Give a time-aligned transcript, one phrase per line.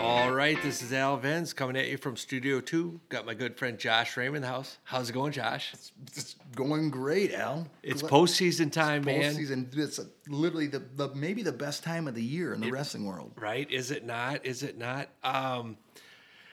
[0.00, 3.00] All right, this is Al Vance coming at you from Studio 2.
[3.08, 4.78] Got my good friend Josh Raymond in the house.
[4.84, 5.74] How's it going, Josh?
[6.06, 7.66] It's going great, Al.
[7.82, 9.34] It's Gl- postseason time, man.
[9.34, 9.76] postseason.
[9.76, 9.98] It's
[10.28, 13.32] literally the, the maybe the best time of the year in the wrestling world.
[13.36, 13.68] Right?
[13.70, 14.46] Is it not?
[14.46, 15.08] Is it not?
[15.24, 15.76] Um,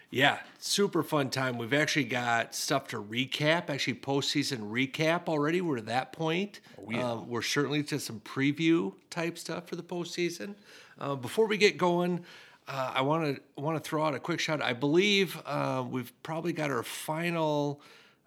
[0.10, 1.58] yeah, super fun time.
[1.58, 5.62] We've actually got stuff to recap, actually postseason recap already.
[5.62, 6.62] We're at that point.
[6.80, 7.12] Oh, yeah.
[7.12, 10.56] Um, we're certainly to some preview type stuff for the postseason.
[11.00, 12.24] Uh, before we get going,
[12.68, 14.62] uh, I want to want to throw out a quick shout.
[14.62, 17.82] I believe uh, we've probably got our final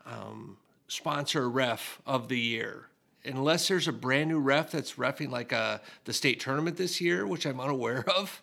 [0.06, 0.56] um,
[0.86, 2.86] sponsor ref of the year.
[3.24, 7.26] Unless there's a brand new ref that's refing like a the state tournament this year,
[7.26, 8.40] which I'm unaware of,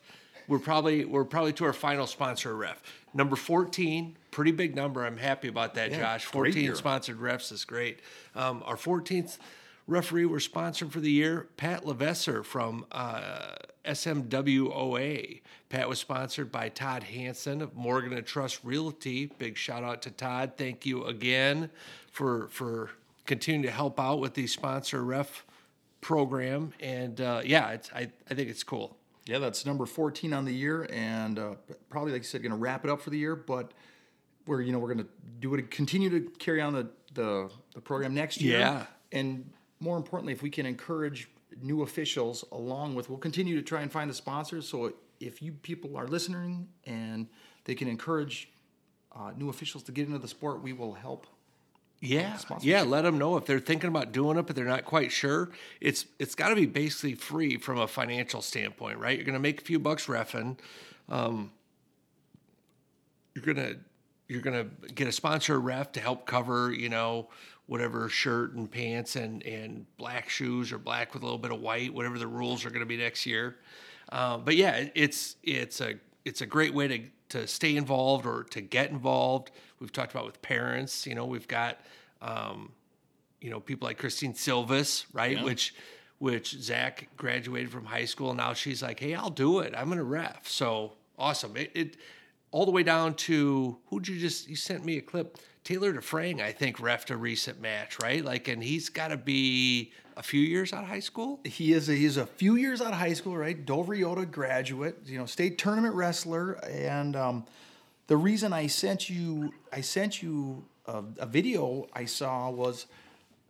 [0.47, 2.81] we're probably we're probably to our final sponsor ref.
[3.13, 5.05] Number 14, pretty big number.
[5.05, 6.25] I'm happy about that, Yeah, Josh.
[6.25, 7.99] 14 sponsored refs is great.
[8.35, 9.37] Um, our 14th
[9.87, 15.41] referee we're sponsored for the year, Pat Levesser from uh, SMWOA.
[15.69, 19.27] Pat was sponsored by Todd Hansen of Morgan and Trust Realty.
[19.37, 20.53] Big shout out to Todd.
[20.57, 21.69] Thank you again
[22.11, 22.91] for for
[23.25, 25.45] continuing to help out with the sponsor ref
[26.01, 26.73] program.
[26.79, 28.97] And uh, yeah, it's, I I think it's cool.
[29.25, 31.55] Yeah, that's number 14 on the year, and uh,
[31.89, 33.35] probably, like you said, going to wrap it up for the year.
[33.35, 33.71] But
[34.45, 37.81] we're you know we're going to do it, continue to carry on the, the the
[37.81, 38.59] program next year.
[38.59, 38.85] Yeah.
[39.11, 39.49] and
[39.79, 41.27] more importantly, if we can encourage
[41.61, 44.67] new officials along with, we'll continue to try and find the sponsors.
[44.67, 47.27] So if you people are listening and
[47.65, 48.49] they can encourage
[49.15, 51.27] uh, new officials to get into the sport, we will help
[52.01, 52.81] Yeah, yeah.
[52.81, 55.49] Let them know if they're thinking about doing it, but they're not quite sure.
[55.79, 59.17] It's it's got to be basically free from a financial standpoint, right?
[59.17, 60.57] You're going to make a few bucks refing.
[61.09, 61.51] Um,
[63.33, 63.75] you're gonna
[64.27, 67.29] you're gonna get a sponsor ref to help cover, you know,
[67.67, 71.59] whatever shirt and pants and and black shoes or black with a little bit of
[71.59, 73.57] white, whatever the rules are going to be next year.
[74.09, 76.99] Um, but yeah, it's it's a it's a great way to
[77.29, 79.51] to stay involved or to get involved.
[79.79, 81.07] We've talked about with parents.
[81.07, 81.79] You know, we've got
[82.21, 82.71] um,
[83.41, 85.41] you know people like Christine Silvis, right?
[85.43, 85.73] Which
[86.19, 88.33] which Zach graduated from high school.
[88.33, 89.73] Now she's like, hey, I'll do it.
[89.75, 90.47] I'm gonna ref.
[90.47, 91.57] So awesome.
[91.57, 91.97] It, it
[92.51, 95.37] all the way down to who'd you just you sent me a clip.
[95.65, 98.23] Taylor DeFrang, I think, refed a recent match, right?
[98.23, 101.39] Like, and he's got to be a few years out of high school.
[101.43, 103.65] He is a, he's a few years out of high school, right?
[103.65, 107.45] Dover-Eyota graduate, you know, state tournament wrestler, and um,
[108.05, 112.85] the reason I sent you I sent you a, a video I saw was,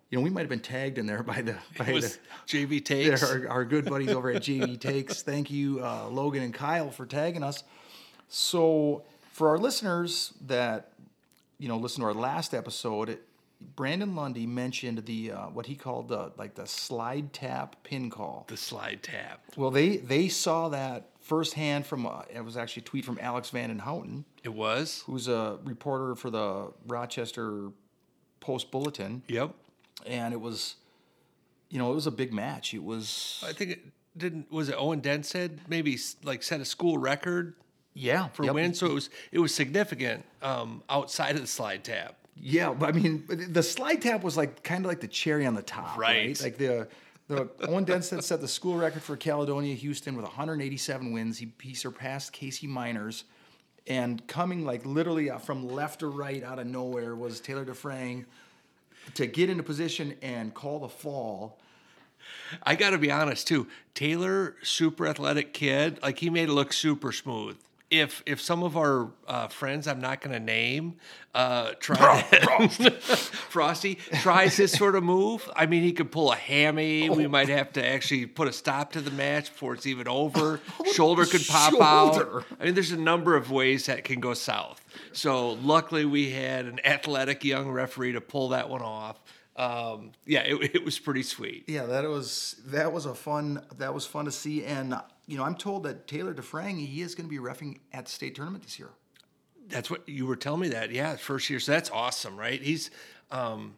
[0.10, 2.18] you know, we might have been tagged in there by the by It was
[2.48, 3.24] the, JV takes.
[3.24, 5.22] our, our good buddies over at JV Takes.
[5.22, 7.66] Thank you, uh, Logan and Kyle, for tagging us.
[8.30, 10.92] So, for our listeners that
[11.58, 13.22] you know listen to our last episode, it,
[13.76, 18.46] Brandon Lundy mentioned the uh, what he called the like the slide tap pin call.
[18.48, 19.42] the slide tap.
[19.56, 23.50] Well, they they saw that firsthand from uh, it was actually a tweet from Alex
[23.50, 25.04] Van Den Houten, It was.
[25.08, 27.70] who's a reporter for the Rochester
[28.42, 29.56] Post Bulletin, Yep.
[30.06, 30.76] and it was,
[31.70, 32.74] you know, it was a big match.
[32.76, 33.80] It was I think it
[34.18, 34.52] didn't.
[34.52, 37.56] Was it Owen Denstead maybe like set a school record
[37.96, 38.54] yeah for yep.
[38.54, 38.74] win?
[38.76, 42.16] So it was it was significant um, outside of the slide tap.
[42.38, 45.56] Yeah, but I mean, the slide tap was like kind of like the cherry on
[45.56, 46.28] the top, right?
[46.28, 46.42] Right.
[46.42, 46.88] Like the
[47.28, 51.40] the Owen Denstead set the school record for Caledonia Houston with 187 wins.
[51.40, 53.24] He he surpassed Casey Miners,
[53.88, 58.26] and coming like literally uh, from left to right out of nowhere was Taylor DeFrang
[59.14, 61.58] to get into position and call the fall.
[62.64, 63.68] I got to be honest too.
[63.94, 67.58] Taylor, super athletic kid, like he made it look super smooth.
[67.92, 70.96] If if some of our uh, friends I'm not going to name
[71.36, 72.22] uh, try
[73.50, 77.10] Frosty tries this sort of move, I mean he could pull a hammy.
[77.10, 80.60] We might have to actually put a stop to the match before it's even over.
[80.94, 82.40] Shoulder could pop Shoulder.
[82.40, 82.46] out.
[82.60, 84.84] I mean, there's a number of ways that can go south.
[85.14, 89.22] So luckily we had an athletic young referee to pull that one off.
[89.58, 91.66] Um, yeah, it, it was pretty sweet.
[91.68, 94.96] Yeah, that was that was a fun that was fun to see, and
[95.28, 98.12] you know I'm told that Taylor DeFrang he is going to be refing at the
[98.12, 98.90] state tournament this year.
[99.68, 100.92] That's what you were telling me that.
[100.92, 101.60] Yeah, first year.
[101.60, 102.62] So that's awesome, right?
[102.62, 102.92] He's
[103.32, 103.76] um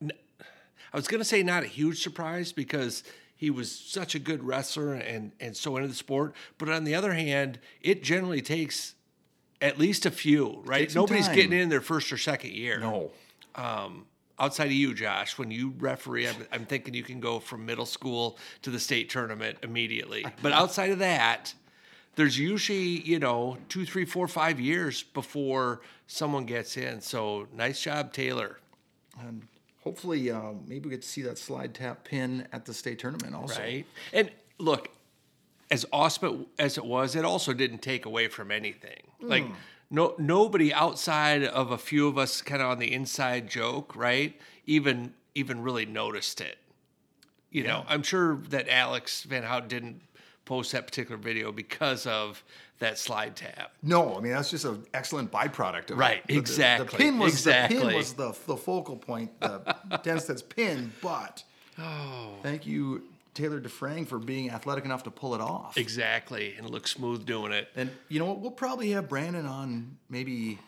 [0.00, 0.12] n-
[0.92, 3.04] I was going to say not a huge surprise because
[3.36, 6.94] he was such a good wrestler and and so into the sport, but on the
[6.94, 8.94] other hand, it generally takes
[9.60, 10.92] at least a few, right?
[10.94, 11.36] Nobody's time.
[11.36, 12.80] getting in their first or second year.
[12.80, 13.12] No.
[14.38, 17.86] Outside of you, Josh, when you referee, I'm, I'm thinking you can go from middle
[17.86, 20.24] school to the state tournament immediately.
[20.42, 21.54] But outside of that,
[22.16, 27.00] there's usually, you know, two, three, four, five years before someone gets in.
[27.00, 28.58] So nice job, Taylor.
[29.20, 29.46] And
[29.82, 33.34] hopefully, uh, maybe we get to see that slide tap pin at the state tournament
[33.34, 33.60] also.
[33.60, 33.86] Right.
[34.12, 34.90] And look,
[35.70, 39.00] as awesome as it was, it also didn't take away from anything.
[39.20, 39.44] Like
[39.92, 44.34] no nobody outside of a few of us kind of on the inside joke, right?
[44.66, 46.58] Even even really noticed it.
[47.50, 50.00] You know, I'm sure that Alex Van Hout didn't
[50.46, 52.42] post that particular video because of
[52.78, 53.72] that slide tap.
[53.82, 56.26] No, I mean that's just an excellent byproduct of Right.
[56.26, 60.42] The- the- exactly, The, pin was the pin was the, the focal point, the Denstead's
[60.42, 60.92] pin.
[61.02, 61.44] But
[61.78, 62.34] Oh.
[62.42, 63.02] thank you,
[63.34, 65.76] Taylor DeFrang, for being athletic enough to pull it off.
[65.76, 67.68] Exactly, and it look smooth doing it.
[67.74, 68.40] And you know what?
[68.40, 70.58] We'll probably have Brandon on maybe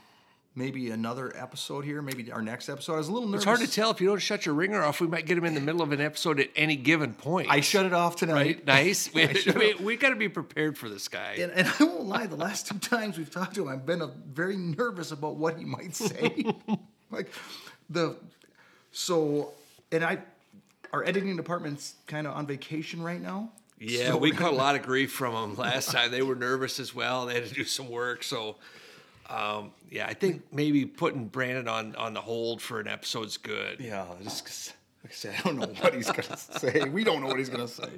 [0.56, 2.94] maybe another episode here, maybe our next episode.
[2.94, 3.42] I was a little nervous.
[3.42, 5.00] It's hard to tell if you don't shut your ringer off.
[5.00, 7.48] We might get him in the middle of an episode at any given point.
[7.50, 8.34] I shut it off tonight.
[8.34, 8.66] right?
[8.66, 9.10] Nice.
[9.14, 9.26] We,
[9.56, 11.36] we, we got to be prepared for this guy.
[11.38, 14.02] And, and I won't lie, the last two times we've talked to him, I've been
[14.02, 16.44] uh very nervous about what he might say.
[17.10, 17.32] like
[17.90, 18.16] the
[18.92, 19.52] so,
[19.90, 20.18] and I,
[20.94, 23.50] our editing department's kind of on vacation right now.
[23.80, 26.10] Yeah, So- we caught a lot of grief from them last time.
[26.12, 27.26] They were nervous as well.
[27.26, 28.22] They had to do some work.
[28.22, 28.56] So,
[29.28, 33.80] um, yeah, I think maybe putting Brandon on on the hold for an episode's good.
[33.80, 36.88] Yeah, just like I said, I don't know what he's gonna say.
[36.88, 37.90] We don't know what he's gonna say.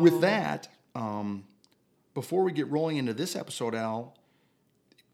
[0.00, 1.44] With that, um,
[2.14, 4.14] before we get rolling into this episode, Al,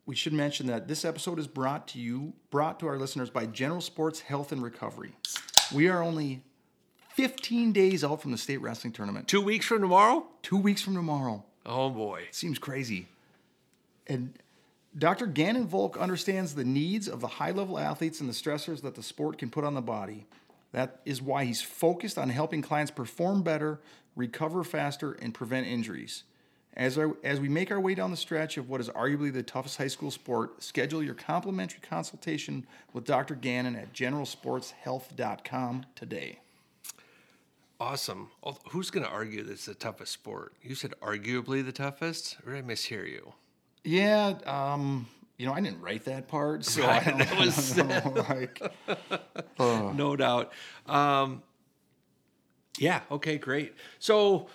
[0.06, 3.46] we should mention that this episode is brought to you, brought to our listeners by
[3.46, 5.12] General Sports Health and Recovery.
[5.72, 6.42] We are only
[7.14, 9.28] 15 days out from the state wrestling tournament.
[9.28, 10.26] Two weeks from tomorrow?
[10.42, 11.44] Two weeks from tomorrow.
[11.66, 12.24] Oh boy.
[12.28, 13.08] It Seems crazy.
[14.06, 14.32] And
[14.96, 15.26] Dr.
[15.26, 19.02] Gannon Volk understands the needs of the high level athletes and the stressors that the
[19.02, 20.26] sport can put on the body.
[20.72, 23.80] That is why he's focused on helping clients perform better,
[24.16, 26.24] recover faster, and prevent injuries.
[26.80, 29.42] As, our, as we make our way down the stretch of what is arguably the
[29.42, 33.34] toughest high school sport, schedule your complimentary consultation with Dr.
[33.34, 36.38] Gannon at generalsportshealth.com today.
[37.78, 38.30] Awesome.
[38.70, 40.54] Who's going to argue that it's the toughest sport?
[40.62, 43.34] You said arguably the toughest, or did I mishear you?
[43.84, 45.06] Yeah, um,
[45.36, 48.14] you know, I didn't write that part, so Right, I don't, that was- I don't
[48.14, 48.62] know, like,
[49.96, 50.50] no doubt.
[50.86, 51.42] Um,
[52.78, 53.00] yeah.
[53.10, 53.36] Okay.
[53.36, 53.74] Great.
[53.98, 54.48] So,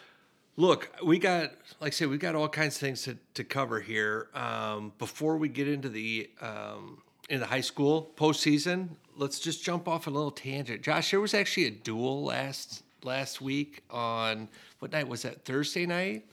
[0.58, 3.80] look, we got, like I said, we've got all kinds of things to, to cover
[3.80, 4.28] here.
[4.34, 9.88] Um, before we get into the um, in the high school postseason, let's just jump
[9.88, 10.82] off a little tangent.
[10.82, 14.48] Josh, there was actually a duel last last week on
[14.80, 15.46] what night was that?
[15.46, 16.26] Thursday night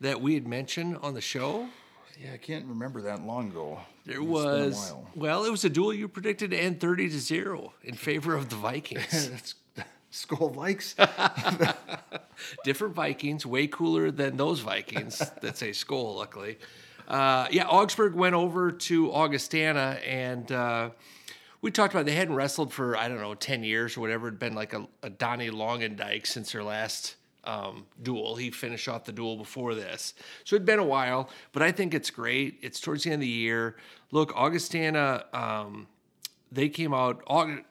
[0.00, 1.68] that we had mentioned on the show.
[2.22, 3.78] Yeah, I can't remember that long ago.
[4.06, 5.10] There It's was while.
[5.14, 8.48] well, it was a duel you predicted to end thirty to zero in favor of
[8.48, 9.28] the Vikings.
[9.30, 9.54] That's
[10.10, 10.94] Skull likes.
[12.64, 16.58] different Vikings, way cooler than those Vikings that say skull, luckily.
[17.08, 20.90] Uh, yeah, Augsburg went over to Augustana, and uh,
[21.60, 24.28] we talked about they hadn't wrestled for, I don't know, 10 years or whatever.
[24.28, 28.36] It'd been like a, a Donnie Longendike since their last um, duel.
[28.36, 30.14] He finished off the duel before this.
[30.44, 32.58] So it'd been a while, but I think it's great.
[32.60, 33.76] It's towards the end of the year.
[34.10, 35.86] Look, Augustana, um,
[36.50, 37.24] they came out.
[37.26, 37.62] Aug-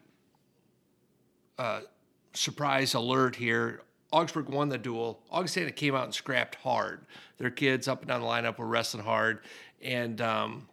[2.35, 3.81] surprise alert here.
[4.11, 5.19] Augsburg won the duel.
[5.31, 7.05] Augustana came out and scrapped hard.
[7.37, 9.39] Their kids up and down the lineup were wrestling hard,
[9.81, 10.69] and um,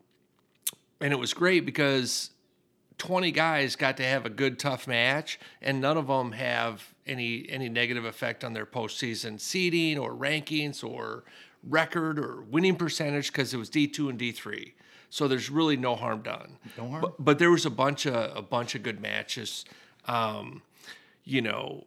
[1.01, 2.31] and it was great because
[2.99, 7.47] twenty guys got to have a good tough match, and none of them have any
[7.49, 11.25] any negative effect on their postseason seeding or rankings or
[11.69, 14.75] record or winning percentage because it was D two and D three.
[15.11, 16.59] So there's really no harm done.
[16.79, 17.01] No harm.
[17.03, 19.65] But, but there was a bunch of a bunch of good matches.
[20.07, 20.63] Um,
[21.25, 21.87] you know,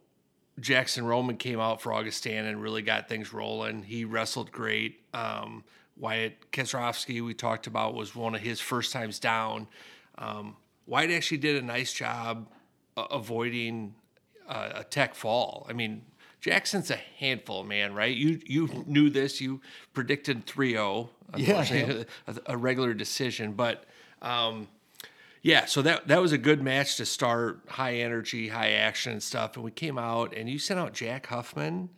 [0.60, 3.84] Jackson Roman came out for Augustana and really got things rolling.
[3.84, 5.01] He wrestled great.
[5.13, 5.63] Um,
[5.98, 9.68] Wyatt Kesrowski, we talked about, was one of his first times down.
[10.18, 12.48] Um, Wyatt actually did a nice job
[12.96, 13.96] uh, avoiding
[14.48, 15.65] uh, a tech fall.
[15.70, 16.04] I mean,
[16.39, 18.15] Jackson's a handful, man, right?
[18.15, 19.42] You you knew this.
[19.42, 19.62] You
[19.94, 21.10] predicted 3-0.
[21.36, 23.86] Yeah, unfortunately, a, a regular decision, but.
[24.22, 24.68] Um,
[25.45, 29.21] yeah, so that that was a good match to start, high energy, high action and
[29.21, 29.55] stuff.
[29.55, 31.89] And we came out and you sent out Jack Huffman,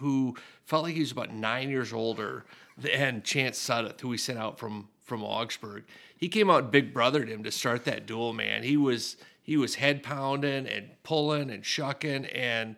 [0.00, 2.44] who felt like he was about nine years older
[2.76, 5.84] than Chance Sudduth, who we sent out from from Augsburg.
[6.14, 8.64] He came out and big brothered him to start that duel, man.
[8.64, 12.76] He was he was head pounding and pulling and shucking, and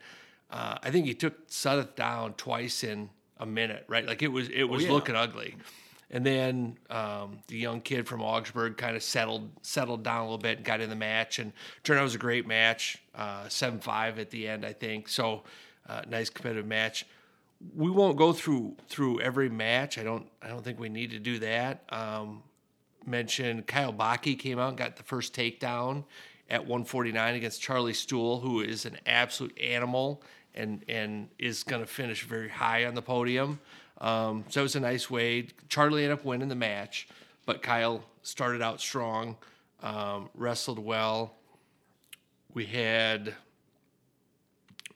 [0.52, 4.06] uh, I think he took Sudduth down twice in a minute, right?
[4.06, 4.92] Like it was it was yeah.
[4.92, 5.56] looking ugly.
[6.12, 10.38] And then um, the young kid from Augsburg kind of settled settled down a little
[10.38, 11.52] bit and got in the match, and
[11.85, 13.02] turned out it was a great match,
[13.49, 15.09] seven five at the end, I think.
[15.09, 15.45] So
[15.88, 17.07] uh, nice competitive match.
[17.75, 19.99] We won't go through through every match.
[19.99, 21.85] I don't I don't think we need to do that.
[21.88, 22.42] Um,
[23.07, 26.04] mention Kyle Baki came out and got the first takedown
[26.50, 30.23] at 149 against Charlie Stool, who is an absolute animal
[30.54, 33.61] and and is going to finish very high on the podium.
[34.02, 35.47] Um, so it was a nice way.
[35.68, 37.09] Charlie ended up winning the match,
[37.47, 39.37] but Kyle started out strong,
[39.80, 41.37] um, wrestled well.
[42.52, 43.35] We had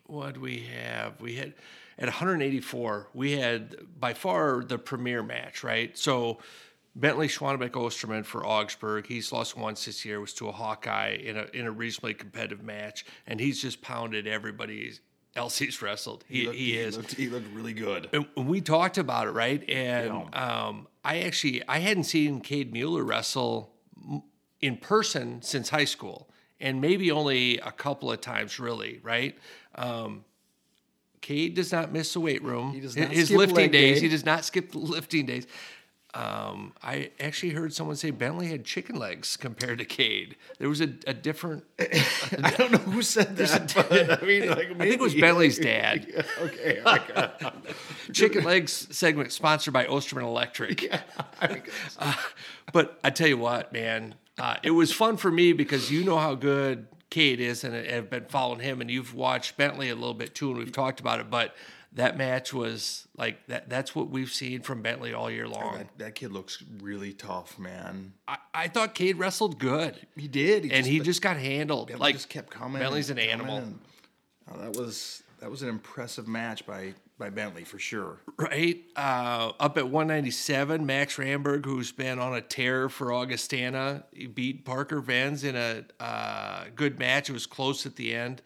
[0.06, 1.20] what we have?
[1.20, 1.54] We had
[1.98, 3.08] at 184.
[3.14, 5.96] We had by far the premier match, right?
[5.96, 6.38] So
[6.94, 9.06] Bentley Schwanebeck Osterman for Augsburg.
[9.06, 10.20] He's lost once this year.
[10.20, 14.26] Was to a Hawkeye in a in a reasonably competitive match, and he's just pounded
[14.26, 14.92] everybody
[15.36, 16.24] else he's wrestled.
[16.28, 16.96] He, looked- he is.
[16.96, 18.08] Looked, he looked really good.
[18.12, 19.68] And we talked about it, right?
[19.68, 23.72] And um, I actually I hadn't seen Cade Mueller wrestle
[24.60, 26.28] in person since high school,
[26.60, 29.36] and maybe only a couple of times, really, right?
[29.74, 30.24] Um,
[31.20, 32.72] Cade does not miss the weight room.
[32.72, 33.96] He does His- not His lifting days.
[33.96, 34.00] day.
[34.02, 35.46] He does not skip the lifting days.
[36.16, 40.36] Um, I actually heard someone say Bentley had chicken legs compared to Cade.
[40.58, 41.64] There was a, a different.
[41.78, 45.14] I don't know who said that, I mean, like, I think it was.
[45.14, 46.06] Bentley's dad.
[46.40, 46.80] okay.
[46.86, 47.30] okay.
[48.14, 50.90] Chicken Legs segment sponsored by Osterman Electric.
[51.98, 52.14] Uh,
[52.72, 56.16] but I tell you what, man, uh, it was fun for me because you know
[56.16, 60.14] how good Cade is, and I've been following him, and you've watched Bentley a little
[60.14, 61.28] bit too, and we've talked about it.
[61.28, 61.54] But
[61.96, 63.68] that match was like that.
[63.68, 65.78] That's what we've seen from Bentley all year long.
[65.78, 68.12] that, that kid looks really tough, man.
[68.28, 71.88] I, I thought Cade wrestled good, He did, and he just got handled.
[71.88, 72.80] Bentley like just kept coming.
[72.80, 73.56] Bentley's an animal.
[73.56, 73.78] and-
[74.52, 78.20] oh, that was that was an impressive match by by Bentley for sure.
[78.36, 78.84] Right.
[78.94, 84.66] Uh, up at 197, Max Ramberg, who's been on a tear for Augustana, he beat
[84.66, 87.30] Parker Vance in a uh, good match.
[87.30, 88.42] It was close at the end.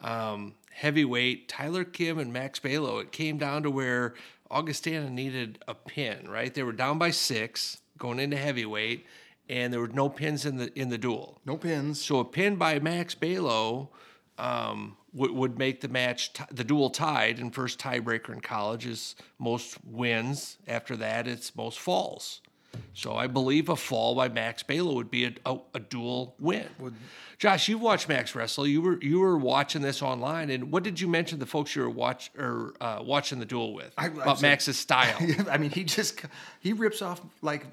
[0.00, 3.00] Um, heavyweight, Tyler Kim and Max Balo.
[3.00, 4.14] It came down to where
[4.50, 6.52] Augustana needed a pin, right?
[6.52, 9.06] They were down by six going into heavyweight,
[9.48, 11.40] and there were no pins in the in the duel.
[11.46, 12.02] No pins.
[12.02, 13.88] So a pin by Max Balo
[14.36, 18.84] um, would, would make the match, t- the duel tied, and first tiebreaker in college
[18.84, 20.58] is most wins.
[20.66, 22.40] After that, it's most falls.
[22.92, 26.68] So I believe a fall by Max Balo would be a, a, a dual win.
[27.38, 28.66] Josh, you've watched Max wrestle.
[28.66, 31.82] You were you were watching this online, and what did you mention the folks you
[31.82, 35.16] were watch or uh, watching the duel with I- about Max's style?
[35.50, 36.20] I mean, he just
[36.60, 37.66] he rips off like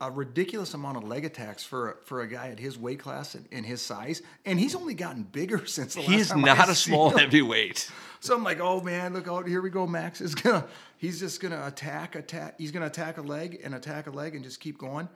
[0.00, 3.46] a ridiculous amount of leg attacks for for a guy at his weight class and,
[3.52, 6.54] and his size, and he's only gotten bigger since the last he is time I
[6.54, 7.18] not a small him.
[7.18, 7.90] heavyweight.
[8.20, 9.46] So I'm like, oh man, look out!
[9.46, 9.86] Here we go.
[9.86, 10.66] Max is gonna
[10.98, 12.54] he's just gonna attack, attack.
[12.58, 15.08] He's gonna attack a leg and attack a leg and just keep going.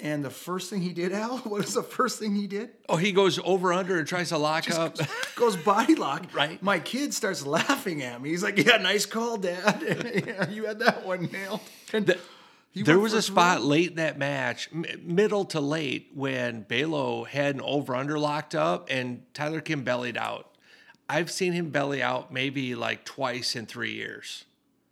[0.00, 2.70] And the first thing he did, Al, what is the first thing he did?
[2.88, 4.96] Oh, he goes over under and tries to lock up.
[5.36, 6.34] Goes body lock.
[6.34, 6.60] Right.
[6.62, 8.30] My kid starts laughing at me.
[8.30, 9.82] He's like, "Yeah, nice call, Dad.
[10.26, 11.60] yeah, you had that one nailed."
[11.92, 12.18] And The-
[12.72, 17.54] he there was a spot late in that match, middle to late, when Balo had
[17.54, 20.48] an over under locked up and Tyler Kim bellied out.
[21.08, 24.46] I've seen him belly out maybe like twice in three years.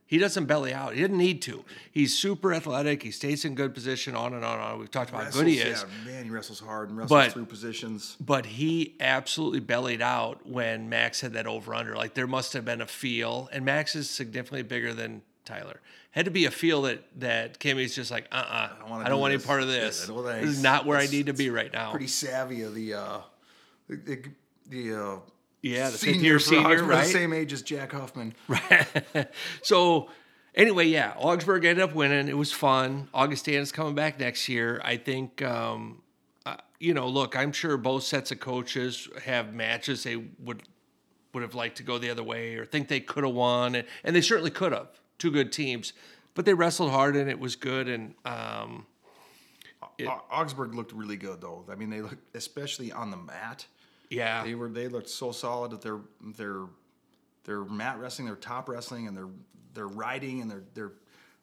[0.06, 0.94] He doesn't belly out.
[0.94, 1.64] He didn't need to.
[1.92, 3.02] He's super athletic.
[3.04, 4.78] He stays in good position, on and on and on.
[4.80, 5.84] We've talked about how good he is.
[6.04, 8.16] Yeah, man, he wrestles hard and wrestles But- through positions.
[8.20, 11.94] But he absolutely bellied out when Max had that over under.
[11.94, 15.80] Like there must have been a feel, and Max is significantly bigger than Tyler.
[16.12, 19.08] Had to be a feel that that Kimmy's just like, uh, uh I don't, I
[19.08, 20.06] do want any part of this.
[20.06, 21.92] That This is not where I need to be right now.
[21.92, 23.18] Pretty savvy of the uh,
[23.88, 24.24] the
[24.68, 25.16] the, uh,
[25.62, 27.04] Yeah, the senior, senior, Augsburg, right?
[27.04, 28.34] The same age as Jack Hoffman.
[28.48, 28.86] Right.
[29.62, 30.08] So
[30.54, 32.28] anyway, yeah, Augsburg ended up winning.
[32.28, 33.08] It was fun.
[33.14, 34.80] Augustana's coming back next year.
[34.84, 36.02] I think, um,
[36.46, 40.62] uh, you know, look, I'm sure both sets of coaches have matches they would
[41.32, 43.86] would have liked to go the other way or think they could have won, and,
[44.02, 44.88] and they certainly could have.
[45.20, 45.92] Two good teams,
[46.34, 47.88] but they wrestled hard and it was good.
[47.88, 48.86] And um,
[49.82, 51.64] Au- Augsburg looked really good though.
[51.70, 53.66] I mean, they looked especially on the mat.
[54.08, 55.98] yeah, They were they looked so solid at their
[56.36, 56.64] their
[57.44, 59.28] their mat wrestling, their top wrestling, and their
[59.74, 60.92] their riding and their their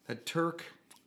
[0.07, 0.63] that Turk,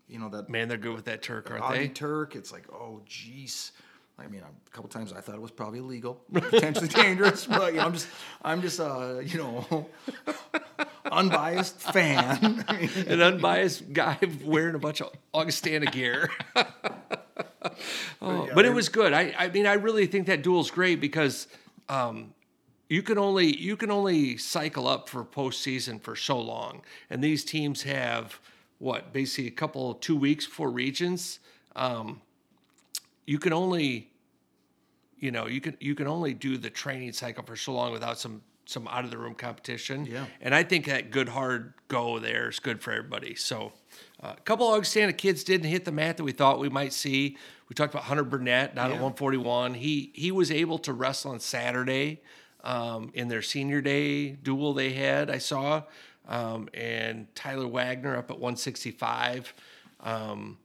[0.08, 1.88] you know that man, they're good with that Turk, aren't Audi they?
[1.88, 2.36] Turk.
[2.36, 3.72] It's like oh jeez.
[4.20, 7.78] I mean, a couple times I thought it was probably illegal, potentially dangerous, but you
[7.78, 8.08] know, I'm just
[8.42, 9.88] I'm just uh you know
[11.10, 12.64] unbiased fan.
[13.06, 16.30] An unbiased guy wearing a bunch of Augustana gear.
[18.22, 19.12] Oh, but it was good.
[19.14, 21.46] I, I mean, I really think that duel's great because
[21.88, 22.34] um,
[22.88, 27.44] you can only you can only cycle up for postseason for so long, and these
[27.44, 28.38] teams have
[28.78, 31.38] what basically a couple two weeks before regions.
[31.76, 32.20] Um,
[33.30, 34.09] you can only,
[35.20, 38.18] you know, you can you can only do the training cycle for so long without
[38.18, 40.06] some some out of the room competition.
[40.06, 40.26] Yeah.
[40.40, 43.34] And I think that good hard go there is good for everybody.
[43.34, 43.72] So
[44.22, 46.92] uh, a couple of Augustana kids didn't hit the mat that we thought we might
[46.92, 47.36] see.
[47.68, 49.74] We talked about Hunter Burnett down at 141.
[49.74, 52.22] He he was able to wrestle on Saturday.
[52.62, 55.30] um, in their senior day duel they had.
[55.30, 55.82] I saw,
[56.28, 59.54] um, and Tyler Wagner up at 165.
[60.00, 60.58] Um,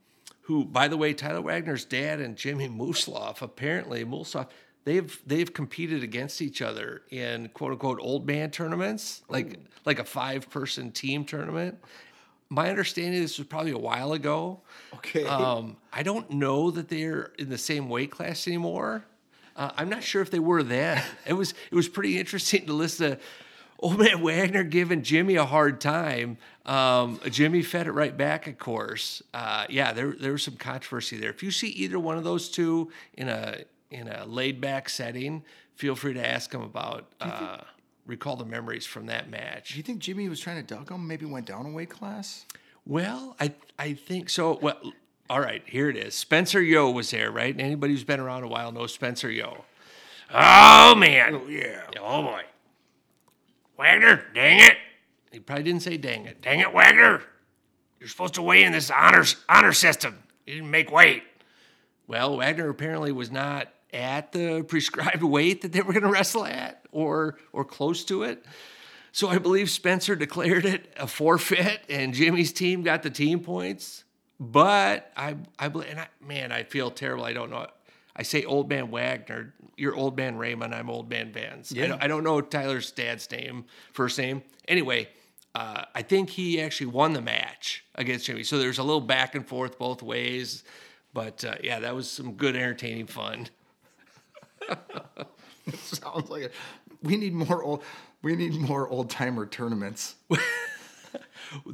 [0.46, 4.46] who, by the way, Tyler Wagner's dad and Jimmy Musloff apparently Musloff
[4.84, 10.04] they've they've competed against each other in quote unquote old man tournaments, like like a
[10.04, 11.78] five person team tournament.
[12.48, 14.60] My understanding this was probably a while ago.
[14.94, 15.24] Okay.
[15.26, 19.04] Um, I don't know that they're in the same weight class anymore.
[19.56, 21.02] Uh, I'm not sure if they were then.
[21.26, 23.18] It was it was pretty interesting to listen to
[23.78, 26.38] old man Wagner giving Jimmy a hard time.
[26.64, 29.22] Um, Jimmy fed it right back, of course.
[29.32, 31.30] Uh, yeah, there there was some controversy there.
[31.30, 35.44] If you see either one of those two in a in a laid back setting,
[35.74, 37.58] feel free to ask them about uh,
[38.06, 39.70] recall the memories from that match.
[39.70, 41.06] Do you think Jimmy was trying to duck him?
[41.06, 42.46] Maybe went down a weight class.
[42.84, 44.58] Well, I I think so.
[44.60, 44.80] Well,
[45.28, 46.14] all right, here it is.
[46.14, 47.52] Spencer Yo was there, right?
[47.52, 49.64] And anybody who's been around a while knows Spencer Yo.
[50.32, 51.34] Oh man.
[51.34, 51.82] oh, yeah.
[52.00, 52.42] Oh boy.
[53.78, 54.76] Wagner, dang it.
[55.32, 56.40] He probably didn't say dang it.
[56.40, 57.22] Dang it, Wagner.
[58.00, 60.22] You're supposed to weigh in this honors honor system.
[60.46, 61.22] You didn't make weight.
[62.06, 66.44] Well, Wagner apparently was not at the prescribed weight that they were going to wrestle
[66.44, 68.44] at or or close to it.
[69.12, 74.04] So I believe Spencer declared it a forfeit, and Jimmy's team got the team points.
[74.38, 77.24] But I, I, and I, man, I feel terrible.
[77.24, 77.66] I don't know.
[78.16, 79.54] I say old man Wagner.
[79.76, 80.74] You're old man Raymond.
[80.74, 81.72] I'm old man Vance.
[81.76, 84.42] I, don't, I don't know Tyler's dad's name, first name.
[84.66, 85.08] Anyway,
[85.54, 88.42] uh, I think he actually won the match against Jimmy.
[88.42, 90.64] So there's a little back and forth both ways.
[91.12, 93.48] But uh, yeah, that was some good, entertaining fun.
[95.74, 96.52] Sounds like it.
[97.02, 97.82] We need more old.
[98.22, 100.16] We need more old timer tournaments.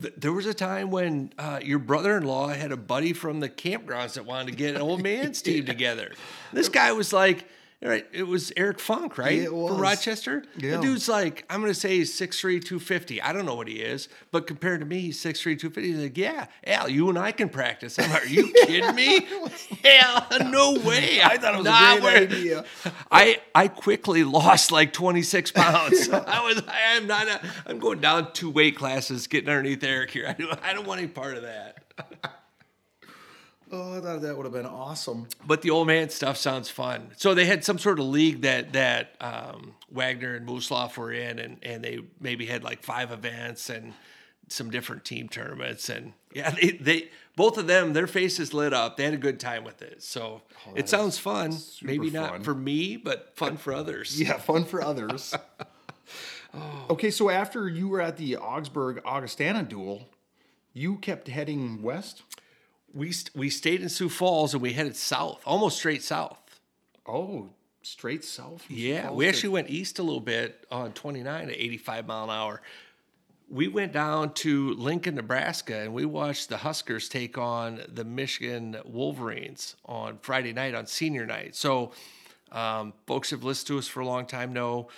[0.00, 4.14] Th- There was a time when uh, your brother-in-law had a buddy from the campgrounds
[4.14, 6.12] that wanted to get an old man's team together.
[6.52, 7.46] This guy was like,
[7.90, 9.38] right, it was Eric Funk, right?
[9.38, 9.72] Yeah, it was.
[9.72, 10.44] From Rochester.
[10.56, 10.76] Yeah.
[10.76, 13.20] The dude's like, I'm going to say he's 6'3", 250.
[13.20, 15.82] I don't know what he is, but compared to me, he's 6'3", 250.
[15.92, 17.98] He's like, yeah, Al, you and I can practice.
[17.98, 19.26] I'm like, are you kidding me?
[19.84, 21.20] Hell, no way.
[21.22, 22.64] I thought it was Nah, a great idea.
[23.10, 26.08] I I quickly lost like 26 pounds.
[26.08, 27.26] I was I am not
[27.66, 30.26] I'm going down two weight classes getting underneath Eric here.
[30.28, 31.78] I don't, I don't want any part of that.
[33.74, 35.28] Oh, I thought that would have been awesome.
[35.46, 37.12] But the old man stuff sounds fun.
[37.16, 41.38] So they had some sort of league that that um, Wagner and Musloff were in,
[41.38, 43.94] and and they maybe had like five events and
[44.48, 48.98] some different team tournaments, and yeah, they they both of them their faces lit up.
[48.98, 50.02] They had a good time with it.
[50.02, 50.42] So
[50.76, 51.56] it sounds fun.
[51.80, 52.42] Maybe not fun.
[52.42, 54.20] for me, but fun for others.
[54.20, 55.34] Yeah, fun for others.
[56.90, 60.10] Okay, so after you were at the Augsburg Augustana duel,
[60.74, 62.24] you kept heading west.
[62.94, 66.38] We st- we stayed in Sioux Falls and we headed south, almost straight south.
[67.06, 67.50] Oh,
[67.82, 68.64] straight south.
[68.70, 72.62] Yeah, we actually went east a little bit on 29 at 85 mile an hour.
[73.48, 78.78] We went down to Lincoln, Nebraska, and we watched the Huskers take on the Michigan
[78.84, 81.54] Wolverines on Friday night on senior night.
[81.54, 81.92] So,
[82.50, 84.88] um, folks have listened to us for a long time know,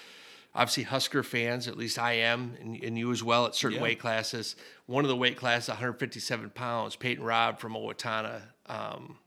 [0.55, 3.83] obviously, Husker fans, at least I am, and, and you as well, at certain Yeah.
[3.83, 4.57] weight classes.
[4.87, 9.19] One of the weight classes, 157 pounds, Peyton Robb from Owatonna, um,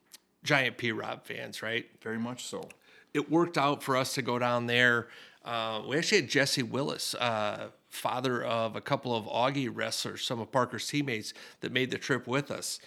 [0.43, 1.85] giant P Rob fans, right?
[2.01, 2.69] very much so.
[3.13, 5.07] it worked out for us to go down there.
[5.43, 10.39] Uh, we actually had Jesse Willis, uh, father of a couple of Augie wrestlers, some
[10.39, 12.79] of Parker's teammates that made the trip with us.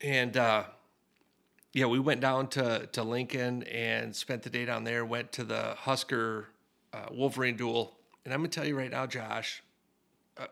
[0.00, 0.64] And uh,
[1.72, 5.42] yeah, we went down to, to Lincoln and spent the day down there, went to
[5.44, 6.48] the Husker
[6.94, 7.96] uh, Wolverine duel.
[8.24, 9.62] And I'm going to tell you right now, Josh,
[10.38, 10.46] uh,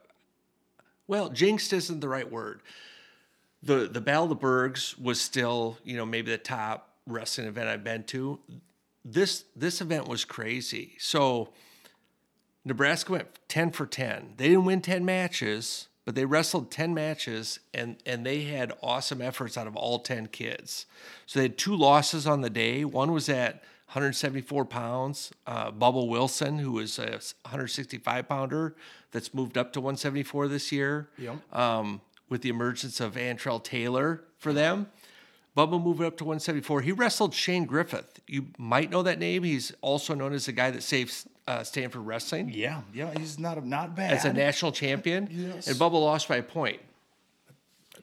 [1.07, 2.61] well, jinxed isn't the right word
[3.63, 7.69] the the Battle of the Bergs was still, you know, maybe the top wrestling event
[7.69, 8.39] I've been to.
[9.05, 10.97] This this event was crazy.
[10.99, 11.51] So
[12.65, 14.35] Nebraska went 10 for 10.
[14.37, 19.21] They didn't win 10 matches, but they wrestled 10 matches and and they had awesome
[19.23, 20.87] efforts out of all 10 kids.
[21.27, 22.85] So they had two losses on the day.
[22.85, 23.63] One was at
[23.97, 25.33] 174 pounds.
[25.47, 28.75] Uh, Bubba Wilson, who is a 165 pounder,
[29.11, 31.55] that's moved up to 174 this year Yep.
[31.55, 32.01] um,
[32.31, 34.89] with the emergence of Antrell Taylor for them.
[35.55, 36.81] Bubba moved up to 174.
[36.81, 38.21] He wrestled Shane Griffith.
[38.27, 39.43] You might know that name.
[39.43, 43.63] He's also known as the guy that saved uh, Stanford Wrestling Yeah, yeah, he's not
[43.67, 44.13] not bad.
[44.13, 45.29] as a national champion.
[45.31, 45.67] Yes.
[45.67, 46.81] And Bubba lost by a point.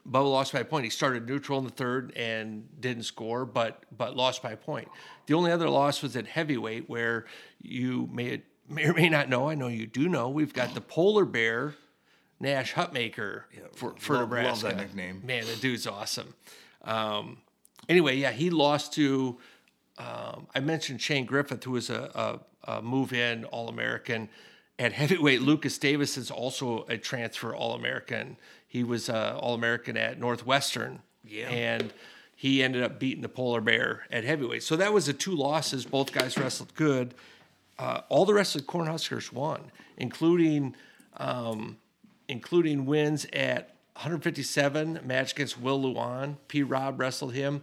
[0.07, 0.83] Bubba lost by a point.
[0.83, 4.87] He started neutral in the third and didn't score, but but lost by a point.
[5.29, 7.25] The only other loss was at heavyweight, where
[7.61, 9.47] you may may or may not know.
[9.47, 10.27] I know you do know.
[10.27, 11.75] We've got the polar bear,
[12.39, 13.43] Nash Hutmacher
[13.75, 14.65] for for love- love Nebraska.
[14.69, 15.21] that nickname.
[15.23, 16.33] Man, the dude's awesome.
[16.83, 17.37] Um,
[17.87, 19.37] anyway, yeah, he lost to.
[19.99, 24.29] Um, I mentioned Shane Griffith, who was a, a, a move in All American.
[24.79, 28.37] At heavyweight, Lucas Davis is also a transfer All American.
[28.67, 31.01] He was uh, All American at Northwestern.
[31.23, 31.49] Yeah.
[31.49, 31.93] And
[32.39, 34.63] he ended up beating the Polar Bear at heavyweight.
[34.63, 35.83] So that was the two losses.
[35.83, 37.13] Both guys wrestled good.
[37.77, 40.73] Uh, all the rest of the Cornhuskers won, including
[41.17, 41.75] um,
[42.29, 46.37] including wins at 157 match against Will Lewan.
[46.47, 46.63] P.
[46.63, 47.61] Rob wrestled him,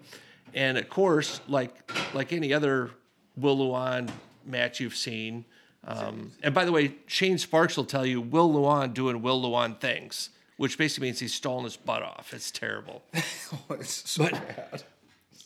[0.52, 2.90] and of course, like like any other
[3.34, 4.10] Will Lewan
[4.44, 5.46] match you've seen.
[5.84, 9.80] Um, and by the way, Shane Sparks will tell you Will Lewan doing Will Lewan
[9.80, 12.32] things, which basically means he's stalling his butt off.
[12.32, 13.02] It's terrible.
[13.70, 14.82] Oh, it's so bad.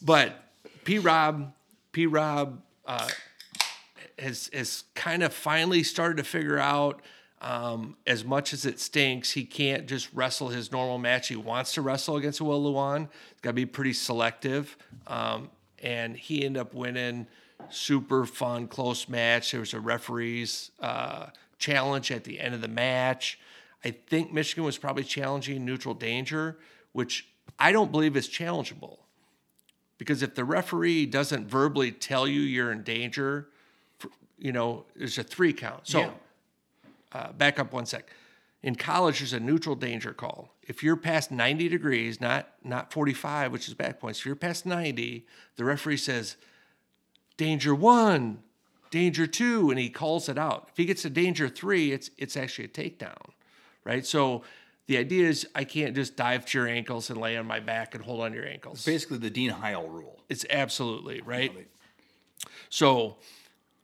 [0.01, 0.43] But
[0.85, 0.99] P.
[0.99, 1.53] Rob,
[1.93, 2.07] P.
[2.07, 3.11] Rob uh,
[4.19, 7.03] has has kind of finally started to figure out.
[7.43, 11.29] Um, as much as it stinks, he can't just wrestle his normal match.
[11.29, 13.09] He wants to wrestle against Will Lewan.
[13.31, 14.77] He's got to be pretty selective.
[15.07, 15.51] Um,
[15.83, 17.27] and he ended up winning
[17.71, 19.53] super fun, close match.
[19.53, 21.27] There was a referee's uh,
[21.59, 23.39] challenge at the end of the match.
[23.85, 26.59] I think Michigan was probably challenging neutral danger,
[26.93, 28.99] which I don't believe is challengeable.
[29.99, 33.49] Because if the referee doesn't verbally tell you you're in danger,
[34.39, 35.87] you know, there's a three count.
[35.87, 36.11] So Yeah.
[37.13, 38.11] uh, back up one sec.
[38.63, 40.55] In college, there's a neutral danger call.
[40.63, 44.67] If you're past 90 degrees, not not 45, which is back points, if you're past
[44.67, 46.37] 90, the referee says,
[47.39, 48.43] danger one,
[48.91, 50.69] danger two, and he calls it out.
[50.71, 53.31] If he gets to danger three, it's it's actually a takedown,
[53.85, 54.05] right?
[54.07, 54.43] So
[54.87, 57.95] the idea is I can't just dive to your ankles and lay on my back
[57.95, 58.85] and hold on your ankles.
[58.85, 60.21] Basically, the Dean Heil rule.
[60.29, 61.69] It's absolutely right.
[62.69, 63.17] So,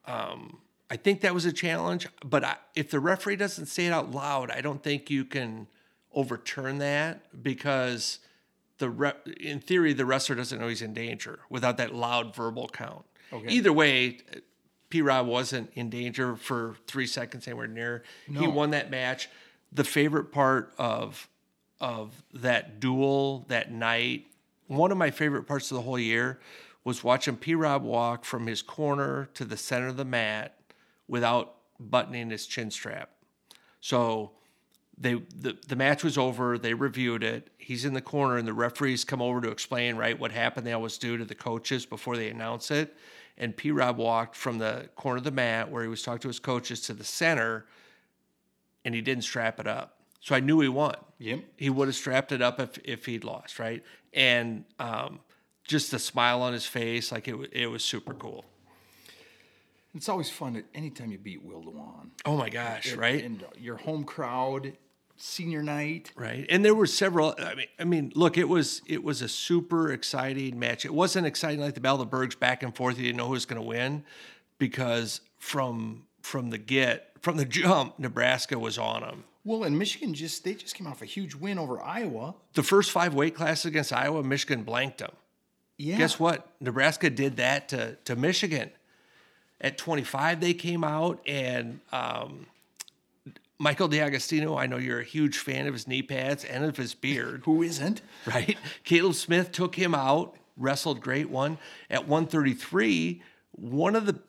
[0.07, 0.59] um,
[0.91, 2.09] I think that was a challenge.
[2.25, 5.69] But I, if the referee doesn't say it out loud, I don't think you can
[6.13, 8.21] overturn that because
[8.79, 13.05] the in theory the wrestler doesn't know he's in danger without that loud verbal count.
[13.33, 13.49] Okay.
[13.49, 14.19] Either way,
[14.89, 15.03] P.
[15.03, 18.05] Rob wasn't in danger for three seconds anywhere near.
[18.27, 19.29] He won that match.
[19.77, 21.29] The favorite part of
[21.79, 24.27] of that duel that night,
[24.67, 26.41] one of my favorite parts of the whole year
[26.85, 27.55] was watching P.
[27.55, 30.59] Rob walk from his corner to the center of the mat
[31.09, 33.11] without buttoning his chin strap.
[33.83, 34.33] So
[34.97, 36.57] they the, the match was over.
[36.57, 37.51] They reviewed it.
[37.59, 40.67] He's in the corner, and the referees come over to explain right what happened.
[40.67, 42.97] They always do to the coaches before they announce it.
[43.37, 43.71] And P.
[43.73, 46.81] Rob walked from the corner of the mat where he was talking to his coaches
[46.83, 47.67] to the center,
[48.87, 49.99] and he didn't strap it up.
[50.21, 50.95] So I knew he won.
[51.19, 51.41] Yep.
[51.57, 53.83] He would have strapped it up if if he'd lost, right?
[54.15, 55.21] And um,
[55.65, 58.45] just the smile on his face, like it it was super cool.
[59.95, 62.11] It's always fun at any time you beat Will Lewan.
[62.25, 63.25] Oh my gosh, right?
[63.25, 64.77] And your home crowd,
[65.17, 66.13] senior night.
[66.15, 69.29] right and there were several i mean i mean look it was it was a
[69.29, 72.99] super exciting match it wasn't exciting like the battle of the bergs back and forth
[72.99, 74.05] you didn't know who was going to win
[74.59, 80.15] because from from the get from the jump nebraska was on them Well, and Michigan
[80.15, 82.35] just they just came off a huge win over Iowa.
[82.55, 85.11] the first five weight classes against iowa michigan blanked them
[85.77, 85.99] Yeah.
[85.99, 88.71] guess what nebraska did that to to michigan
[89.61, 92.47] at 25 they came out and um
[93.59, 96.93] Michael DeAugustino, I know you're a huge fan of his knee pads and of his
[96.95, 97.41] beard.
[97.47, 98.03] Who isn't?
[98.27, 98.55] right?
[98.85, 101.57] Caleb Smith took him out, wrestled great one
[101.89, 103.23] at 133.
[103.53, 104.21] One of the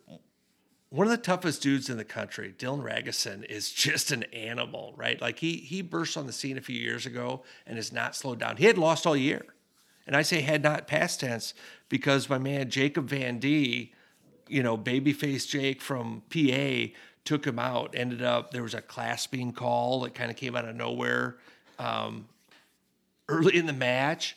[0.90, 5.20] one of the toughest dudes in the country, Dylan Ragusin, is just an animal, right?
[5.20, 8.38] Like he he burst on the scene a few years ago and has not slowed
[8.38, 8.56] down.
[8.56, 9.44] He had lost all year,
[10.06, 11.54] and I say had not past tense
[11.88, 13.92] because my man Jacob Van Dee,
[14.48, 17.94] you know, babyface Jake from PA took him out.
[17.94, 21.36] Ended up there was a clasping call that kind of came out of nowhere
[21.78, 22.26] um,
[23.28, 24.36] early in the match,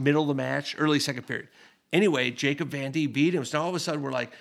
[0.00, 1.48] middle of the match, early second period.
[1.92, 3.44] Anyway, Jacob Van Dee beat him.
[3.44, 4.32] So all of a sudden we're like,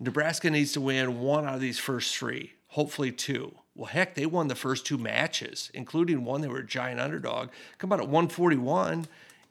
[0.00, 3.54] Nebraska needs to win one out of these first three, hopefully two.
[3.74, 7.50] Well, heck, they won the first two matches, including one they were a giant underdog.
[7.78, 9.06] Come out at 141,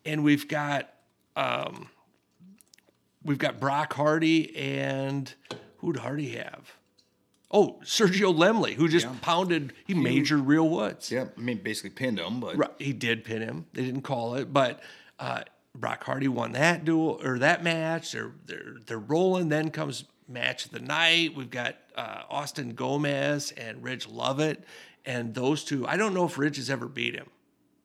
[0.05, 0.89] and we've got
[1.35, 1.89] um,
[3.23, 5.33] we've got Brock Hardy and
[5.77, 6.73] who'd Hardy have?
[7.51, 9.73] Oh, Sergio Lemley, who just pounded.
[9.87, 11.11] He majored Real Woods.
[11.11, 13.65] Yeah, I mean basically pinned him, but Right, he did pin him.
[13.73, 14.81] They didn't call it, but
[15.17, 18.11] uh, Brock Hardy won that duel or that match.
[18.11, 19.49] They're they're they're rolling.
[19.49, 21.35] Then comes match of the night.
[21.35, 24.63] We've got uh, Austin Gomez and Ridge Lovett,
[25.05, 25.87] and those two.
[25.87, 27.27] I don't know if Ridge has ever beat him,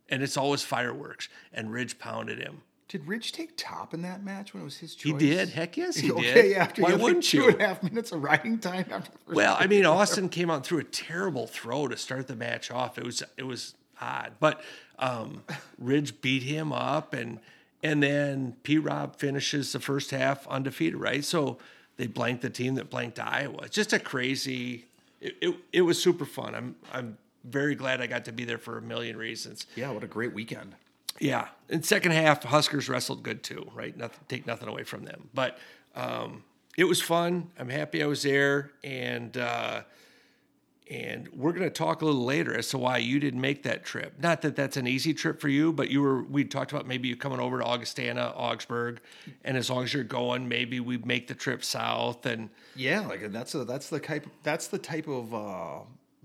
[0.08, 1.28] and it's always fireworks.
[1.52, 2.62] And Ridge pounded him.
[2.88, 5.12] did Ridge take top in that match when it was his choice?
[5.12, 5.48] He did.
[5.48, 6.56] Heck yes, he okay, did.
[6.56, 7.48] after Why you had, like, wouldn't two you?
[7.48, 10.78] and a half minutes of riding time after Well, I mean, Austin came out through
[10.80, 12.98] a terrible throw to start the match off.
[12.98, 14.60] It was it was odd, but
[14.98, 15.42] um,
[15.78, 17.40] Ridge beat him up, and
[17.82, 18.78] and then P.
[18.78, 20.96] Rob finishes the first half undefeated.
[21.00, 21.58] Right, so
[21.96, 23.62] they blanked the team that blanked Iowa.
[23.64, 24.86] It's just a crazy.
[25.20, 26.54] It, it, it was super fun.
[26.54, 29.66] I'm I'm very glad I got to be there for a million reasons.
[29.76, 30.74] Yeah, what a great weekend.
[31.20, 33.70] Yeah, in second half, Huskers wrestled good too.
[33.74, 35.58] Right, nothing take nothing away from them, but
[35.94, 36.42] um,
[36.76, 37.50] it was fun.
[37.58, 39.82] I'm happy I was there, and uh,
[40.90, 43.84] and we're going to talk a little later as to why you didn't make that
[43.84, 44.14] trip.
[44.20, 46.22] Not that that's an easy trip for you, but you were.
[46.22, 49.00] We talked about maybe you coming over to Augustana, Augsburg,
[49.44, 52.26] and as long as you're going, maybe we make the trip south.
[52.26, 55.80] And Yeah, like that's a that's the type that's the type of uh,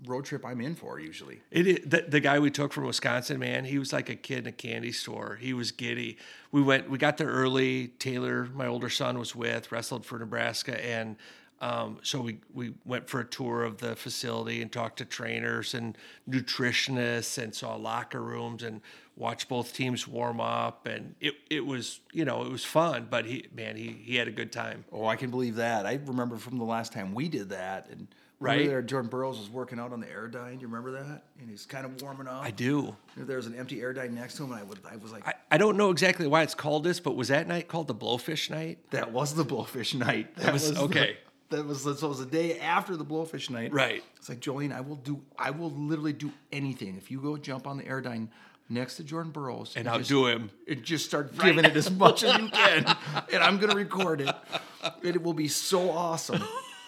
[0.06, 1.40] road trip I'm in for usually.
[1.50, 4.40] It is, the, the guy we took from Wisconsin, man, he was like a kid
[4.40, 5.38] in a candy store.
[5.40, 6.18] He was giddy.
[6.52, 7.88] We went, we got there early.
[7.88, 11.16] Taylor, my older son, was with, wrestled for Nebraska, and
[11.60, 15.74] um, so we we went for a tour of the facility and talked to trainers
[15.74, 15.96] and
[16.28, 18.80] nutritionists and saw locker rooms and
[19.16, 20.86] watched both teams warm up.
[20.86, 24.28] And it it was you know it was fun, but he man he he had
[24.28, 24.84] a good time.
[24.92, 25.86] Oh, I can believe that.
[25.86, 28.08] I remember from the last time we did that, and
[28.42, 28.66] Right.
[28.66, 30.52] there, Jordan Burroughs was working out on the Airdyne.
[30.54, 31.24] Do you remember that?
[31.38, 32.42] And he's kind of warming up.
[32.42, 32.96] I do.
[33.14, 35.34] There was an empty Airdyne next to him, and I would, I was like, I,
[35.50, 38.48] I don't know exactly why it's called this, but was that night called the Blowfish
[38.48, 38.78] Night?
[38.92, 40.34] that was the Blowfish night.
[40.36, 41.18] That was- the- okay.
[41.50, 43.72] That was so it was the day after the Blowfish night.
[43.72, 44.02] Right.
[44.16, 47.66] It's like Jolene, I will do, I will literally do anything if you go jump
[47.66, 48.28] on the Airdyne
[48.68, 50.50] next to Jordan Burroughs And just- outdo him.
[50.68, 52.84] and just start giving it as much as you can,
[53.32, 54.34] and I'm gonna record it.
[54.82, 56.42] And it will be so awesome.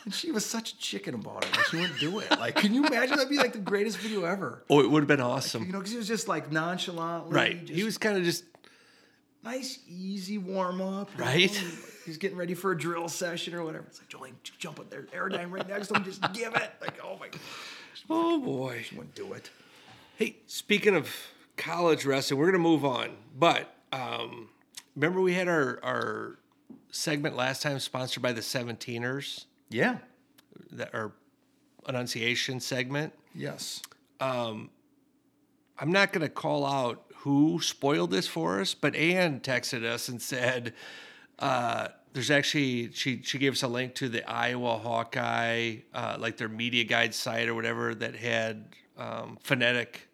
[0.04, 1.52] And she was such a chicken about it.
[1.56, 2.30] Like she wouldn't do it.
[2.32, 3.16] Like, can you imagine?
[3.16, 4.64] That'd be like the greatest video ever.
[4.70, 5.64] Oh, it would have been awesome.
[5.64, 7.60] You know, because he was just like nonchalantly, Right.
[7.60, 8.44] Just He was kind of just
[9.42, 11.10] nice, easy warm up.
[11.16, 11.52] Right.
[11.52, 11.68] know?
[12.04, 13.84] He's getting ready for a drill session or whatever.
[13.88, 16.70] It's like Jolene, jump up there, Airdyne right next to him, just give it.
[16.80, 17.28] Like, oh my,
[18.10, 18.82] oh boy.
[18.88, 19.50] she wouldn't do it.
[20.16, 21.08] Hey, speaking of
[21.56, 23.10] college wrestling, we're gonna move on.
[23.38, 24.48] But um,
[24.96, 26.38] remember we had our our
[26.90, 29.98] segment last time sponsored by the Seventeeners, Yeah.
[30.72, 31.12] that our
[31.88, 33.12] enunciation segment.
[33.34, 33.80] Yes.
[34.20, 34.70] Um,
[35.78, 40.20] I'm not gonna call out who spoiled this for us, but Anne texted us and
[40.20, 40.74] said.
[41.38, 46.36] Uh, there's actually she she gave us a link to the Iowa Hawkeye, uh, like
[46.36, 48.66] their media guide site or whatever that had
[48.98, 50.08] um, phonetic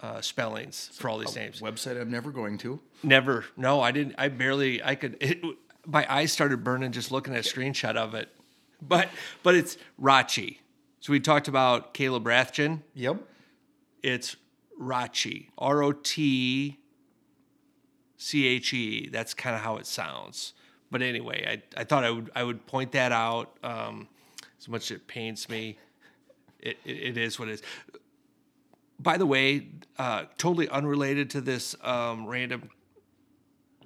[0.00, 1.60] uh, spellings for all these names.
[1.60, 2.80] Website I'm never going to.
[3.02, 3.44] Never.
[3.56, 4.14] No, I didn't.
[4.18, 4.82] I barely.
[4.82, 5.16] I could.
[5.20, 5.42] It,
[5.86, 8.28] my eyes started burning just looking at a screenshot of it.
[8.80, 9.08] But
[9.42, 10.58] but it's Rachi.
[11.00, 12.82] So we talked about Caleb Rathjen.
[12.94, 13.22] Yep.
[14.02, 14.36] It's
[14.80, 15.48] Rachi.
[15.58, 16.78] R O T
[18.16, 19.08] C H E.
[19.08, 20.54] That's kind of how it sounds.
[20.90, 21.44] But anyway,
[21.76, 23.56] I, I thought I would I would point that out.
[23.62, 24.08] Um,
[24.58, 25.76] as much as it pains me,
[26.60, 27.62] it, it, it is what it is.
[28.98, 32.70] By the way, uh, totally unrelated to this um, random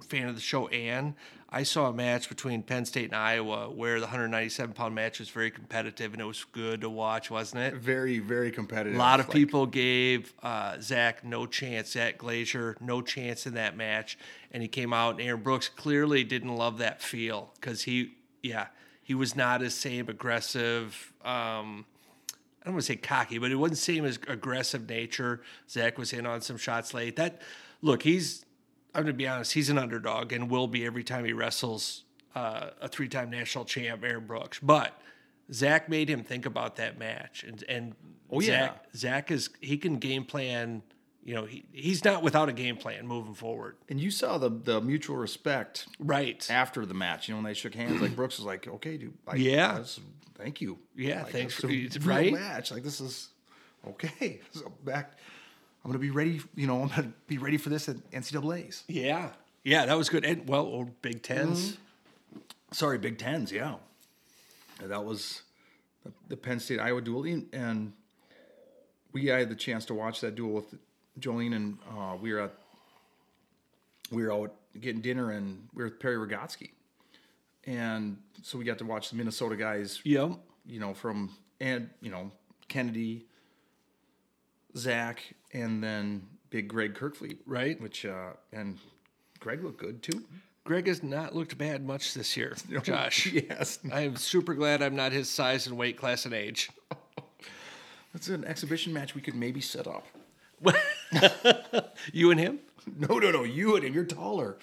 [0.08, 1.16] fan of the show, Ann.
[1.50, 5.30] I saw a match between Penn State and Iowa where the 197 pound match was
[5.30, 7.74] very competitive and it was good to watch, wasn't it?
[7.74, 8.96] Very, very competitive.
[8.96, 13.54] A lot of Like, people gave uh, Zach no chance, Zach Glazier no chance in
[13.54, 14.18] that match,
[14.52, 15.12] and he came out.
[15.12, 18.66] And Aaron Brooks clearly didn't love that feel because he, yeah,
[19.02, 21.14] he was not as same aggressive.
[21.24, 21.86] Um,
[22.60, 25.40] I don't want to say cocky, but it wasn't same as aggressive nature.
[25.70, 27.16] Zach was in on some shots late.
[27.16, 27.40] That
[27.80, 28.44] look, he's.
[28.94, 29.52] I'm gonna be honest.
[29.52, 34.02] He's an underdog and will be every time he wrestles uh, a three-time national champ,
[34.04, 34.58] Aaron Brooks.
[34.60, 34.98] But
[35.52, 37.94] Zach made him think about that match, and and
[38.30, 40.82] Oh, Zach, Zach is he can game plan.
[41.24, 43.76] You know, he, he's not without a game plan moving forward.
[43.88, 46.46] And you saw the the mutual respect Right.
[46.50, 47.28] after the match.
[47.28, 49.14] You know, when they shook hands, like Brooks was like, "Okay, dude.
[49.26, 49.82] Like, Yeah.
[50.36, 50.78] thank you.
[50.94, 51.68] Yeah, Like, thanks for-
[52.08, 52.32] right.
[52.32, 52.70] match.
[52.70, 53.28] Like this is
[53.86, 54.40] okay.
[54.52, 55.18] So back,
[55.88, 56.38] I'm gonna be ready.
[56.54, 58.84] You know, I'm gonna be ready for this at NCAA's.
[58.88, 59.30] Yeah.
[59.64, 60.22] Yeah, that was good.
[60.22, 61.78] And well, or Big 10s
[62.72, 63.50] Sorry, Big Tens.
[63.50, 63.76] Yeah,
[64.82, 65.40] And that was
[66.28, 67.92] the, Penn State Iowa duel, and- and
[69.12, 70.74] we had the chance to watch that duel with
[71.18, 72.54] Jolene, and uh, we were at
[74.10, 76.72] we were out getting dinner, and we were with Perry Rogotsky,
[77.66, 80.32] and so we got to watch the Minnesota guys Yep.
[80.66, 82.30] you know, from and you know
[82.68, 83.24] Kennedy,
[84.78, 87.80] Zach, and then Big Greg Kerkvliet, Right.
[87.80, 88.78] Which uh, and
[89.40, 90.24] Greg looked good too.
[90.64, 93.26] Greg has not looked bad much this year, Josh.
[93.32, 96.70] yes, I am super glad I'm not his size and weight class and age.
[98.12, 100.06] that's an exhibition match we could maybe set up.
[102.12, 102.58] You and him?
[102.98, 104.56] No, no, no, you and him, you're taller.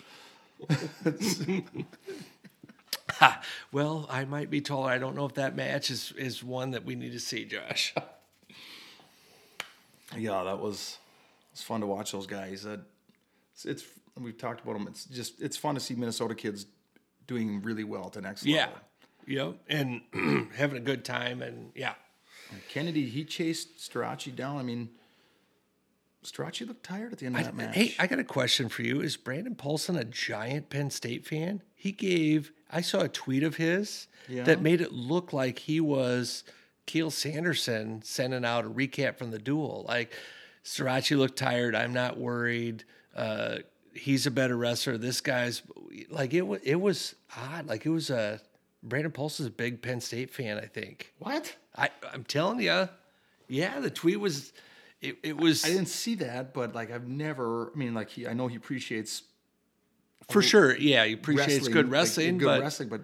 [3.72, 4.90] Well, I might be taller.
[4.90, 7.94] I don't know if that match is, is one that we need to see, Josh.
[10.18, 10.98] Yeah, that was
[11.52, 12.64] it's fun to watch those guys.
[12.64, 12.82] That
[13.54, 13.84] it's, it's
[14.20, 14.88] we've talked about them.
[14.88, 16.66] It's just it's fun to see Minnesota kids
[17.28, 18.72] doing really well at the next level.
[19.28, 19.46] Yeah.
[19.46, 19.56] Yep.
[19.70, 21.42] And having a good time.
[21.42, 21.94] And yeah.
[22.70, 24.58] Kennedy, he chased Starocci down.
[24.58, 24.90] I mean,
[26.24, 27.76] Starocci looked tired at the end of that match.
[27.76, 29.02] Hey, I got a question for you.
[29.02, 31.62] Is Brandon Paulson a giant Penn State fan?
[31.76, 34.44] He gave, I saw a tweet of his Yeah.
[34.44, 36.44] that made it look like he was
[36.88, 39.86] Cael Sanderson sending out a recap from the duel.
[39.88, 40.14] Like,
[40.64, 41.76] Starocci looked tired.
[41.76, 42.84] I'm not worried.
[43.16, 43.58] Uh,
[43.94, 44.98] he's a better wrestler.
[44.98, 45.62] This guy's
[46.10, 47.68] like, it, wa- it was odd.
[47.68, 48.40] Like, it was a,
[48.84, 51.14] Brandon Pulse is a big Penn State fan, I think.
[51.20, 51.56] what?
[51.76, 52.88] I, I'm telling you.
[53.48, 54.54] Yeah, the tweet was,
[55.02, 55.66] it, it was.
[55.66, 57.72] I didn't see that, but like I've never.
[57.74, 59.24] I mean, like he, I know he appreciates
[60.32, 63.02] For sure, yeah, he appreciates wrestling, good like, wrestling, good but wrestling, but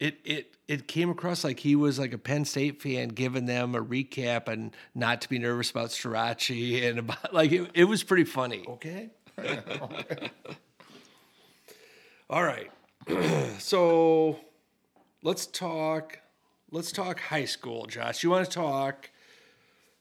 [0.00, 3.74] it it it came across like he was like a Penn State fan, giving them
[3.74, 8.04] a recap and not to be nervous about Starocci and about like it, it was
[8.04, 8.64] pretty funny.
[8.68, 9.10] okay.
[12.30, 12.70] All right,
[13.58, 14.38] so
[15.24, 16.20] let's talk.
[16.70, 18.22] Let's talk high school, Josh.
[18.22, 19.10] You want to talk?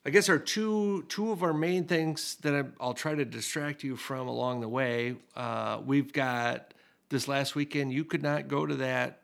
[0.05, 3.83] I guess our two two of our main things that I, I'll try to distract
[3.83, 5.15] you from along the way.
[5.35, 6.75] Uh, we've got
[7.09, 7.91] this last weekend.
[7.91, 9.18] You could not go to that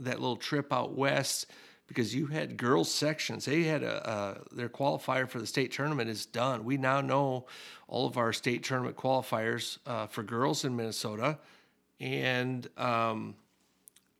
[0.00, 1.46] that little trip out west
[1.88, 3.46] because you had girls sections.
[3.46, 6.64] They had a, their qualifier for the state tournament is done.
[6.64, 7.46] We now know
[7.88, 11.38] all of our state tournament qualifiers uh, for girls in Minnesota,
[11.98, 13.34] and um,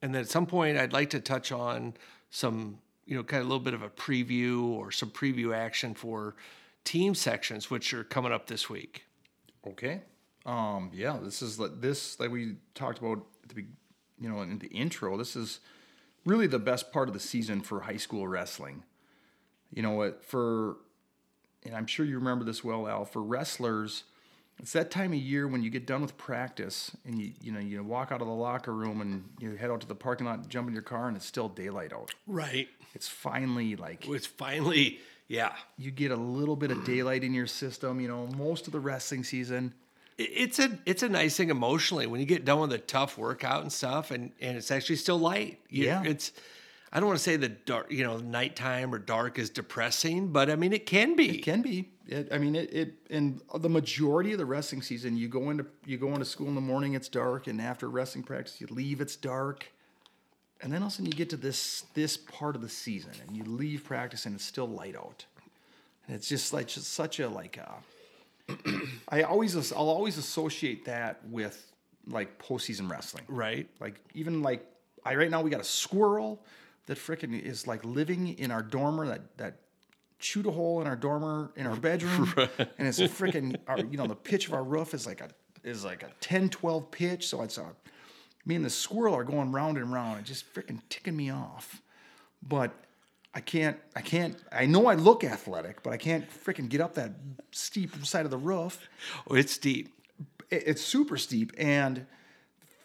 [0.03, 1.95] and then at some point I'd like to touch on
[2.31, 5.95] some you know kind of a little bit of a preview or some preview action
[5.95, 6.35] for
[6.85, 9.05] team sections which are coming up this week.
[9.67, 10.01] Okay.
[10.47, 13.69] Um, yeah, this is like this like we talked about at the be-
[14.21, 15.17] you know in the intro.
[15.17, 15.61] This is
[16.25, 18.85] really the best part of the season for high school wrestling.
[19.73, 20.25] You know what?
[20.25, 20.77] For
[21.65, 23.05] and I'm sure you remember this well, Al.
[23.05, 24.05] For wrestlers,
[24.59, 27.61] it's that time of year when you get done with practice and you you know
[27.61, 30.49] you walk out of the locker room and you head out to the parking lot,
[30.49, 32.15] jump in your car, and it's still daylight out.
[32.27, 32.69] Right.
[32.95, 35.53] It's finally like It's finally yeah.
[35.77, 38.01] you get a little bit of daylight in your system.
[38.01, 39.75] You know, most of the wrestling season.
[40.19, 43.17] It- It's a it's a nice thing emotionally when you get done with a tough
[43.17, 45.61] workout and stuff, and and it's actually still light.
[45.71, 46.03] You- Yeah.
[46.05, 46.33] it's.
[46.91, 50.51] I don't want to say the dark, you know, nighttime or dark is depressing, but
[50.51, 51.39] I mean it can be.
[51.39, 51.91] It can be.
[52.07, 52.95] It, I mean, it, it.
[53.11, 56.55] And the majority of the wrestling season, you go into you go into school in
[56.55, 59.67] the morning, it's dark, and after wrestling practice, you leave, it's dark,
[60.63, 63.13] and then all of a sudden you get to this this part of the season,
[63.27, 65.27] and you leave practice, and it's still light out,
[66.07, 67.59] and it's just like just such a like.
[67.59, 67.73] Uh,
[69.09, 71.73] I always I'll always associate that with
[72.07, 73.25] like postseason wrestling.
[73.29, 73.69] right.
[73.81, 74.65] Like even like
[75.05, 76.45] I right now we got a squirrel
[76.87, 79.57] that frickin' is like living in our dormer that that
[80.19, 83.97] chewed a hole in our dormer in our bedroom and it's a frickin' our, you
[83.97, 85.29] know the pitch of our roof is like a
[85.63, 87.67] is like a 10 12 pitch so it's a
[88.45, 91.83] me and the squirrel are going round and round and just frickin' ticking me off
[92.43, 92.73] but
[93.35, 96.95] I can't I can't I know I look athletic but I can't frickin' get up
[96.95, 97.13] that
[97.53, 98.89] steep side of the roof.
[99.31, 99.89] Oh, it's steep.
[100.51, 102.07] it- it's super steep and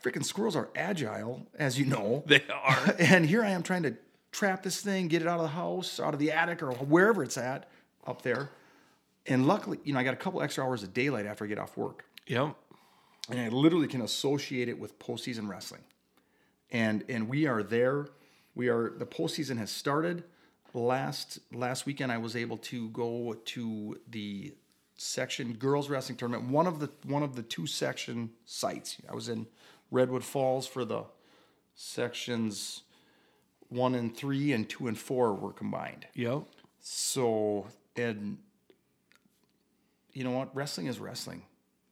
[0.03, 2.23] freaking squirrels are agile as you know.
[2.27, 2.95] They are.
[2.99, 3.95] and here i am trying to
[4.31, 7.23] trap this thing get it out of the house out of the attic or wherever
[7.23, 7.69] it's at
[8.05, 8.49] up there.
[9.25, 11.57] And luckily you know i got a couple extra hours of daylight after i get
[11.57, 12.05] off work.
[12.27, 12.55] Yep.
[13.29, 15.83] and i literally can associate it with postseason wrestling.
[16.69, 18.07] And and we are there.
[18.55, 20.23] We are the postseason has started
[20.73, 24.53] last last weekend i was able to go to the
[24.97, 29.29] section girls wrestling tournament one of the one of the two section sites i was
[29.29, 29.45] in
[29.91, 31.03] redwood falls for the
[31.75, 32.83] sections
[33.69, 36.43] one and three and two and four were combined Yep.
[36.79, 38.37] so and
[40.13, 41.43] you know what wrestling is wrestling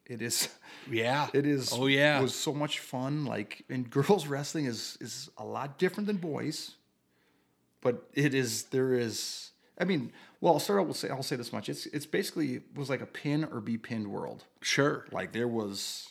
[0.06, 0.50] it is
[0.92, 1.28] Yeah.
[1.34, 1.72] it is.
[1.72, 2.20] Oh yeah.
[2.20, 3.24] It was so much fun.
[3.26, 6.72] Like, and girls wrestling is is a lot different than boys,
[7.82, 8.64] but it is.
[8.66, 9.52] There is.
[9.80, 11.10] I mean, well, I'll start out with say.
[11.10, 11.70] I'll say this much.
[11.70, 14.46] It's it's basically it was like a pin or be pinned world.
[14.62, 15.06] sure.
[15.12, 16.10] Like there was.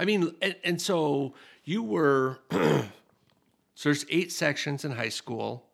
[0.00, 1.34] I mean, and, and so
[1.64, 2.38] you were.
[2.50, 2.88] so
[3.82, 5.66] there's eight sections in high school,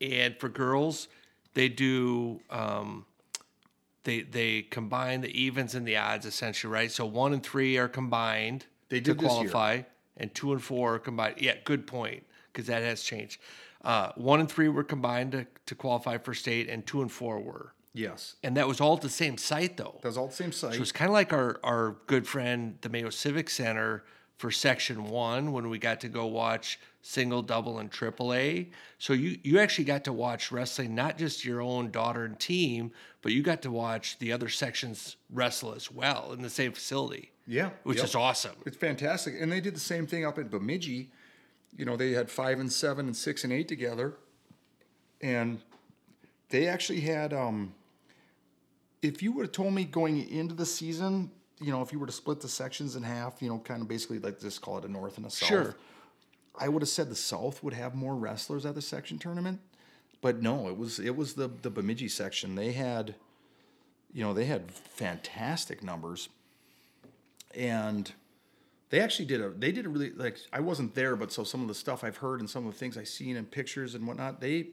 [0.00, 1.08] and for girls,
[1.54, 2.40] they do.
[2.50, 3.06] Um,
[4.04, 6.90] they they combine the evens and the odds essentially, right?
[6.90, 9.30] So one and three are combined They to did year.
[9.30, 9.82] qualify,
[10.16, 11.36] and two and four are combined.
[11.38, 13.40] Yeah, good point because that has changed.
[13.82, 17.40] Uh, one and three were combined to, to qualify for state, and two and four
[17.40, 19.98] were, Yes, and that was all at the same site though.
[20.00, 20.74] that was all the same site.
[20.74, 24.04] So it's kind of like our, our good friend, the Mayo Civic Center
[24.38, 28.68] for section one when we got to go watch single, double, and triple A.
[28.98, 32.92] So you, you actually got to watch wrestling, not just your own daughter and team,
[33.20, 37.30] but you got to watch the other sections wrestle as well in the same facility,
[37.46, 38.06] yeah, which yep.
[38.06, 38.56] is awesome.
[38.64, 41.10] It's fantastic, and they did the same thing up at Bemidji.
[41.76, 44.14] You know, they had five and seven and six and eight together,
[45.20, 45.60] and
[46.48, 47.32] they actually had.
[47.32, 47.74] Um,
[49.00, 52.06] if you would have told me going into the season, you know, if you were
[52.06, 54.84] to split the sections in half, you know, kind of basically like just call it
[54.84, 55.48] a north and a south.
[55.48, 55.76] Sure.
[56.54, 59.60] I would have said the South would have more wrestlers at the section tournament,
[60.20, 62.54] but no, it was it was the the Bemidji section.
[62.54, 63.14] They had,
[64.12, 66.28] you know, they had fantastic numbers,
[67.54, 68.12] and
[68.92, 71.62] they actually did a they did a really like I wasn't there, but so some
[71.62, 74.06] of the stuff I've heard and some of the things I've seen in pictures and
[74.06, 74.68] whatnot, they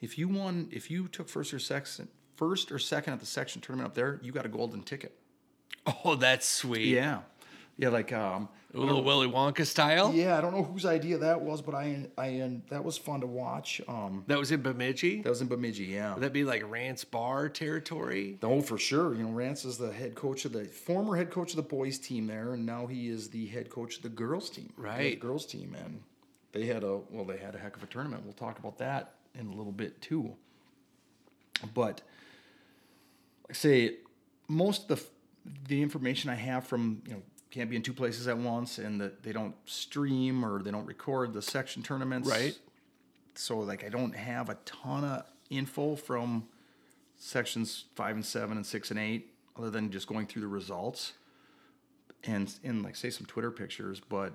[0.00, 3.60] if you won if you took first or second first or second at the section
[3.60, 5.18] tournament up there, you got a golden ticket.
[6.06, 6.86] Oh, that's sweet.
[6.86, 7.20] Yeah,
[7.76, 10.12] yeah, like um, A little Willy Wonka style.
[10.14, 13.20] yeah, I don't know whose idea that was, but I I and that was fun
[13.20, 13.80] to watch.
[13.88, 15.22] Um, That was in Bemidji.
[15.22, 16.14] that was in Bemidji, yeah.
[16.14, 18.38] Would that be like Rance Barr territory?
[18.42, 19.14] No, for sure.
[19.14, 21.98] You know, Rance is the head coach of the former head coach of the boys
[21.98, 24.72] team there, and now he is the head coach of the girls team.
[24.76, 25.18] the Right.
[25.20, 26.00] girls team, and
[26.52, 28.22] they had a well, they had a heck of a tournament.
[28.24, 30.34] We'll talk about that in a little bit too.
[31.74, 32.02] But
[33.48, 33.96] like I say,
[34.48, 35.06] most of the
[35.68, 37.22] the information I have from you know
[37.54, 40.86] can't be in two places at once, and that they don't stream or they don't
[40.86, 42.28] record the section tournaments.
[42.28, 42.58] Right.
[43.36, 46.48] So like I don't have a ton of info from
[47.16, 51.12] sections five and seven and six and eight, other than just going through the results
[52.24, 54.00] and and like say some Twitter pictures.
[54.00, 54.32] But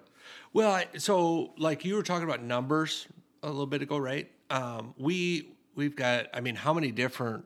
[0.53, 3.05] Well, I, so like you were talking about numbers
[3.43, 4.29] a little bit ago, right?
[4.49, 6.27] Um, we we've got.
[6.33, 7.43] I mean, how many different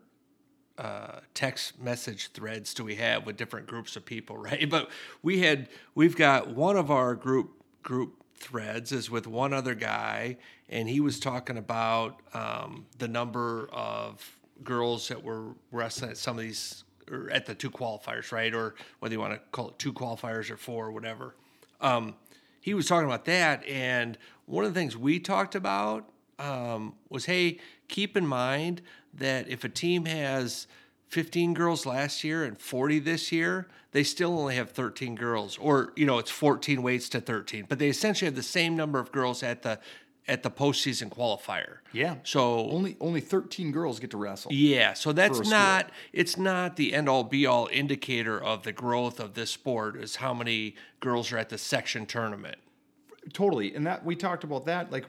[0.77, 4.69] uh, text message threads do we have with different groups of people, right?
[4.69, 4.89] But
[5.21, 7.51] we had we've got one of our group
[7.83, 10.37] group threads is with one other guy,
[10.69, 16.37] and he was talking about um, the number of girls that were wrestling at some
[16.37, 18.53] of these or at the two qualifiers, right?
[18.53, 21.35] Or whether you want to call it two qualifiers or four or whatever.
[21.81, 22.15] Um,
[22.61, 26.09] he was talking about that, and one of the things we talked about
[26.39, 28.81] um, was, hey, keep in mind
[29.13, 30.67] that if a team has
[31.09, 35.93] 15 girls last year and 40 this year, they still only have 13 girls, or
[35.95, 39.11] you know, it's 14 weights to 13, but they essentially have the same number of
[39.11, 39.79] girls at the
[40.25, 41.79] at the postseason qualifier.
[41.91, 44.53] yeah, So only only thirteen girls get to wrestle.
[44.53, 49.19] yeah, so that's not it's not the end all be all indicator of the growth
[49.19, 52.55] of this sport is how many girls are at the section tournament.
[53.33, 55.05] Totally, and that we talked about that like.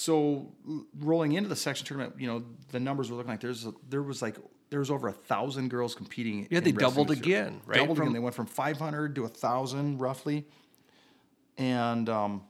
[0.00, 0.52] So
[1.00, 4.00] rolling into the section tournament, you know, the numbers were looking like there's a, there
[4.00, 4.36] was like
[4.70, 6.46] there was over a thousand girls competing.
[6.52, 7.78] Yeah, they doubled again, right?
[7.78, 8.12] Doubled From- again.
[8.12, 10.46] They went from 500 to a thousand roughly,
[11.56, 12.42] and um,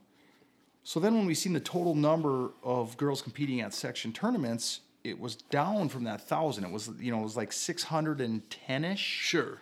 [0.84, 5.18] so then when we seen the total number of girls competing at section tournaments, it
[5.18, 6.64] was down from that thousand.
[6.64, 9.59] It was you know it was like 610 ish Sure.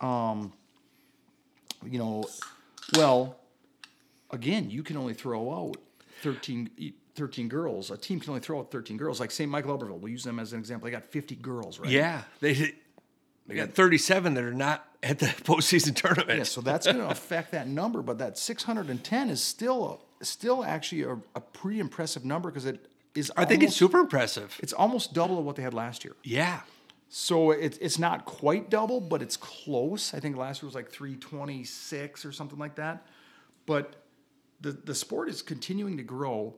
[0.00, 2.24] you know,
[2.96, 3.36] well,
[4.30, 5.76] again, you can only throw out
[6.22, 7.90] 13, e- 13 girls.
[7.90, 9.20] A team can only throw out 13 girls.
[9.20, 9.50] Like St.
[9.50, 10.86] Michael Albertville, we'll use them as an example.
[10.86, 11.90] They got 50 girls, right?
[11.90, 12.74] Yeah, they
[13.46, 16.38] they got 37 that are not at the postseason tournament.
[16.38, 21.02] Yeah, so that's going to affect that number, but that 610 is still still actually
[21.02, 23.32] a, a pretty impressive number because it is.
[23.36, 24.58] I think it's super impressive.
[24.62, 26.16] It's almost double of what they had last year.
[26.22, 26.60] Yeah.
[27.08, 30.12] So it's it's not quite double, but it's close.
[30.12, 33.06] I think last year was like 326 or something like that.
[33.64, 33.94] But
[34.60, 36.54] the the sport is continuing to grow.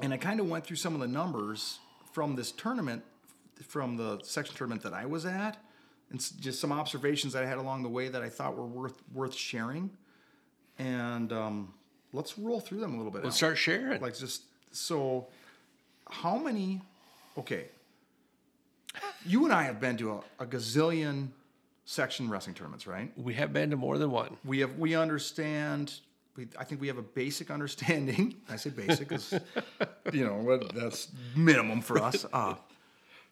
[0.00, 1.78] And I kind of went through some of the numbers
[2.12, 3.02] from this tournament,
[3.66, 5.58] from the section tournament that I was at,
[6.10, 9.00] and just some observations that I had along the way that I thought were worth
[9.12, 9.90] worth sharing.
[10.78, 11.74] And um,
[12.12, 13.22] let's roll through them a little bit.
[13.22, 13.38] Let's Al.
[13.38, 14.00] start sharing.
[14.00, 15.26] Like just so,
[16.08, 16.80] how many?
[17.38, 17.66] Okay,
[19.24, 21.28] you and I have been to a, a gazillion
[21.84, 23.12] section wrestling tournaments, right?
[23.16, 24.36] we have been to more than one.
[24.44, 25.94] We have we understand.
[26.36, 28.36] We, I think we have a basic understanding.
[28.50, 29.32] I say basic because
[30.12, 32.24] you know what that's minimum for us.
[32.32, 32.54] Uh,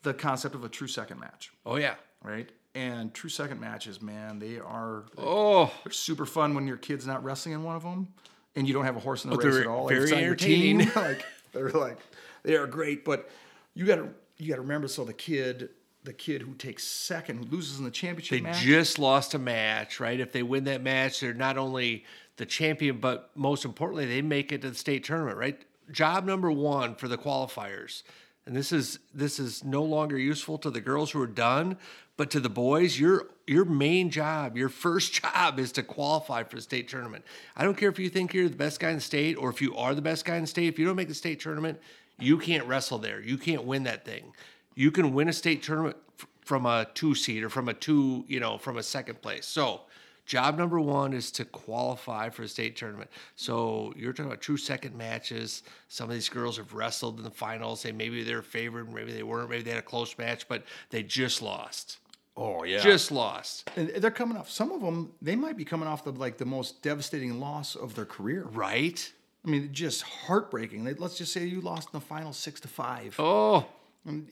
[0.02, 1.94] the concept of a true second match, Oh yeah.
[2.22, 2.48] right?
[2.74, 7.24] And true second matches, man, they are Oh, they're super fun when your kid's not
[7.24, 8.08] wrestling in one of them,
[8.56, 9.88] and you don't have a horse in the Oh, race at all.
[9.88, 10.80] very it's not your entertaining.
[10.80, 10.92] team.
[10.96, 11.98] like they're like
[12.42, 13.30] they are great, but
[13.74, 14.86] you got to you got to remember.
[14.88, 15.70] So the kid,
[16.04, 19.38] the kid who takes second, who loses in the championship they match, just lost a
[19.38, 20.20] match, right?
[20.20, 22.04] If they win that match, they're not only
[22.38, 25.60] the champion, but most importantly, they make it to the state tournament, right?
[25.90, 28.02] Job number one for the qualifiers.
[28.46, 31.76] And this is this is no longer useful to the girls who are done,
[32.16, 36.56] but to the boys, your your main job, your first job is to qualify for
[36.56, 37.24] the state tournament.
[37.56, 39.60] I don't care if you think you're the best guy in the state or if
[39.60, 40.68] you are the best guy in the state.
[40.68, 41.78] If you don't make the state tournament,
[42.18, 43.20] you can't wrestle there.
[43.20, 44.32] You can't win that thing.
[44.74, 45.96] You can win a state tournament
[46.40, 49.44] from a two seed or from a two, you know, from a second place.
[49.44, 49.82] So
[50.28, 53.10] Job number one is to qualify for the state tournament.
[53.34, 55.62] So you're talking about true second matches.
[55.88, 57.82] Some of these girls have wrestled in the finals.
[57.82, 61.02] They maybe they're favored, maybe they weren't, maybe they had a close match, but they
[61.02, 61.96] just lost.
[62.36, 62.80] Oh yeah.
[62.80, 63.70] Just lost.
[63.74, 64.50] and they're coming off.
[64.50, 67.94] Some of them, they might be coming off the like the most devastating loss of
[67.94, 68.44] their career.
[68.52, 69.10] Right?
[69.46, 70.84] I mean, just heartbreaking.
[70.98, 73.64] Let's just say you lost in the final six to five Oh,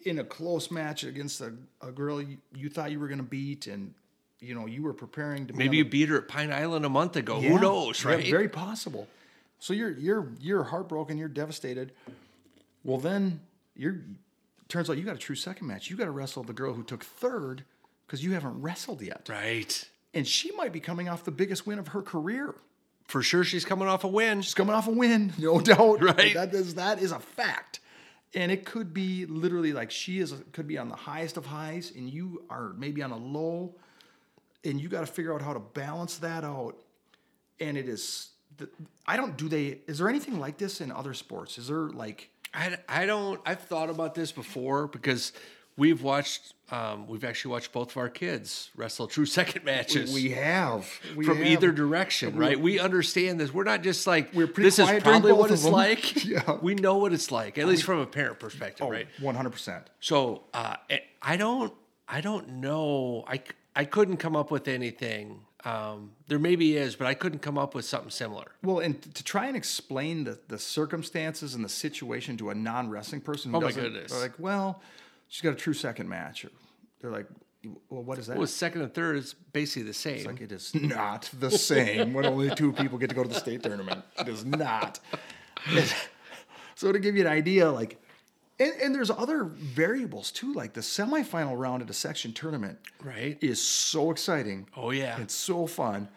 [0.05, 3.25] in a close match against a, a girl you, you thought you were going to
[3.25, 3.95] beat, and
[4.41, 5.55] you know you were preparing to.
[5.55, 7.41] maybe you the- beat her at Pine Island a month ago.
[7.41, 8.27] Yeah, Who knows, yeah, right?
[8.31, 9.09] Very possible.
[9.59, 11.19] So you're you're you're heartbroken.
[11.19, 11.93] You're devastated.
[12.85, 13.41] Well, then
[13.75, 13.97] you're.
[14.69, 15.91] Turns out you got a true second match.
[15.91, 17.63] You got to wrestle the girl who took third
[18.07, 19.89] because you haven't wrestled yet, right.
[20.13, 22.55] and she might be coming off the biggest win of her career.
[23.07, 24.43] For sure, she's coming off a win.
[24.43, 26.03] She's coming off a win, no doubt.
[26.03, 26.35] Right.
[26.35, 27.79] That is that is a fact.
[28.35, 31.93] And it could be literally like she is could be on the highest of highs,
[31.97, 33.73] and you are maybe on a low,
[34.65, 36.77] and you got to figure out how to balance that out.
[37.61, 38.69] And it is, the-
[39.07, 39.37] I don't.
[39.37, 39.81] Do they?
[39.87, 41.59] Is there anything like this in other sports?
[41.59, 42.31] Is there like?
[42.53, 43.41] I, I don't.
[43.47, 45.33] I've thought about this before because
[45.77, 46.53] we've watched.
[46.69, 50.13] Um, we've actually watched both of our kids wrestle true second matches.
[50.13, 51.47] We have we from have.
[51.47, 52.59] either direction, right?
[52.61, 53.55] We understand this.
[53.55, 56.25] We're not just like We're pretty this is probably what it's like.
[56.27, 56.59] Yeah.
[56.61, 59.07] We know what it's like, at least from a parent perspective, right?
[59.21, 59.89] One hundred percent.
[60.01, 60.75] So uh,
[61.23, 61.73] I- don't,
[62.09, 63.25] I don't know.
[63.29, 63.41] I,
[63.77, 65.41] I couldn't come up with anything.
[65.65, 68.53] Um, there maybe is, but I couldn't come up with something similar.
[68.63, 72.89] Well, and to try and explain the, the circumstances and the situation to a non
[72.89, 74.13] wrestling person who Oh my doesn't, goodness.
[74.13, 74.81] they're like, well,
[75.29, 76.45] she's got a true second match.
[76.45, 76.51] Or
[77.01, 77.27] they're like,
[77.91, 78.39] well, what is that?
[78.39, 80.17] Well, second and third is basically the same.
[80.17, 83.29] It's like it is not the same when only two people get to go to
[83.29, 84.05] the state tournament.
[84.21, 85.01] It is not.
[86.77, 88.01] so to give you an idea, like,
[88.59, 93.39] and, and there's other variables too, like the semifinal round at a section tournament right?
[93.41, 94.67] is so exciting.
[94.77, 95.21] Oh yeah.
[95.21, 96.09] It's so fun.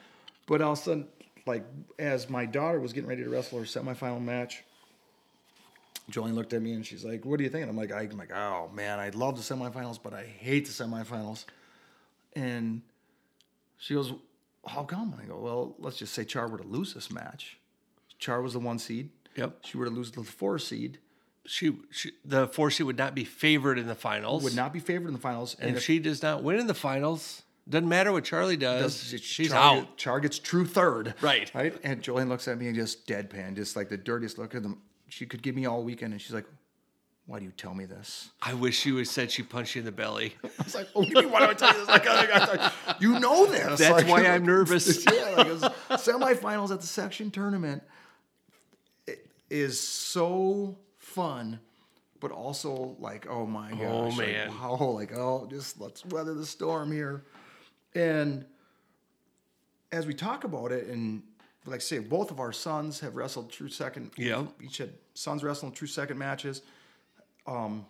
[0.48, 1.08] But all of a sudden,
[1.46, 1.66] like
[1.98, 4.64] as my daughter was getting ready to wrestle her semifinal match,
[6.10, 8.18] Jolene looked at me and she's like, "What do you think?" And I'm like, "I'm
[8.18, 11.46] like, oh man, I love the semifinals, but I hate the semifinals."
[12.34, 12.82] And
[13.78, 14.14] she goes,
[14.66, 17.58] "How come?" And I go, "Well, let's just say Char were to lose this match.
[18.18, 19.10] Char was the one seed.
[19.36, 19.60] Yep.
[19.66, 20.98] She were to lose the four seed,
[21.50, 24.44] She, she the four seed would not be favored in the finals.
[24.44, 25.56] would not be favored in the finals.
[25.60, 29.10] and if if she does not win in the finals, doesn't matter what Charlie does.
[29.12, 29.98] does- she's Char, out.
[29.98, 31.16] Char gets true third.
[31.22, 31.52] Right.
[31.56, 31.76] Right.
[31.84, 34.80] And Jolene looks at me and just deadpan, just like the dirtiest look at them.
[35.08, 36.46] She could give me all weekend, and she's like,
[37.26, 39.80] "Why do you tell me this?" I wish she would have said she punched you
[39.80, 40.36] in the belly.
[40.44, 42.72] I was like, "Oh, me why do I tell you this?" Like, like,
[43.02, 43.80] you know this.
[43.80, 45.04] That's Like, why I'm nervous.
[45.12, 45.48] yeah, like
[46.00, 47.82] semifinals at the section tournament
[49.08, 50.78] it is so
[51.20, 51.60] fun,
[52.20, 56.46] but also like, oh my gosh, Oh, like, wow, like oh, just let's weather the
[56.46, 57.24] storm here.
[57.96, 58.46] And
[59.92, 61.24] as we talk about it, and
[61.66, 64.12] like I say, both of our sons have wrestled true second.
[64.18, 64.46] Yeah.
[64.64, 66.62] each had sons wrestling true second matches.
[67.48, 67.86] Um,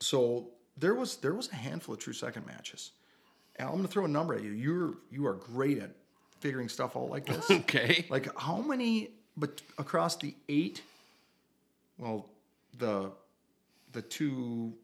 [0.00, 2.92] so there was there was a handful of true second matches.
[3.58, 4.50] Al, I'm going to throw a number at you.
[4.50, 5.90] You're you are great at
[6.40, 7.50] figuring stuff out like this.
[7.50, 8.06] Okay.
[8.10, 10.82] Like how many, but across the eight,
[11.98, 12.30] well,
[12.78, 13.12] the
[13.92, 14.74] the two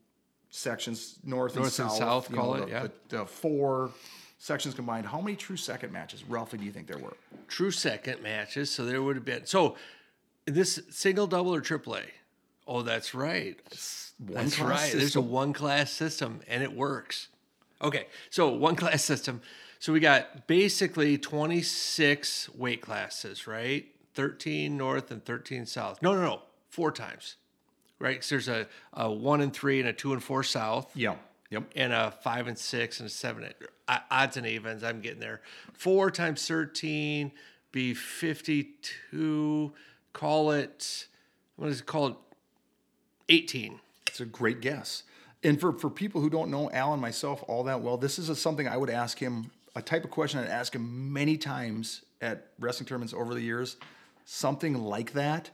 [0.51, 2.83] sections north, North and and south, south, call know, it, the, yeah.
[3.09, 3.91] the, the four
[4.39, 5.07] sections combined.
[5.07, 7.17] How many true second matches, roughly, do you think there were?
[7.49, 8.71] True second matches.
[8.71, 9.47] So there would have been.
[9.47, 9.77] So
[10.47, 12.03] this single, double, or triple A?
[12.67, 13.57] Oh, that's right.
[14.19, 14.93] One That's class right.
[14.93, 17.29] There's a one class system and it works.
[17.83, 18.07] Okay.
[18.29, 19.41] So one class system.
[19.79, 23.87] So we got basically 26 weight classes, right?
[24.15, 26.03] 13 north and 13 south.
[26.03, 26.43] No, no, no.
[26.71, 27.37] Four times,
[27.99, 28.12] right?
[28.14, 31.16] Because there's a, a one and three and a two and four south Yeah.
[31.51, 31.64] Yep.
[31.77, 33.45] and a five and six and a seven.
[33.45, 33.55] and-
[34.09, 34.85] Odds and evens.
[34.85, 35.41] I'm getting there.
[35.73, 37.33] Four times 13
[37.73, 39.73] be 52.
[40.12, 41.07] Call it,
[41.57, 42.14] what is it called?
[43.29, 43.81] 18.
[44.07, 45.03] It's a great guess.
[45.43, 48.37] And for, for people who don't know Alan myself all that well, this is a,
[48.37, 52.49] something I would ask him, a type of question I'd ask him many times at
[52.59, 53.77] wrestling tournaments over the years,
[54.25, 55.51] something like that.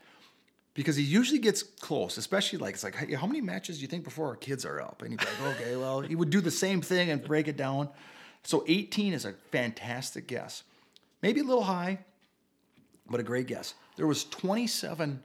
[0.76, 3.88] Because he usually gets close, especially like, it's like, hey, how many matches do you
[3.88, 5.00] think before our kids are up?
[5.00, 7.88] And he'd like, okay, well, he would do the same thing and break it down.
[8.42, 10.62] So 18 is a fantastic guess.
[11.22, 12.00] Maybe a little high,
[13.08, 13.72] but a great guess.
[13.96, 15.22] There was 27,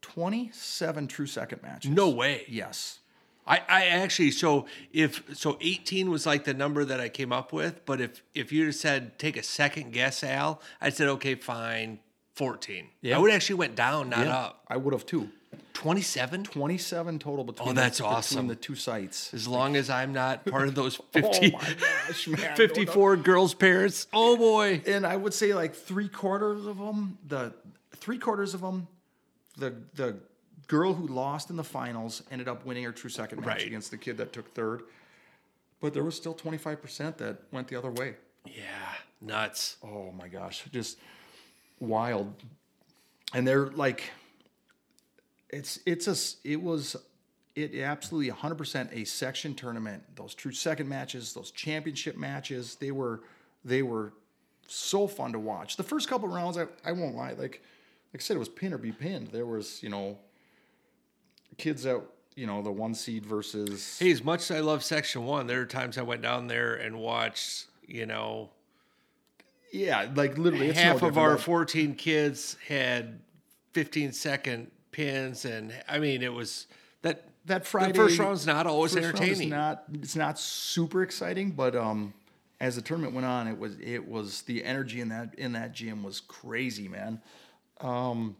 [0.00, 1.90] 27 true second matches.
[1.90, 2.44] No way.
[2.48, 3.00] Yes.
[3.46, 7.52] I, I actually so if so 18 was like the number that I came up
[7.52, 12.00] with, but if if you said take a second guess, Al, I said okay, fine,
[12.36, 12.86] 14.
[13.00, 13.16] Yeah.
[13.16, 14.64] I would actually went down, not Yeah, up.
[14.68, 15.30] I would have too.
[15.72, 16.44] 27?
[16.44, 18.36] 27 total between, Oh, that's the, awesome.
[18.36, 19.32] between the two sites.
[19.34, 22.40] As long as I'm not part of those 50, Oh gosh, man.
[22.40, 22.56] No, no.
[22.56, 24.06] 54 girls' parents.
[24.12, 24.82] Oh boy.
[24.86, 27.52] and I would say like three quarters of them, the
[27.94, 28.88] three quarters of them,
[29.56, 30.16] the the
[30.66, 33.66] girl who lost in the finals ended up winning her true second match Right.
[33.66, 34.82] against the kid that took third.
[35.80, 38.16] But there was still 25% that went the other way.
[38.46, 38.62] Yeah,
[39.20, 39.76] nuts.
[39.84, 40.98] Oh my gosh, just
[41.80, 42.32] wild.
[43.34, 44.10] And they're like,
[45.50, 46.96] it's it's a it was
[47.54, 50.02] it absolutely 100% a section tournament.
[50.14, 53.22] Those true second matches, those championship matches, they were
[53.64, 54.12] they were
[54.68, 55.76] so fun to watch.
[55.76, 57.62] The first couple rounds, I, I won't lie, like
[58.12, 59.28] like I said, it was pin or be pinned.
[59.28, 60.18] There was you know
[61.56, 62.02] kids that
[62.34, 65.62] you know the one seed versus Hey, as much as I love Section 1, there
[65.62, 68.50] are times I went down there and watched, you know,
[69.72, 73.20] yeah, like literally it's no half of our than- 14 kids had
[73.72, 75.44] 15 second pins.
[75.44, 76.66] And I mean, it was
[77.02, 77.24] that.
[77.46, 79.50] that Friday the first round's not always first round entertaining.
[79.50, 82.14] not it's not super exciting, but um,
[82.60, 85.72] as the tournament went on, it was it was the energy in that in that
[85.72, 87.20] gym was crazy, man.
[87.80, 88.36] Um,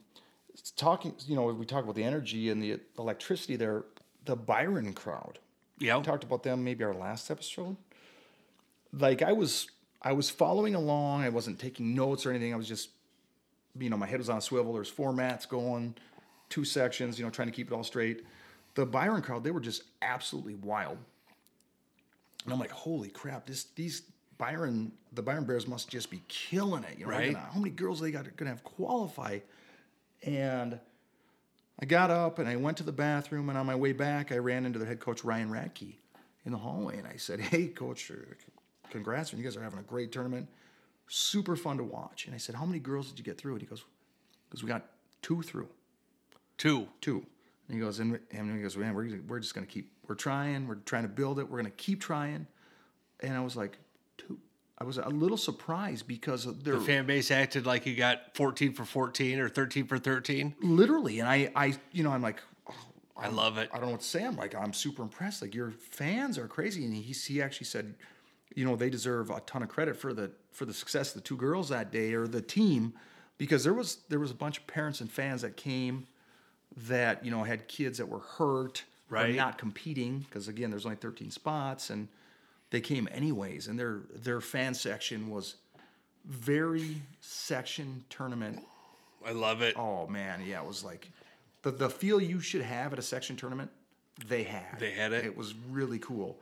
[0.76, 3.84] talking, you know, we talk about the energy and the electricity there.
[4.24, 5.38] The Byron crowd.
[5.78, 5.96] yeah.
[5.98, 7.76] We talked about them maybe our last episode.
[8.92, 9.68] Like I was
[10.06, 11.22] I was following along.
[11.24, 12.54] I wasn't taking notes or anything.
[12.54, 12.90] I was just,
[13.76, 14.72] you know, my head was on a swivel.
[14.72, 15.96] There's four mats going,
[16.48, 17.18] two sections.
[17.18, 18.24] You know, trying to keep it all straight.
[18.76, 20.96] The Byron crowd, they were just absolutely wild.
[22.44, 23.46] And I'm like, holy crap!
[23.46, 24.02] This these
[24.38, 26.98] Byron the Byron Bears must just be killing it.
[26.98, 27.32] You know, Right.
[27.32, 29.40] gonna- how many girls they got going to have qualify?
[30.22, 30.78] And
[31.80, 34.38] I got up and I went to the bathroom, and on my way back, I
[34.38, 35.96] ran into the head coach Ryan Radke
[36.44, 38.08] in the hallway, and I said, "Hey, coach,
[38.94, 40.48] uh, and You guys are having a great tournament,
[41.08, 43.62] super fun to watch." And I said, "How many girls did you get through?" And
[43.62, 43.84] he goes,
[44.48, 44.86] "Because we got
[45.22, 45.68] two through,
[46.58, 46.88] Two.
[47.00, 47.24] two."
[47.68, 50.68] And he goes, and, and he goes, "Man, we're we're just gonna keep, we're trying,
[50.68, 52.46] we're trying to build it, we're gonna keep trying."
[53.20, 53.78] And I was like,
[54.18, 54.38] two.
[54.78, 58.74] I was a little surprised because they're The fan base acted like you got 14
[58.74, 60.54] for 14 or 13 for 13.
[60.60, 62.40] literally, and I, I, you know, I'm like,
[63.16, 63.70] I love it.
[63.72, 64.22] I don't know what to say.
[64.22, 65.40] I'm like, I'm super impressed.
[65.40, 66.84] Like your fans are crazy.
[66.84, 67.94] And he he actually said,
[68.56, 71.28] you know, they deserve a ton of credit for the for the success of the
[71.28, 72.94] two girls that day or the team,
[73.38, 76.08] because there was there was a bunch of parents and fans that came
[76.88, 79.36] that you know had kids that were hurt Right.
[79.36, 82.08] not competing because again there's only 13 spots and
[82.70, 85.54] they came anyways and their their fan section was
[86.24, 88.58] very section tournament
[89.24, 89.76] I love it.
[89.76, 91.08] Oh man, yeah, it was like
[91.62, 93.70] the the feel you should have at a section tournament.
[94.28, 94.78] They had.
[94.78, 95.24] They had it.
[95.24, 96.38] It was really cool.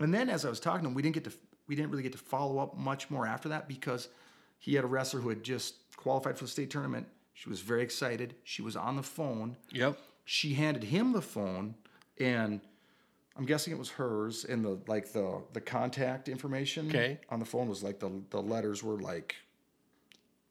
[0.00, 1.32] And then as I was talking to them we didn't get to
[1.70, 4.08] we didn't really get to follow up much more after that because
[4.58, 7.06] he had a wrestler who had just qualified for the state tournament.
[7.32, 8.34] She was very excited.
[8.42, 9.56] She was on the phone.
[9.70, 9.96] Yep.
[10.24, 11.76] She handed him the phone,
[12.18, 12.60] and
[13.36, 14.44] I'm guessing it was hers.
[14.44, 17.18] And the like the the contact information Okay.
[17.28, 19.36] on the phone was like the the letters were like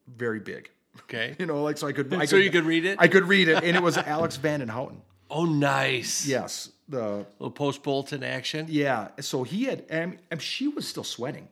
[0.07, 0.69] very big.
[1.01, 1.35] Okay.
[1.39, 2.13] You know, like so I could.
[2.13, 2.95] I So you could read it?
[2.97, 5.01] I could read it, and it was Alex Vandenhouten.
[5.31, 6.25] Oh, nice.
[6.25, 8.65] Yes, the little post bulletin action.
[8.69, 9.09] yeah.
[9.19, 11.47] So he had, and, and she was still sweating.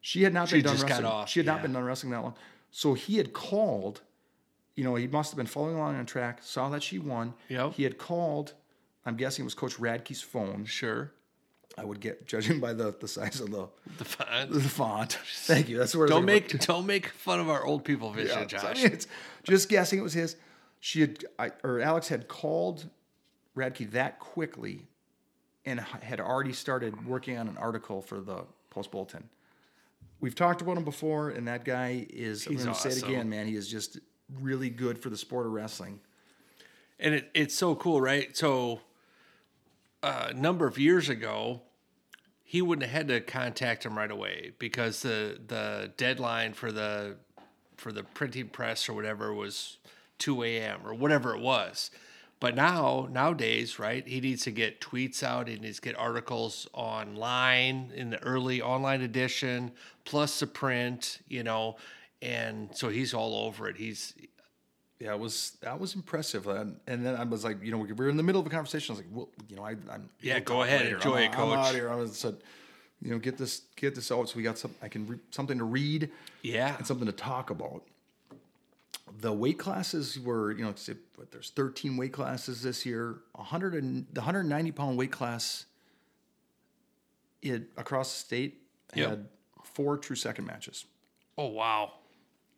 [0.00, 1.04] She had not been done wrestling.
[1.04, 2.34] off, she had not been done wrestling that long.
[2.70, 4.00] So he had called.
[4.74, 6.38] You know, he must have been following along on track.
[6.42, 7.34] Saw that she won.
[7.48, 7.74] Yep.
[7.74, 8.54] He had called.
[9.04, 10.64] I'm guessing it was Coach Radke's phone.
[10.64, 11.12] Sure.
[11.76, 13.68] I would get, judging by the, the size of the,
[13.98, 14.50] The font.
[14.50, 15.18] the font.
[15.34, 15.78] Thank you.
[15.78, 18.64] That's where Don't make don't make fun of our old people vision, Yeah, Josh.
[18.64, 19.06] I mean, it's
[19.44, 20.36] just guessing it was his.
[20.80, 22.88] She had, I, or Alex had called
[23.56, 24.86] Radke that quickly,
[25.64, 29.28] and had already started working on an article for the Post Bulletin.
[30.20, 32.44] We've talked about him before, and that guy is.
[32.44, 33.46] He's I'm going to say it again, man.
[33.46, 33.98] He is just
[34.40, 36.00] really good for the sport of wrestling.
[36.98, 38.34] and it, it's so cool, right?
[38.36, 38.80] So,
[40.02, 41.60] uh, a number of years ago,
[42.44, 47.16] he wouldn't have had to contact him right away because the the deadline for the
[47.76, 49.78] for the printing press or whatever was
[50.18, 50.80] two a.m.
[50.86, 51.90] or whatever it was.
[52.42, 54.04] But now nowadays, right?
[54.06, 55.46] He needs to get tweets out.
[55.46, 59.70] He needs to get articles online in the early online edition,
[60.04, 61.20] plus the print.
[61.28, 61.76] You know,
[62.20, 63.76] and so he's all over it.
[63.76, 64.14] He's
[64.98, 66.48] Yeah, it was that was impressive.
[66.48, 68.50] And, and then I was like, you know, we were in the middle of a
[68.50, 68.92] conversation.
[68.94, 70.96] I was like, well, you know, I, I'm Yeah, go ahead, later.
[70.96, 71.58] enjoy I'm, it, I'm coach.
[71.58, 71.90] out here.
[71.90, 72.36] I was said,
[73.00, 74.74] you know, get this get this out so we got some.
[74.82, 76.10] I can re- something to read.
[76.42, 77.82] yeah, and something to talk about.
[79.20, 83.18] The weight classes were, you know, it's, but there's 13 weight classes this year.
[83.32, 85.66] 100 and the 190 pound weight class,
[87.42, 88.58] it across the state
[88.94, 89.08] Yep.
[89.08, 89.26] had
[89.64, 90.84] four true second matches.
[91.38, 91.92] Oh wow,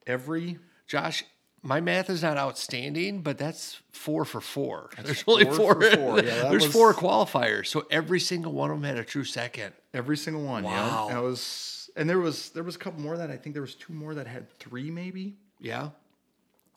[0.06, 1.24] Every Josh,
[1.62, 4.90] my math is not outstanding, but that's four for four.
[5.02, 5.74] There's only four four.
[5.80, 6.16] for four.
[6.24, 9.72] Yeah, there's was- four qualifiers, so every single one of them had a true second.
[9.94, 10.64] Every single one.
[10.64, 11.06] Wow.
[11.08, 11.14] Yeah.
[11.14, 13.76] That was, and there was there was a couple more that I think there was
[13.76, 15.36] two more that had three maybe.
[15.60, 15.90] Yeah.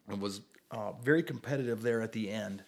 [0.09, 0.41] It was
[0.71, 2.63] uh, very competitive there at the end.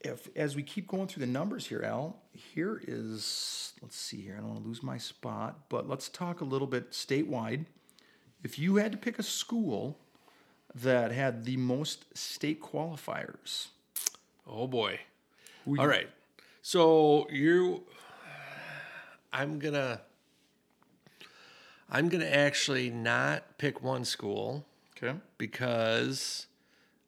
[0.00, 4.34] If as we keep going through the numbers here, Al, here is let's see here.
[4.36, 7.66] I don't want to lose my spot, but let's talk a little bit statewide.
[8.44, 9.98] If you had to pick a school
[10.74, 13.68] that had the most state qualifiers,
[14.48, 15.00] Oh boy.
[15.66, 16.08] All you- right.
[16.62, 17.84] So you
[19.32, 20.00] I'm to
[21.90, 24.66] I'm going to actually not pick one school
[25.02, 26.46] okay, because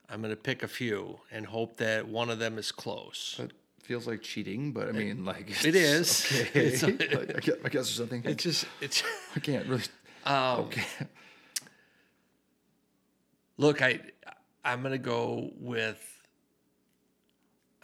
[0.08, 3.34] I'm going to pick a few and hope that one of them is close.
[3.38, 6.90] that feels like cheating, but I mean, like It it's- Okay, It's- I
[7.40, 8.22] guess, I guess there's something.
[8.24, 9.02] It's just it's
[9.36, 9.82] I can't really.
[10.24, 10.84] um, Okay,
[13.56, 14.00] Look, I
[14.64, 16.00] I'm gonna go with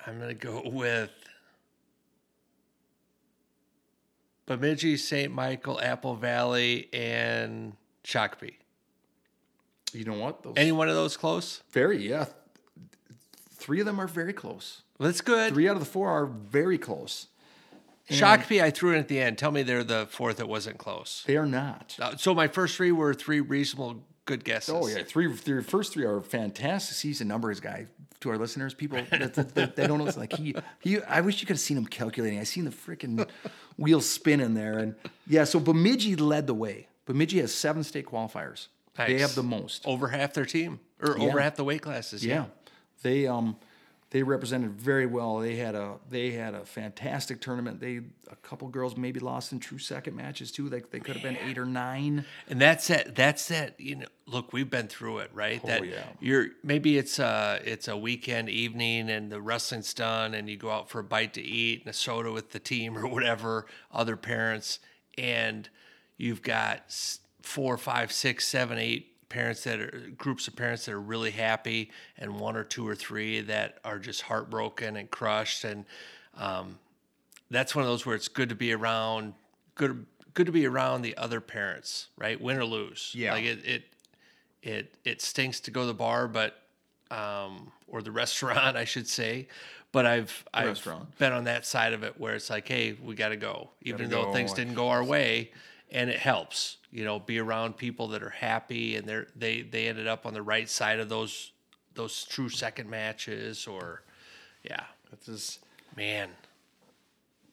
[0.06, 1.10] I'm gonna go with
[4.46, 5.32] Bemidji, St.
[5.32, 8.54] Michael, Apple Valley, and Shakopee.
[9.96, 10.42] You know what?
[10.42, 11.62] Those Any one of those close?
[11.72, 12.26] very yeah.
[13.52, 14.82] Three of them are very close.
[14.98, 15.52] That's good.
[15.52, 17.26] Three out of the four are very close.
[18.08, 18.60] Shock me!
[18.60, 19.36] I threw in at the end.
[19.36, 21.24] Tell me they're the fourth that wasn't close.
[21.26, 21.96] They are not.
[22.00, 24.72] Uh, So my first three were three reasonable good guesses.
[24.76, 25.26] Oh yeah, three.
[25.26, 27.86] The first three are fantastic season numbers, guy.
[28.20, 31.02] To our listeners, people that, that, that- they don't know, like he he.
[31.02, 32.38] I wish you could have seen him calculating.
[32.38, 33.28] I seen the freaking
[33.76, 34.94] wheel spinning there, and
[35.26, 35.42] yeah.
[35.44, 36.86] So Bemidji led the way.
[37.06, 38.68] Bemidji has seven state qualifiers.
[38.96, 39.86] They have the most.
[39.86, 42.24] Over half their team, or over half the weight classes.
[42.24, 42.34] Yeah.
[42.34, 42.44] Yeah.
[43.02, 43.56] They um
[44.10, 45.38] they represented very well.
[45.38, 47.80] They had a they had a fantastic tournament.
[47.80, 50.68] They a couple girls maybe lost in true second matches too.
[50.68, 52.24] Like they could have been eight or nine.
[52.48, 53.16] And that's that.
[53.16, 53.78] That's that.
[53.80, 55.62] You know, look, we've been through it, right?
[55.66, 56.04] that Oh, yeah.
[56.20, 60.70] You're maybe it's a it's a weekend evening and the wrestling's done, and you go
[60.70, 64.16] out for a bite to eat and a soda with the team or whatever, other
[64.16, 64.78] parents,
[65.18, 65.68] and
[66.16, 71.00] you've got four, five, six, seven, eight parents that are groups of parents that are
[71.00, 75.84] really happy, and one or two or three that are just heartbroken and crushed, and
[76.36, 76.78] um,
[77.50, 79.34] that's one of those where it's good to be around
[79.76, 83.32] good good to be around the other parents right win or lose Yeah.
[83.32, 83.82] like it it
[84.62, 86.56] it, it stinks to go to the bar but
[87.10, 89.46] um or the restaurant i should say
[89.92, 91.16] but i've i've restaurant.
[91.18, 94.08] been on that side of it where it's like hey we got to go even
[94.08, 94.32] Gotta though go.
[94.32, 95.52] things didn't go our way
[95.90, 99.86] and it helps you know be around people that are happy and they're they they
[99.86, 101.52] ended up on the right side of those
[101.94, 104.02] those true second matches or
[104.64, 105.60] yeah That's just
[105.96, 106.28] Man,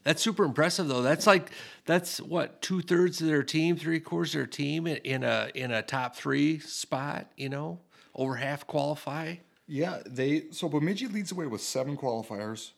[0.03, 1.01] that's super impressive though.
[1.01, 1.51] That's like
[1.85, 5.49] that's what two thirds of their team, three quarters of their team in, in a
[5.55, 7.27] in a top three spot.
[7.37, 7.79] You know,
[8.13, 9.35] over half qualify.
[9.65, 12.71] Yeah, they so Bemidji leads the way with seven qualifiers.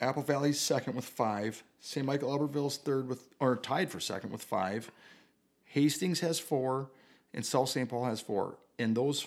[0.00, 1.62] Apple Valley's second with five.
[1.80, 2.04] St.
[2.04, 4.90] Michael Albertville's third with or tied for second with five.
[5.76, 6.88] Hastings has four,
[7.34, 7.86] and South St.
[7.86, 8.56] Paul has four.
[8.78, 9.26] And those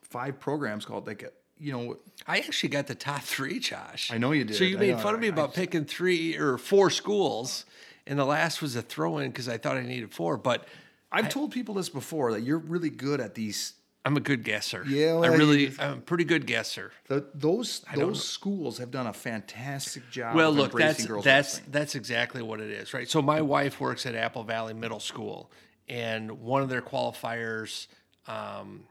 [0.00, 4.10] five programs called like you know I actually got the top three, Josh.
[4.10, 4.56] I know you did.
[4.56, 7.66] So you I made fun of me I- about picking three or four schools,
[8.06, 10.38] and the last was a throw in because I thought I needed four.
[10.38, 10.66] But
[11.12, 13.74] I've told people this before that you're really good at these.
[14.04, 14.84] I'm a good guesser.
[14.86, 16.90] Yeah, I really, I'm a pretty good guesser.
[17.08, 20.34] The, those those schools have done a fantastic job.
[20.34, 21.72] Well, of look, that's girls that's wrestling.
[21.72, 23.08] that's exactly what it is, right?
[23.08, 25.50] So my wife works at Apple Valley Middle School,
[25.88, 27.88] and one of their qualifiers,
[28.26, 28.84] um,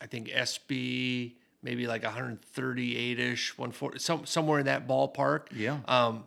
[0.00, 5.46] I think SB maybe like 138ish, 140, some somewhere in that ballpark.
[5.54, 5.78] Yeah.
[5.86, 6.24] Um,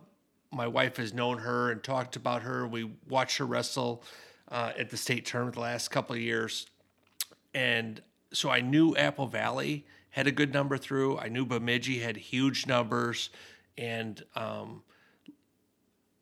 [0.50, 2.66] my wife has known her and talked about her.
[2.66, 4.02] We watched her wrestle
[4.50, 6.66] uh, at the state tournament the last couple of years,
[7.54, 8.00] and
[8.32, 11.18] so I knew Apple Valley had a good number through.
[11.18, 13.30] I knew Bemidji had huge numbers,
[13.78, 14.82] and um,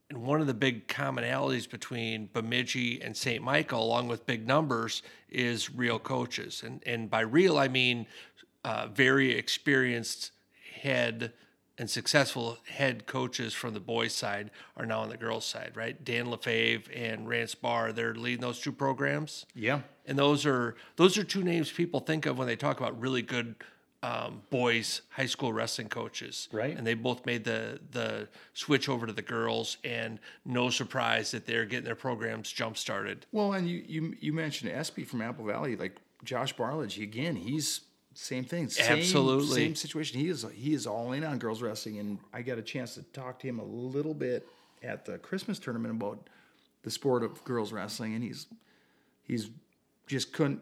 [0.08, 3.42] and one of the big commonalities between Bemidji and St.
[3.42, 6.62] Michael, along with big numbers, is real coaches.
[6.64, 8.06] And and by real, I mean
[8.64, 10.32] uh, very experienced
[10.82, 11.32] head
[11.80, 16.04] and successful head coaches from the boys' side are now on the girls' side, right?
[16.04, 19.46] Dan Lefebvre and Rance Barr, they're leading those two programs.
[19.54, 19.80] yeah.
[20.04, 23.22] And those are those are two names people think of when they talk about really
[23.22, 23.54] good
[24.02, 26.48] um, boys high school wrestling coaches.
[26.52, 26.76] Right.
[26.76, 31.46] And they both made the the switch over to the girls, and no surprise that
[31.46, 33.24] they're getting their programs jump started.
[33.32, 37.36] Well, and you you you mentioned Espy from Apple Valley, like Josh Barlage again.
[37.36, 37.82] He's
[38.14, 38.68] same thing.
[38.68, 39.54] Same, Absolutely.
[39.54, 40.20] same situation.
[40.20, 43.02] He is he is all in on girls wrestling, and I got a chance to
[43.02, 44.46] talk to him a little bit
[44.82, 46.28] at the Christmas tournament about
[46.82, 48.46] the sport of girls wrestling, and he's
[49.22, 49.50] he's
[50.06, 50.60] just couldn't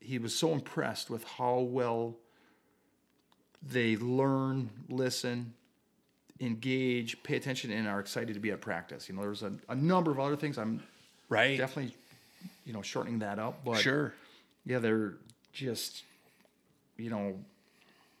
[0.00, 2.16] he was so impressed with how well
[3.62, 5.52] they learn, listen,
[6.40, 9.08] engage, pay attention, and are excited to be at practice.
[9.08, 10.56] You know, there's a, a number of other things.
[10.58, 10.82] I'm
[11.28, 11.58] Right.
[11.58, 11.94] definitely,
[12.64, 14.14] you know, shortening that up, but Sure.
[14.64, 15.14] yeah, they're
[15.52, 16.02] just,
[17.00, 17.38] you know,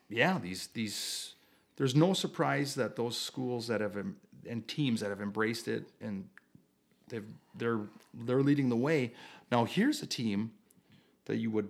[0.08, 1.34] yeah, these these.
[1.76, 3.96] There's no surprise that those schools that have
[4.48, 6.28] and teams that have embraced it and
[7.08, 7.24] they've
[7.54, 7.80] they're
[8.14, 9.12] they're leading the way.
[9.52, 10.52] Now here's a team
[11.26, 11.68] that you would,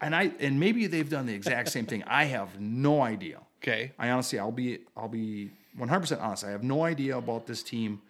[0.00, 2.02] and I and maybe they've done the exact same thing.
[2.06, 3.40] I have no idea.
[3.62, 3.92] Okay.
[3.98, 6.44] I honestly, I'll be I'll be 100% honest.
[6.44, 8.00] I have no idea about this team.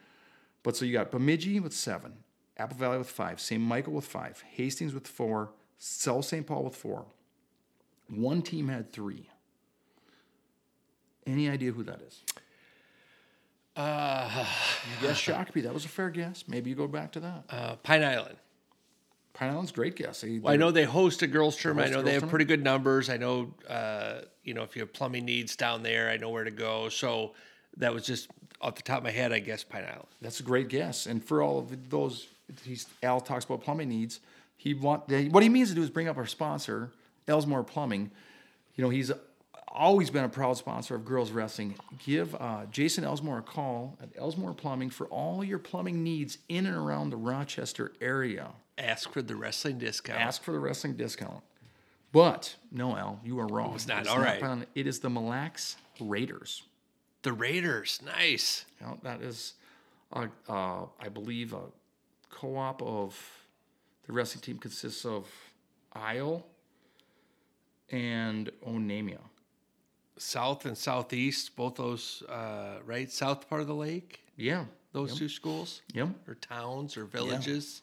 [0.62, 2.12] But so you got Bemidji with seven,
[2.56, 3.60] Apple Valley with five, St.
[3.60, 6.46] Michael with five, Hastings with four, South St.
[6.46, 7.06] Paul with four.
[8.08, 9.28] One team had three.
[11.26, 12.22] Any idea who that is?
[13.76, 14.46] Uh,
[15.00, 15.62] You guess Shakopee.
[15.62, 16.44] That was a fair guess.
[16.48, 17.44] Maybe you go back to that.
[17.50, 18.36] uh, Pine Island.
[19.34, 20.22] Pine Island's a great guess.
[20.22, 21.92] They- Well, I know they host a girls' tournament.
[21.92, 23.08] I know they have pretty good numbers.
[23.08, 26.42] I know, uh, you know, if you have plumbing needs down there, I know where
[26.44, 26.88] to go.
[26.88, 27.34] So
[27.76, 28.30] that was just
[28.60, 30.08] off the top of my head, I guess Pine Island.
[30.20, 31.06] That's a great guess.
[31.06, 32.26] And for all of those,
[32.64, 34.18] he's Al talks about plumbing needs.
[34.56, 36.90] He want what he means to do is bring up our sponsor,
[37.28, 38.10] Elsmore Plumbing.
[38.74, 39.10] You know, he's
[39.68, 41.74] always been a proud sponsor of girls wrestling.
[42.04, 46.66] Give uh, Jason Elsmore a call at Elsmore Plumbing for all your plumbing needs in
[46.66, 48.48] and around the Rochester area.
[48.76, 50.20] Ask for the wrestling discount.
[50.20, 51.42] Ask for the wrestling discount.
[52.12, 53.74] But no, Al, you are wrong.
[53.74, 54.00] it's not.
[54.00, 54.40] It's All right.
[54.40, 56.62] Pine- It is the Mille Lacs Raiders.
[57.22, 58.00] The Raiders.
[58.04, 58.64] Nice.
[58.80, 59.54] You know, that is,
[60.12, 61.60] uh, uh, I believe, a
[62.30, 63.18] co-op of
[64.06, 65.26] the wrestling team consists of
[65.92, 66.46] Isle
[67.90, 69.18] and Onamia.
[70.16, 73.10] South and Southeast, both those, uh, right?
[73.10, 75.82] South part of the lake, Yeah, those two schools?
[75.94, 76.08] yep.
[76.26, 77.82] Or towns or villages?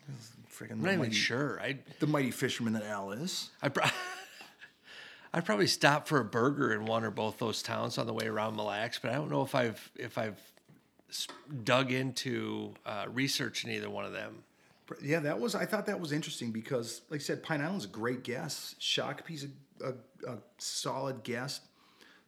[0.51, 1.59] Freaking I'm the not even sure.
[1.61, 3.49] I the mighty fisherman that Al is.
[3.61, 3.85] I pro-
[5.33, 8.25] I'd probably stop for a burger in one or both those towns on the way
[8.27, 10.39] around Mille Lacs, but I don't know if I've if I've
[11.63, 14.43] dug into uh, researching either one of them.
[15.01, 15.55] Yeah, that was.
[15.55, 18.75] I thought that was interesting because, like I said, Pine Island's a great guess.
[18.79, 19.47] Shakopee's a,
[19.83, 19.93] a,
[20.29, 21.61] a solid guest.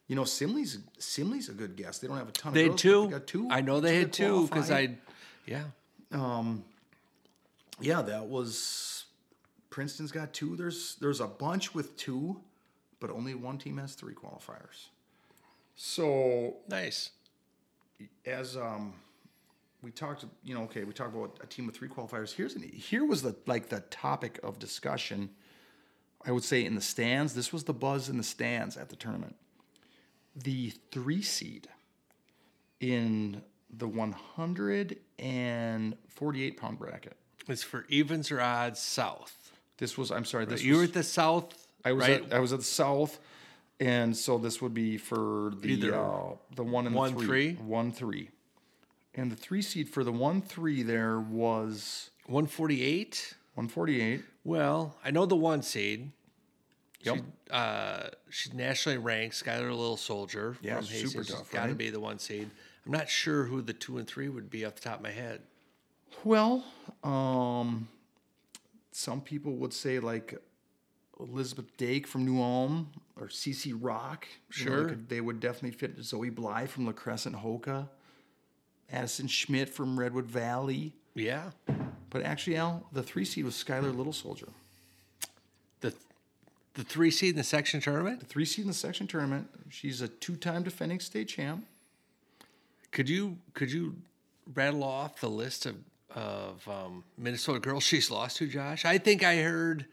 [0.08, 2.02] You know, Simley's Simley's a good guest.
[2.02, 3.06] They don't have a ton of They had girls, two.
[3.06, 3.48] They got two.
[3.52, 4.72] I know they had two because.
[4.72, 4.95] I,
[5.45, 5.64] yeah.
[7.82, 9.06] yeah, that was
[9.70, 10.56] Princeton's got two.
[10.56, 12.41] There's there's a bunch with two,
[13.00, 14.88] but only one team has three qualifiers.
[15.76, 17.12] So Nice.
[18.26, 18.93] as um
[19.84, 22.34] we talked, you know, okay, we talked about a team with three qualifiers.
[22.34, 25.30] Here's an, here was the like the topic of discussion.
[26.26, 27.34] I would say in the stands.
[27.34, 29.36] This was the buzz in the stands at the tournament.
[30.36, 31.68] The three seed
[32.80, 37.15] in the 148 pound bracket.
[37.47, 39.51] It's for evens or odds south.
[39.78, 40.45] This was I'm sorry.
[40.45, 41.68] This you were at the south.
[41.86, 42.24] I was right?
[42.24, 43.20] at, I was at the south,
[43.80, 47.53] and so this would be for the Either uh, the one and one, the three?
[47.53, 48.30] one three,
[49.15, 53.36] and the three seed for the one three there was 148.
[53.53, 54.24] one forty eight.
[54.48, 56.10] Well, I know the one seed.
[57.02, 57.18] Yep.
[57.52, 59.36] Uh, she's nationally ranked.
[59.36, 61.78] Skylar Little Soldier Yeah, from super tough, Got to right?
[61.78, 62.50] be the one seed.
[62.86, 65.12] I'm not sure who the two and three would be off the top of my
[65.12, 65.41] head.
[66.24, 66.64] Well,
[67.04, 67.89] um,
[68.93, 70.41] some people would say like
[71.20, 72.89] Elizabeth Dake from New Ulm
[73.20, 74.28] or CC Rock.
[74.58, 74.89] You know, they Sure.
[74.89, 77.89] could- they would definitely fit Zoe Bly from La Crescent-Hokah,
[78.89, 80.93] Addison Schmidt from Redwood Valley.
[81.18, 81.49] Yeah.
[82.09, 84.47] But actually, Al, the three seed was Skylar Little Soldier.
[85.82, 85.93] The
[86.76, 88.20] the three seed in the section tournament.
[88.20, 89.49] The three seed in the section tournament.
[89.70, 91.65] She's a two time defending state champ.
[92.91, 93.95] Could you could you
[94.53, 95.76] rattle off the list of
[96.15, 98.86] of um, Minnesota girls she's lost to, Josh?
[98.86, 99.86] I think I heard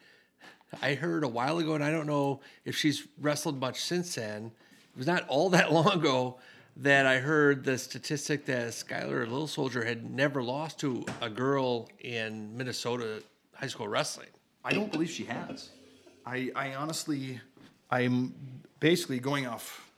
[0.82, 4.52] I heard a while ago, and I don't know if she's wrestled much since then.
[4.94, 6.38] It was not all that long ago
[6.76, 11.88] that I heard the statistic that Skylar Little Soldier had never lost to a girl
[12.00, 13.22] in Minnesota
[13.54, 14.28] high school wrestling.
[14.64, 15.70] I don't believe she has.
[16.26, 17.40] I, I honestly,
[17.90, 18.34] I'm
[18.80, 19.88] basically going off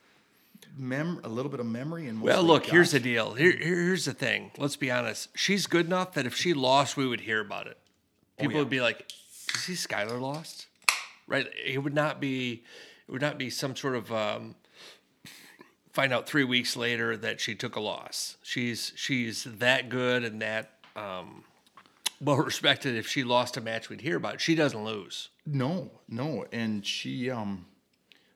[0.77, 2.21] mem a little bit of memory and.
[2.21, 3.33] Well, look, here's the deal.
[3.33, 4.51] Here, here's the thing.
[4.57, 5.29] Let's be honest.
[5.35, 7.77] She's good enough that if she lost, we would hear about it.
[8.37, 8.59] People yeah.
[8.59, 10.67] would be like, "Did you see Skylar lost?"
[11.27, 11.47] Right?
[11.65, 12.63] It would not be.
[13.07, 14.55] It would not be some sort of um,
[15.97, 18.37] find out three weeks later that she took a loss.
[18.43, 21.43] She's she's that good and that um,
[22.21, 22.95] well respected.
[22.95, 24.41] If she lost a match, we'd hear about it.
[24.41, 25.29] She doesn't lose.
[25.47, 27.65] No, no, and she um,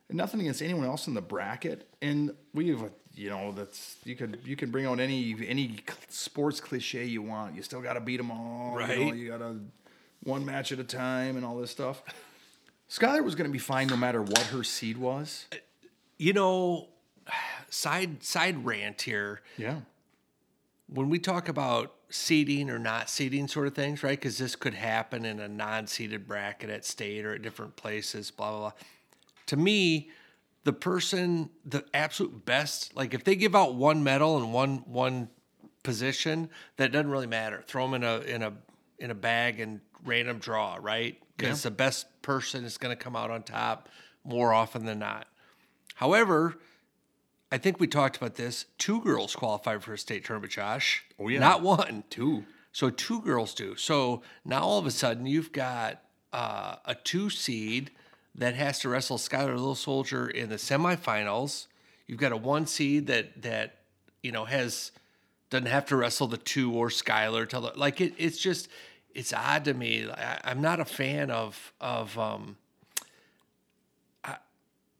[0.09, 4.39] nothing against anyone else in the bracket, and we have you know that's you could
[4.43, 5.77] you can bring out any any
[6.09, 7.55] sports cliche you want.
[7.55, 9.59] You still got to beat them all, You, know, you got to
[10.23, 12.01] one match at a time and all this stuff.
[12.89, 15.45] Skylar was going to be fine no matter what her seed was.
[16.17, 16.87] You know,
[17.71, 19.41] side side rant here.
[19.57, 19.79] Yeah.
[20.87, 24.19] When we talk about seeding or not seeding sort of things, right?
[24.19, 28.29] Because this could happen in a non-seeded bracket at state or at different places.
[28.29, 28.71] Blah blah blah.
[29.47, 30.09] To me,
[30.63, 35.29] the person, the absolute best, like if they give out one medal and one one
[35.83, 37.63] position, that doesn't really matter.
[37.65, 38.53] Throw them in a in a
[38.99, 41.17] in a bag and random draw, right?
[41.37, 43.89] Because the best person is going to come out on top
[44.23, 45.25] more often than not.
[45.95, 46.55] However,
[47.51, 48.65] I think we talked about this.
[48.77, 51.03] Two girls qualified for a state tournament, Josh.
[51.19, 51.39] Oh, yeah.
[51.39, 52.05] Not one.
[52.09, 52.45] Two.
[52.71, 53.75] So two girls do.
[53.75, 57.91] So now all of a sudden you've got uh, a two seed
[58.35, 61.67] that has to wrestle Skylar Little Soldier in the semifinals.
[62.07, 63.79] You've got a one seed that that
[64.23, 64.91] you know has
[65.49, 68.13] doesn't have to wrestle the two or Skylar till the, like it.
[68.17, 68.69] It's just
[69.13, 70.09] it's odd to me.
[70.09, 72.17] I, I'm not a fan of of.
[72.17, 72.55] um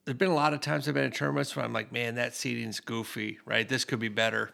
[0.06, 2.36] There've been a lot of times I've been in tournaments where I'm like, man, that
[2.36, 3.68] seating's goofy, right?
[3.68, 4.52] This could be better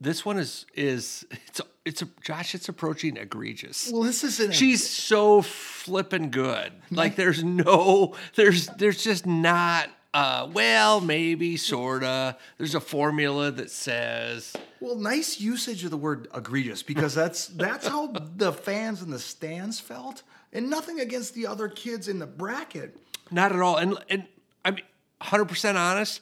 [0.00, 2.54] this one is is it's it's a Josh.
[2.54, 3.90] It's approaching egregious.
[3.92, 4.50] Well, this isn't.
[4.50, 6.72] a- She's so flippin' good.
[6.90, 9.88] Like there's no there's there's just not.
[10.12, 12.36] Uh, well, maybe sorta.
[12.56, 17.88] There's a formula that says well, nice usage of the word egregious because that's that's
[17.88, 18.06] how
[18.36, 20.22] the fans in the stands felt,
[20.52, 22.96] and nothing against the other kids in the bracket.
[23.34, 23.76] Not at all.
[23.76, 24.24] And and
[24.64, 24.74] I'm
[25.18, 26.20] 100 percent honest.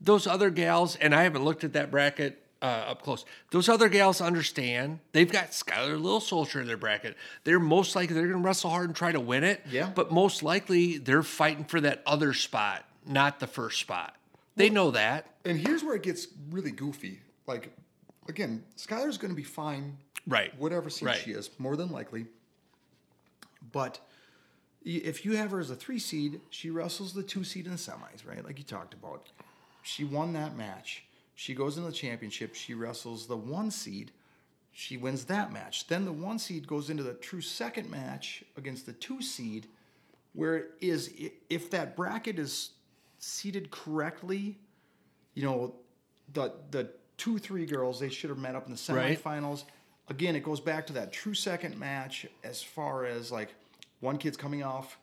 [0.00, 3.24] Those other gals, and I haven't looked at that bracket uh, up close.
[3.50, 5.00] Those other gals understand.
[5.12, 7.16] They've got Skylar Little Soldier in their bracket.
[7.44, 9.62] They're most likely they're going to wrestle hard and try to win it.
[9.70, 9.90] Yeah.
[9.94, 14.14] But most likely they're fighting for that other spot, not the first spot.
[14.56, 15.26] They know that.
[15.44, 17.20] And here's where it gets really goofy.
[17.46, 17.70] Like,
[18.28, 19.96] again, Skylar's going to be fine,
[20.26, 20.58] Right.
[20.58, 21.18] whatever seed Right.
[21.18, 22.26] she is, more than likely.
[23.72, 24.00] But
[24.84, 27.78] if you have her as a three seed, she wrestles the two seed in the
[27.78, 28.44] semis, right?
[28.44, 29.28] Like you talked about.
[29.82, 31.04] She won that match.
[31.34, 32.54] She goes into the championship.
[32.54, 34.12] She wrestles the one seed.
[34.72, 35.86] She wins that match.
[35.88, 39.66] Then the one seed goes into the true second match against the two seed,
[40.32, 41.12] where it is
[41.48, 42.70] if that bracket is
[43.18, 44.58] seated correctly,
[45.34, 45.74] you know,
[46.32, 49.18] the the two three girls they should have met up in the Right.
[49.22, 49.64] semifinals.
[50.08, 53.54] Again, it goes back to that true second match as far as like
[54.00, 54.98] one kid's coming off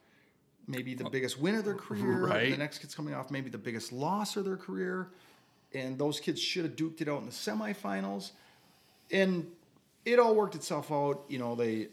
[0.68, 2.26] maybe the biggest win of their career.
[2.26, 2.52] Right.
[2.52, 5.10] The next kid's coming off maybe the biggest loss of their career.
[5.74, 8.32] And those kids should have duked it out in the semifinals.
[9.12, 9.48] And
[10.06, 11.24] it all worked itself out.
[11.30, 11.88] You know, they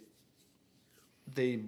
[1.34, 1.60] they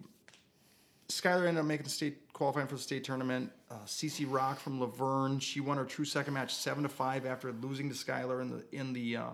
[1.08, 3.52] Skylar ended up making the state qualifying for the state tournament.
[3.70, 7.52] Uh, Cece Rock from Luverne, she won her true second match seven to five after
[7.52, 9.30] losing to Skylar in the in the uh,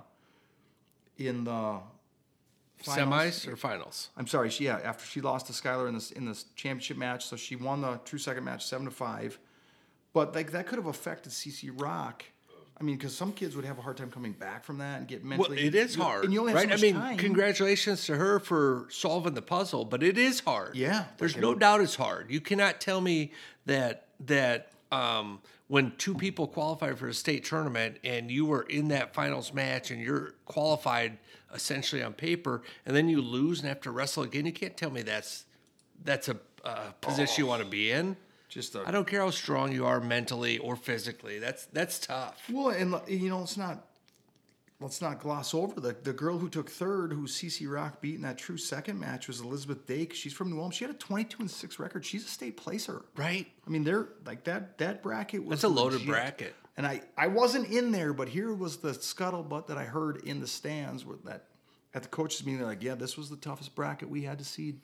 [1.18, 1.80] in the
[2.82, 3.44] finals.
[3.44, 4.08] Semis or finals?
[4.16, 7.26] I'm sorry, she yeah, after she lost to Skylar in this in this championship match,
[7.26, 9.38] so she won the true second match seven to five.
[10.12, 12.24] But like that could have affected CC Rock.
[12.80, 15.06] I mean, because some kids would have a hard time coming back from that and
[15.06, 15.62] get Well, mentally.
[15.66, 16.68] it is you- hard, and you only have right?
[16.68, 17.16] so much I mean, time.
[17.16, 20.74] congratulations to her for solving the puzzle, but it is hard.
[20.74, 22.30] Yeah, there's no doubt it's hard.
[22.30, 23.30] You cannot tell me
[23.66, 28.88] that that um, when two people qualify for a state tournament and you were in
[28.88, 31.18] that finals match and you're qualified
[31.54, 34.90] essentially on paper, and then you lose and have to wrestle again, you can't tell
[34.90, 35.46] me that's
[36.04, 38.16] that's a, a position you want to be in.
[38.48, 41.38] Just I don't care how strong you are mentally or physically.
[41.38, 42.42] That's that's tough.
[42.52, 43.86] Well, and you know, let's not
[44.82, 48.22] let's not gloss over the the girl who took third, who CC Rock beat in
[48.22, 50.12] that true second match, was Elizabeth Dake.
[50.14, 50.70] She's from New Ulm.
[50.70, 52.04] She had a 22 and six record.
[52.04, 53.02] She's a state placer.
[53.16, 53.46] Right.
[53.66, 54.78] I mean, they're like that.
[54.78, 56.08] That bracket was That's a loaded legit.
[56.08, 56.54] bracket.
[56.76, 60.40] And I I wasn't in there, but here was the scuttlebutt that I heard in
[60.40, 61.44] the stands with that
[61.94, 62.58] at the coaches meeting.
[62.58, 64.80] They're like, yeah, this was the toughest bracket we had to seed.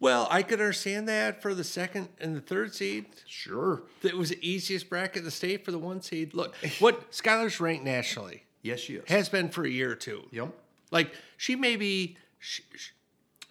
[0.00, 3.06] Well, I could understand that for the second and the third seed.
[3.26, 3.82] Sure.
[4.02, 6.34] It was the easiest bracket in the state for the one seed.
[6.34, 9.08] Look, what Skylar's ranked nationally Yes, she is.
[9.08, 10.24] has been for a year or two.
[10.32, 10.52] Yep.
[10.90, 12.90] Like she may be, she, she-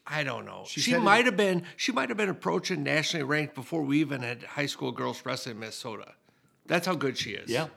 [0.06, 0.66] I don't know.
[0.68, 1.64] She's she might have been.
[1.78, 5.56] She might have been approaching nationally ranked before we even had high school girls wrestling
[5.56, 6.12] in Minnesota.
[6.66, 7.50] That's how good she is.
[7.50, 7.68] Yeah.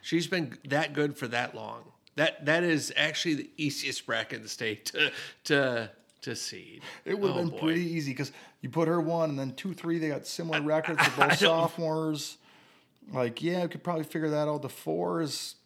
[0.00, 1.82] she's been that good for that long.
[2.16, 5.10] That that is actually the easiest bracket in the state to
[5.44, 5.90] to
[6.20, 6.82] to seed.
[7.04, 7.58] It would have Oh, been boy.
[7.58, 8.30] pretty easy because
[8.60, 11.00] you put her one and then two, three, they got similar records.
[11.16, 12.36] They're both sophomores.
[13.12, 14.62] Like, yeah, we could probably figure that out.
[14.62, 15.56] The four is,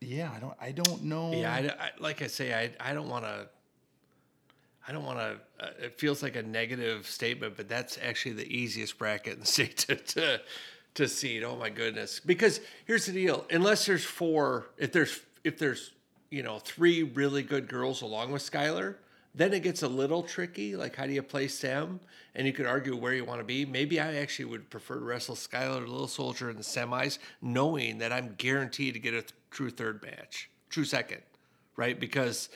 [0.00, 1.32] yeah, I don't, I don't know.
[1.32, 3.48] Yeah, I, I- like I say, I I don't want to.
[4.88, 5.64] I don't want to.
[5.64, 9.46] Uh, it feels like a negative statement, but that's actually the easiest bracket in the
[9.58, 10.40] state to to,
[10.94, 11.44] to seed.
[11.44, 12.20] Oh my goodness!
[12.20, 15.92] Because here's the deal: unless there's four, if there's if there's
[16.30, 18.96] you know three really good girls along with Skylar,
[19.34, 20.76] Then it gets a little tricky.
[20.76, 22.00] Like, how do you place them?
[22.34, 23.64] And you could argue where you want to be.
[23.66, 28.12] Maybe I actually would prefer to wrestle Skylar Little Soldier in the semis, knowing that
[28.12, 31.22] I'm guaranteed to get a th- true third match, true second,
[31.76, 31.98] right?
[31.98, 32.48] Because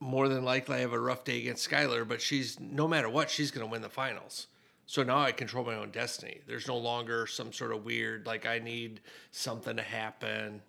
[0.00, 3.30] more than likely I have a rough day against Skylar, but she's no matter what,
[3.30, 4.48] she's going to win the finals.
[4.86, 6.40] So now I control my own destiny.
[6.46, 10.60] There's no longer some sort of weird like I need something to happen.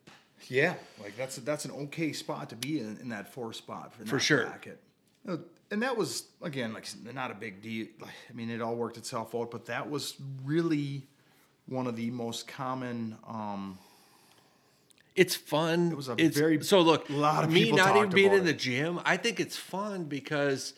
[0.48, 4.06] Yeah, like that's that's an okay spot to be in, in that four spot for,
[4.06, 4.46] For sure.
[4.46, 4.80] Bracket.
[5.72, 7.88] And that was again like not a big deal.
[8.04, 11.08] I mean, it all worked itself out, but that was really
[11.66, 13.18] one of the most common.
[13.28, 13.80] Um,
[15.16, 15.92] It's fun.
[15.92, 17.10] It was a it's, very- so look.
[17.10, 19.00] A lot of me people not even being in the gym.
[19.06, 20.74] I think it's fun because,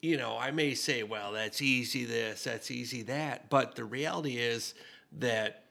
[0.00, 4.36] you know, I may say, well, that's easy this, that's easy that, but the reality
[4.36, 4.74] is
[5.18, 5.64] that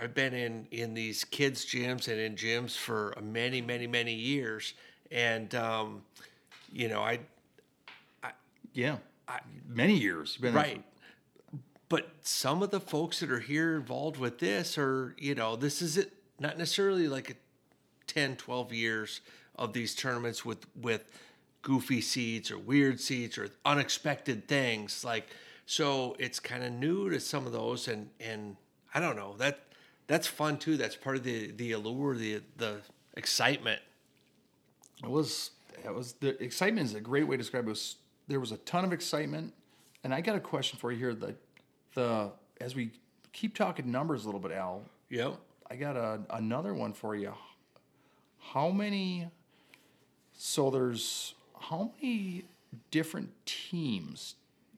[0.00, 4.74] I've been in in these kids' gyms and in gyms for many, many, many years,
[5.10, 6.02] and um,
[6.70, 7.20] you know, I
[8.74, 8.96] yeah,
[9.68, 10.34] many years.
[10.34, 10.84] You've been there for- right.
[11.88, 15.82] But some of the folks that are here involved with this are, you know, this
[15.82, 16.10] is it
[16.42, 17.34] not necessarily like a
[18.08, 19.20] 10, 12 years
[19.56, 21.10] of these tournaments with with
[21.62, 25.04] goofy seats or weird seats or unexpected things.
[25.04, 25.28] Like
[25.64, 28.56] so it's kind of new to some of those and and
[28.94, 29.36] I don't know.
[29.38, 29.60] That
[30.06, 30.76] that's fun too.
[30.76, 32.78] That's part of the the allure, the the
[33.14, 33.80] excitement.
[35.02, 35.52] It was
[35.84, 37.68] it was the excitement is a great way to describe it.
[37.68, 37.96] it was,
[38.28, 39.52] there was a ton of excitement,
[40.04, 41.14] and I got a question for you here.
[41.14, 41.34] The
[41.94, 42.90] the as we
[43.32, 45.38] keep talking numbers a little bit, Al, Yep.
[45.72, 47.32] I got a, another one for you.
[48.38, 49.28] How many?
[50.34, 52.44] So there's how many
[52.90, 54.34] different teams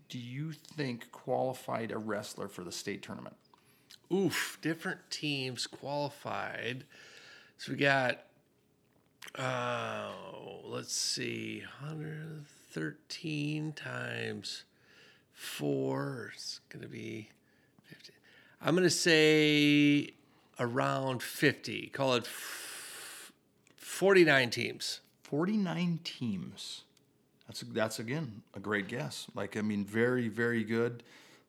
[0.09, 3.35] do you think qualified a wrestler for the state tournament?
[4.13, 6.85] Oof, different teams qualified.
[7.59, 8.21] So we got,
[9.35, 10.13] uh,
[10.63, 14.63] let's see, 113 times
[15.33, 16.31] four.
[16.37, 17.31] It's going to be
[17.83, 18.13] 50.
[18.63, 20.15] I'm going to say
[20.59, 21.89] around 50.
[21.89, 23.33] Call it f-
[23.77, 25.01] 49 teams.
[25.23, 26.83] 49 teams.
[27.47, 29.27] That's that's again a great guess.
[29.35, 31.03] Like I mean, very very good.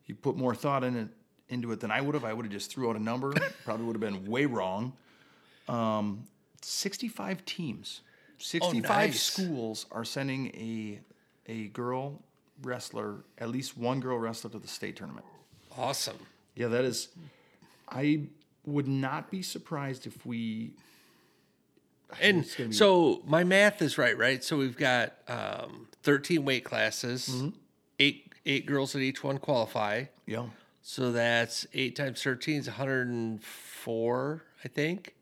[0.05, 1.07] You put more thought in it
[1.49, 2.25] into it than I would have.
[2.25, 3.33] I would have just threw out a number.
[3.65, 4.93] Probably would have been way wrong.
[5.67, 6.25] Um,
[6.61, 8.01] 65 teams.
[8.37, 9.21] 65 nice.
[9.21, 10.99] schools are sending a
[11.47, 12.21] a girl
[12.63, 15.25] wrestler, at least one girl wrestler to the state tournament.
[15.77, 16.17] Awesome.
[16.55, 17.09] Yeah, that is.
[17.89, 18.21] I
[18.65, 20.71] would not be surprised if we.
[22.21, 24.43] And be- so my math is right, right?
[24.43, 27.49] So we've got um, 13 weight classes, Mm-hmm.
[27.99, 30.05] eight eight girls at each one qualify.
[30.27, 30.45] Yeah.
[30.83, 35.15] So that's eight times 13 is 104, I think.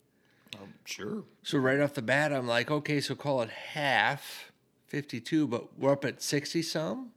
[0.84, 1.24] Sure.
[1.42, 4.52] So right off the bat, I'm like, okay, so call it half,
[4.88, 7.10] 52, but we're up at 60 some.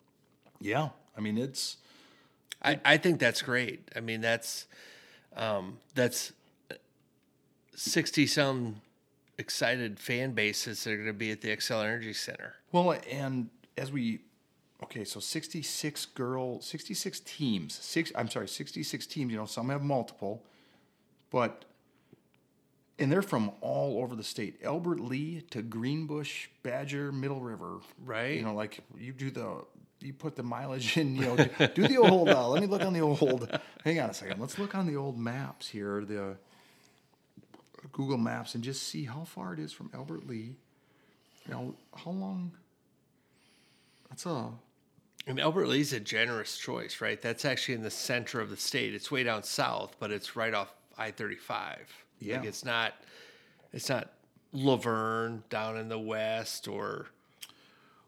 [0.61, 0.89] Yeah.
[1.17, 1.75] I mean, it's.
[2.63, 3.89] I, I think that's great.
[3.95, 4.65] I mean, that's
[5.37, 6.33] um, that's
[7.75, 8.81] 60 some
[9.37, 12.55] excited fan bases that are going to be at the Xcel Energy Center.
[12.71, 14.21] Well, and as we,
[14.83, 19.83] okay, so 66 girl, 66 teams, six, I'm sorry, 66 teams, you know, some have
[19.83, 20.43] multiple,
[21.29, 21.65] but,
[22.97, 24.59] and they're from all over the state.
[24.63, 27.77] Albert Lea to Greenbush, Badger, Middle River.
[28.03, 28.37] Right.
[28.37, 29.63] You know, like you do the,
[29.99, 32.93] you put the mileage in, you know, do, the old, uh, let me look on
[32.93, 33.49] the old,
[33.83, 36.37] hang on a second, let's look on the old maps here, the
[37.91, 40.55] Google Maps, and just see how far it is from Albert Lea.
[41.45, 42.51] You know, how long?
[44.09, 44.51] That's a
[45.25, 47.21] And Albert Lea's a generous choice, right?
[47.21, 48.93] That's actually in the center of the state.
[48.93, 51.87] It's way down south, but it's right off I thirty five.
[52.19, 52.37] Yeah.
[52.37, 52.93] Like it's not
[53.73, 54.11] it's not
[54.53, 57.07] Luverne down in the west or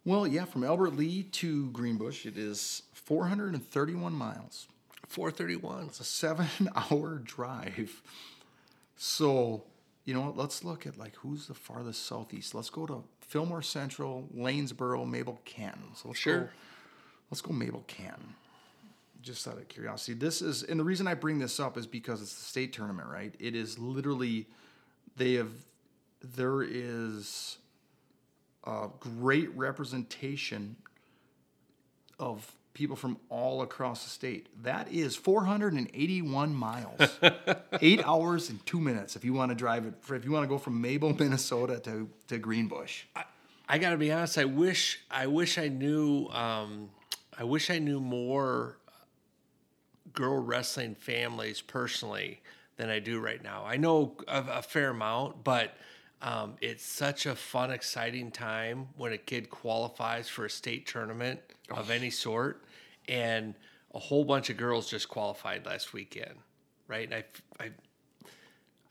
[0.10, 0.46] well, yeah.
[0.46, 4.68] From Albert Lea to Greenbush, it is 431 miles.
[5.08, 5.86] four thirty one.
[5.86, 8.02] It's a seven-hour drive.
[8.96, 9.64] So,
[10.06, 10.38] you know what?
[10.38, 12.56] Let's look at like who's the farthest southeast.
[12.56, 15.96] Let's go to Fillmore Central, Lanesboro, Mabel Canton.
[15.96, 16.40] So let's Sure.
[16.42, 16.50] Go,
[17.32, 18.36] let's go Mabel Canton.
[19.22, 22.22] Just out of curiosity, this is, and the reason I bring this up is because
[22.22, 23.36] it's the state tournament, right?
[23.38, 24.48] It is literally,
[25.18, 25.52] they have,
[26.24, 27.59] there is
[28.64, 30.76] a great representation
[32.20, 34.48] of people from all across the state.
[34.64, 37.20] That is 481 miles,
[37.82, 39.16] eight hours and two minutes.
[39.16, 42.10] If you want to drive it, if you want to go from Mabel, Minnesota to
[42.28, 43.04] to Greenbush.
[43.68, 44.38] I got to be honest.
[44.38, 46.28] I wish I wish I knew.
[46.28, 46.90] Um,
[47.38, 48.78] I wish I knew more
[50.12, 52.42] girl wrestling families personally
[52.78, 53.64] than I do right now.
[53.66, 55.76] I know a, a fair amount, but
[56.22, 61.40] Um, it's such a fun, exciting time when a kid qualifies for a state tournament
[61.72, 62.64] of any sort,
[63.08, 63.56] and
[63.94, 66.36] a whole bunch of girls just qualified last weekend,
[66.88, 67.10] right?
[67.10, 67.24] And
[67.60, 67.70] I, I,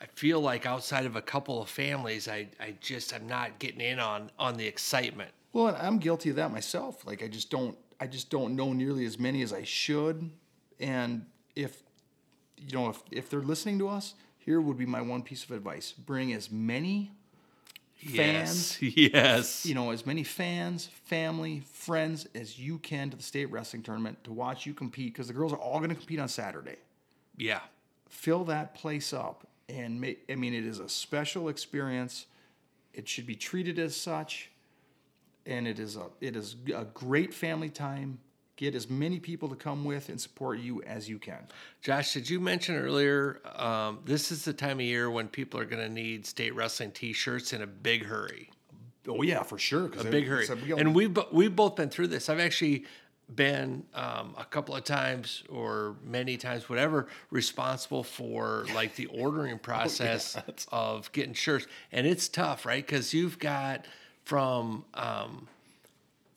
[0.00, 3.80] I feel like outside of a couple of families, I, I just I'm not getting
[3.80, 5.30] in on on the excitement.
[5.52, 7.06] Well, and I'm guilty of that myself.
[7.06, 10.30] Like I just don't I just don't know nearly as many as I should.
[10.80, 11.82] And if
[12.56, 15.50] you know if if they're listening to us, here would be my one piece of
[15.50, 15.92] advice.
[15.92, 17.12] Bring as many
[17.98, 23.22] fans, yes, yes, you know, as many fans, family, friends as you can to the
[23.22, 26.20] state wrestling tournament to watch you compete because the girls are all going to compete
[26.20, 26.76] on Saturday.
[27.36, 27.60] yeah.
[28.08, 32.24] Fill that place up and make I mean it is a special experience.
[32.94, 34.50] It should be treated as such
[35.44, 38.18] and it is a it is a great family time.
[38.58, 41.46] Get as many people to come with and support you as you can.
[41.80, 43.40] Josh, did you mention earlier?
[43.54, 46.90] Um, this is the time of year when people are going to need state wrestling
[46.90, 48.50] T-shirts in a big hurry.
[49.06, 49.86] Oh yeah, for sure.
[50.00, 50.48] A big hurry.
[50.76, 52.28] And we've we've both been through this.
[52.28, 52.84] I've actually
[53.32, 59.60] been um, a couple of times or many times, whatever, responsible for like the ordering
[59.60, 60.36] process
[60.72, 62.84] of getting shirts, and it's tough, right?
[62.84, 63.86] Because you've got
[64.24, 65.46] from um,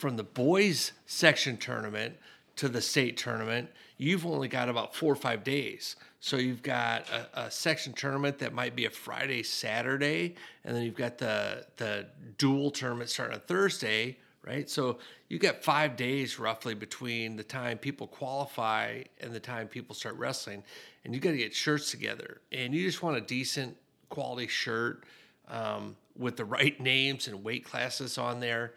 [0.02, 2.18] from the boys section tournament
[2.56, 5.96] to the state tournament, you've only got about four or five days.
[6.20, 10.34] So you've got a, a section tournament that might be a Friday, Saturday,
[10.66, 12.08] and then you've got the the
[12.40, 14.68] dual tournament starting on Thursday, right?
[14.68, 14.98] So
[15.30, 20.16] you got five days roughly between the time people qualify and the time people start
[20.16, 20.64] wrestling,
[21.06, 23.78] and you got to get shirts together, and you just want a decent
[24.10, 25.04] quality shirt
[25.48, 28.74] um, with the right names and weight classes on there.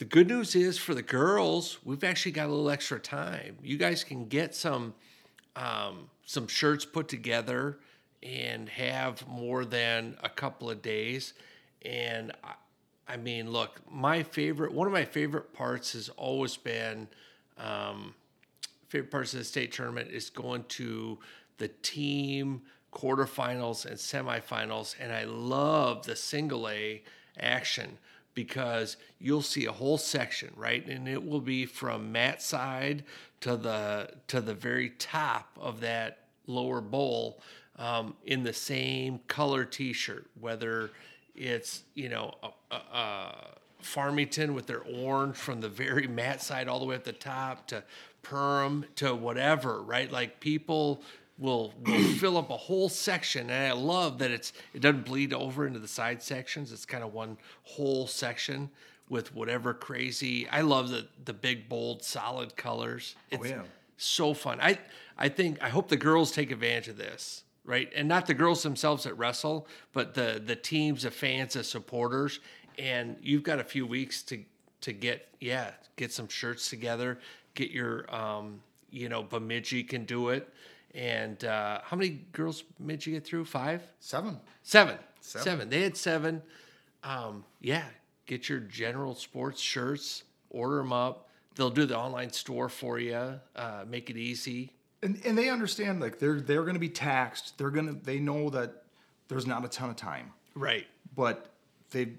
[0.00, 3.58] The good news is for the girls, we've actually got a little extra time.
[3.62, 4.94] You guys can get some
[5.56, 7.76] um, some shirts put together
[8.22, 11.34] and have more than a couple of days.
[11.84, 12.54] And I,
[13.08, 17.06] I mean, look, my favorite, one of my favorite parts has always been
[17.58, 18.14] um,
[18.88, 21.18] favorite parts of the state tournament is going to
[21.58, 27.02] the team quarterfinals and semifinals, and I love the single A
[27.38, 27.98] action
[28.34, 30.86] because you'll see a whole section, right?
[30.86, 33.04] And it will be from mat side
[33.40, 37.40] to the to the very top of that lower bowl
[37.76, 40.90] um, in the same color T-shirt, whether
[41.34, 43.34] it's you know a, a, a
[43.80, 47.66] Farmington with their orange from the very mat side all the way up the top
[47.68, 47.82] to
[48.22, 50.10] Perham to whatever, right?
[50.10, 51.02] Like people
[51.40, 55.32] will, will fill up a whole section, and I love that it's it doesn't bleed
[55.32, 56.70] over into the side sections.
[56.70, 58.70] It's kind of one whole section
[59.08, 60.48] with whatever crazy.
[60.48, 63.16] I love the the big bold solid colors.
[63.30, 63.62] It's yeah.
[63.96, 64.60] so fun.
[64.60, 64.78] I
[65.18, 67.90] I think I hope the girls take advantage of this, right?
[67.96, 72.40] And not the girls themselves that wrestle, but the the teams, the fans, the supporters.
[72.78, 74.42] And you've got a few weeks to
[74.82, 77.18] to get yeah get some shirts together,
[77.54, 78.60] get your um,
[78.90, 80.48] you know Bemidji can do it.
[80.94, 83.44] And uh, how many girls did you get through?
[83.44, 84.40] Five, Seven.
[84.62, 85.44] seven, Seven.
[85.44, 85.68] seven.
[85.70, 86.42] They had seven.
[87.04, 87.84] Um, yeah,
[88.26, 91.28] get your general sports shirts, order them up.
[91.54, 93.38] They'll do the online store for you.
[93.56, 94.72] Uh, make it easy.
[95.02, 97.56] And and they understand like they're they're gonna be taxed.
[97.56, 98.82] They're gonna they know that
[99.28, 100.32] there's not a ton of time.
[100.54, 100.86] Right.
[101.16, 101.50] But
[101.90, 102.14] they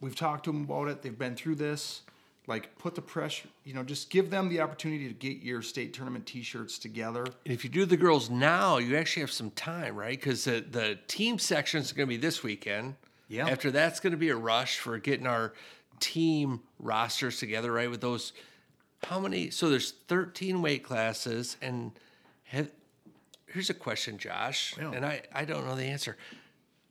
[0.00, 1.02] we've talked to them about it.
[1.02, 2.02] They've been through this.
[2.48, 5.92] Like put the pressure, you know, just give them the opportunity to get your state
[5.92, 7.24] tournament t-shirts together.
[7.44, 10.18] And if you do the girls now, you actually have some time, right?
[10.18, 12.96] Because the, the team section is going to be this weekend.
[13.28, 13.48] Yeah.
[13.48, 15.52] After that's going to be a rush for getting our
[16.00, 17.90] team rosters together, right?
[17.90, 18.32] With those,
[19.04, 19.50] how many?
[19.50, 21.92] So there's 13 weight classes, and
[22.44, 22.70] have,
[23.46, 24.92] here's a question, Josh, Yeah.
[24.92, 26.16] and I I don't know the answer.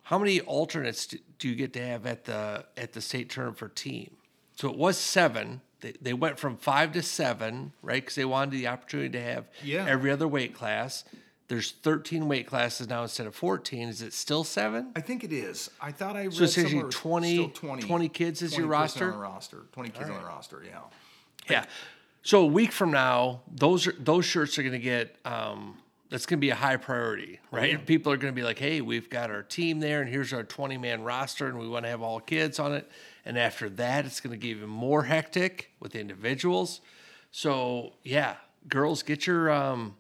[0.03, 3.57] How many alternates do, do you get to have at the at the state tournament
[3.57, 4.15] for team?
[4.57, 5.61] So it was seven.
[5.81, 8.01] They, they went from five to seven, right?
[8.01, 9.85] Because they wanted the opportunity to have Yeah.
[9.88, 11.03] every other weight class.
[11.47, 13.88] There's 13 weight classes now instead of 14.
[13.88, 14.91] Is it still seven?
[14.95, 15.69] I think it is.
[15.79, 18.65] I thought I read So it's actually somewhere 20 still 20, 20 kids is your
[18.65, 19.13] roster?
[19.13, 19.65] On roster.
[19.73, 20.79] 20 kids on the roster, yeah.
[21.47, 21.65] Yeah.
[22.23, 25.15] So a week from now, those are, those shirts are going to get.
[25.23, 25.77] Um,
[26.09, 27.85] that's going to be a high priority, right?
[27.85, 30.43] People are going to be like, "Hey, we've got our team there, and here's our
[30.43, 32.89] 20 man roster, and we want to have all kids on it."
[33.27, 36.79] And after that, it's going to get even more hectic with individuals.
[37.29, 38.35] So yeah,
[38.69, 39.97] girls, get your um,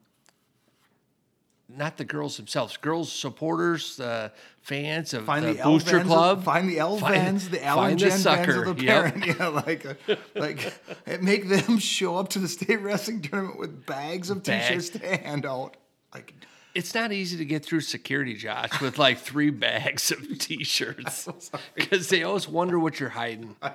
[1.67, 4.29] not the girls themselves, girls supporters, uh,
[4.61, 6.45] fans of Find the, the, Booster Club.
[6.45, 9.13] Find the L Find- the L find the sucker, of the yep.
[9.13, 9.25] parent.
[9.39, 14.29] Yeah, like, uh, like make them show up to the state wrestling tournament with bags
[14.29, 14.69] of Bag.
[14.69, 15.75] t-shirts to hand out.
[16.13, 16.33] Like,
[16.77, 21.27] It's not easy to get through security, Josh, with like three bags of t-shirts
[21.75, 23.55] because they always wonder what you're hiding.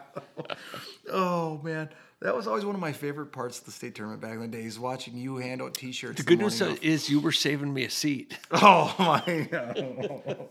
[1.13, 1.89] Oh man,
[2.21, 4.47] that was always one of my favorite parts of the state tournament back in the
[4.49, 6.17] days, watching you hand out T-shirts.
[6.17, 8.39] The good news is you were saving me a seat.
[8.53, 10.49] Oh my god!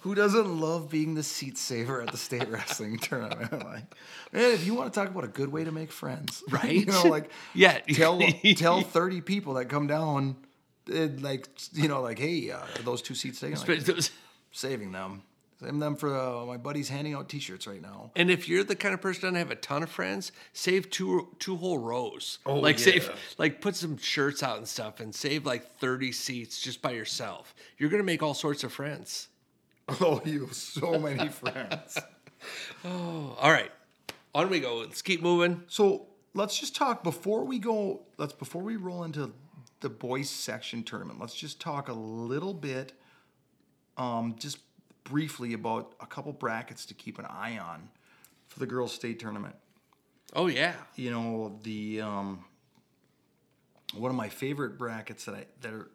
[0.00, 3.50] Who doesn't love being the seat saver at the state wrestling tournament?
[3.52, 3.94] Like,
[4.32, 6.72] man, if you want to talk about a good way to make friends, Right?
[6.74, 7.78] you know, like Yeah.
[7.78, 8.20] tell
[8.56, 10.36] tell thirty people that come down,
[10.92, 13.58] and like you know, like hey, uh, are those two seats taken?
[13.66, 14.10] Like, those-
[14.52, 15.22] saving them,
[15.58, 18.12] saving them for uh, my buddies handing out T-shirts right now.
[18.14, 21.28] And if you're the kind of person that have a ton of friends, save two
[21.38, 22.38] two whole rows.
[22.46, 22.84] Oh, like yeah.
[22.84, 26.92] save like put some shirts out and stuff and save like 30 seats just by
[26.92, 27.54] yourself.
[27.78, 29.28] You're gonna make all sorts of friends.
[30.00, 31.98] Oh, you have so many friends.
[32.84, 33.70] Oh, All right.
[34.34, 34.76] On we go.
[34.76, 35.62] Let's keep moving.
[35.66, 38.00] So let's just talk before we go.
[38.16, 39.32] Let's before we roll into
[39.84, 41.20] the boys section tournament.
[41.20, 42.94] Let's just talk a little bit,
[43.98, 44.56] um, just
[45.04, 47.90] briefly about a couple brackets to keep an eye on
[48.48, 49.54] for the girls' state tournament.
[50.34, 50.72] Oh yeah.
[50.96, 52.46] You know the um,
[53.92, 55.90] one of my favorite brackets that I that are,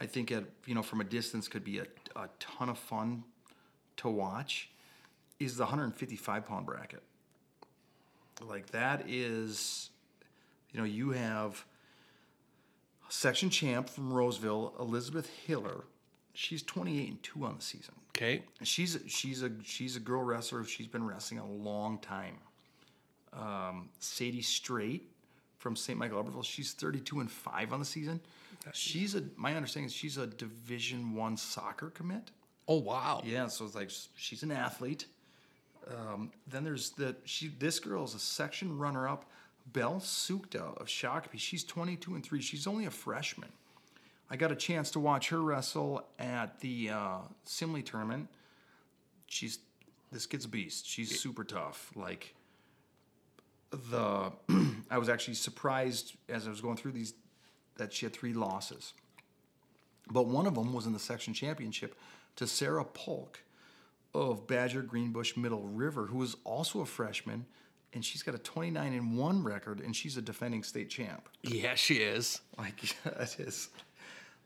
[0.00, 1.86] I think at you know from a distance could be a,
[2.16, 3.24] a ton of fun
[3.98, 4.70] to watch
[5.38, 7.02] is the 155 pound bracket.
[8.40, 9.90] Like that is,
[10.72, 11.66] you know, you have
[13.10, 15.84] section champ from Roseville, Elizabeth Hiller.
[16.32, 17.94] She's 28 and 2 on the season.
[18.16, 18.42] Okay.
[18.62, 20.64] She's she's a she's a girl wrestler.
[20.64, 22.36] She's been wrestling a long time.
[23.32, 25.10] Um, Sadie Straight
[25.58, 25.98] from St.
[25.98, 26.44] Michael Albertville.
[26.44, 28.20] She's 32 and five on the season.
[28.72, 32.30] She's a my understanding is she's a Division One soccer commit.
[32.68, 33.22] Oh wow.
[33.24, 35.06] Yeah, so it's like she's an athlete.
[35.88, 37.48] Um, then there's the she.
[37.48, 39.24] This girl is a section runner up,
[39.66, 41.38] Belle Sukta of Shakopee.
[41.38, 42.40] She's 22 and three.
[42.40, 43.50] She's only a freshman.
[44.30, 48.28] I got a chance to watch her wrestle at the uh, Simley tournament.
[49.26, 49.58] She's
[50.12, 50.86] this kid's a beast.
[50.86, 51.90] She's super tough.
[51.94, 52.34] Like
[53.70, 54.32] the,
[54.90, 57.14] I was actually surprised as I was going through these
[57.76, 58.92] that she had three losses.
[60.10, 61.96] But one of them was in the section championship
[62.36, 63.40] to Sarah Polk
[64.12, 67.46] of Badger Greenbush Middle River, who is also a freshman,
[67.92, 71.28] and she's got a 29 and 1 record, and she's a defending state champ.
[71.42, 72.40] Yeah, she is.
[72.58, 73.68] Like that is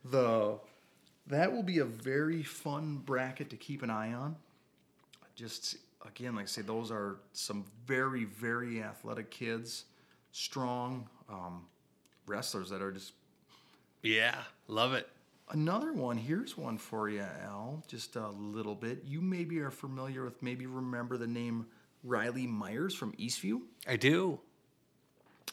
[0.04, 0.58] the
[1.26, 4.36] that will be a very fun bracket to keep an eye on.
[5.34, 5.76] Just
[6.06, 9.84] again, like I say, those are some very very athletic kids,
[10.32, 11.66] strong um,
[12.26, 13.12] wrestlers that are just
[14.02, 14.36] Yeah.
[14.68, 15.08] Love it.
[15.50, 19.02] Another one, here's one for you, Al, just a little bit.
[19.06, 21.66] You maybe are familiar with, maybe remember the name
[22.04, 23.62] Riley Myers from Eastview.
[23.88, 24.40] I do.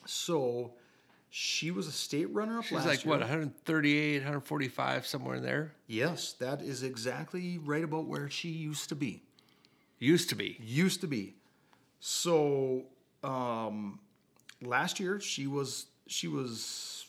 [0.06, 0.74] So
[1.30, 2.80] she was a state runner up last year.
[2.80, 3.12] She's last like year.
[3.12, 5.72] what, 138, 145, somewhere in there.
[5.88, 9.24] Yes, that is exactly right about where she used to be.
[9.98, 10.58] Used to be.
[10.62, 11.36] Used to be.
[12.00, 12.84] So
[13.24, 14.00] um,
[14.62, 17.06] last year she was she was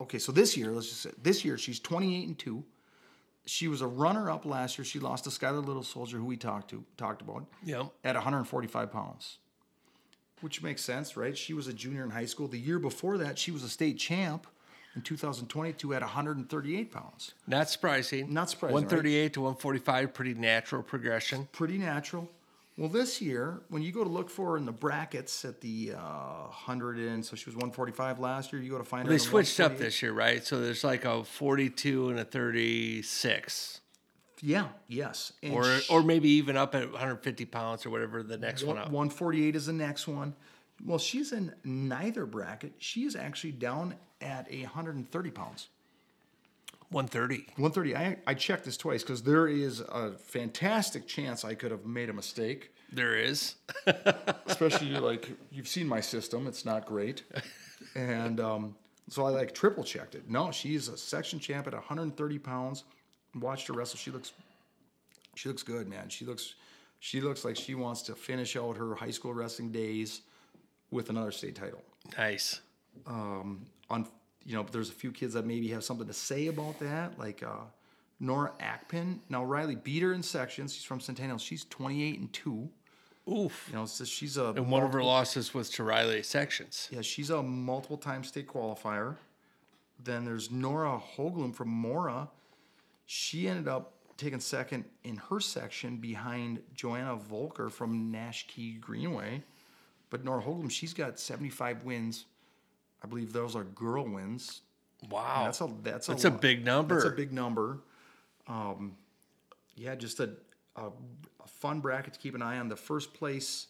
[0.00, 0.18] okay.
[0.18, 2.64] So this year, let's just say this year she's twenty eight and two.
[3.46, 4.84] She was a runner up last year.
[4.84, 7.84] She lost to Skylar Little Soldier, who we talked to talked about, Yeah.
[8.04, 9.38] at 145 pounds,
[10.40, 11.36] which makes sense, right?
[11.38, 12.48] She was a junior in high school.
[12.48, 14.48] The year before that, she was a state champ
[14.96, 17.34] in 2022 at 138 pounds.
[17.46, 18.32] Not surprising.
[18.34, 18.82] Not surprising, right?
[18.84, 21.48] 138 to 145, pretty natural progression.
[21.52, 22.28] pretty natural.
[22.78, 25.92] Well, this year, when you go to look for her in the brackets at the
[25.96, 29.12] uh, 100 and so she was 145 last year, you go to find her.
[29.12, 30.44] They switched up this year, right?
[30.44, 33.80] So there's like a 42 and a 36,
[34.42, 35.32] Yeah, yes.
[35.42, 38.76] And or sh- or maybe even up at 150 pounds or whatever the next one
[38.76, 38.90] one- up.
[38.92, 40.34] 148 is the next one.
[40.84, 42.74] Well, she's in neither bracket.
[42.76, 45.68] She is actually down at a 130 pounds.
[46.90, 47.46] 130.
[47.56, 47.96] 130.
[47.96, 52.08] I, I checked this twice because there is a fantastic chance I could have made
[52.08, 52.72] a mistake.
[52.92, 53.56] There is.
[54.46, 57.22] especially like you've seen my system it's not great
[57.94, 58.74] and um,
[59.08, 62.84] so i like triple checked it no she's a section champ at 130 pounds
[63.34, 64.32] watched her wrestle she looks
[65.34, 66.54] she looks good man she looks
[67.00, 70.22] she looks like she wants to finish out her high school wrestling days
[70.90, 71.82] with another state title
[72.16, 72.60] Nice.
[73.06, 74.06] on
[74.46, 77.42] you know there's a few kids that maybe have something to say about that like
[77.42, 77.64] uh,
[78.20, 82.68] nora ackpin now riley beat her in sections she's from centennial she's 28 and 2
[83.28, 83.66] Oof.
[83.68, 86.88] you know so she's a And one of her losses was to Riley Sections.
[86.92, 89.16] Yeah, she's a multiple time state qualifier.
[90.02, 92.28] Then there's Nora Hoglum from Mora.
[93.06, 99.42] She ended up taking second in her section behind Joanna Volker from Nash Key Greenway.
[100.08, 102.26] But Nora Hoglum, she's got 75 wins.
[103.02, 104.62] I believe those are girl wins.
[105.10, 105.42] Wow.
[105.44, 106.94] That's a that's a That's a big number.
[106.94, 107.80] That's a big number.
[108.46, 108.96] Um,
[109.74, 110.30] yeah, just a,
[110.76, 112.68] a a fun bracket to keep an eye on.
[112.68, 113.68] The first place,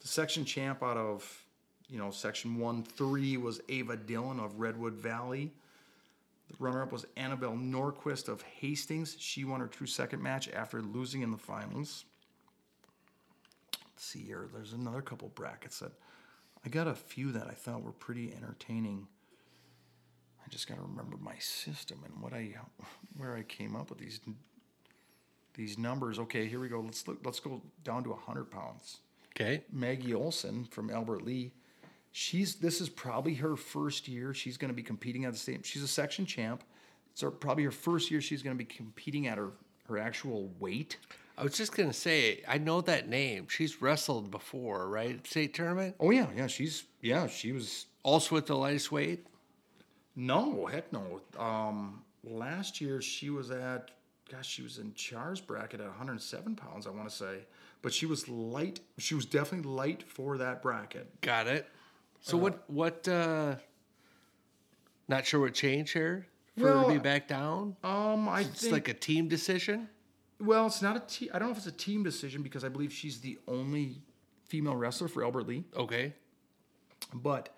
[0.00, 1.44] the section champ out of
[1.88, 5.52] you know section one three was Ava Dillon of Redwood Valley.
[6.50, 9.16] The runner-up was Annabelle Norquist of Hastings.
[9.18, 12.04] She won her true second match after losing in the finals.
[13.72, 14.48] Let's see here.
[14.52, 15.92] There's another couple brackets that
[16.64, 19.06] I got a few that I thought were pretty entertaining.
[20.44, 22.54] I just got to remember my system and what I
[23.16, 24.20] where I came up with these
[25.54, 26.18] these numbers.
[26.18, 26.80] Okay, here we go.
[26.80, 27.18] Let's look.
[27.24, 28.98] Let's go down to hundred pounds.
[29.36, 29.64] Okay.
[29.72, 31.52] Maggie Olson from Albert Lea.
[32.12, 34.32] She's this is probably her first year.
[34.32, 35.66] She's going to be competing at the state.
[35.66, 36.62] She's a section champ.
[37.14, 38.20] So probably her first year.
[38.20, 39.50] She's going to be competing at her
[39.88, 40.98] her actual weight.
[41.36, 43.48] I was just gonna say, I know that name.
[43.48, 45.24] She's wrestled before, right?
[45.26, 45.96] State tournament.
[45.98, 46.46] Oh yeah, yeah.
[46.46, 47.26] She's yeah.
[47.26, 49.26] She was Also with the lightest weight.
[50.16, 51.20] No, heck no.
[51.38, 53.90] Um, last year she was at,
[54.30, 57.38] gosh, she was in Char's bracket at 107 pounds, I want to say.
[57.82, 58.78] But she was light.
[58.98, 61.20] She was definitely light for that bracket.
[61.20, 61.66] Got it.
[62.20, 62.62] So what?
[62.70, 63.06] What?
[63.08, 63.56] uh
[65.08, 67.76] Not sure what changed here for her to be back down.
[67.82, 68.72] Um, I It's think.
[68.72, 69.88] like a team decision.
[70.40, 71.30] Well, it's not a team.
[71.32, 73.96] I don't know if it's a team decision because I believe she's the only
[74.48, 75.64] female wrestler for Albert Lea.
[75.76, 76.12] Okay.
[77.12, 77.54] But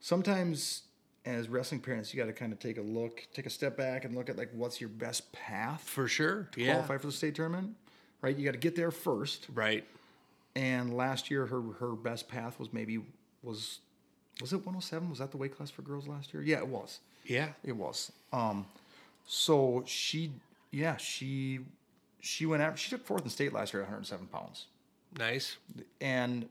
[0.00, 0.82] sometimes,
[1.24, 4.04] as wrestling parents, you got to kind of take a look, take a step back,
[4.04, 6.48] and look at like what's your best path For sure.
[6.52, 6.74] to Yeah.
[6.74, 7.74] qualify for the state tournament.
[8.20, 9.46] Right, you got to get there first.
[9.54, 9.84] Right.
[10.56, 12.98] And last year, her her best path was maybe
[13.42, 13.78] was
[14.40, 15.08] was it 107?
[15.10, 16.42] Was that the weight class for girls last year?
[16.42, 17.00] Yeah, it was.
[17.24, 17.48] Yeah.
[17.64, 18.12] It was.
[18.32, 18.66] Um,
[19.26, 20.30] so she,
[20.70, 21.60] yeah, she
[22.20, 22.78] she went after.
[22.78, 24.66] She took fourth in state last year at 107 pounds.
[25.18, 25.56] Nice.
[26.00, 26.48] And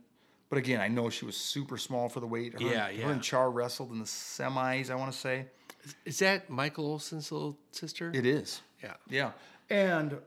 [0.50, 2.54] but again, I know she was super small for the weight.
[2.54, 4.90] Her, Yeah, Her and Char wrestled in the semis.
[4.90, 5.46] I want to say
[6.06, 8.12] Is that Michael Olson's little sister?
[8.16, 8.62] it is.
[8.82, 8.94] yeah.
[9.10, 9.32] Yeah.
[9.70, 10.18] And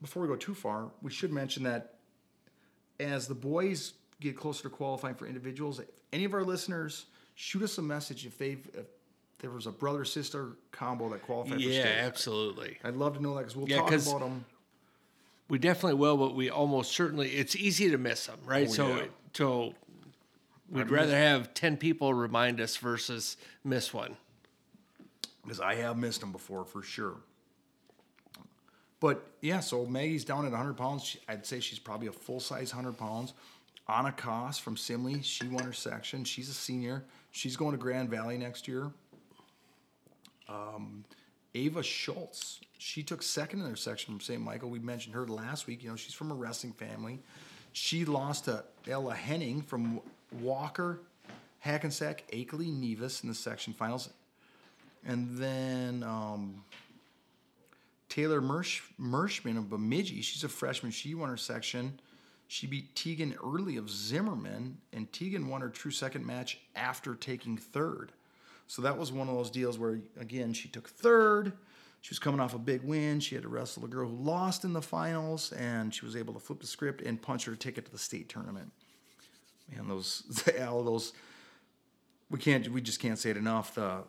[0.00, 1.94] before we go too far, we should mention that
[3.00, 7.62] as the boys get closer to qualifying for individuals, if any of our listeners shoot
[7.62, 8.86] us a message if they've if
[9.40, 11.98] there was a brother sister combo that qualified for Yeah, state.
[11.98, 12.78] absolutely.
[12.84, 14.44] I'd love to know that because we'll Yeah, talk about them.
[15.48, 17.30] We definitely will, but we almost certainly.
[17.30, 18.66] It's easy to miss them, right?
[18.68, 19.02] Oh, so, yeah.
[19.32, 19.74] so
[20.70, 24.16] we'd rather have ten people remind us versus miss one.
[25.44, 27.16] because I have missed them before for sure.
[28.98, 31.04] But yeah, so Maggie's down at 100 pounds.
[31.04, 33.34] She, I'd say she's probably a full size 100 pounds.
[33.88, 36.24] Anna Koss from Simley, she won her section.
[36.24, 37.04] She's a senior.
[37.30, 38.90] She's going to Grand Valley next year.
[40.48, 41.04] Um,
[41.56, 44.40] Ava Schultz, she took second in her section from St.
[44.40, 44.68] Michael.
[44.68, 45.82] We mentioned her last week.
[45.82, 47.18] You know, she's from a wrestling family.
[47.72, 50.00] She lost to Ella Henning from
[50.40, 51.00] Walker,
[51.60, 54.10] Hackensack, Akeley, Nevis in the section finals.
[55.06, 56.62] And then um,
[58.10, 60.92] Taylor Mersh, Mershman of Bemidji, she's a freshman.
[60.92, 61.98] She won her section.
[62.48, 67.56] She beat Tegan Early of Zimmerman, and Tegan won her true second match after taking
[67.56, 68.12] third.
[68.66, 71.52] So that was one of those deals where, again, she took third.
[72.00, 73.20] She was coming off a big win.
[73.20, 76.34] She had to wrestle a girl who lost in the finals, and she was able
[76.34, 78.72] to flip the script and punch her ticket to the state tournament.
[79.72, 80.22] Man, those
[80.68, 81.12] all those
[82.30, 83.74] we can't we just can't say it enough.
[83.74, 84.04] The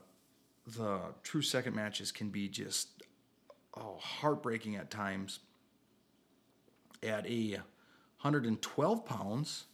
[0.76, 3.04] the true second matches can be just
[3.76, 5.40] oh heartbreaking at times.
[7.04, 7.52] At a
[8.22, 9.66] 112 pounds,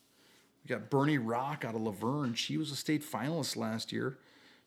[0.63, 2.35] we got Bernie Rock out of Luverne.
[2.35, 4.17] She was a state finalist last year.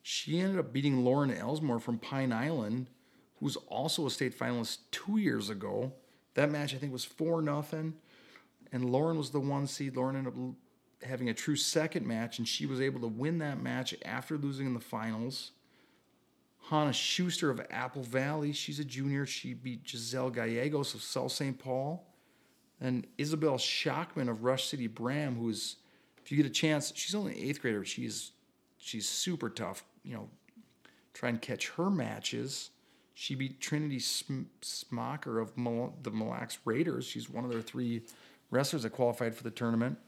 [0.09, 2.91] She ended up beating Lauren Elsmore from Pine Island,
[3.41, 5.95] who's also a state finalist two years ago.
[6.35, 7.93] That match I think was four nothing,
[8.71, 9.97] and Lauren was the one seed.
[9.97, 10.55] Lauren ended up
[11.03, 14.67] having a true second match, and she was able to win that match after losing
[14.67, 15.51] in the finals.
[16.71, 19.27] Hannah Schuster of Apple Valley, she's a junior.
[19.27, 21.59] She beat Giselle Gallegos of South St.
[21.59, 22.07] Paul.
[22.81, 25.79] And Isabel Schachman of Rush City Bram, who's,
[26.23, 27.85] if you get a chance, she's only an eighth grader.
[27.85, 28.31] She's
[28.79, 29.83] she's super tough.
[30.07, 30.29] You know,
[31.13, 32.71] try and catch her matches.
[33.15, 35.55] She beat Trinity Sm- Smocker of
[36.03, 37.07] the Mille Lacs Raiders.
[37.07, 38.03] She's one of their three
[38.51, 39.99] wrestlers that qualified for the tournament.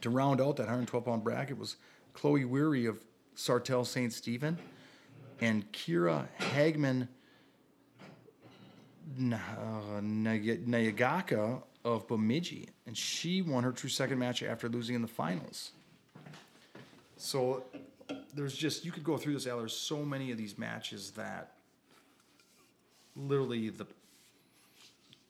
[0.00, 1.76] To round out that 112 pound bracket was
[2.14, 2.98] Chloe Weary of
[3.36, 4.12] Sartell St.
[4.12, 4.58] Stephen
[5.40, 7.06] and Kira Hagman
[9.32, 12.68] uh, Nayagaka of Bemidji.
[12.86, 15.72] And she won her true second match after losing in the finals.
[17.16, 17.64] So
[18.38, 19.58] there's just, you could go through this, Al.
[19.58, 21.52] There's so many of these matches that
[23.16, 23.86] literally the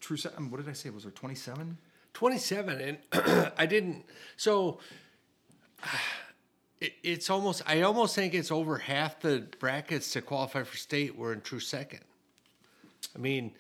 [0.01, 0.91] true second, um, what did I say?
[0.91, 1.79] Was there 27?
[2.15, 2.81] 27
[3.13, 4.05] and i didn't
[4.37, 4.81] so
[6.81, 11.17] it, it's almost I almost think it's over half the brackets to qualify for state
[11.17, 12.01] were in true second.
[13.15, 13.53] I mean,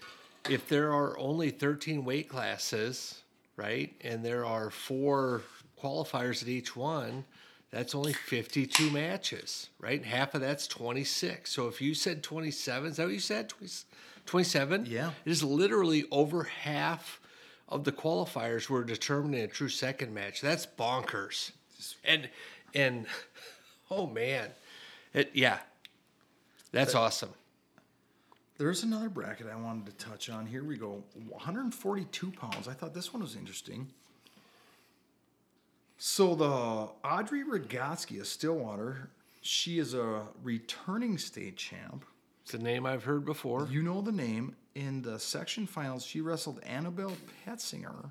[0.48, 3.22] if there are only 13 weight classes,
[3.56, 5.42] right, and there are four
[5.82, 7.24] qualifiers at each one,
[7.70, 10.04] that's only 52 matches, right?
[10.04, 11.50] Half of that's 26.
[11.50, 13.52] So if you said 27, is that what you said?
[14.24, 14.86] 27?
[14.86, 15.10] Yeah.
[15.24, 17.20] It is literally over half
[17.68, 20.40] of the qualifiers were determined in a true second match.
[20.40, 21.52] That's bonkers.
[22.04, 22.30] And
[22.74, 23.06] and
[23.90, 24.48] oh man.
[25.12, 25.58] It yeah.
[26.72, 27.30] That's awesome.
[28.58, 30.44] There's another bracket I wanted to touch on.
[30.44, 31.02] Here we go.
[31.28, 32.66] 142 pounds.
[32.66, 33.88] I thought this one was interesting.
[35.98, 39.10] So the Audrey Rogotsky of Stillwater,
[39.42, 42.04] she is a returning state champ.
[42.44, 43.66] It's a name I've heard before.
[43.70, 44.54] You know the name.
[44.76, 48.10] In the section finals, she wrestled Annabelle Petzinger.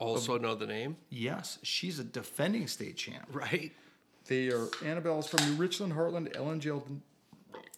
[0.00, 3.28] Also know the name, Yes, she's a defending state champ.
[3.32, 3.70] right?
[4.26, 6.82] They are Annabelle's from New Richland, Heartland, Ellendale.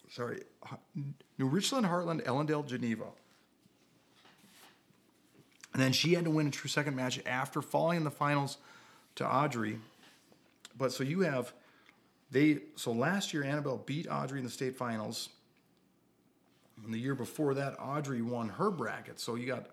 [0.09, 0.41] Sorry,
[1.37, 3.05] New Richland, Heartland, Ellendale, Geneva.
[5.73, 8.57] And then she had to win a true second match after falling in the finals
[9.15, 9.77] to Audrey.
[10.77, 11.53] But so you have
[12.31, 15.29] they so last year Annabelle beat Audrey in the state finals.
[16.83, 19.19] And the year before that, Audrey won her bracket.
[19.19, 19.67] So you got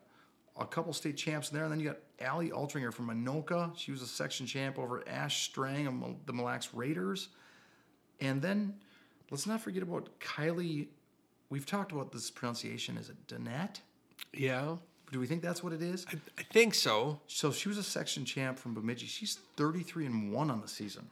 [0.58, 3.76] a couple state champs there, and then you got Allie Altringer from Anoka.
[3.76, 7.28] She was a section champ over Ash Strang of the Mille Lacs Raiders.
[8.20, 8.74] And then
[9.30, 10.88] let's not forget about Kylie.
[11.48, 12.98] We've talked about this pronunciation.
[12.98, 13.80] Is it Danette?
[14.34, 14.76] Yeah.
[15.12, 16.06] Do we think that's what it is?
[16.08, 17.20] I, I think so.
[17.26, 19.06] So she was a section champ from Bemidji.
[19.06, 21.08] She's 33 and 1 on the season.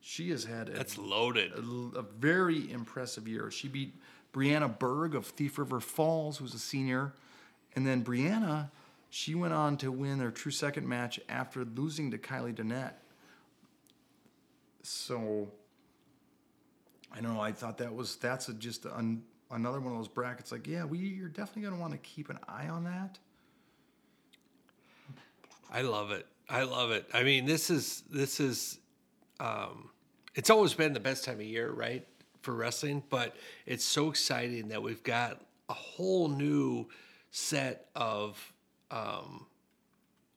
[0.00, 1.52] She has had a, That's loaded.
[1.52, 3.50] a, a very impressive year.
[3.50, 3.94] She beat
[4.32, 7.12] Brianna Berg of Thief River Falls, who's a senior.
[7.76, 8.70] And then Brianna,
[9.10, 12.94] she went on to win their true second match after losing to Kylie Danette.
[14.82, 15.48] So
[17.12, 20.08] I don't know I thought that was that's a, just an, another one of those
[20.08, 20.52] brackets.
[20.52, 23.18] Like, yeah, we you're definitely going to want to keep an eye on that.
[25.70, 26.26] I love it.
[26.48, 27.06] I love it.
[27.12, 28.78] I mean, this is this is
[29.40, 29.90] um
[30.34, 32.06] it's always been the best time of year, right?
[32.42, 36.86] For wrestling, but it's so exciting that we've got a whole new
[37.30, 38.52] set of
[38.90, 39.46] um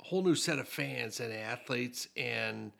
[0.02, 2.74] whole new set of fans and athletes and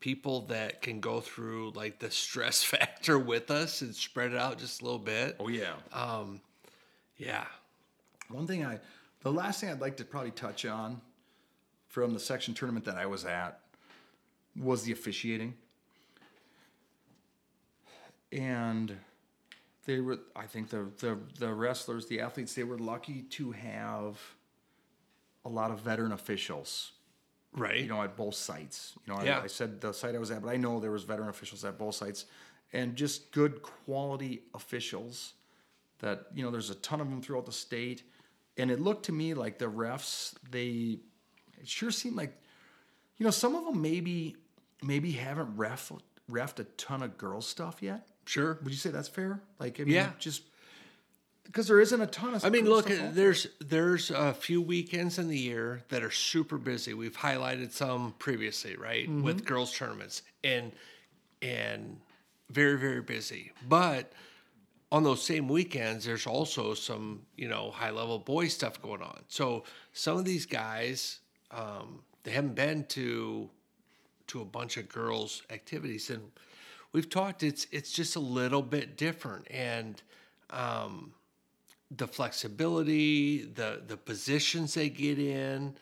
[0.00, 4.58] people that can go through like the stress factor with us and spread it out
[4.58, 5.36] just a little bit.
[5.40, 5.74] Oh yeah.
[5.92, 6.40] Um,
[7.16, 7.44] Yeah.
[8.28, 8.80] One thing I,
[9.22, 11.00] the last thing I'd like to probably touch on
[11.88, 13.60] from the section tournament that I was at
[14.58, 15.54] was the officiating.
[18.32, 18.96] And
[19.86, 24.18] they were, I think the, the, the wrestlers, the athletes, they were lucky to have
[25.44, 26.92] a lot of veteran officials,
[27.56, 27.80] Right.
[27.80, 28.92] you know, at both sites.
[29.06, 29.38] You know, Yeah.
[29.40, 31.64] I, I said the site I was at, but I know there was veteran officials
[31.64, 32.26] at both sites
[32.72, 35.34] and just good quality officials
[36.00, 38.02] that you know there's a ton of them throughout the state
[38.58, 40.98] and it looked to me like the refs they
[41.58, 42.36] it sure seemed like
[43.16, 44.36] you know some of them maybe
[44.82, 45.90] maybe haven't ref
[46.30, 48.58] refed a ton of girls stuff yet sure.
[48.62, 50.10] would you say that's fair like I mean, Yeah.
[50.18, 50.42] just
[51.46, 55.28] because there isn't a ton of I mean, look, there's there's a few weekends in
[55.28, 56.94] the year that are super busy.
[56.94, 60.72] We've highlighted some previously, right, with girls tournaments, and
[61.42, 61.98] and
[62.50, 63.52] very very busy.
[63.68, 64.12] But
[64.92, 69.22] on those same weekends, there's also some you know high level boy stuff going on.
[69.28, 71.20] So some of these guys,
[71.50, 73.48] um, they haven't been to
[74.28, 76.22] to a bunch of girls activities, and
[76.92, 77.42] we've talked.
[77.42, 80.00] It's it's just a little bit different, and
[80.50, 81.12] um,
[81.90, 85.76] the flexibility, the the positions they get in.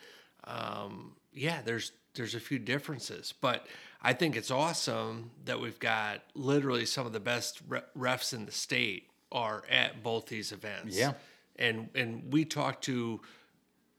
[0.45, 3.67] Um, yeah, there's there's a few differences, but
[4.03, 8.45] I think it's awesome that we've got literally some of the best re- refs in
[8.47, 10.97] the state are at both these events.
[10.97, 11.15] Yeah.
[11.57, 13.21] and and we talked to.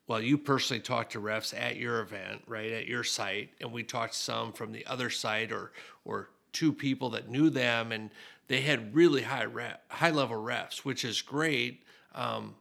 [0.07, 3.82] Well, you personally talked to refs at your event, right, at your site, and we
[3.82, 5.72] talked to some from the other site or
[6.06, 8.11] or two people that knew them, and
[8.48, 11.82] they had really high rep, high level refs, which is great.
[12.15, 12.55] Um,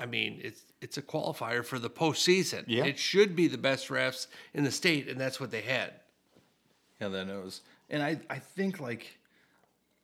[0.00, 2.64] I mean, it's it's a qualifier for the postseason.
[2.66, 2.84] Yeah.
[2.84, 5.92] It should be the best refs in the state, and that's what they had.
[7.00, 7.60] Yeah, that knows.
[7.88, 9.18] And I, I think like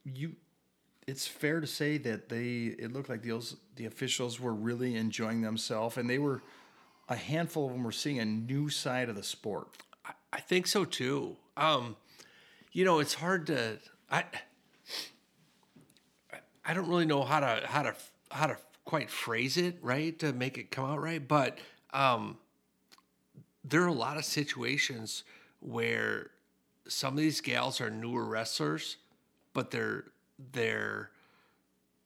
[0.05, 0.37] you
[1.07, 5.43] it's fair to say that they it looked like those the officials were really enjoying
[5.43, 6.43] themselves and they were
[7.09, 9.69] a handful of them were seeing a new side of the sport.
[10.05, 11.37] I, I think so too.
[11.57, 11.97] Um,
[12.73, 13.79] you know, it's hard to
[14.11, 14.25] I
[16.65, 17.95] I don't really know how to how to
[18.31, 21.59] how to quite phrase it right to make it come out right, but
[21.93, 22.39] um,
[23.65, 25.25] there are a lot of situations
[25.61, 26.31] where
[26.89, 28.97] some of these gals are newer wrestlers,
[29.53, 30.05] but they're
[30.53, 31.11] they're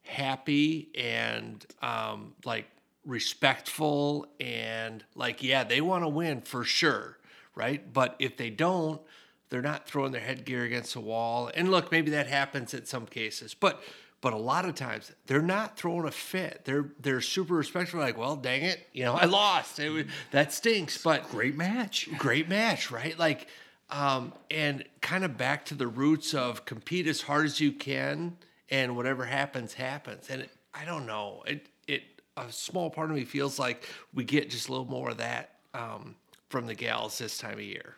[0.03, 2.67] happy and um, like
[3.05, 7.19] respectful and like yeah they want to win for sure
[7.55, 7.93] right?
[7.93, 9.01] But if they don't
[9.49, 11.51] they're not throwing their headgear against the wall.
[11.55, 13.83] And look maybe that happens in some cases but
[14.27, 18.19] but a lot of times they're not throwing a fit they're they're super respectful like
[18.19, 22.09] well dang it you know i lost it was, that stinks but Great match.
[22.19, 23.17] great match, right?
[23.19, 23.47] Like,
[23.91, 28.37] um, and kind of back to the roots of compete as hard as you can,
[28.71, 30.29] and whatever happens, happens.
[30.31, 32.03] And it, I don't know, it it
[32.37, 35.51] a small part of me feels like we get just a little more of that
[35.75, 36.17] um,
[36.49, 37.97] from the gals this time of year.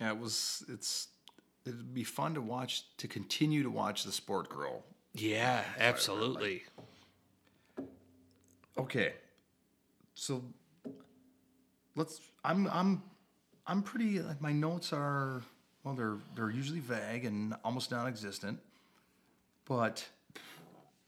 [0.00, 0.64] Yeah, it was.
[0.68, 1.08] It's.
[1.64, 4.82] It'd be fun to watch to continue to watch the sport grow.
[5.14, 6.62] Yeah, absolutely.
[8.78, 9.12] Okay,
[10.14, 10.42] so
[11.94, 12.20] let's.
[12.44, 12.66] I'm.
[12.68, 13.02] I'm.
[13.66, 14.20] I'm pretty.
[14.20, 15.42] Like my notes are.
[15.84, 18.58] Well, they're they're usually vague and almost non-existent.
[19.66, 20.06] But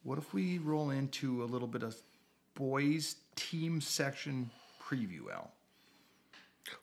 [0.03, 1.97] what if we roll into a little bit of
[2.55, 4.51] boys team section
[4.83, 5.51] preview, Al?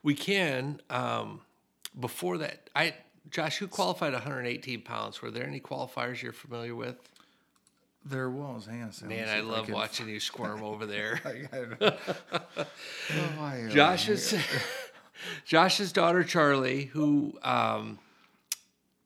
[0.01, 0.81] We can.
[0.89, 1.41] Um,
[1.99, 2.95] before that, I
[3.29, 5.21] Josh, who qualified 118 pounds?
[5.21, 6.97] Were there any qualifiers you're familiar with?
[8.03, 8.67] There was.
[8.67, 9.05] A.
[9.05, 11.21] Man, I love can- watching you squirm over there.
[11.79, 11.91] Oh,
[13.39, 14.33] I, Josh's
[15.45, 17.99] Josh's daughter Charlie, who um,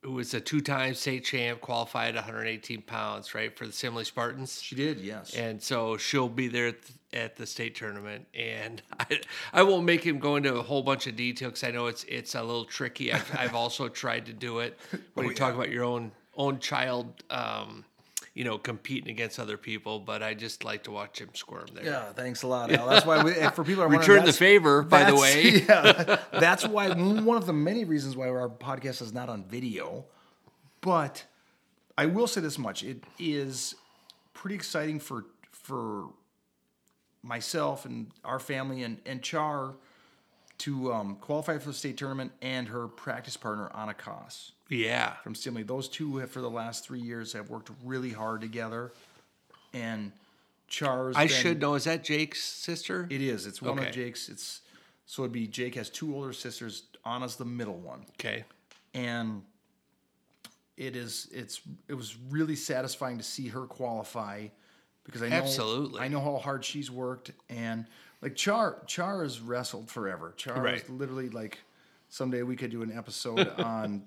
[0.01, 4.61] who was a two-time state champ, qualified 118 pounds, right, for the Simley Spartans.
[4.61, 5.33] She did, yes.
[5.33, 6.73] And so she'll be there
[7.15, 9.21] at the, state tournament, and I,
[9.53, 12.03] I won't make him go into a whole bunch of detail because I know it's
[12.03, 13.11] it's a little tricky.
[13.13, 14.77] I've, I've also tried to do it
[15.13, 17.85] when Oh, you talk about your own own child, um,
[18.33, 19.99] you know, competing against other people.
[19.99, 21.85] But I just like to watch him squirm there.
[21.85, 22.87] Yeah, thanks a lot, Al.
[22.87, 25.63] That's why we, for people are Return the favor, by the way.
[25.67, 30.05] Yeah, that's why one of the many reasons why our podcast is not on video.
[30.81, 31.25] But
[31.97, 33.75] I will say this much: it is
[34.33, 36.09] pretty exciting for for
[37.25, 39.73] myself and our family and and Char
[40.59, 45.15] to um, qualify for the state tournament and her practice partner Anna Koss Yeah.
[45.17, 45.67] from Simley.
[45.67, 48.93] Those two have, for the last three years have worked really hard together,
[49.73, 50.13] and
[50.69, 51.15] Char's.
[51.17, 51.73] I been- should know.
[51.75, 53.05] Is that Jake's sister?
[53.09, 53.45] It is.
[53.47, 53.89] It's one Okay.
[53.89, 54.29] of Jake's.
[54.29, 54.61] It's
[55.05, 56.83] so it'd be Jake has two older sisters.
[57.05, 58.45] Anna's the middle one, Okay.
[58.93, 59.43] and
[60.77, 61.27] it is.
[61.31, 61.61] It's.
[61.87, 64.47] It was really satisfying to see her qualify
[65.05, 65.99] because I know Absolutely.
[66.01, 67.85] I know how hard she's worked and
[68.21, 68.77] like Char.
[68.87, 70.33] Char has wrestled forever.
[70.37, 70.75] Char Right.
[70.81, 71.59] is literally like
[72.09, 74.03] someday we could do an episode on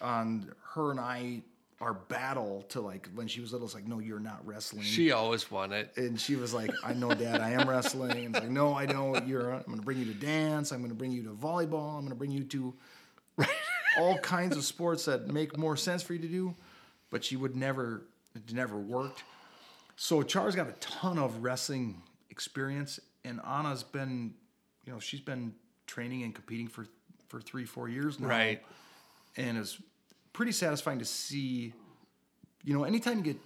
[0.00, 1.42] on her and I.
[1.80, 5.10] Our battle to like when she was little, it's like, no, you're not wrestling She
[5.10, 5.90] always won it.
[5.96, 8.86] and she was like, "I know, Dad, I am wrestling." And it's like, "No, I
[8.86, 9.26] don't.
[9.26, 9.52] You're.
[9.52, 10.70] I'm going to bring you to dance.
[10.70, 11.94] I'm going to bring you to volleyball.
[11.96, 12.72] I'm going to bring you to
[13.98, 16.54] all kinds of sports that make more sense for you to do."
[17.10, 18.02] But she would never.
[18.36, 19.24] It never worked.
[20.02, 24.34] So Char's got a ton of wrestling experience, and Anna's been,
[24.84, 25.54] you know, she's been
[25.86, 26.86] training and competing for
[27.28, 28.60] for three, four years now Right.
[29.36, 29.80] and it's
[30.32, 31.72] pretty satisfying to see.
[32.64, 33.36] You know, anytime you get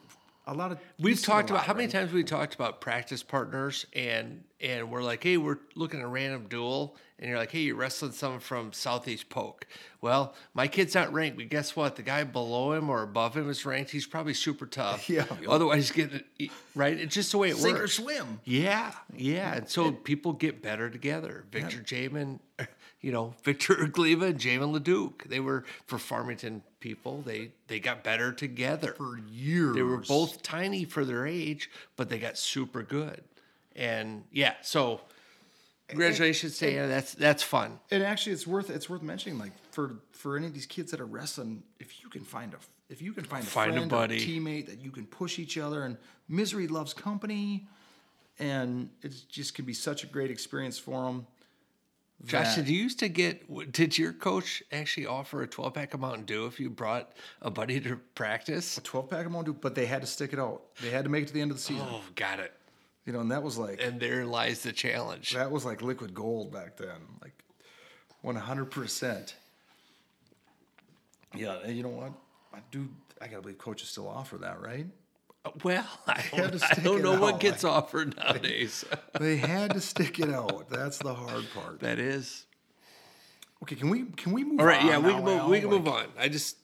[0.47, 2.23] a lot of you We've see it a talked about lot, how many times we
[2.25, 6.97] talked about practice partners and and we're like, hey, we're looking at a random duel,
[7.19, 9.67] and you're like, hey, you're wrestling someone from Southeast poke
[10.01, 11.97] Well, my kid's not ranked, but guess what?
[11.97, 13.91] The guy below him or above him is ranked.
[13.91, 15.11] He's probably super tough.
[15.17, 15.27] Yeah.
[15.49, 16.99] Otherwise, get it right.
[16.99, 17.95] It's just the way it sink or works.
[17.95, 18.41] swim.
[18.45, 19.57] Yeah, yeah.
[19.57, 21.45] And so people get better together.
[21.51, 22.41] Victor Jamin,
[23.01, 25.25] you know, Victor Ugliva and Jamin Leduc.
[25.25, 27.23] They were for Farmington people.
[27.23, 28.95] They they got better together.
[28.95, 29.75] For years.
[29.75, 33.23] They were both tiny for their age, but they got super good.
[33.75, 35.01] And yeah, so
[35.89, 36.87] congratulations to.
[36.89, 37.79] That's that's fun.
[37.91, 39.39] And actually, it's worth it's worth mentioning.
[39.39, 42.57] Like for for any of these kids that are wrestling, if you can find a
[42.89, 44.21] if you can find a Find a friend or buddy.
[44.21, 45.97] teammate that you can push each other, and
[46.29, 47.67] misery loves company,
[48.39, 51.27] and it just can be such a great experience for them.
[52.25, 53.73] Josh, did you used to get?
[53.73, 57.13] Did your coach actually offer a twelve pack of Mountain Dew if you brought
[57.43, 58.79] a buddy to practice?
[58.79, 60.63] A twelve pack of Mountain Dew, but they had to stick it out.
[60.83, 61.87] They had to make it to the end of the season.
[61.89, 62.53] Oh, got it.
[63.05, 65.33] You know, and that was like And there lies the challenge.
[65.35, 67.35] that was like liquid gold back then, like
[68.23, 69.37] one hundred percent.
[71.35, 72.13] Yeah, and you know what?
[72.55, 72.89] I do.
[73.21, 74.87] I gotta believe coaches still offer that, right?
[75.65, 77.41] Well, I I don't it know what out.
[77.41, 78.85] gets offered nowadays.
[79.19, 80.69] They had to stick it out.
[80.69, 81.81] That's the hard part.
[81.81, 82.45] that is.
[83.63, 84.61] Okay, can we can we move?
[84.61, 85.47] All right, on yeah, we can move.
[85.47, 86.07] We can move on.
[86.19, 86.59] I just,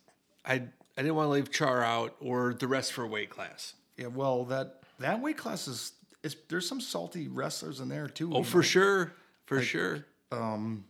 [0.45, 0.61] I, I
[0.97, 3.75] didn't want to leave Char out or the rest for weight class.
[3.97, 5.93] Yeah, well, that that weight class is,
[6.23, 8.31] is there's some salty wrestlers in there too.
[8.35, 8.63] Oh, for know.
[8.63, 9.13] sure,
[9.47, 10.05] for sure.
[10.31, 10.85] Um,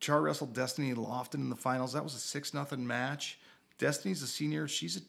[0.00, 1.94] Char wrestled Destiny Lofton in the finals.
[1.94, 3.38] That was a six nothing match.
[3.78, 4.68] Destiny's a senior.
[4.68, 5.00] She's a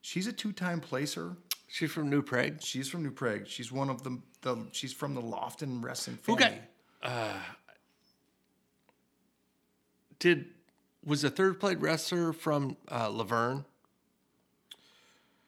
[0.00, 1.36] she's a two time placer.
[1.68, 2.60] She's from New Prague.
[2.62, 3.46] She's from New Prague.
[3.46, 6.60] She's one of the the she's from the Lofton wrestling Who family.
[7.02, 7.36] got?
[10.18, 10.46] Did
[11.04, 13.64] was the third plate wrestler from uh, Luverne?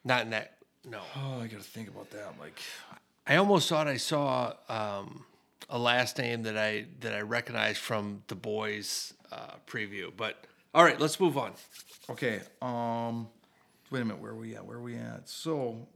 [0.03, 0.57] Not in that.
[0.85, 2.33] No, oh, I gotta think about that.
[2.39, 2.59] Like,
[3.25, 5.25] I almost thought I saw um,
[5.69, 10.11] a last name that I that I recognized from the boys uh, preview.
[10.15, 11.53] But all right, let's move on.
[12.09, 13.27] okay, um,
[13.93, 14.19] wait a minute.
[14.19, 14.65] Where are we at?
[14.65, 15.29] Where are we at?
[15.29, 15.87] So,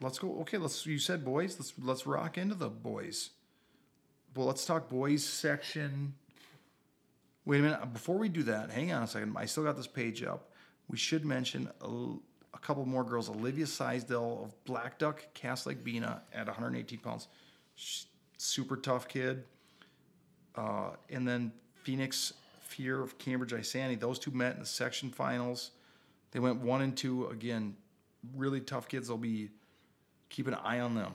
[0.00, 0.40] let's go.
[0.40, 0.84] Okay, let's.
[0.84, 1.56] You said boys.
[1.58, 3.30] Let's let's rock into the boys.
[4.34, 6.14] Well, let's talk boys section.
[7.44, 7.92] Wait a minute.
[7.92, 9.36] Before we do that, hang on a second.
[9.38, 10.50] I still got this page up.
[10.88, 13.30] We should mention a couple more girls.
[13.30, 17.28] Olivia Seisdale of Black Duck, Cass Lake Bena at 118 pounds.
[17.76, 18.02] Sh
[18.38, 19.44] super tough kid.
[20.56, 21.52] Uh, and then
[21.84, 22.32] Phoenix
[22.62, 23.98] Fear of Cambridge Isanti.
[23.98, 25.72] Those two met in the section finals.
[26.32, 27.26] They went one and two.
[27.26, 27.76] Again,
[28.36, 29.08] really tough kids.
[29.08, 29.50] They'll be
[30.28, 31.12] keep an eye on them.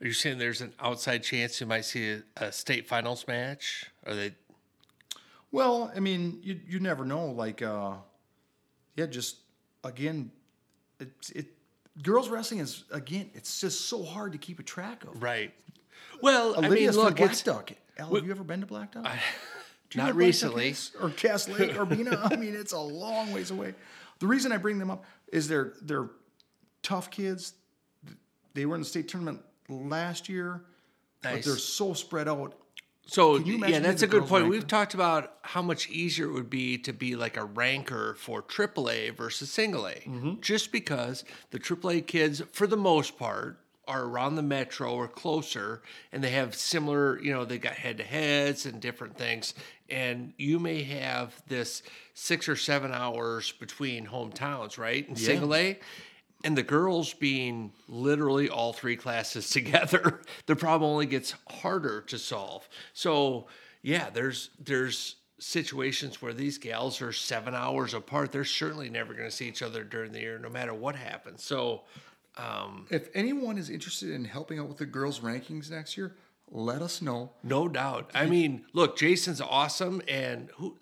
[0.00, 3.90] Are you saying there's an outside chance you might see a, a state finals match?
[4.06, 4.34] Are they?
[5.52, 7.26] Well, I mean, you you never know.
[7.26, 7.94] Like, uh,
[8.96, 9.36] yeah, just
[9.84, 10.30] again,
[10.98, 11.46] it's it.
[12.02, 15.22] Girls wrestling is again, it's just so hard to keep a track of.
[15.22, 15.52] Right.
[16.22, 17.72] Well, Olivia's I mean, look, Black it's Duck.
[17.98, 19.04] Al, have you ever been to Black Duck?
[19.04, 19.10] Know
[19.94, 20.74] not recently.
[21.00, 22.20] or Cass Lake or Bena.
[22.30, 23.74] I mean, it's a long ways away.
[24.20, 26.08] The reason I bring them up is they're they're
[26.82, 27.54] tough kids.
[28.54, 30.62] They were in the state tournament last year,
[31.22, 31.44] but Nice.
[31.44, 32.54] they're so spread out.
[33.06, 34.44] So you yeah, that's a good point.
[34.44, 38.14] girls' We've talked about how much easier it would be to be like a ranker
[38.18, 40.40] for AAA versus single A, Mm-hmm.
[40.40, 45.82] just because the AAA kids, for the most part, are around the metro or closer,
[46.12, 49.54] and they have similar, you know, they got head to heads and different things,
[49.90, 51.82] and you may have this
[52.14, 55.08] six or seven hours between hometowns, right?
[55.08, 55.78] In single A,
[56.44, 62.18] and the girls being literally all three classes together, the problem only gets harder to
[62.18, 62.68] solve.
[62.92, 63.46] So
[63.82, 68.30] yeah, there's there's situations where these gals are seven hours apart.
[68.30, 71.42] They're certainly never going to see each other during the year, no matter what happens.
[71.42, 71.84] So
[72.36, 76.14] um, If anyone is interested in helping out with the girls' rankings next year,
[76.50, 77.30] let us know.
[77.42, 78.10] no doubt.
[78.14, 80.76] I mean, look, Jason's awesome, and who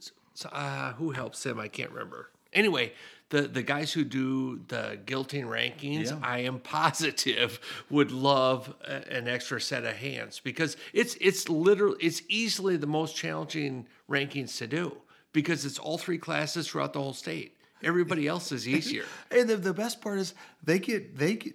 [0.53, 1.59] uh, who helps him?
[1.61, 2.31] I can't remember.
[2.53, 2.93] Anyway.
[3.31, 6.19] The, the guys who do the guilting rankings, Yeah.
[6.23, 11.99] I am positive would love a, an extra set of hands because it's it's literally
[12.01, 14.97] it's easily the most challenging rankings to do
[15.35, 17.55] because it's all three classes throughout the whole state.
[17.83, 19.05] Everybody else is easier.
[19.31, 20.33] And the, the best part is
[20.65, 21.55] they get they get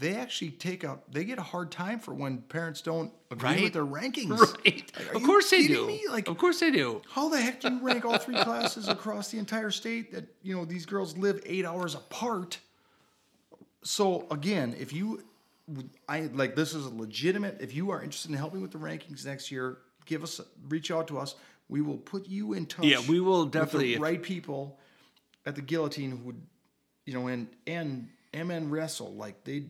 [0.00, 3.62] they actually take a they get a hard time for when parents don't agree Right.
[3.62, 4.30] with their rankings.
[4.64, 4.90] right?
[4.98, 5.86] Like, of course they do.
[5.86, 6.00] me?
[6.10, 7.02] Like of course they do.
[7.10, 10.56] how the heck do you rank all three classes across the entire state that you
[10.56, 12.58] know these girls live eight hours apart?
[13.82, 15.22] So again, if you
[16.08, 19.24] I like this is a legitimate if you are interested in helping with the rankings
[19.24, 21.34] next year, give us reach out to us.
[21.68, 22.84] We will put you in touch.
[22.86, 24.78] Yeah, we will with the definitely- right people
[25.46, 26.42] at the guillotine who would
[27.06, 29.64] you know and and MN wrestle like they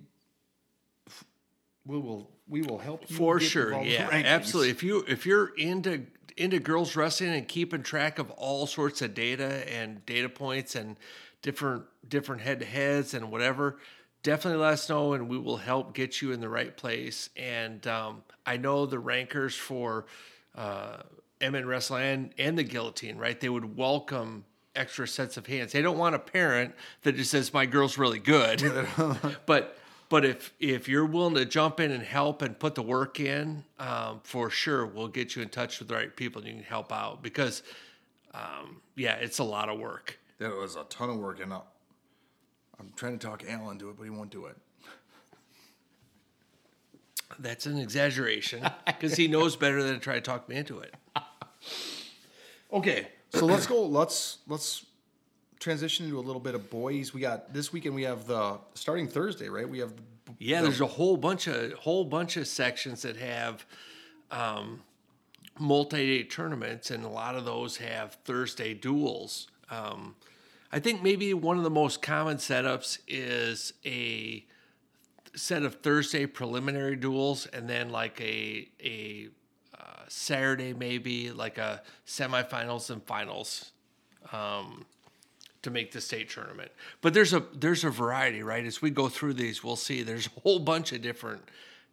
[1.87, 4.71] we will we will help you For sure, yeah, absolutely.
[4.71, 9.15] If you if you're into into girls wrestling and keeping track of all sorts of
[9.15, 10.97] data and data points and
[11.43, 13.79] different different head to heads and whatever,
[14.23, 17.31] definitely let us know and we will help get you in the right place.
[17.37, 20.07] And um, I know the rankers for
[20.55, 20.99] uh,
[21.41, 23.39] MN Wrestling and, and the Guillotine, right?
[23.39, 24.45] They would welcome
[24.77, 25.73] extra sets of hands.
[25.73, 28.63] They don't want a parent that just says my girl's really good,
[29.47, 29.77] but
[30.11, 33.65] but if if you're willing to jump in and help and put the work in,
[33.79, 36.65] um, for sure we'll get you in touch with the right people and you can
[36.65, 37.63] help out because,
[38.35, 40.19] um, yeah, it's a lot of work.
[40.39, 41.61] That was a ton of work, and uh,
[42.79, 44.57] I'm trying to talk Alan to it, but he won't do it.
[47.39, 50.95] That's an exaggeration because he knows better than to try to talk me into it.
[52.73, 53.85] Okay, so let's go.
[53.85, 54.87] Let's let's
[55.61, 57.15] transition into a little bit of boys.
[57.15, 57.95] We got this weekend.
[57.95, 59.69] We have the starting Thursday, right?
[59.69, 60.03] We have the,
[60.39, 63.65] Yeah, there's a whole bunch of whole bunch of sections that have
[64.31, 64.83] um,
[65.59, 69.49] multi-day tournaments, and a lot of those have Thursday duels.
[69.71, 70.17] Um,
[70.73, 74.45] I think maybe one of the most common setups is a
[75.35, 79.29] set of Thursday preliminary duels, and then like a a
[79.79, 83.73] uh, Saturday maybe like a semifinals and finals
[84.33, 84.87] um,
[85.63, 86.71] to make the state tournament.
[87.01, 88.65] But there's a there's a variety, right?
[88.65, 91.43] As we go through these, we'll see there's a whole bunch of different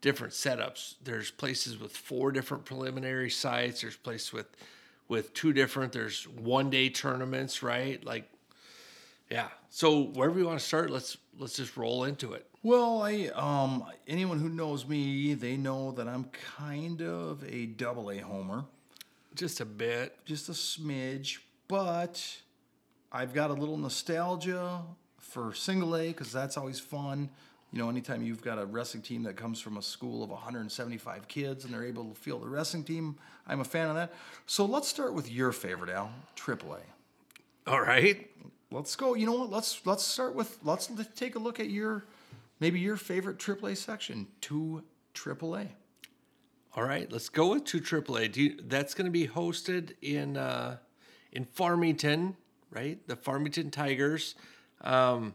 [0.01, 0.95] different setups.
[1.03, 3.81] There's places with four different preliminary sites.
[3.81, 4.47] There's places with
[5.07, 5.91] with two different.
[5.93, 8.03] There's one day tournaments, right?
[8.05, 8.29] Like,
[9.29, 9.47] yeah.
[9.69, 12.45] So wherever you want to start, let's let's just roll into it.
[12.63, 16.25] Well, I um anyone who knows me, they know that I'm
[16.57, 18.65] kind of a double A homer,
[19.35, 20.17] Just a bit.
[20.25, 22.37] just a smidge, but
[23.11, 24.81] I've got a little nostalgia
[25.17, 27.29] for single A because that's always fun.
[27.71, 31.27] You know, anytime you've got a wrestling team that comes from a school of 175
[31.27, 34.13] kids and they're able to field the wrestling team, I'm a fan of that.
[34.45, 37.69] So let's start with your favorite, Al, Triple A.
[37.69, 38.29] All right.
[38.71, 39.15] Let's go.
[39.15, 39.49] You know what?
[39.49, 42.05] Let's let's start with let's take a look at your
[42.59, 45.69] maybe your favorite AAA section, two AAA.
[46.75, 48.31] All right, let's go with two AAA.
[48.31, 50.77] Do you, that's going to be hosted in uh,
[51.31, 52.35] in Farmington,
[52.71, 52.99] right?
[53.07, 54.35] The Farmington Tigers.
[54.81, 55.33] Um,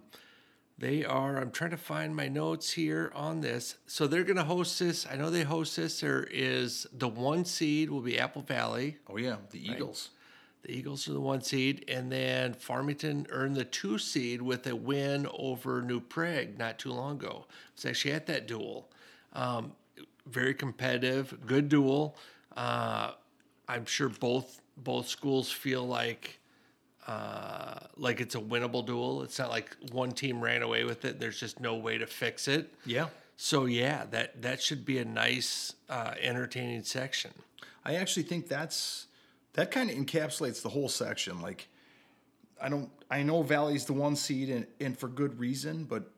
[0.78, 1.36] they are.
[1.36, 3.76] I'm trying to find my notes here on this.
[3.86, 5.06] So they're going to host this.
[5.10, 6.00] I know they host this.
[6.00, 8.96] There is the one seed will be Apple Valley.
[9.08, 10.10] Oh yeah, the Eagles.
[10.62, 14.76] The Eagles are the one seed, and then Farmington earned the two seed with a
[14.76, 17.46] win over New Prague not too long ago.
[17.74, 18.88] It's actually at that duel.
[19.32, 19.72] Um,
[20.26, 22.16] very competitive, good duel.
[22.56, 23.12] Uh,
[23.68, 26.38] I'm sure both both schools feel like
[27.06, 29.22] uh, like it's a winnable duel.
[29.22, 31.18] It's not like one team ran away with it.
[31.18, 32.72] There's just no way to fix it.
[32.86, 33.08] Yeah.
[33.36, 37.32] So yeah, that that should be a nice, uh, entertaining section.
[37.84, 39.06] I actually think that's
[39.54, 41.40] that kind of encapsulates the whole section.
[41.42, 41.68] Like,
[42.60, 45.84] I don't, I know Valley's the one seed, and, and for good reason.
[45.84, 46.08] But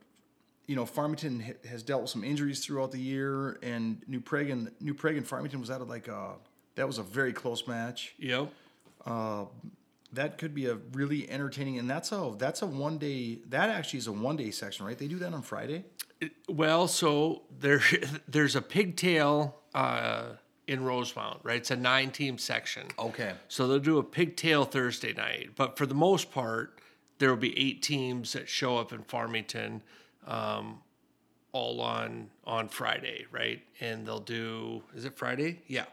[0.67, 4.71] you know, Farmington has dealt with some injuries throughout the year, and New Prague and
[4.79, 6.33] New Prague and Farmington was out of like a
[6.75, 8.13] that was a very close match.
[8.19, 8.51] Yep.
[10.15, 13.39] That could be a really entertaining, and that's a that's a one day.
[13.49, 14.97] That actually is a one day section, right?
[14.97, 15.85] They do that on Friday.
[16.49, 17.81] Well, so there,
[18.27, 20.23] there's a pigtail uh,
[20.67, 21.57] in Rosemount, right?
[21.57, 22.87] It's a nine-team section.
[22.97, 23.33] Okay.
[23.47, 26.79] So they'll do a pigtail Thursday night, but for the most part,
[27.19, 29.81] there will be eight teams that show up in Farmington,
[30.27, 30.81] um,
[31.51, 33.61] all on on Friday, right?
[33.79, 34.83] And they'll do.
[34.93, 35.61] Is it Friday?
[35.67, 35.85] Yeah.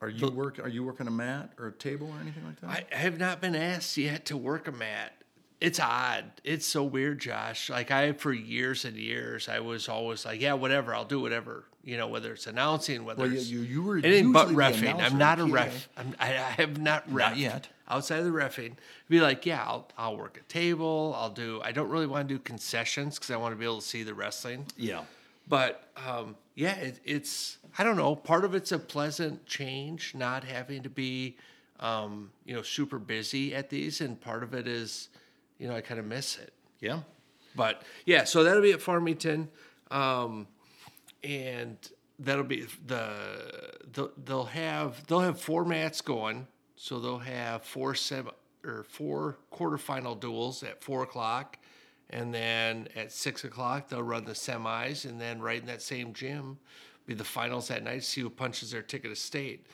[0.00, 0.58] Are you work?
[0.58, 2.86] Are you working a mat or a table or anything like that?
[2.92, 5.12] I have not been asked yet to work a mat.
[5.58, 6.24] It's odd.
[6.44, 7.70] It's so weird, Josh.
[7.70, 11.64] Like I, for years and years, I was always like, yeah, whatever, I'll do whatever.
[11.82, 15.00] You know, whether it's announcing, whether Well, you- it's you- you were anything but refing.
[15.00, 15.88] I'm not a ref.
[15.96, 17.68] I'm, I, I have not ref yet.
[17.88, 18.72] Outside of the refing,
[19.08, 21.14] be like, yeah, I'll I'll work a table.
[21.16, 21.60] I'll do.
[21.64, 24.02] I don't really want to do concessions because I want to be able to see
[24.02, 24.66] the wrestling.
[24.76, 25.02] yeah.
[25.48, 28.16] But um, yeah, it, it's I don't know.
[28.16, 31.36] Part of it's a pleasant change, not having to be,
[31.80, 35.08] um, you know, super busy at these, and part of it is,
[35.58, 36.52] you know, I kind of miss it.
[36.80, 37.00] Yeah.
[37.54, 39.48] But yeah, so that'll be at Farmington,
[39.90, 40.46] um,
[41.22, 41.76] and
[42.18, 43.10] that'll be the,
[43.92, 46.46] the they'll have they'll have four mats going,
[46.76, 48.28] so they'll have four sem
[48.64, 51.58] or four quarterfinal duels at four o'clock,
[52.10, 56.12] and then at six o'clock they'll run the semis, and then right in that same
[56.12, 56.58] gym
[57.06, 58.04] be the finals that night.
[58.04, 59.66] See who punches their ticket to state.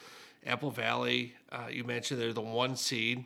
[0.47, 3.25] Apple Valley, uh, you mentioned they're the one seed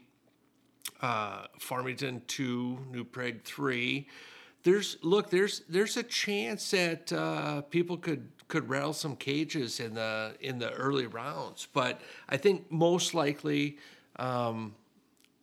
[1.01, 4.09] uh, Farmington two, New Prague three.
[4.63, 9.95] There's look, there's there's a chance that uh, people could could rattle some cages in
[9.95, 13.79] the in the early rounds, but I think most likely,
[14.17, 14.75] um,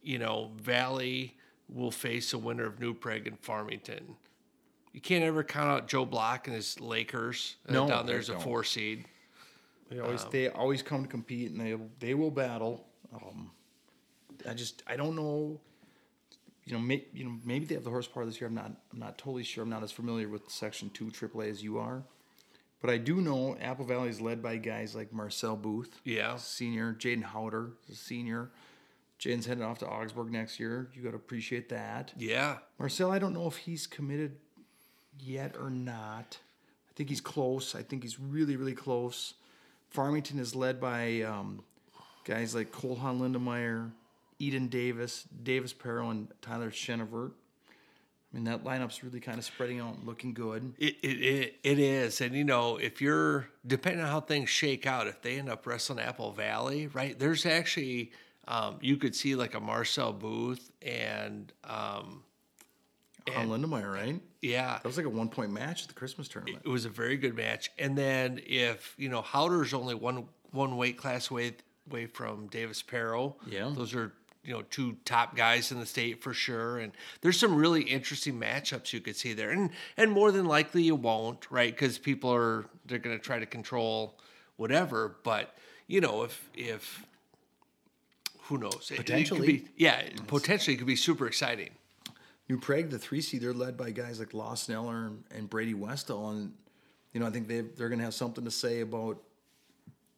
[0.01, 1.37] you know, Valley
[1.69, 4.15] will face a winner of New Prague and Farmington.
[4.93, 8.29] You can't ever count out Joe Block and his Lakers uh, No, down there as
[8.29, 9.05] a four seed.
[9.89, 12.85] They always they always come to compete and they they will battle.
[13.13, 13.51] Um,
[14.47, 15.59] I just I don't know.
[16.65, 18.47] You know, may, you know, maybe they have the horsepower this year.
[18.47, 18.71] I'm not.
[18.93, 19.63] I'm not totally sure.
[19.63, 22.03] I'm not as familiar with Section Two AAA as you are,
[22.79, 26.37] but I do know Apple Valley is led by guys like Marcel Booth, Yeah.
[26.37, 28.51] senior, Jaden Howder, is a senior.
[29.19, 30.89] Jaden's heading off to Augsburg next year.
[30.93, 32.13] You got to appreciate that.
[32.17, 32.57] Yeah.
[32.79, 34.37] Marcel, I don't know if he's committed
[35.19, 36.37] yet or not.
[36.89, 37.75] I think he's close.
[37.75, 39.33] I think he's really, really close.
[39.89, 41.63] Farmington is led by um,
[42.23, 43.91] guys like Colhan Lindemeyer,
[44.39, 47.31] Eden Davis, Davis Perro, and Tyler Chenevert.
[47.31, 50.73] I mean, that lineup's really kind of spreading out and looking good.
[50.79, 52.19] It, it, it, it is.
[52.19, 55.67] And, you know, if you're, depending on how things shake out, if they end up
[55.67, 58.11] wrestling Apple Valley, right, there's actually,
[58.47, 62.23] um, you could see like a Marcel Booth and, um,
[63.35, 64.19] On Lindemeyer, right?
[64.43, 66.61] Yeah, That was like a one point match at the Christmas tournament.
[66.65, 67.71] it was a very good match.
[67.79, 71.53] And then if, you know, Howder's only one, one weight class away,
[71.89, 73.37] away from Davis Perro.
[73.47, 73.71] Yeah.
[73.73, 74.11] Those are,
[74.43, 76.77] you know, two top guys in the state for sure.
[76.79, 76.91] And
[77.21, 79.51] there's some really interesting matchups you could see there.
[79.51, 81.73] And and more than likely you won't, right?
[81.73, 84.19] Because people are they're gonna try to control
[84.57, 85.15] whatever.
[85.23, 85.55] But,
[85.87, 87.05] you know, if if
[88.47, 88.89] who knows?
[88.91, 89.47] It- it could Potentially.
[89.47, 91.69] be- yeah, potentially it could be super exciting.
[92.53, 95.73] New Prague, the three seed, they're led by guys like Lawson Eller and, and Brady
[95.73, 96.53] Westall, and
[97.11, 99.23] you know I think they they're going to have something to say about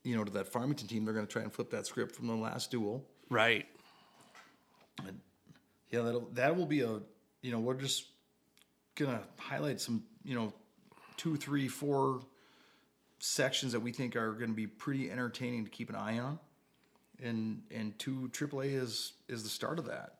[0.03, 1.05] you know to that Farmington team.
[1.05, 3.05] They're going to try and flip that script from the last duel.
[3.29, 3.65] Right.
[5.89, 6.99] Yeah, that'll that will be a
[7.41, 8.03] you know we're just
[8.95, 10.51] gonna highlight some you know
[11.15, 12.19] two, three, four
[13.19, 16.37] sections that we think are going to be pretty entertaining to keep an eye on,
[17.23, 20.15] and and two AAA is is the start of that.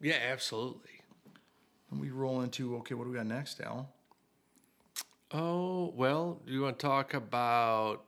[0.00, 0.93] Yeah, absolutely.
[1.90, 3.88] And we roll into okay, what do we got next, Al?
[5.32, 8.04] Oh, well, do you want to talk about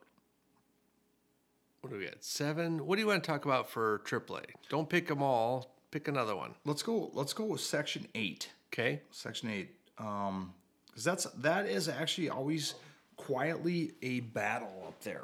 [1.81, 2.24] what do we got?
[2.24, 2.85] Seven?
[2.86, 4.44] What do you want to talk about for AAA?
[4.69, 5.73] Don't pick them all.
[5.93, 6.55] Pick another one.
[6.65, 7.11] Let's go.
[7.15, 8.51] Let's go with section eight.
[8.73, 9.03] Okay.
[9.12, 10.53] Section eight, um,
[10.89, 12.74] because that's that is actually always
[13.16, 15.23] quietly a battle up there.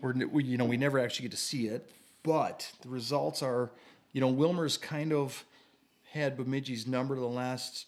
[0.00, 1.90] We're we, you know we never actually get to see it,
[2.22, 3.70] but the results are,
[4.12, 5.44] you know, Willmar's kind of
[6.12, 7.86] had Bemidji's number the last,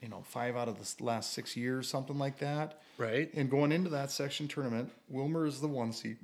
[0.00, 2.80] you know, five out of the last six years, something like that.
[2.98, 3.32] Right.
[3.34, 6.18] And going into that section tournament, Willmar is the one seed,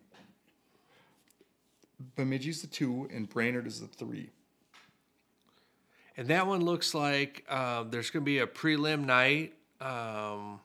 [2.16, 4.30] Bemidji's the two, and Brainerd is the three.
[6.16, 9.52] And that one looks like uh, there's going to be a prelim night.
[9.80, 10.60] Um,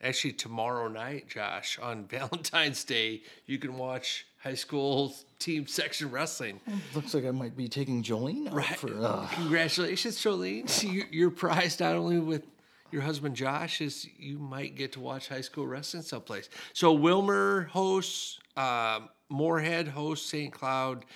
[0.00, 6.60] actually, tomorrow night, Josh, on Valentine's Day, you can watch high school team section wrestling.
[6.94, 8.76] Looks like I might be taking Jolene Right.
[8.76, 8.92] for.
[8.94, 10.68] Uh, Congratulations, Jolene.
[10.92, 12.44] You- You're prized not only with
[12.90, 16.48] your husband Josh, is you might get to watch high school wrestling someplace.
[16.74, 20.52] So Willmar hosts, um, Moorhead hosts St.
[20.52, 21.06] Cloud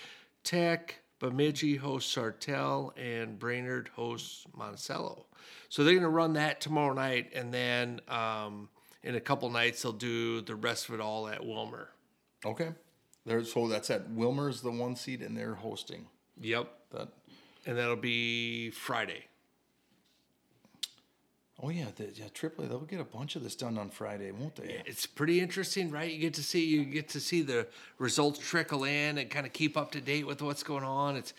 [0.43, 5.25] Tech, Bemidji hosts Sartell, and Brainerd hosts Monticello.
[5.69, 8.69] So they're going to run that tomorrow night, and then um,
[9.03, 11.87] in a couple nights they'll do the rest of it all at Willmar.
[12.45, 12.69] Okay.
[13.27, 16.07] There, so that's at Willmar's the one seed, and they're hosting
[16.39, 17.09] Yep, that.
[17.65, 19.25] and that'll be Friday.
[21.61, 22.69] Oh yeah, the, yeah, AAA.
[22.69, 24.81] They'll get a bunch of this done on Friday, won't they?
[24.85, 26.09] it's pretty interesting, right?
[26.09, 27.67] You get to see you get to see the
[27.97, 31.17] results trickle in and kind of keep up to date with what's going on.
[31.17, 31.33] It's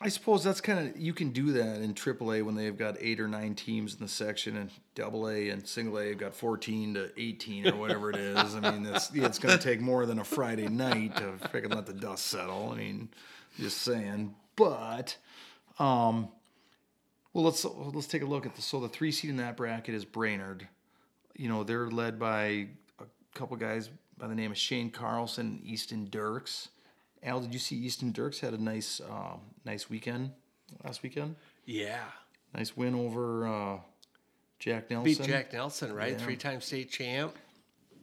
[0.00, 3.18] I suppose that's kind of you can do that in AAA when they've got eight
[3.18, 6.94] or nine teams in the section, and Double A and Single A have got fourteen
[6.94, 8.54] to eighteen or whatever it is.
[8.54, 11.74] I mean, it's yeah, it's going to take more than a Friday night to freaking
[11.74, 12.70] let the dust settle.
[12.72, 13.08] I mean,
[13.58, 14.36] just saying.
[14.54, 15.16] But,
[15.78, 16.28] um,
[17.32, 19.94] well, let's let's take a look at the so the three seed in that bracket
[19.96, 20.68] is Brainerd.
[21.36, 22.68] You know, they're led by
[23.00, 23.04] a
[23.34, 26.68] couple guys by the name of Shane Carlson, and Easton Dirks.
[27.22, 30.32] Al, did you see Easton Dirks had a nice, uh, nice weekend
[30.84, 31.36] last weekend?
[31.64, 32.04] yeah,
[32.54, 33.78] Nice win over uh,
[34.58, 35.04] Jack Nelson.
[35.04, 36.12] beat Jack Nelson, right?
[36.12, 36.18] Yeah.
[36.18, 37.36] Three-time state champ.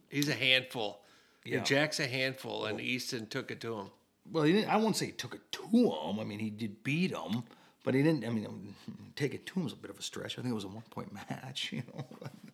[0.10, 1.02] He's a handful.
[1.44, 1.58] Yeah.
[1.58, 3.88] And Jack's a handful, and Easton took it to him.
[4.32, 4.70] Well, he didn't.
[4.70, 6.20] I won't say he took it to him.
[6.20, 7.44] I mean, he did beat him,
[7.84, 8.24] but he didn't.
[8.26, 8.76] I mean,
[9.16, 10.38] take it to him was a bit of a stretch.
[10.38, 11.72] I think it was a one-point match.
[11.72, 12.06] You know,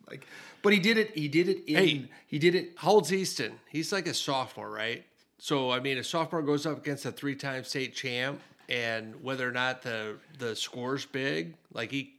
[0.09, 0.25] like,
[0.61, 1.11] but he did it.
[1.15, 1.75] He did it in.
[1.77, 2.09] Hey.
[2.27, 2.73] he did it.
[2.77, 3.59] How old's Easton?
[3.69, 5.05] He's like a sophomore, right?
[5.43, 8.39] So I mean, a sophomore goes up against a three-time state champ,
[8.69, 12.13] and whether or not the the score's big, like he,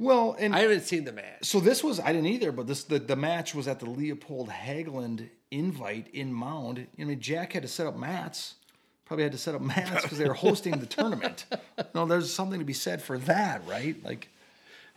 [0.00, 1.44] Well, and I haven't seen the match.
[1.44, 4.48] So this was I didn't either, but this the, the match was at the Leopold
[4.48, 6.84] Hagland invite in Mound.
[6.98, 8.56] I mean, Jack had to set up mats.
[9.04, 11.46] Probably had to set up mats because they were hosting the tournament.
[11.94, 13.94] No, there's something to be said for that, right?
[14.04, 14.28] Like,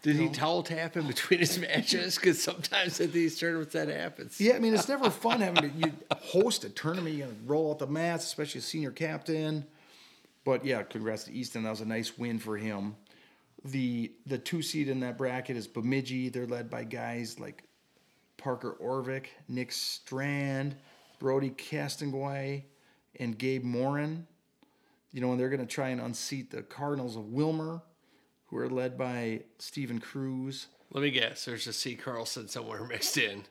[0.04, 2.16] Did he towel tap in between his matches?
[2.16, 4.40] Because sometimes at these tournaments that happens.
[4.40, 7.16] yeah, I mean, it's never fun having to you host a tournament.
[7.16, 9.66] You roll out the mats, especially a senior captain.
[10.46, 11.64] But yeah, congrats to Easton.
[11.64, 12.96] That was a nice win for him.
[13.66, 16.30] The the two seed in that bracket is Bemidji.
[16.30, 17.64] They're led by guys like
[18.38, 20.76] Parker Orvik, Nick Strand,
[21.20, 22.64] Brody Castonguay,
[23.20, 24.28] and Gabe Morin.
[25.12, 27.82] You know, and they're going to try and unseat the Cardinals of Willmar,
[28.48, 30.68] who are led by Stephen Cruz.
[30.92, 31.46] Let me guess.
[31.46, 31.96] There's a C.
[31.96, 33.44] Carlson somewhere mixed in.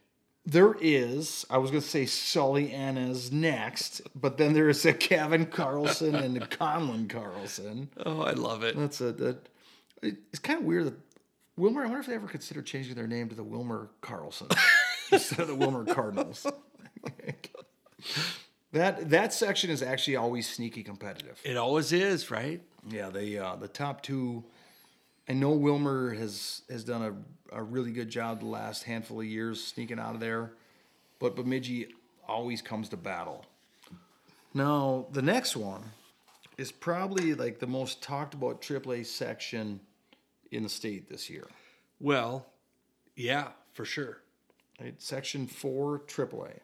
[0.45, 4.93] There is, I was going to say Sully Anna's next, but then there is a
[4.93, 7.91] Kevin Carlson and a Conlon Carlson.
[8.05, 8.77] Oh, I love it.
[8.77, 9.49] That's a that.
[10.03, 10.95] It's kind of weird that
[11.59, 11.83] Willmar.
[11.83, 14.47] I wonder if they ever consider changing their name to the Willmar Carlson
[15.13, 16.47] instead of the Willmar Cardinals.
[18.73, 21.41] that that section is actually always sneaky competitive.
[21.43, 22.63] It always is, right?
[22.89, 24.45] Yeah, they uh, the top two.
[25.29, 27.03] I know Willmar has has done
[27.53, 30.53] a, a really good job the last handful of years sneaking out of there,
[31.19, 31.89] but Bemidji
[32.29, 33.45] always comes to battle.
[34.55, 35.83] Now the next one
[36.57, 39.81] is probably like the most talked about AAA section
[40.51, 41.47] in the state this year.
[42.01, 42.47] Well,
[43.15, 44.19] yeah, for sure.
[44.81, 44.95] Right?
[45.01, 46.61] Section four AAA.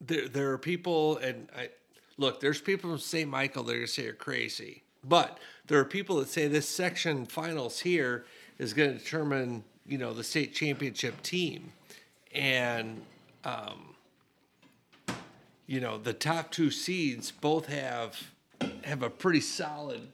[0.00, 1.70] There, there are people, and I
[2.18, 3.28] look, there's people from St.
[3.28, 4.82] Michael that are going to say you're crazy.
[5.02, 8.24] But there are people that say this section finals here
[8.58, 11.72] is going to determine, you know, the state championship team.
[12.34, 13.02] And,
[13.44, 13.94] um,
[15.66, 18.30] you know, the top two seeds both have
[18.84, 20.08] have a pretty solid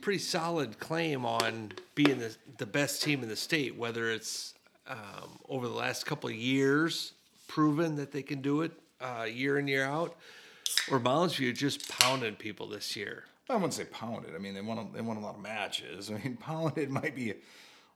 [0.00, 4.54] pretty solid claim on being the, the best team in the state, whether it's
[4.88, 7.12] um, over the last couple of years
[7.48, 10.16] proven that they can do it uh, year in, year out,
[10.90, 13.24] or Moundsview just pounding people this year.
[13.50, 14.34] I wouldn't say pounded.
[14.34, 16.10] I mean, they won a, they won a lot of matches.
[16.10, 17.34] I mean, pounded might be a,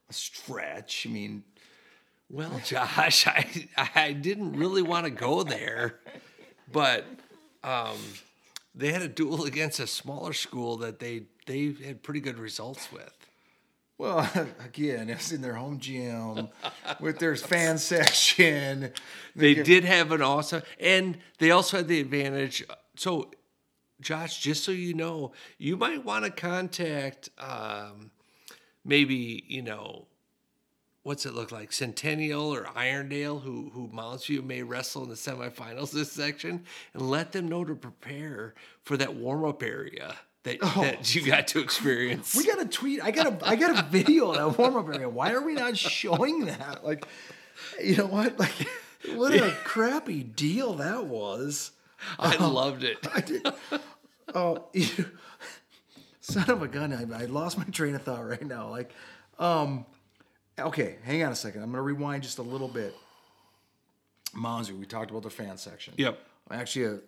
[0.09, 1.07] a stretch.
[1.09, 1.45] I mean,
[2.31, 6.01] Well, Josh, I I didn't really want to go there,
[6.73, 7.05] but
[7.63, 7.97] um,
[8.75, 12.91] they had a duel against a smaller school that they they had pretty good results
[12.93, 13.13] with.
[13.99, 14.29] well,
[14.65, 16.49] again, it's in their home gym
[17.01, 18.91] with their fan section.
[19.37, 22.65] They did have an awesome, and they also had the advantage.
[22.97, 23.31] So,
[24.05, 28.11] Josh, just so you know, you might want to contact um,
[28.85, 30.07] maybe you know
[31.03, 35.15] what's it look like Centennial or Irondale, who who Mounds View may wrestle in the
[35.15, 40.15] semifinals this section, and let them know to prepare for that warm up area
[40.45, 42.35] that that you got to experience.
[42.37, 43.03] We got a tweet.
[43.03, 45.09] I got a I got a video of that warm up area.
[45.09, 46.85] Why are we not showing that?
[46.85, 47.07] Like,
[47.83, 48.39] you know what?
[48.39, 48.67] Like,
[49.15, 51.71] what a crappy deal that was.
[52.19, 52.99] I loved it.
[54.35, 54.89] Oh, you,
[56.21, 56.93] son of a gun!
[56.93, 58.69] I, I lost my train of thought right now.
[58.69, 58.93] Like,
[59.39, 59.85] um,
[60.59, 61.63] okay, hang on a second.
[61.63, 62.95] I'm gonna rewind just a little bit.
[64.35, 65.95] Mounds View, we talked about the fan section.
[65.97, 66.19] Yep.
[66.51, 66.99] Actually, uh,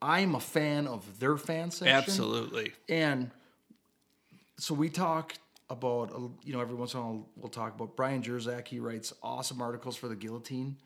[0.00, 1.96] I'm a fan of their fan section.
[1.96, 2.72] Absolutely.
[2.88, 3.30] And
[4.58, 5.34] so we talk
[5.68, 6.10] about,
[6.44, 8.68] you know, every once in a while we'll talk about Brian Jerzak.
[8.68, 10.76] He writes awesome articles for the Guillotine.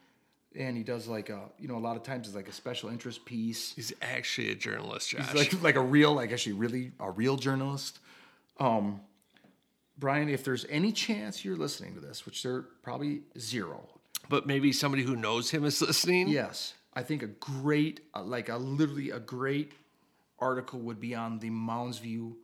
[0.58, 2.90] And he does like a, you know, a lot of times it's like a special
[2.90, 3.72] interest piece.
[3.74, 5.32] He's actually a journalist, Josh.
[5.34, 8.00] Like, like a real, like actually really a real journalist.
[8.58, 9.00] Um,
[9.96, 13.86] Brian, if there's any chance you're listening to this, which there probably zero,
[14.28, 16.28] but maybe somebody who knows him is listening.
[16.28, 19.72] yes, I think a great, uh, like a literally a great
[20.38, 22.34] article would be on the Moundsview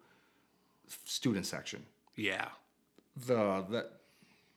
[1.05, 1.85] student section.
[2.15, 2.49] Yeah.
[3.27, 3.93] the that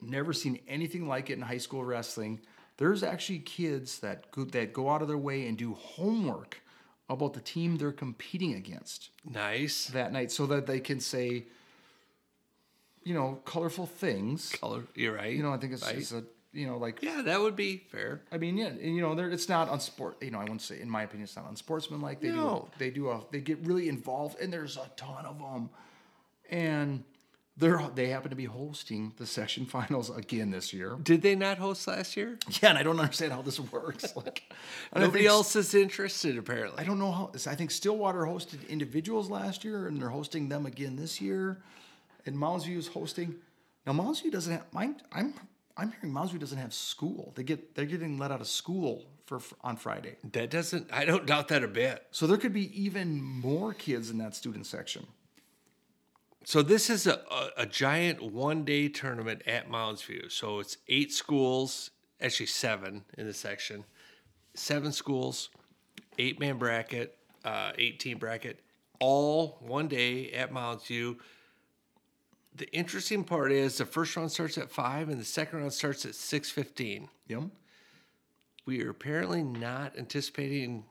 [0.02, 2.40] never seen anything like it in high school wrestling.
[2.80, 6.62] There's actually kids that go, that go out of their way and do homework
[7.10, 9.88] about the team they're competing against Nice.
[9.88, 11.48] that night, so that they can say,
[13.04, 14.52] you know, colorful things.
[14.54, 14.84] Color.
[14.96, 15.36] You're right.
[15.36, 15.98] You know, I think it's, Right.
[15.98, 16.24] it's a
[16.54, 18.22] you know like Yeah, that would be fair.
[18.32, 20.16] I mean, yeah, and, you know, it's not unsport.
[20.24, 22.22] You know, I wouldn't say, in my opinion, it's not unsportsmanlike.
[22.22, 22.70] They No.
[22.72, 25.70] do, they do a, they get really involved, and there's a ton of them,
[26.50, 27.04] and
[27.60, 30.98] they're they happen to be hosting the section finals again this year.
[31.04, 32.40] Did they not host last year?
[32.62, 34.06] Yeah, and I don't understand how this works.
[34.16, 34.52] Like,
[34.96, 36.80] Nobody think- else is interested, apparently.
[36.82, 37.32] I don't know how.
[37.48, 41.62] I think Stillwater hosted individuals last year, and they're hosting them again this year.
[42.26, 43.36] And Mounds View is hosting.
[43.86, 44.66] Now Mounds View doesn't have.
[44.76, 45.34] I'm I'm
[45.78, 47.32] I'm hearing Mounds View doesn't have school.
[47.36, 50.18] They get they're getting let out of school for on Friday.
[50.34, 50.92] That doesn't.
[50.92, 52.06] I don't doubt that a bit.
[52.12, 55.08] So there could be even more kids in that student section.
[56.46, 60.30] So this is a, a, a giant one day tournament at Mounds View.
[60.30, 61.92] So it's eight schools,
[62.22, 63.84] actually seven in the section,
[64.54, 65.50] seven schools,
[66.18, 68.60] eight man bracket, uh, 18 bracket,
[69.00, 71.18] all one day at Mounds View.
[72.56, 76.06] The interesting part is the first round starts at five and the second round starts
[76.06, 77.08] at six fifteen.
[77.28, 77.44] Yep.
[78.66, 80.84] We are apparently not anticipating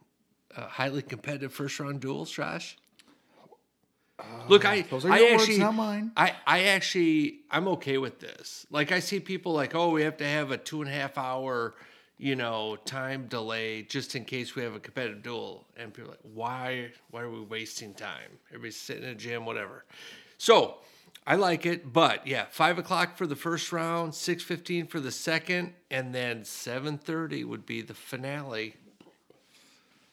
[0.57, 2.77] uh, highly competitive first round duels, Josh.
[4.20, 6.12] Oh, Look, I those are I words, actually not mine.
[6.16, 8.66] I I actually I'm okay with this.
[8.70, 11.16] Like I see people like, oh, we have to have a two and a half
[11.16, 11.74] hour,
[12.19, 16.15] you know, time delay just in case we have a competitive duel, and people are
[16.15, 18.39] like, why why are we wasting time?
[18.49, 19.85] Everybody's sitting in a gym, whatever.
[20.36, 20.78] So
[21.27, 25.12] I like it, but yeah, five o'clock for the first round, six fifteen for the
[25.12, 28.74] second, and then seven thirty would be the finale.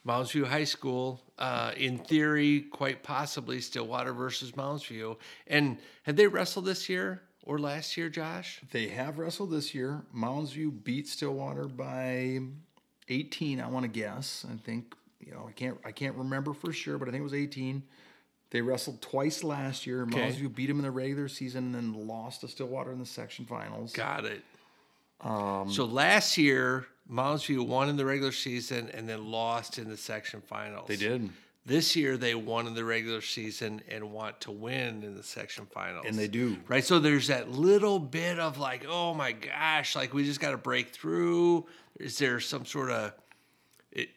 [0.05, 5.17] Mounds View High School, uh, in theory, quite possibly Stillwater versus Mounds View.
[5.47, 8.61] And had they wrestled this year or last year, Josh?
[8.71, 10.03] They have wrestled this year.
[10.13, 12.39] Mounds View beat Stillwater by
[13.09, 13.59] 18.
[13.59, 14.45] I want to guess.
[14.49, 17.23] I think you know I can't I can't remember for sure, but I think it
[17.23, 17.81] was 18.
[18.51, 20.03] They wrestled twice last year.
[20.03, 20.19] Okay.
[20.19, 23.05] Mounds View beat them in the regular season and then lost to Stillwater in the
[23.07, 23.91] section finals.
[23.91, 24.43] Got it.
[25.71, 29.97] so last year, Mounds View won in the regular season and then lost in the
[29.97, 30.87] section finals.
[30.87, 31.29] They did.
[31.67, 35.65] This year, they won in the regular season and want to win in the section
[35.65, 36.05] finals.
[36.07, 36.57] And they do.
[36.67, 36.83] Right.
[36.83, 40.57] So there's that little bit of like, oh my gosh, like we just got to
[40.57, 41.65] break through.
[41.99, 43.13] Is there some sort of
[43.91, 44.09] it?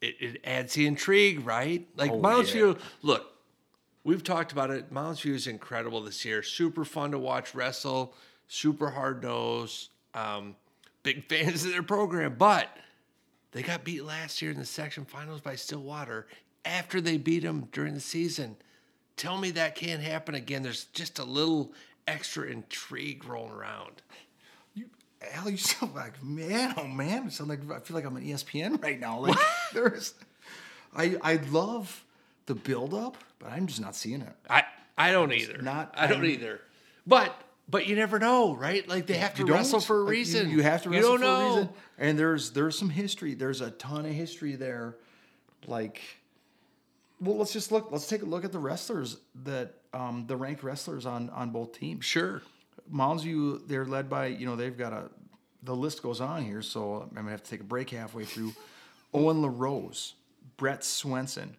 [0.00, 1.86] it, it adds the intrigue, right?
[1.96, 2.72] Like Oh, Mounds yeah.
[2.72, 3.26] View, look,
[4.02, 4.90] we've talked about it.
[4.90, 6.42] Mounds View is incredible this year.
[6.42, 8.14] Super fun to watch wrestle,
[8.48, 9.90] super hard nose.
[10.14, 10.56] Um,
[11.04, 12.68] big fans of their program, but
[13.52, 16.26] they got beat last year in the section finals by Stillwater
[16.64, 18.56] after they beat them during the season.
[19.16, 20.62] Tell me that can't happen again.
[20.64, 21.72] There's just a little
[22.08, 24.02] extra intrigue rolling around.
[24.74, 24.86] You,
[25.34, 28.22] Al, you sound like man, oh man, I sound like I feel like I'm on
[28.22, 29.20] ESPN right now.
[29.20, 29.38] Like
[29.72, 30.14] there's,
[30.96, 32.04] I I love
[32.46, 34.34] the build up, but I'm just not seeing it.
[34.50, 34.64] I
[34.98, 35.60] I don't either.
[35.62, 36.60] not- I don't I'm- either.
[37.06, 37.38] But
[37.68, 38.86] but you never know, right?
[38.88, 40.50] Like they have to wrestle for a Like, you- reason.
[40.50, 41.40] You, have to You wrestle don't for know.
[41.40, 41.68] a reason.
[41.98, 43.34] And there's there's some history.
[43.34, 44.96] There's a ton of history there.
[45.66, 46.00] Like,
[47.20, 47.90] well, let's just look.
[47.90, 51.72] Let's take a look at the wrestlers that um, the ranked wrestlers on on both
[51.78, 52.04] teams.
[52.04, 52.42] Sure.
[52.90, 55.10] Mounds View, they're led by you know they've got a
[55.62, 58.52] the list goes on here, so I'm gonna have to take a break halfway through.
[59.14, 60.14] Owen LaRose,
[60.58, 61.56] Brett Swenson,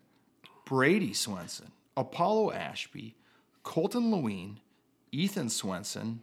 [0.66, 3.16] Brady Swenson, Apollo Ashby,
[3.64, 4.58] Colton Lewine,
[5.16, 6.22] Ethan Swenson,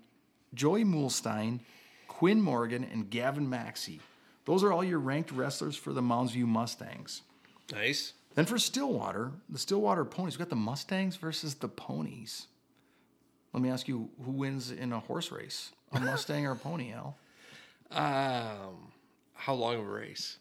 [0.55, 1.60] Joey Mulstein,
[2.09, 4.01] Quinn Morgan, and Gavin Maxey.
[4.44, 7.23] Those are all your ranked wrestlers for the Mounds View Mustangs.
[7.73, 8.12] Nice.
[8.35, 12.48] Then for Stillwater, the Stillwater Ponies, we got the Mustangs versus the Ponies.
[13.52, 15.73] Let me ask you, who wins in a horse race?
[15.93, 17.16] A Mustang or a pony, Al?
[17.90, 18.93] Um,
[19.35, 20.39] how long of a race?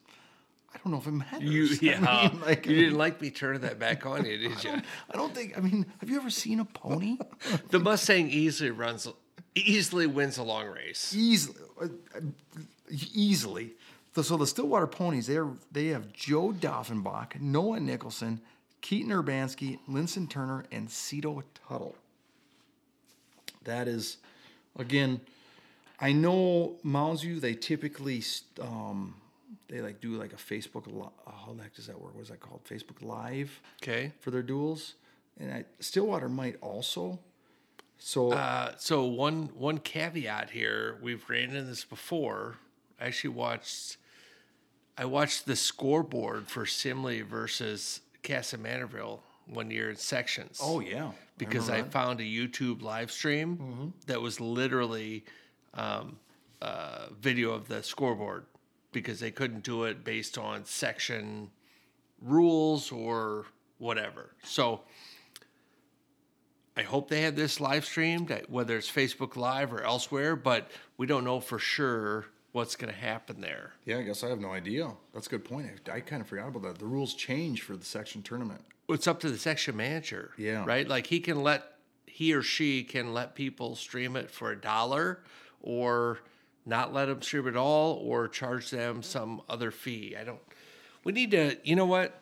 [0.74, 1.42] I don't know if it matters.
[1.44, 2.30] You I yeah.
[2.30, 4.72] mean, like, you didn't like me turning that back on you, did you?
[4.72, 5.58] I don't think.
[5.58, 7.18] I mean, have you ever seen a pony?
[7.70, 9.08] The Mustang easily runs,
[9.56, 11.14] easily wins a long race.
[11.16, 11.88] easily, uh,
[13.14, 13.72] easily.
[14.22, 18.42] So, the Stillwater Ponies, they are they have Joe Doffenbach, Noah Nicholson,
[18.82, 21.96] Keaton Urbanski, Linson Turner, and Cito Tuttle.
[23.64, 24.18] That is,
[24.78, 25.22] again,
[26.00, 27.40] I know Mounds View.
[27.40, 28.24] They typically
[28.60, 29.16] um,
[29.72, 30.86] they like do like a Facebook.
[30.86, 32.14] li- How the heck does that work?
[32.14, 32.64] What is that called?
[32.66, 34.12] Facebook Live Okay.
[34.20, 34.96] for their duels,
[35.40, 37.20] and I, Stillwater might also.
[37.98, 42.58] So Uh, so one one caveat here, we've ran into this before.
[43.00, 43.98] I actually watched
[44.98, 50.60] I watched the scoreboard for Simley versus Kasson Mantorville one year in sections.
[50.62, 55.26] oh yeah, because I, found a YouTube live stream that was literally
[55.74, 56.20] um,
[56.62, 58.46] uh, video of the scoreboard
[58.92, 61.50] because they couldn't do it based on section
[62.22, 63.46] rules or
[63.78, 64.36] whatever.
[64.44, 64.82] So
[66.76, 71.06] I hope they have this live streamed, whether it's Facebook Live or elsewhere, but we
[71.06, 73.74] don't know for sure what's going to happen there.
[73.86, 74.92] Yeah, I guess I have no idea.
[75.14, 75.68] That's a good point.
[75.90, 76.80] I, I kind of forgot about that.
[76.80, 78.62] The rules change for the section tournament.
[78.90, 80.32] It's up to the section manager.
[80.38, 80.66] Yeah.
[80.66, 80.88] Right?
[80.88, 81.64] Like he can let
[82.06, 85.24] he or she can let people stream it for a dollar
[85.62, 86.20] or
[86.66, 90.16] not let them stream at all or charge them some other fee.
[90.20, 90.40] I don't
[91.04, 92.20] we need to you know what?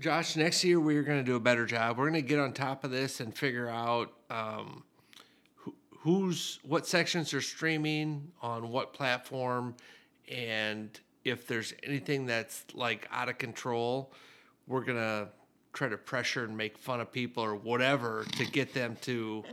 [0.00, 1.98] Josh, next year we're going to do a better job.
[1.98, 4.84] We're going to get on top of this and figure out um,
[5.56, 9.74] who, who's what sections are streaming on what platform,
[10.30, 10.88] and
[11.24, 14.12] if there's anything that's like out of control,
[14.66, 15.28] we're gonna
[15.72, 19.44] try to pressure and make fun of people or whatever to get them to,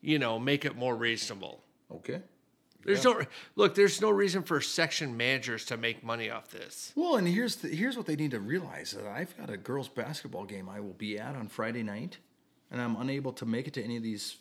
[0.00, 1.60] you know, make it more reasonable.
[1.90, 2.20] Okay.
[2.84, 3.22] There's no
[3.56, 3.74] look.
[3.74, 6.92] There's no reason for section managers to make money off this.
[6.94, 9.88] Well, and here's the, here's what they need to realize that I've got a girls
[9.88, 12.18] basketball game I will be at on Friday night,
[12.70, 14.36] and I'm unable to make it to any of these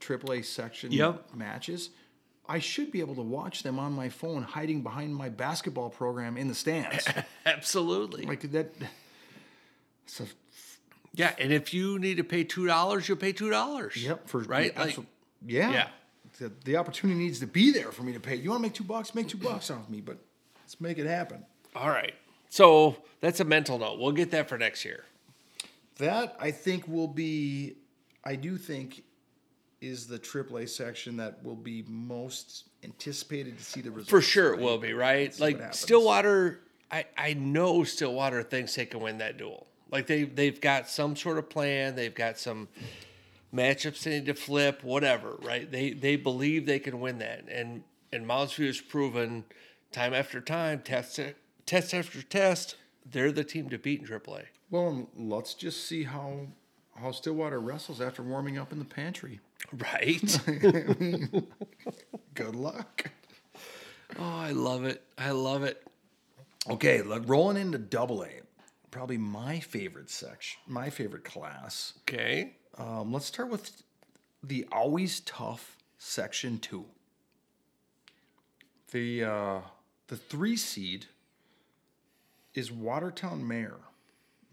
[0.00, 1.34] AAA section Yep.
[1.34, 1.90] matches.
[2.48, 6.36] I should be able to watch them on my phone, hiding behind my basketball program
[6.36, 7.04] in the stands.
[7.46, 8.24] Absolutely.
[8.24, 8.72] like that.
[10.04, 10.26] It's a,
[11.14, 13.96] Yeah, and if you need to pay two dollars, you'll pay two dollars.
[13.96, 14.28] yep.
[14.28, 14.72] For right.
[14.76, 14.96] yeah, Like,
[15.44, 15.70] yeah.
[15.72, 15.88] yeah.
[16.38, 18.36] The, the opportunity needs to be there for me to pay.
[18.36, 19.14] You want to make two bucks?
[19.14, 20.18] Make two bucks off me, but
[20.62, 21.44] let's make it happen.
[21.74, 22.14] all right.
[22.48, 23.98] So that's a mental note.
[23.98, 25.04] We'll get that for next year.
[25.98, 27.76] That I think will be,
[28.24, 29.02] I do think,
[29.80, 34.10] is the AAA section that will be most anticipated to see the results.
[34.10, 35.38] For sure, it will be right.
[35.40, 35.74] Like.
[35.74, 36.60] Stillwater,
[36.90, 39.66] I I know Stillwater thinks they can win that duel.
[39.90, 41.94] Like they they've got some sort of plan.
[41.96, 42.68] They've got some
[43.56, 44.82] matchups they need to flip.
[44.82, 45.70] Whatever, right?
[45.70, 49.44] They they believe they can win that, and and Mounds View has proven
[49.92, 51.18] time after time, test
[51.64, 54.44] test after test, they're the team to beat in AAA.
[54.70, 56.48] Well, let's just see how
[56.96, 59.40] how Stillwater wrestles after warming up in the pantry.
[59.72, 60.38] Right?
[62.34, 63.10] Good luck.
[64.18, 65.02] oh, I love it.
[65.18, 65.82] I love it.
[66.68, 68.40] Okay, look, rolling into Double A,
[68.90, 71.94] probably my favorite section, my favorite class.
[72.02, 72.56] Okay.
[72.78, 73.82] Um, let's start with
[74.42, 76.84] the always tough section two.
[78.92, 79.60] The uh,
[80.08, 81.06] the three seed
[82.54, 83.76] is Watertown Mayer,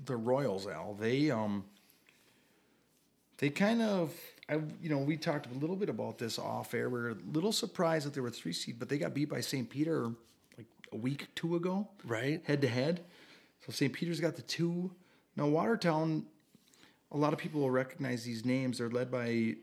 [0.03, 0.67] the Royals.
[0.67, 1.65] Al they um
[3.37, 4.13] they kind of
[4.49, 6.89] I you know we talked a little bit about this off air.
[6.89, 9.41] We are a little surprised that they were three seed, but they got beat by
[9.41, 9.69] St.
[9.69, 10.11] Peter
[10.57, 12.41] like a week two ago, Right.
[12.45, 13.01] Head to head.
[13.65, 13.91] So St.
[13.93, 14.91] Peter's got the two.
[15.35, 16.25] Now Watertown,
[17.13, 18.79] a lot of people will recognize these names.
[18.79, 19.55] They're led by, you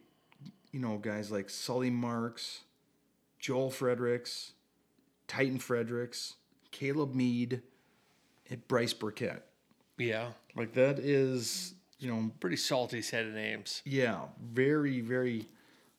[0.81, 2.61] know, guys like Sully Marks,
[3.39, 4.53] Joel Fredericks,
[5.27, 6.35] Titan Fredericks,
[6.71, 7.63] Caleb Mead,
[8.49, 9.45] and Bryce Burkett.
[9.99, 10.29] Yeah.
[10.57, 13.83] Like that is, you know, Pretty salty set of names.
[13.85, 15.47] yeah, very, very.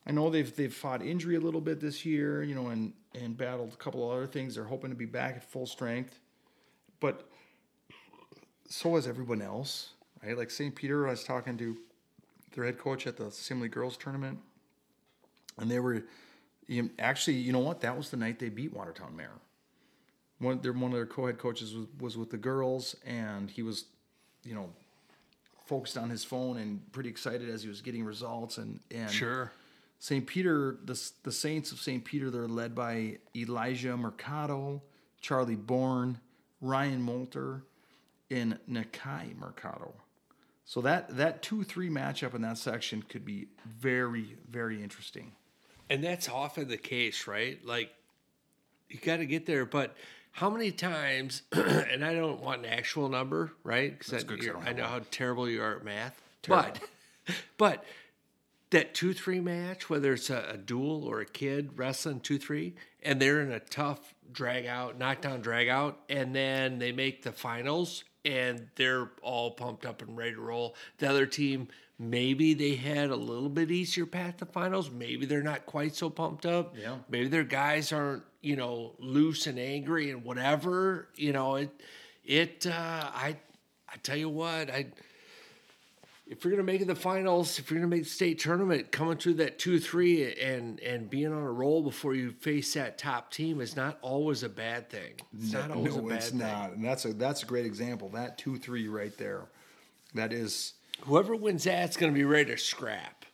[0.04, 3.36] I know they've they've fought injury a little bit this year, you know, and and
[3.36, 4.54] battled a couple of other things.
[4.56, 6.18] They're hoping to be back at full strength,
[6.98, 7.28] but
[8.68, 9.90] so is everyone else,
[10.22, 10.36] right?
[10.36, 10.74] Like St.
[10.74, 11.76] Peter, I was talking to
[12.54, 14.38] their head coach at the Simley Girls Tournament,
[15.58, 16.04] and they were
[16.98, 17.80] actually, you know what?
[17.80, 19.38] That was the night they beat Watertown Mayer.
[20.38, 23.84] One, their one of their co-head coaches was, was with the girls, and he was,
[24.44, 24.70] you know,
[25.64, 28.58] focused on his phone and pretty excited as he was getting results.
[28.58, 29.52] And and Sure.
[29.98, 30.26] St.
[30.26, 32.04] Peter, the the Saints of St.
[32.04, 34.82] Peter, they're led by Elijah Mercado,
[35.20, 36.18] Charlie Bourne,
[36.60, 37.62] Ryan Molter,
[38.28, 39.94] and Nakai Mercado.
[40.64, 45.32] So that that two three matchup in that section could be very very interesting.
[45.90, 47.62] And that's often the case, right?
[47.66, 47.90] Like,
[48.88, 49.66] you got to get there.
[49.66, 49.94] But
[50.30, 53.98] how many times, and I don't want an actual number, right?
[53.98, 54.26] Because I
[54.64, 56.20] I know how terrible you are at math.
[56.42, 56.70] Terrible.
[57.26, 57.84] But, but
[58.70, 62.74] that 2 3 match, whether it's a, a duel or a kid wrestling 2 3,
[63.02, 67.32] and they're in a tough drag out, knockdown drag out, and then they make the
[67.32, 70.74] finals and they're all pumped up and ready to roll.
[70.98, 71.68] The other team,
[71.98, 74.90] maybe they had a little bit easier path to finals.
[74.90, 76.76] Maybe they're not quite so pumped up.
[76.76, 76.96] Yeah.
[77.08, 81.08] Maybe their guys aren't, you know, loose and angry and whatever.
[81.16, 81.70] You know, it,
[82.24, 83.36] it, uh, I,
[83.88, 84.86] I tell you what, I,
[86.32, 89.16] if you're gonna make it the finals, if you're gonna make the state tournament, coming
[89.18, 93.30] through that two three and and being on a roll before you face that top
[93.30, 95.12] team is not always a bad thing.
[95.38, 96.38] It's not always a no, bad it's thing.
[96.38, 98.08] not, and that's a that's a great example.
[98.08, 99.42] That two three right there,
[100.14, 103.24] that is Whoever wins that's gonna be ready to scrap.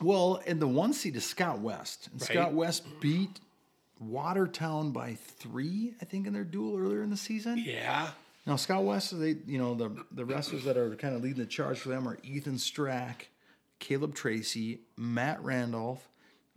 [0.00, 0.40] well.
[0.46, 2.30] And the one seed is Scott West, and Right.
[2.30, 3.38] Scott West beat
[4.00, 7.58] Watertown by three, I think, in their duel earlier in the season.
[7.58, 8.10] Yeah.
[8.46, 11.46] Now Scott West, they you know the the wrestlers that are kind of leading the
[11.46, 13.26] charge for them are Ethan Strack,
[13.78, 16.08] Caleb Tracy, Matt Randolph,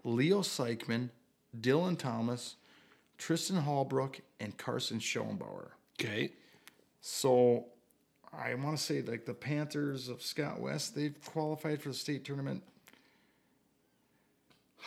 [0.03, 1.10] Leo Seichman,
[1.60, 2.56] Dylan Thomas,
[3.18, 5.70] Tristan Hallbrook, and Carson Schoenbauer.
[5.99, 6.32] Okay.
[7.02, 7.66] So
[8.34, 12.26] I want to say like the Panthers of Scott West, they've qualified for the state
[12.26, 12.64] tournament.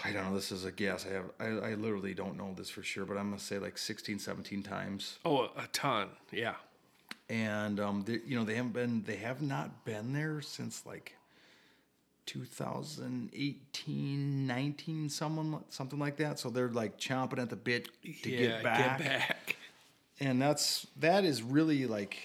[0.05, 0.35] I don't know.
[0.35, 1.07] This is a guess.
[1.07, 1.25] I have.
[1.41, 4.63] I, I literally don't know this for sure, but I'm gonna say like 16, 17
[4.63, 5.19] times.
[5.25, 6.09] Oh, a ton.
[6.31, 6.55] Yeah.
[7.29, 11.17] And um, they, you know they haven't been they have not been there since like
[12.27, 16.39] 2018 19 someone something like that.
[16.39, 17.89] So they're like chomping at the bit
[18.23, 18.99] to yeah, get back.
[18.99, 19.57] Get back.
[20.21, 22.19] and that's that is really like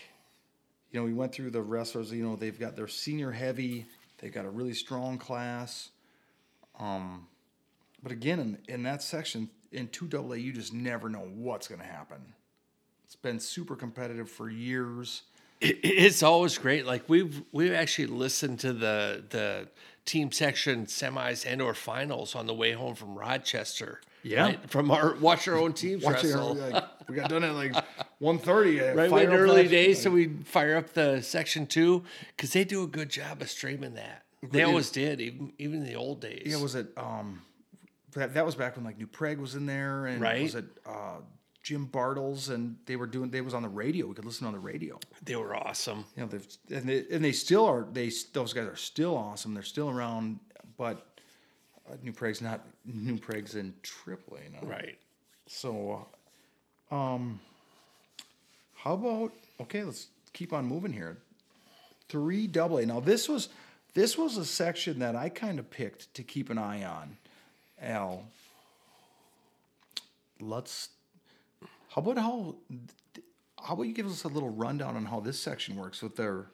[0.92, 3.86] you know we went through the wrestlers you know they've got their senior heavy
[4.20, 5.90] they've got a really strong class.
[6.80, 7.28] Um
[8.02, 11.88] but again in, in that section in 2AA you just never know what's going to
[11.88, 12.34] happen
[13.14, 15.22] it's been super competitive for years
[15.62, 16.86] It- it's always great.
[16.86, 19.68] Like we've we've actually listened to the the
[20.04, 24.02] team section semis and or finals on the way home from Rochester.
[24.24, 24.56] Yeah.
[24.68, 26.60] From our watch our own teams wrestle.
[26.62, 27.74] our, like, we got done at like
[28.22, 32.04] 1.30 right in the early days, so we fire up the section two
[32.36, 34.24] because they do a good job of streaming that.
[34.42, 34.66] They Yeah.
[34.66, 36.44] always did, even even in the old days.
[36.48, 37.42] yeah was it um
[38.14, 40.42] that, that was back when like new prague was in there and Right.
[40.44, 41.20] was it uh
[41.64, 44.54] jim bartles and they were doing they was on the radio we could listen on
[44.54, 46.06] the radio they were awesome.
[46.16, 49.54] you know they've and they, and they still are they those guys are still awesome
[49.54, 50.40] they're still around
[50.78, 51.08] but
[51.90, 54.98] uh, new prague's not new prague's in AAA now Right.
[55.48, 56.08] So,
[56.92, 57.40] um,
[58.76, 59.32] how about
[59.62, 59.84] okay?
[59.84, 61.18] Let's keep on moving here.
[62.10, 62.86] Three double A.
[62.86, 63.50] Now this was
[63.94, 67.18] this was a section that I kind of picked to keep an eye on.
[67.82, 68.26] Al,
[70.40, 70.90] let's.
[71.94, 72.56] How about how?
[73.62, 76.48] How about you give us a little rundown on how this section works with their?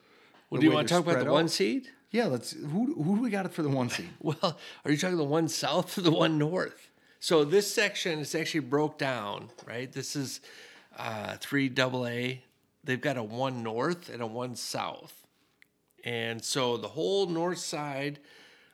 [0.49, 1.33] Well, the do you want to talk about the out?
[1.33, 1.87] one seed?
[2.11, 2.51] Yeah, let's.
[2.51, 4.09] Who who do we got it for the one seed?
[4.21, 6.89] Well, are you talking the one south or the one north?
[7.21, 9.91] So this section is actually broke down, right?
[9.91, 10.41] This is
[10.97, 12.43] uh, three double A.
[12.83, 15.25] They've got a one north and a one south,
[16.03, 18.19] and so the whole north side,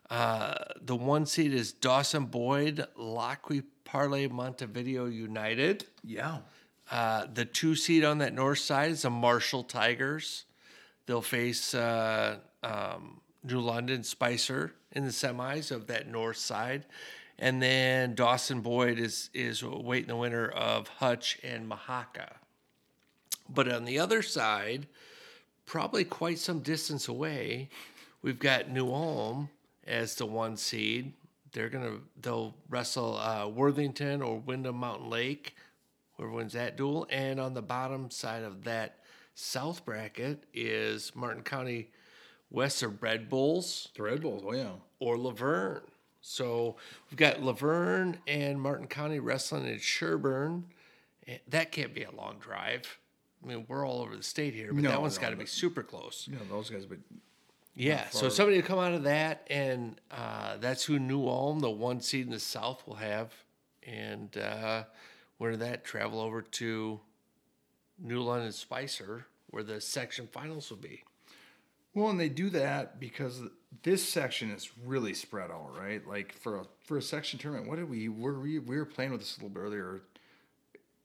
[0.09, 5.85] uh, the one seed is Dawson Boyd, Lockery Parlay Montevideo United.
[6.03, 6.39] Yeah.
[6.91, 10.45] Uh, the two seed on that north side is the Marshall Tigers.
[11.05, 16.85] They'll face uh, um, New London Spicer in the semis of that north side.
[17.37, 22.33] And then Dawson Boyd is is waiting the winner of Hutch and Mahaka.
[23.49, 24.87] But on the other side,
[25.65, 27.69] probably quite some distance away,
[28.21, 29.49] we've got New Ulm
[29.85, 31.13] as the one seed.
[31.51, 35.55] They're gonna they'll wrestle uh, Worthington or Windom Mountain Lake,
[36.17, 37.07] whoever wins that duel.
[37.09, 38.99] And on the bottom side of that
[39.33, 41.89] south bracket is Martin County
[42.51, 44.43] West of Red Bulls The Red Bulls.
[44.45, 44.71] Oh yeah.
[44.99, 45.81] or Luverne.
[46.21, 46.75] So
[47.09, 50.63] we've got Luverne and Martin County wrestling in Sherburn.
[51.27, 52.97] Eh, That can't be a long drive.
[53.43, 55.35] I mean, we're all over the state here, but No, that one's no, got to
[55.35, 56.27] be super close.
[56.31, 56.97] Know those guys, but
[57.75, 61.69] Yeah, so somebody will come out of that, and uh, that's who New Ulm, the
[61.69, 63.31] one seed in the South, will have.
[63.85, 64.85] And uh,
[65.37, 66.99] where did that travel over to
[67.99, 71.03] New London Spicer, where the section finals will be.
[71.93, 73.41] Well, and they do that because
[73.83, 76.05] this section is really spread out, right?
[76.05, 79.11] Like for a for a section tournament, what did we were we we were playing
[79.11, 80.01] with this a little bit earlier.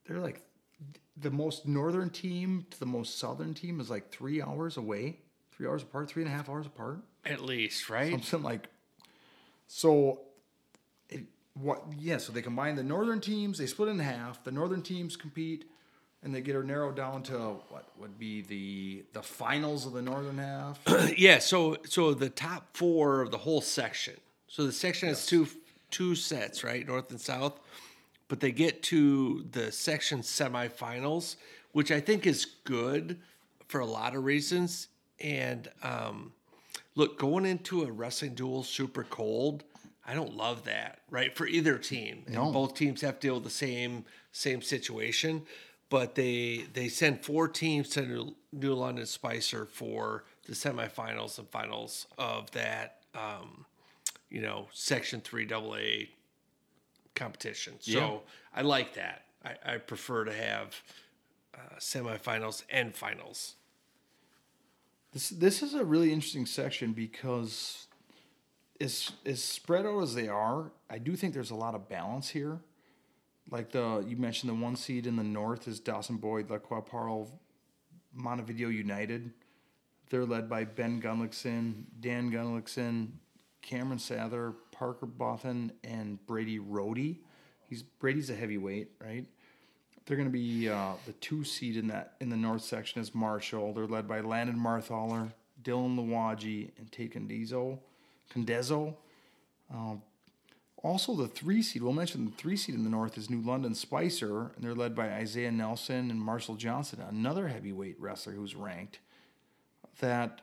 [0.06, 0.42] They're like
[1.16, 5.18] the most northern team to the most southern team is like three hours away,
[5.52, 8.10] three hours apart, three and a half hours apart, At least, right?
[8.10, 8.68] something like.
[9.66, 10.22] So,
[11.54, 11.84] what?
[11.98, 13.58] Yeah, so they combine the northern teams.
[13.58, 14.42] They split in half.
[14.44, 15.64] The northern teams compete,
[16.22, 20.02] and they get her narrowed down to what would be the the finals of the
[20.02, 20.80] northern half.
[21.16, 24.14] yeah, so so the top four of the whole section.
[24.46, 25.48] So the section has two
[25.90, 27.58] two sets, right, north and south,
[28.28, 31.36] but they get to the section semifinals,
[31.72, 33.18] which I think is good
[33.66, 34.88] for a lot of reasons.
[35.20, 36.32] And um,
[36.94, 39.64] look, going into a wrestling duel super cold,
[40.06, 41.36] I don't love that, right?
[41.36, 45.42] For either team, and both teams have to deal with the same same situation.
[45.88, 51.48] But they they send four teams to New, New London Spicer for the semifinals and
[51.48, 53.66] finals of that, um,
[54.30, 56.06] you know, Section Three AA
[57.14, 57.74] competition.
[57.80, 58.18] So Yeah.
[58.54, 59.26] I like that.
[59.44, 60.80] I, I prefer to have
[61.54, 63.56] uh, semifinals and finals.
[65.12, 67.88] This this is a really interesting section because
[68.80, 72.30] as as spread out as they are, I do think there's a lot of balance
[72.30, 72.60] here.
[73.50, 76.80] Like the you mentioned the one seed in the north is Dawson Boyd, Lac qui
[76.80, 77.40] Parle,
[78.14, 79.32] Montevideo United.
[80.08, 83.08] They're led by Ben Gunlickson, Dan Gunlickson,
[83.62, 87.18] Cameron Sather, Parker Bothan, and Brady Rohde.
[87.68, 89.26] He's Brady's a heavyweight, right?
[90.06, 93.14] They're going to be uh, the two seed in that in the north section is
[93.14, 93.72] Marshall.
[93.72, 95.32] They're led by Landon Marthaler,
[95.62, 97.78] Dylan Luwaji, and Tate Condezo.
[98.34, 98.94] Condezo.
[99.72, 100.02] Um,
[100.82, 101.82] also, the three seed.
[101.82, 104.94] We'll mention the three seed in the north is New London Spicer, and they're led
[104.94, 109.00] by Isaiah Nelson and Marshall Johnson, another heavyweight wrestler who's ranked.
[110.00, 110.40] That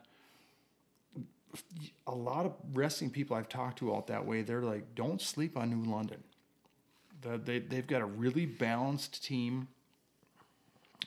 [2.06, 5.58] a lot of wrestling people I've talked to out that way, they're like, don't sleep
[5.58, 6.24] on New London.
[7.22, 9.68] The, they they've got a really balanced team,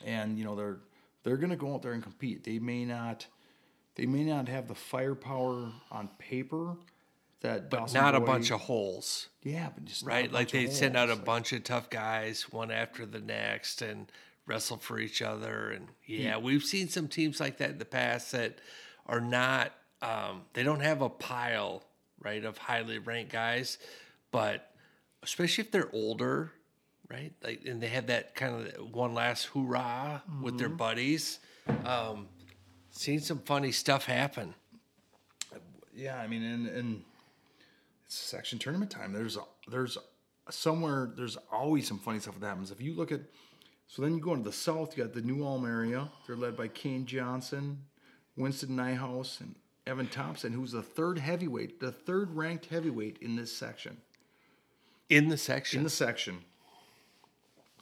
[0.05, 0.79] and you know they're
[1.23, 2.43] they're gonna go out there and compete.
[2.43, 3.27] They may not
[4.01, 6.75] they may not have the firepower on paper
[7.41, 9.29] that But Dawson not a bunch of holes.
[9.43, 10.31] yeah, but just right?
[10.31, 11.13] Like they send out a.
[11.13, 14.11] Like, bunch of tough guys, one after the next, and
[14.47, 15.69] wrestle for each other.
[15.69, 18.59] And yeah, we've seen some teams like that in the past that
[19.05, 19.71] are not.
[20.01, 21.83] Um, they don't have a pile,
[22.23, 23.77] right, of highly ranked guys,
[24.31, 24.71] but
[25.21, 26.51] especially if they're older,
[27.07, 27.33] right?
[27.43, 30.57] Like, and they have that kind of one last hoorah with Mm-hmm.
[30.57, 31.39] their buddies.
[31.85, 32.27] Um,
[32.91, 34.53] seen some funny stuff happen.
[35.93, 37.03] Yeah, I mean, and and
[38.05, 39.13] it's section tournament time.
[39.13, 39.97] There's a, there's
[40.49, 42.71] somewhere there's always some funny stuff that happens.
[42.71, 43.21] If you look at,
[43.87, 44.97] so then you go into the south.
[44.97, 46.09] You got the New Ulm area.
[46.25, 47.79] They're led by Kane Johnson,
[48.37, 49.55] Winston Nyhouse, and
[49.85, 53.97] Evan Thompson, who's the third heavyweight, the third ranked heavyweight in this section.
[55.09, 56.37] In the section, In the section,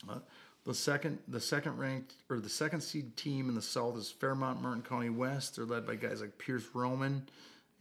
[0.07, 0.19] Uh,
[0.65, 4.61] the second the second ranked or the second seed team in the South is Fairmont
[4.61, 5.55] Martin County West.
[5.55, 7.27] They're led by guys like Pierce Roman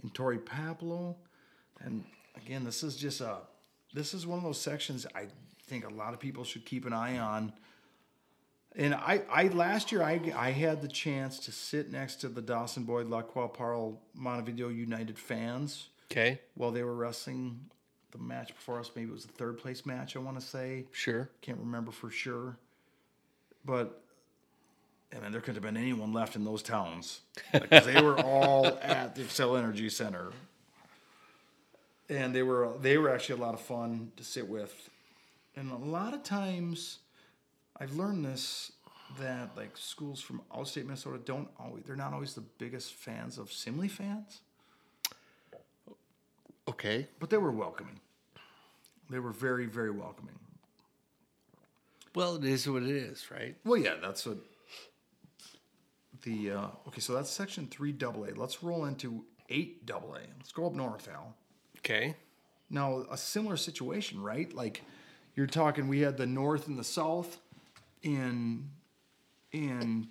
[0.02, 1.16] and Tori Paplo.
[1.80, 2.04] And
[2.36, 3.38] again, this is just a
[3.94, 5.26] this is one of those sections I
[5.66, 7.52] think a lot of people should keep an eye on.
[8.76, 12.42] And I, I last year I, I had the chance to sit next to the
[12.42, 17.60] Dawson Boyd Lac qui Parle Montevideo United fans okay, while they were wrestling
[18.12, 18.90] the match before us.
[18.94, 20.86] Maybe it was the third place match, I want to say.
[20.92, 21.30] sure.
[21.40, 22.56] Can't remember for sure.
[23.68, 24.00] But,
[25.14, 27.20] I mean, there couldn't have been anyone left in those towns
[27.52, 30.30] because they were all at the Xcel Energy Center.
[32.08, 34.88] And they were they were actually a lot of fun to sit with.
[35.54, 37.00] And a lot of times,
[37.78, 38.72] I've learned this
[39.18, 43.50] that like schools from outstate Minnesota don't always they're not always the biggest fans of
[43.50, 44.40] Simley fans,
[46.66, 47.06] Okay.
[47.20, 48.00] but they were welcoming.
[49.10, 50.38] They were very very welcoming.
[52.14, 53.56] Well, it is what it is, right?
[53.64, 54.38] Well, yeah, that's what
[56.22, 57.00] the uh, okay.
[57.00, 58.30] So that's section three double A.
[58.34, 60.20] Let's roll into eight double A.
[60.38, 61.34] Let's go up north, Al.
[61.78, 62.16] Okay.
[62.70, 64.52] Now a similar situation, right?
[64.52, 64.82] Like
[65.36, 67.38] you're talking, we had the north and the south
[68.02, 68.68] in
[69.52, 70.08] in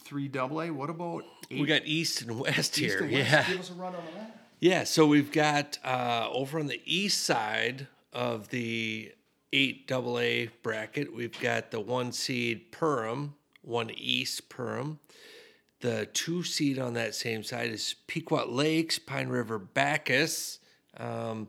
[0.00, 0.70] three double A.
[0.70, 3.02] What about eight We got east and west east here.
[3.04, 3.30] and west?
[3.30, 3.48] Yeah.
[3.48, 4.40] Give us a rundown on that.
[4.60, 9.12] Yeah, so we've got uh, over on the east side of the
[9.54, 14.98] eight AA bracket, we've got the one seed Perham, one East Perham.
[15.80, 20.58] The two seed on that same side is Pequot Lakes, Pine River Backus.
[20.96, 21.48] Um,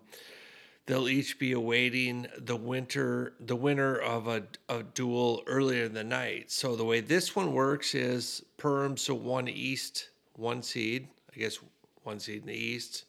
[0.86, 6.04] they'll each be awaiting the winter the winner of a, a duel earlier in the
[6.04, 6.52] night.
[6.52, 11.08] So the way this one works is Perham, so one East, one seed.
[11.36, 11.58] I guess
[12.04, 13.06] one seed in the East.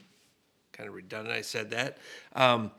[0.72, 1.36] Kind of redundant.
[1.36, 1.98] I said that.
[2.34, 2.70] Um,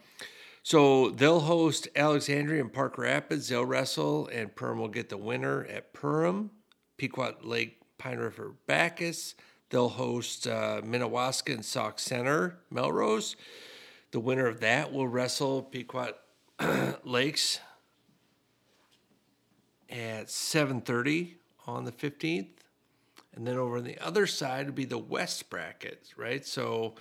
[0.68, 3.48] so they'll host Alexandria and Park Rapids.
[3.48, 6.49] They'll wrestle, and Perham will get the winner at Perham.
[6.98, 9.35] Pequot Lake, Pine River, Backus.
[9.69, 13.38] They'll host uh, Minnewaska and Sauk Centre, Melrose.
[14.11, 16.15] The winner of that will wrestle Pequot
[17.06, 17.61] Lakes
[19.89, 21.35] at 7:30
[21.65, 22.49] on the 15th.
[23.34, 26.45] And then over on the other side would be the West bracket, right?
[26.45, 26.95] So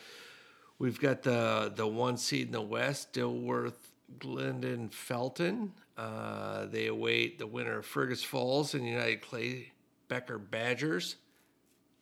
[0.78, 5.72] we've got the the one seed in the West, Dilworth, Glyndon, Felton.
[5.96, 9.72] Uh, they await the winner of Fergus Falls and United Clay
[10.08, 11.16] Becker Badgers.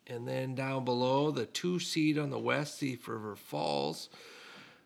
[0.07, 4.11] And then down below, the two seed on the West, Thief River Falls.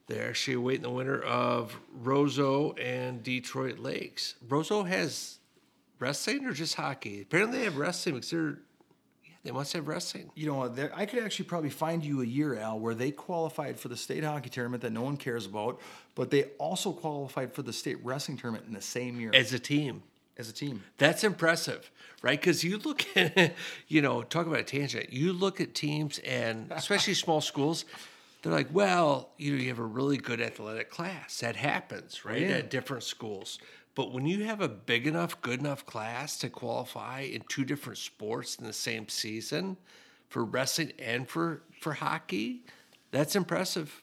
[0.06, 4.36] They're actually awaiting the winner of Roseau and Detroit Lakes.
[4.46, 5.38] Roseau has
[5.98, 7.22] wrestling or just hockey?
[7.22, 8.58] Apparently they have wrestling because they're
[9.48, 10.30] they must have wrestling.
[10.34, 13.80] You know, there, I could actually probably find you a year, Al, where they qualified
[13.80, 15.80] for the state hockey tournament that no one cares about,
[16.14, 19.58] but they also qualified for the state wrestling tournament in the same year As a
[19.58, 20.02] team.
[20.36, 20.84] as a team.
[20.98, 22.38] That's impressive, right?
[22.38, 23.54] Because you look at,
[23.88, 25.14] you know, talk about a tangent.
[25.14, 27.86] You look at teams and especially small schools,
[28.42, 31.40] they're like, well, you know, you have a really good athletic class.
[31.40, 32.42] That happens, right?
[32.42, 32.48] yeah.
[32.58, 33.58] At different schools.
[33.98, 37.98] But when you have a big enough, good enough class to qualify in two different
[37.98, 39.76] sports in the same season
[40.28, 42.60] for wrestling and for, for hockey,
[43.10, 44.00] that's impressive.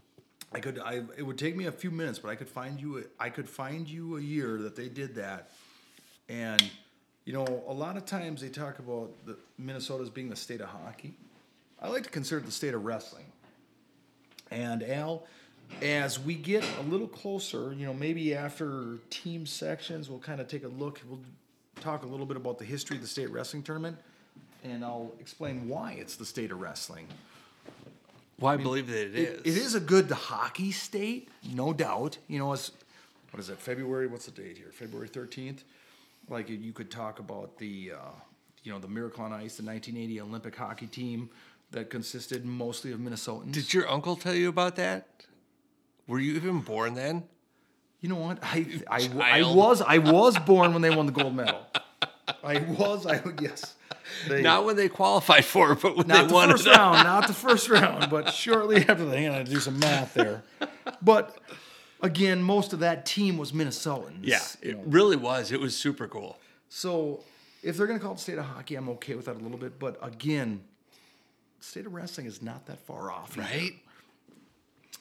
[0.51, 0.79] I could.
[0.79, 1.03] I.
[1.15, 2.97] It would take me a few minutes, but I could find you.
[2.97, 5.51] A, I could find you a year that they did that,
[6.27, 6.61] and
[7.23, 10.59] you know, a lot of times they talk about the Minnesota as being the state
[10.59, 11.15] of hockey.
[11.81, 13.31] I like to consider it the state of wrestling.
[14.51, 15.25] And Al,
[15.81, 20.47] as we get a little closer, you know, maybe after team sections, we'll kind of
[20.47, 21.01] take a look.
[21.07, 21.19] We'll
[21.81, 23.97] talk a little bit about the history of the state wrestling tournament,
[24.63, 27.07] and I'll explain why it's the state of wrestling.
[28.39, 29.39] Well, I believe that it is.
[29.39, 32.17] It, it is a good hockey state, no doubt.
[32.27, 32.71] You know, it's
[33.31, 33.57] what is it?
[33.57, 34.07] February?
[34.07, 34.71] What's the date here?
[34.71, 35.63] February thirteenth.
[36.29, 38.11] Like you could talk about the, uh,
[38.63, 41.29] you know, the Miracle on Ice, the 1980 Olympic hockey team
[41.69, 43.51] that consisted mostly of Minnesotans.
[43.51, 45.05] Did your uncle tell you about that?
[46.07, 47.23] Were you even born then?
[48.01, 48.37] you know what?
[48.43, 49.09] I I,
[49.39, 51.65] I was I was born when they won the gold medal.
[52.43, 53.75] I was I yes.
[54.27, 56.69] They, Not when they qualified for it, but when Not they the won first it.
[56.77, 59.15] round, not the first round, but shortly after that.
[59.17, 60.43] Hang on, I had to do some math there.
[61.01, 61.35] But
[62.01, 64.19] again, most of that team was Minnesotans.
[64.21, 64.83] Yeah, you it know.
[64.85, 65.51] really was.
[65.51, 66.37] It was super cool.
[66.69, 67.23] So
[67.63, 69.57] if they're going to call it state of hockey, I'm okay with that a little
[69.57, 69.79] bit.
[69.79, 70.61] But again,
[71.59, 73.35] state of wrestling is not that far off.
[73.37, 73.41] either.
[73.47, 73.71] Right?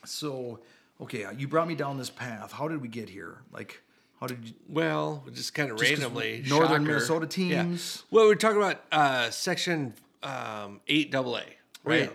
[0.07, 0.61] So,
[1.05, 2.53] okay, uh, you brought me down this path.
[2.53, 3.39] How did we get here?
[3.53, 3.81] Like,
[4.21, 4.55] how did you?
[4.69, 6.43] Well, just kind of randomly.
[6.47, 6.81] Northern shocker.
[6.83, 7.63] Minnesota Yeah.
[7.63, 8.03] teams.
[8.11, 11.45] Well, we're talking about uh, section um, eight double A,
[11.85, 12.03] right?
[12.05, 12.09] yeah.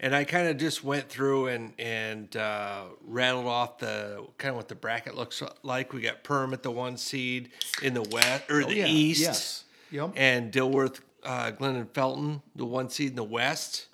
[0.00, 4.56] And I kind of just went through and and uh, rattled off the kind of
[4.56, 5.92] what the bracket looks like.
[5.92, 7.50] We got Perham at the one seed
[7.82, 9.20] in the west or the Oh, yeah, east.
[9.20, 9.64] yes.
[9.92, 10.12] Yep.
[10.16, 13.86] And Dilworth, uh, Glyndon Felton, the one seed in the west.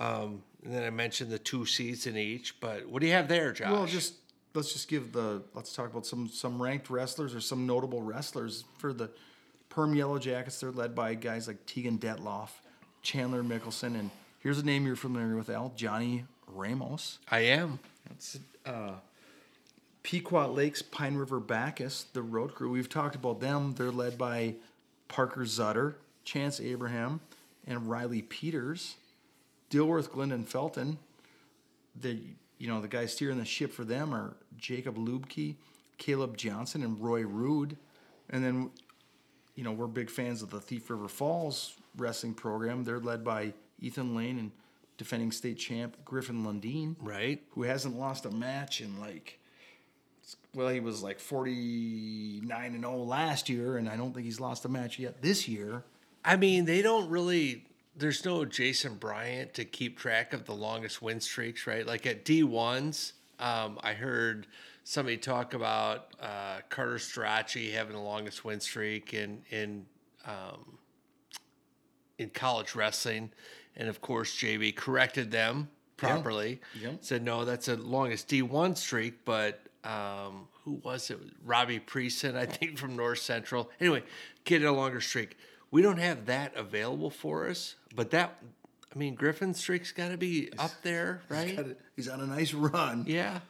[0.00, 2.58] Um, and then I mentioned the two seeds in each.
[2.58, 3.70] But what do you have there, Josh?
[3.70, 4.14] Well, just
[4.54, 8.64] let's just give the let's talk about some some ranked wrestlers or some notable wrestlers
[8.78, 9.10] for the
[9.70, 10.58] Perham Yellow Jackets.
[10.58, 12.48] They're led by guys like Tegan Detloff,
[13.02, 14.10] Chandler Mickelson, and
[14.40, 17.18] here's a name you're familiar with, Al Johnny Ramos.
[17.30, 17.78] I am.
[18.08, 18.94] That's uh,
[20.02, 22.70] Pequot Lakes Pine River Backus, the road crew.
[22.70, 23.74] We've talked about them.
[23.76, 24.54] They're led by
[25.08, 25.94] Parker Zutter,
[26.24, 27.20] Chance Abraham,
[27.66, 28.96] and Riley Peters.
[29.70, 30.98] Dilworth, Glyndon Felton.
[32.00, 32.18] The
[32.58, 35.56] you know the guys steering the ship for them are Jacob Lubke,
[35.98, 37.76] Caleb Johnson, and Roy Rude.
[38.28, 38.70] And then
[39.56, 42.84] you know, we're big fans of the Thief River Falls wrestling program.
[42.84, 44.52] They're led by Ethan Lane and
[44.96, 47.42] defending state champ Griffin Lundeen, Right.
[47.50, 49.38] who hasn't lost a match in like,
[50.54, 54.64] well, he was like 49 and 0 last year, and I don't think he's lost
[54.64, 55.84] a match yet this year.
[56.24, 57.64] I mean, they don't really.
[57.96, 61.86] There's no Jason Bryant to keep track of the longest win streaks, right?
[61.86, 64.46] Like at D1s, um, I heard
[64.84, 69.86] somebody talk about uh, Carter Starocci having the longest win streak in in
[70.26, 70.78] um,
[72.18, 73.30] in college wrestling,
[73.76, 76.60] and of course JB corrected them properly.
[76.80, 76.98] Yep.
[77.00, 81.18] Said no, that's the longest D1 streak, but um, who was it?
[81.44, 83.70] Robbie Preeson, I think, from North Central.
[83.80, 84.02] Anyway,
[84.44, 85.36] get a longer streak.
[85.70, 88.36] We don't have that available for us, but that,
[88.94, 91.56] I mean, Griffin streak's got to be up there, right?
[91.56, 91.80] Got it.
[91.96, 93.04] He's on a nice run.
[93.06, 93.40] Yeah.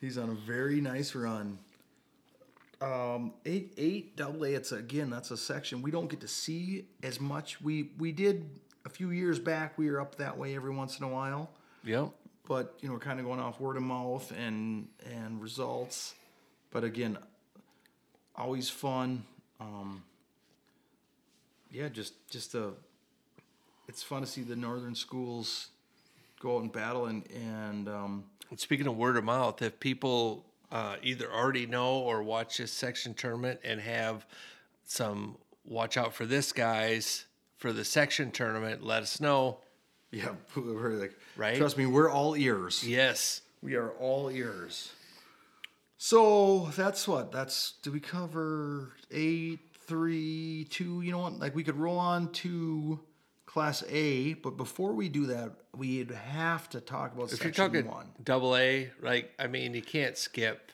[0.00, 1.58] He's on a very nice run.
[2.82, 4.54] Um, eight eight double A.
[4.54, 7.60] It's again that's a section we don't get to see as much.
[7.60, 8.48] We we did
[8.86, 9.76] a few years back.
[9.76, 11.50] We were up that way every once in a while,
[11.84, 12.08] Yep.
[12.48, 16.14] but you know we're kind of going off word of mouth and and results.
[16.70, 17.18] But again,
[18.34, 19.24] always fun.
[19.60, 20.02] Um,
[21.70, 22.70] yeah, just just a.
[23.88, 25.68] It's fun to see the northern schools
[26.40, 28.24] go out and battle and and um,
[28.56, 33.14] speaking of word of mouth, if people uh, either already know or watch this section
[33.14, 34.26] tournament and have
[34.84, 37.26] some watch out for this guys
[37.56, 39.58] for the section tournament, let us know.
[40.10, 41.56] Yeah, we're like, Right?
[41.56, 42.86] Trust me, we're all ears.
[42.86, 43.42] Yes.
[43.62, 44.92] We are all ears.
[45.98, 47.30] So that's what.
[47.30, 49.60] That's do we cover eight,
[49.90, 51.02] three, two?
[51.02, 51.40] You know what?
[51.40, 53.00] Like we could roll on to
[53.44, 57.72] Class A, but before we do that, we'd have to talk about If you're Section
[57.72, 58.06] talking One.
[58.22, 60.70] double A, like I mean, you can't skip.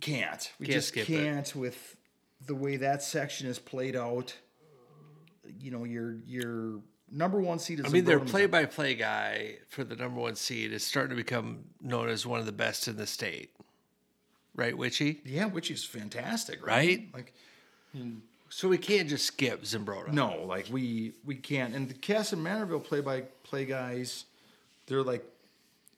[0.00, 0.52] Can't.
[0.58, 1.96] We Can't just skip can't with
[2.44, 4.36] the way that section is played out.
[5.60, 6.80] You know, your your
[7.10, 7.86] number one seed is.
[7.86, 12.08] I mean, their play-by-play guy for the number one seed is starting to become known
[12.08, 13.54] as one of the best in the state,
[14.56, 15.20] right, Witchy?
[15.24, 16.76] Yeah, which is fantastic, right?
[16.76, 17.08] Right?
[17.14, 17.34] Like
[18.50, 20.12] So we can't just skip Zumbrota.
[20.12, 21.74] No, like we we can't.
[21.74, 24.24] And the Kasson Mantorville play by play guys,
[24.86, 25.24] they're like,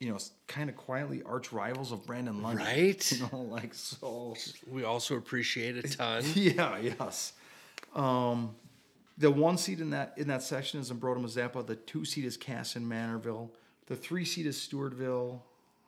[0.01, 0.19] you know,
[0.49, 2.65] kind of quietly arch rivals of Brandon London.
[2.67, 3.13] Right?
[3.17, 4.35] You know, like so.
[4.69, 6.25] We also appreciate a ton.
[6.35, 6.79] Yeah.
[6.79, 7.35] Yes.
[7.95, 8.55] Um,
[9.19, 11.67] the one seed in that in that section is Zumbrota Mazeppa.
[11.67, 13.51] The two seed is Kasson Mantorville.
[13.87, 15.41] The three seed is Stewartville.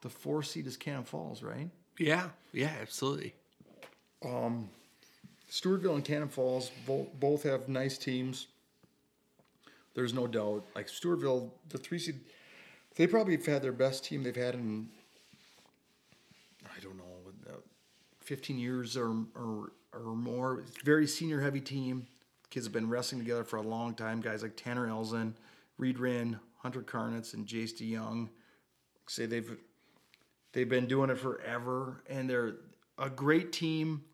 [0.02, 1.42] The four seed is Cannon Falls.
[1.42, 1.70] Right.
[1.98, 3.34] yeah, yeah, absolutely.
[5.52, 6.70] Stewartville and Cannon Falls
[7.20, 8.46] both have nice teams.
[9.94, 10.64] There's no doubt.
[10.74, 12.20] Like Stewartville, the three seed,
[12.96, 14.88] they probably have had their best team they've had in
[16.64, 17.56] I don't know, uh,
[18.20, 20.60] 15 years or or or more.
[20.60, 22.06] It's a very senior heavy team.
[22.48, 24.22] Kids have been wrestling together for a long time.
[24.22, 25.34] Guys like Tanner Elzen,
[25.76, 28.30] Reed Rinn, Hunter Carnitz, and Jace DeYoung
[29.06, 29.54] say they've
[30.54, 32.54] they've been doing it forever, and they're
[32.98, 34.04] a great team.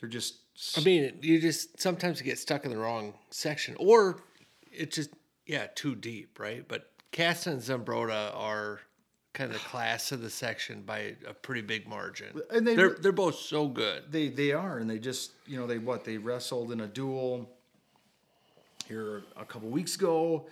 [0.00, 4.20] They're just I mean, you just sometimes get stuck in the wrong section, or
[4.72, 5.10] it's just
[5.46, 6.66] yeah too deep, right?
[6.68, 8.80] But Kasson and Zumbrota are
[9.32, 12.40] kind of the class of the section by a pretty big margin.
[12.50, 14.04] And they- they are they're both so good.
[14.10, 17.48] They they are, and they just you know they what they wrestled in a duel
[18.86, 20.46] here a couple weeks ago,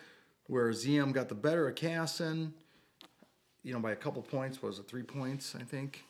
[0.46, 2.52] where ZM got the better of Kasson,
[3.62, 4.62] you know by a couple points.
[4.62, 6.04] Was it three points I think?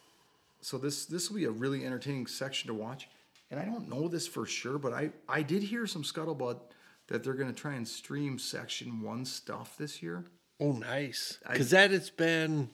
[0.61, 3.09] So this this will be a really entertaining section to watch,
[3.51, 6.59] and I don't know this for sure, but I I did hear some scuttlebutt
[7.09, 10.25] that they're going to try and stream section one stuff this year.
[10.61, 11.39] Oh, nice.
[11.51, 12.71] Because that has been,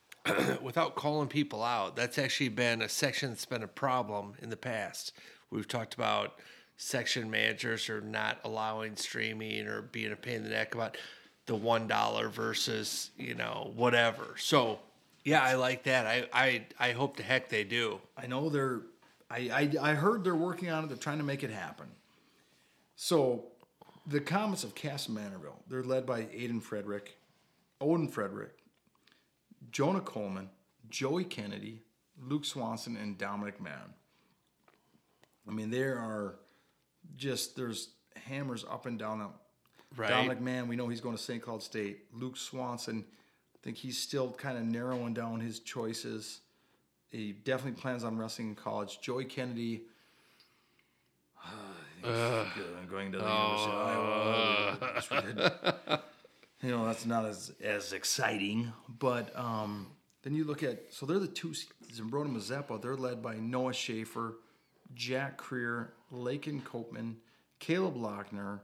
[0.62, 4.56] without calling people out, that's actually been a section that's been a problem in the
[4.56, 5.12] past.
[5.50, 6.40] We've talked about
[6.76, 10.96] section managers are not allowing streaming or being a pain in the neck about
[11.46, 14.34] the one dollar versus you know whatever.
[14.38, 14.78] So
[15.24, 16.06] yeah, I like that.
[16.06, 18.00] I I I hope the heck they do.
[18.16, 18.82] I know they're.
[19.30, 20.88] I, I I heard they're working on it.
[20.88, 21.86] They're trying to make it happen.
[22.96, 23.44] So,
[24.06, 25.62] the Comets of Kasson Mantorville.
[25.68, 27.16] They're led by Aiden Frederick,
[27.80, 28.58] Odin Frederick,
[29.70, 30.48] Jonah Coleman,
[30.88, 31.82] Joey Kennedy,
[32.20, 33.94] Luke Swanson, and Dominic Mann.
[35.46, 36.36] I mean, there are
[37.16, 39.30] just there's hammers up and down them.
[39.96, 40.10] Right.
[40.10, 41.42] Dominic Mann, we know he's going to St.
[41.42, 42.04] Cloud State.
[42.12, 43.04] Luke Swanson,
[43.54, 46.40] I think he's still kind of narrowing down his choices.
[47.10, 49.00] He definitely plans on wrestling in college.
[49.00, 49.82] Joey Kennedy.
[52.04, 54.78] I'm going to the University of Iowa.
[54.94, 55.98] Yes, we did.
[56.60, 59.86] You know that's not as as exciting, but um,
[60.22, 61.54] then you look at so they're the two
[61.94, 62.82] Zumbrota Mazeppa.
[62.82, 64.38] They're led by Noah Schaefer,
[64.94, 67.14] Jack Creer, Lakin Copeman,
[67.60, 68.60] Caleb Lochner,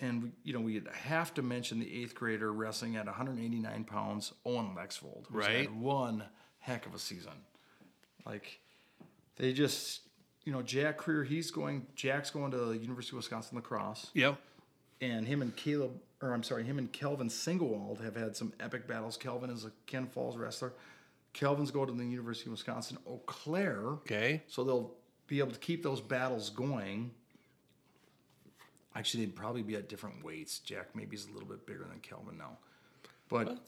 [0.00, 4.32] and we, you know we have to mention the eighth grader wrestling at 189 pounds,
[4.46, 5.68] Owen Lexvold, who's Right.
[5.68, 6.22] had one
[6.60, 7.32] heck of a season.
[8.28, 8.60] Like
[9.36, 10.02] they just,
[10.44, 11.86] you know, Jack Creer, he's going.
[11.96, 14.38] Jack's going to the University of Wisconsin lacrosse Yep.
[15.00, 18.86] and him and Caleb, or I'm sorry, him and Kelvin Singlewald have had some epic
[18.86, 19.16] battles.
[19.16, 20.72] Kelvin is a Ken Falls wrestler.
[21.32, 24.42] Kelvin's going to the University of Wisconsin Eau Claire, Okay.
[24.48, 24.94] so they'll
[25.26, 27.10] be able to keep those battles going.
[28.94, 30.58] Actually, they'd probably be at different weights.
[30.58, 32.58] Jack maybe is a little bit bigger than Kelvin now,
[33.28, 33.58] but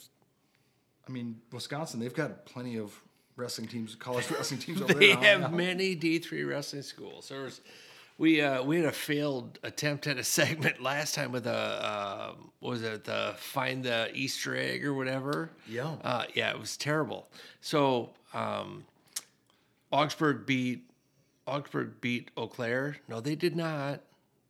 [1.06, 3.00] I mean, Wisconsin, they've got plenty of
[3.40, 5.38] wrestling teams, college wrestling teams over They there.
[5.40, 7.28] have many D three wrestling schools.
[7.28, 7.60] There was,
[8.18, 12.32] we uh, we had a failed attempt at a segment last time with a uh,
[12.60, 15.50] what was it the find the Easter egg or whatever.
[15.68, 15.96] Yeah.
[16.04, 17.28] Uh, yeah, it was terrible.
[17.60, 18.84] So um,
[19.90, 20.82] Augsburg beat
[21.46, 22.96] Augsburg beat Eau Claire.
[23.08, 24.00] No, they did not.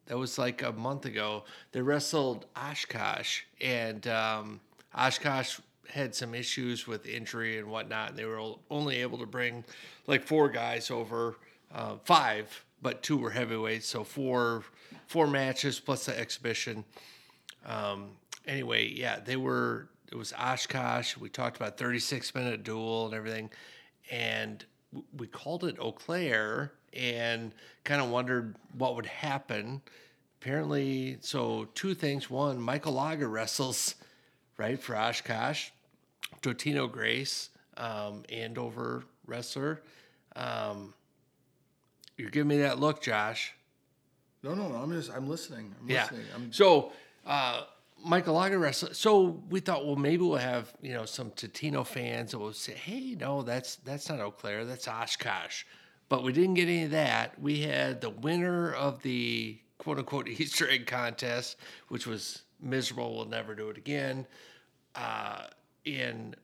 [0.06, 1.44] That was like a month ago.
[1.70, 4.60] They wrestled Oshkosh, and um,
[4.92, 5.60] Oshkosh
[5.90, 8.10] had some issues with injury and whatnot.
[8.10, 9.64] And they were only able to bring
[10.06, 11.36] like four guys over,
[11.74, 14.64] uh, five, but two were heavyweights, so four
[15.06, 16.84] four matches plus the exhibition.
[17.66, 18.10] Um,
[18.46, 19.88] anyway, yeah, they were.
[20.10, 21.16] It was Oshkosh.
[21.16, 23.50] We talked about 36 minute duel and everything,
[24.10, 24.64] and
[25.16, 27.52] we called it Eau Claire and
[27.84, 29.82] kind of wondered what would happen.
[30.40, 32.30] Apparently, so two things.
[32.30, 33.94] One, Michael Lager wrestles
[34.56, 35.70] right for Oshkosh,
[36.42, 39.82] Totino Grace, um, Andover wrestler.
[40.36, 40.94] Um,
[42.16, 43.54] you're giving me that look, Josh.
[44.42, 44.76] No, no, no.
[44.76, 45.74] I'm just, I'm listening.
[45.80, 46.02] I'm Yeah.
[46.02, 46.26] listening.
[46.34, 46.92] I'm, So
[47.26, 47.62] uh,
[48.04, 48.94] Michael Lager wrestler.
[48.94, 52.72] So we thought, well, maybe we'll have you know some Totino fans that will say,
[52.74, 55.64] hey, no, that's that's not Eau Claire, that's Oshkosh.
[56.08, 57.40] But we didn't get any of that.
[57.40, 61.56] We had the winner of the quote unquote Easter egg contest,
[61.88, 63.14] which was miserable.
[63.16, 64.26] We'll never do it again.
[64.94, 65.44] Uh,
[65.84, 66.34] in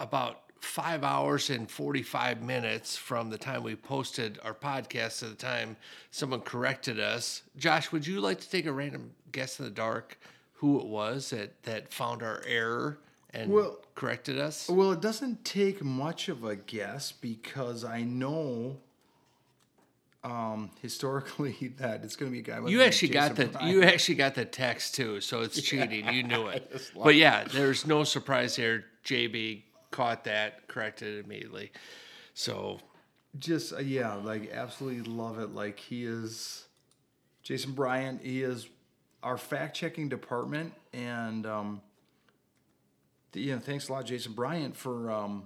[0.00, 5.34] about five hours and 45 minutes from the time we posted our podcast to the
[5.34, 5.76] time
[6.10, 7.42] someone corrected us.
[7.56, 10.18] Josh, would you like to take a random guess in the dark
[10.54, 12.98] who it was that, that found our error
[13.30, 14.68] and Well- corrected us?
[14.68, 18.78] Well, it doesn't take much of a guess because I know
[20.24, 22.66] um, historically that it's going to be a guy.
[22.68, 23.70] You actually got the Bryant.
[23.70, 26.12] you actually got the text too, so it's cheating.
[26.12, 26.90] You knew it.
[27.02, 28.84] But yeah, there's no surprise here.
[29.04, 31.72] JB caught that, corrected it immediately.
[32.34, 32.80] So
[33.38, 35.54] just uh, yeah, like absolutely love it.
[35.54, 36.66] Like he is
[37.42, 38.22] Jason Bryant.
[38.22, 38.68] He is
[39.22, 41.80] our fact checking department, and um,
[43.34, 45.44] you know, thanks a lot, Jason Bryant, for um,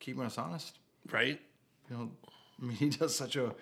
[0.00, 0.78] keeping us honest.
[1.10, 1.40] right?
[1.90, 2.10] You know,
[2.60, 3.54] I mean, he does such a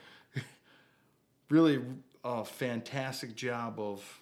[1.48, 1.80] really
[2.24, 4.20] a fantastic job of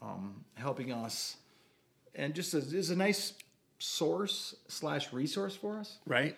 [0.00, 1.36] um, helping us,
[2.14, 3.34] and just is, is a nice
[3.78, 5.98] source slash resource for us.
[6.06, 6.36] Right?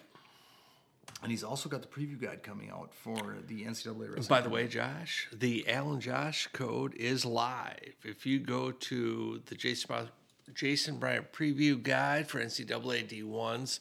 [1.22, 4.26] And he's also got the preview guide coming out for the NCAA wrestling.
[4.28, 7.94] By the way, Josh, the Al and Josh code is live.
[8.02, 10.08] If you go to the Jason,
[10.54, 13.80] Jason Bryant preview guide for NCAA D1s,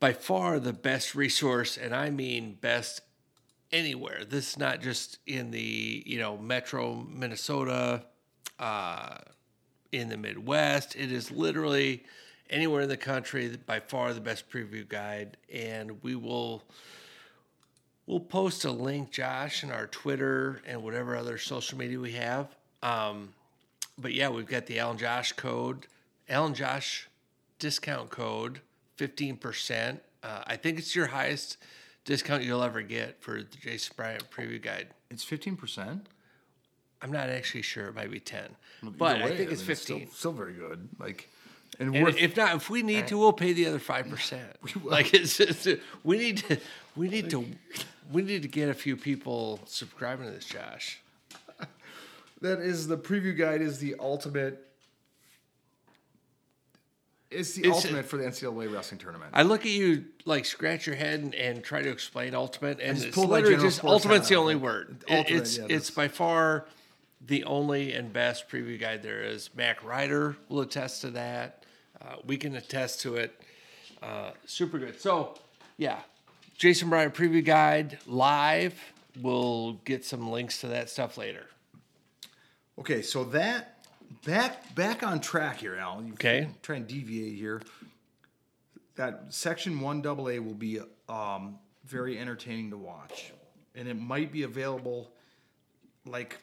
[0.00, 3.02] by far the best resource, and I mean best
[3.72, 4.24] anywhere.
[4.24, 8.04] This is not just in the you know Metro Minnesota,
[8.58, 9.18] uh,
[9.92, 10.96] in the Midwest.
[10.96, 12.04] It is literally
[12.50, 13.56] anywhere in the country.
[13.66, 16.62] By far the best preview guide, and we will.
[18.06, 22.48] We'll post a link, Josh, in our Twitter and whatever other social media we have.
[22.82, 23.34] Um,
[23.98, 25.88] but yeah, we've got the Al and Josh code,
[26.26, 27.06] Al and Josh
[27.58, 28.60] discount code,
[28.96, 30.00] fifteen percent.
[30.22, 31.58] Uh, I think it's your highest
[32.08, 34.88] discount you'll ever get for the Jason Bryant preview guide.
[35.10, 36.08] it's fifteen percent.
[37.02, 40.06] I'm not actually sure; it might be ten, but I think it's fifteen.
[40.06, 40.88] Still, still very good.
[40.98, 41.28] Like,
[41.78, 44.48] and, And if not, if we need to, we'll pay the other five percent.
[44.82, 45.68] Like it's just,
[46.02, 46.58] we need to,
[46.96, 47.44] we need to,
[48.10, 51.00] we need to get a few people subscribing to this, Josh.
[52.40, 53.60] that is the preview guide.
[53.60, 54.64] Is the ultimate.
[57.30, 59.30] It's the It's- ultimate for the NCAA wrestling tournament.
[59.34, 62.96] I look at you like scratch your head and, and try to explain ultimate, and
[62.96, 65.04] just it's literally just ultimate's the only word.
[65.06, 66.66] It- Ultimate, it's yeah, it's by far
[67.26, 69.50] the only and best preview guide there is.
[69.54, 71.64] Mac Ryder will attest to that.
[72.00, 73.38] Uh, we can attest to it.
[74.02, 74.98] Uh, super good.
[75.00, 75.36] So,
[75.76, 75.98] yeah,
[76.56, 78.80] Jason Bryant preview guide live.
[79.20, 81.46] We'll get some links to that stuff later.
[82.78, 83.77] Okay, so that
[84.24, 86.02] back back on track here, Al.
[86.02, 86.48] You Okay.
[86.62, 87.62] Try and deviate here.
[88.96, 93.32] That section one double A will be um, very entertaining to watch,
[93.74, 95.12] and it might be available.
[96.04, 96.38] Like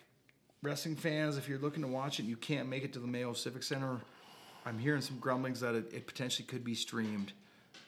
[0.62, 3.08] wrestling fans, if you're looking to watch it, and you can't make it to the
[3.08, 4.00] Mayo Civic Center.
[4.66, 7.34] I'm hearing some grumblings that it, it potentially could be streamed,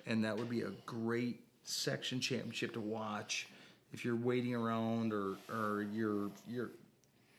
[0.06, 3.48] and that would be a great section championship to watch
[3.92, 6.72] if you're waiting around or or your your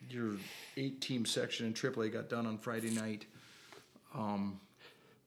[0.07, 0.33] your
[0.77, 3.25] eight team section in AAA got done on Friday night,
[4.15, 4.59] um,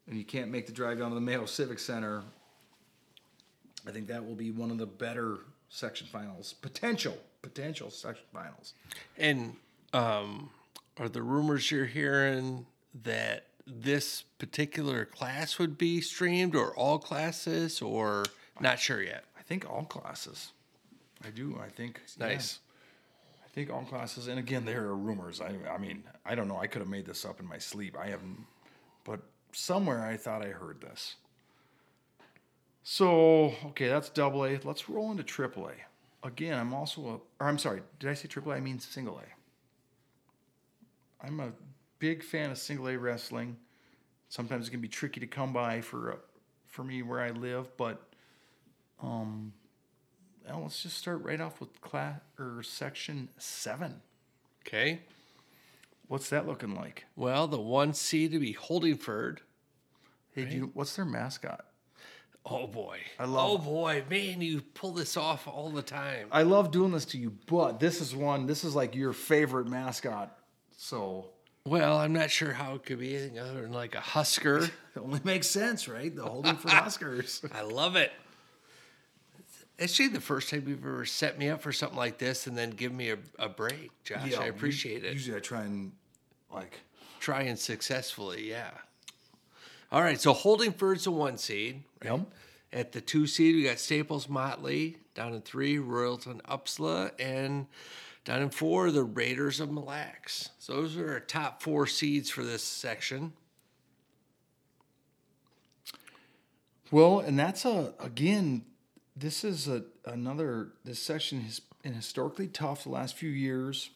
[0.07, 2.23] and you can't make the drive down to the Mayo Civic Center.
[3.87, 8.75] I think that will be one of the better section finals, potential potential section finals.
[9.19, 9.57] And
[9.93, 10.51] um,
[10.99, 12.67] are the rumors you're hearing
[13.03, 18.25] that this particular class would be streamed, or all classes, or
[18.61, 19.25] not sure yet?
[19.39, 20.53] I think all classes.
[21.25, 21.59] I do.
[21.63, 22.01] I think.
[22.19, 22.59] Nice.
[22.59, 22.72] I
[23.53, 25.41] think all classes, and again, there are rumors.
[25.41, 26.59] I, I mean, I don't know.
[26.59, 27.97] I could have made this up in my sleep.
[27.99, 28.47] I haven't,
[29.05, 29.21] but
[29.53, 31.17] somewhere I thought I heard this.
[32.83, 34.59] So okay, that's double A.
[34.65, 36.27] Let's roll into triple A.
[36.27, 38.57] Again, I'm also a, or I'm sorry, did I say triple A?
[38.57, 41.25] I mean single A.
[41.25, 41.53] I'm a
[41.99, 43.57] big fan of single A wrestling.
[44.29, 46.21] Sometimes it can be tricky to come by for
[46.67, 48.01] for me where I live, but
[49.03, 49.53] um,
[50.61, 54.01] let's just start right off with class or section seven.
[54.67, 55.01] Okay.
[56.09, 57.07] What's that looking like?
[57.17, 59.39] Well, the one C to be Holdingford.
[60.35, 61.65] Hey, do you, what's their mascot?
[62.45, 62.99] Oh boy.
[63.19, 66.29] I love- Oh boy, man, you pull this off all the time.
[66.33, 68.47] I love doing this to you, but this is one.
[68.47, 70.37] This is like your favorite mascot.
[70.77, 71.27] So
[71.65, 74.59] Well, I'm not sure how it could be anything other than like a Husker.
[74.65, 76.15] it only makes sense, right?
[76.15, 77.43] The holding for Huskers.
[77.55, 78.11] I love it.
[79.83, 82.57] It's actually the first time you've ever set me up for something like this and
[82.57, 84.33] then give me a, a break, Josh.
[84.39, 85.13] I appreciate it.
[85.13, 85.91] Usually, I try and
[86.53, 86.79] like
[87.19, 88.71] try and successfully, yeah.
[89.91, 91.83] All right, so Holdingford's a one seed.
[92.05, 92.21] Yep.
[92.73, 94.99] At the two seed, we got Staples Motley.
[95.15, 97.11] Down in three, Royalton Upsala.
[97.19, 97.67] And
[98.25, 100.51] down in four, the Raiders of Mille Lacs.
[100.59, 103.33] So those are our top four seeds for this section.
[106.93, 108.65] Well, and that's a again,
[109.17, 113.91] this is a another this section has been historically tough the last few years.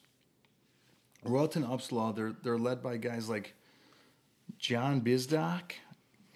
[1.25, 3.55] Royalton Upsala, they're they're led by guys like
[4.59, 5.73] John Bizdock.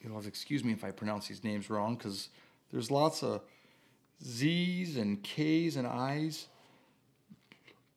[0.02, 2.30] You'll have to excuse me if I pronounce these names wrong because
[2.72, 3.42] there's lots of
[4.24, 6.46] Z's and K's and I's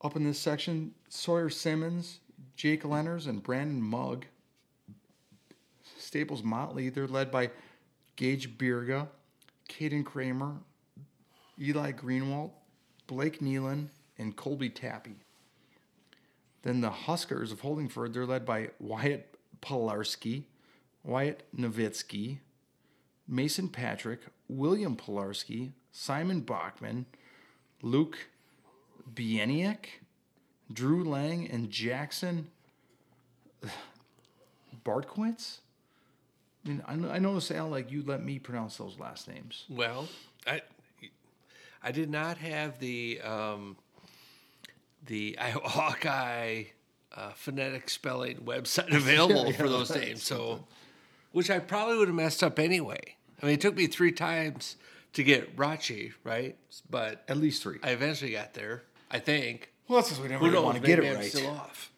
[0.02, 0.94] up in this section.
[1.08, 2.20] Sawyer Simmons,
[2.56, 4.26] Jake Lenners, and Brandon Mugg.
[5.98, 7.50] Staples Motley, they're led by
[8.18, 9.08] Gage Birga,
[9.70, 10.58] Caden Kramer,
[11.64, 12.52] Eli Greenwald,
[13.08, 15.16] Blake Nealon, and Colby Tappy.
[16.64, 20.44] Then the Huskers of Holdingford, they're led by Wyatt Pilarski,
[21.04, 22.40] Wyatt Nowitzki,
[23.28, 27.06] Mason Patrick, William Pilarski, Simon Bachman,
[27.82, 28.18] Luke
[29.14, 29.86] Bieniak,
[30.72, 32.48] Drew Lang, and Jackson
[34.86, 35.60] Bartkwitz.
[36.66, 39.66] I mean, I, know- I noticed, Al, like you let me pronounce those last names.
[39.70, 40.08] Well,
[40.48, 40.62] I
[41.84, 43.78] I did not have the um,
[45.06, 46.64] the Hawkeye
[47.16, 50.66] uh, phonetic spelling website available yeah, for those names, so
[51.32, 53.16] which I probably would have messed up anyway.
[53.42, 54.78] I mean, it took me three times
[55.14, 56.56] to get Rachi right,
[56.90, 57.78] but At least three.
[57.84, 58.84] I eventually got there.
[59.12, 59.72] I think.
[59.88, 60.64] well, that's because we never knows?
[60.64, 61.26] want to get it right.
[61.30, 61.92] Still off,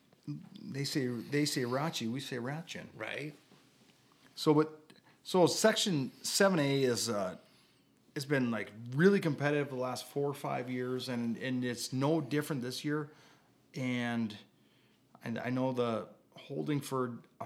[0.71, 2.87] They say they say Rachi, we say Ratchin.
[2.97, 3.33] right?
[4.35, 4.79] So, but
[5.23, 7.35] so section seven A is uh,
[8.15, 12.21] has been like really competitive the last four or five years, and and it's no
[12.21, 13.09] different this year.
[13.75, 14.35] And
[15.23, 16.07] and I know the
[16.49, 17.45] Holdingford, uh,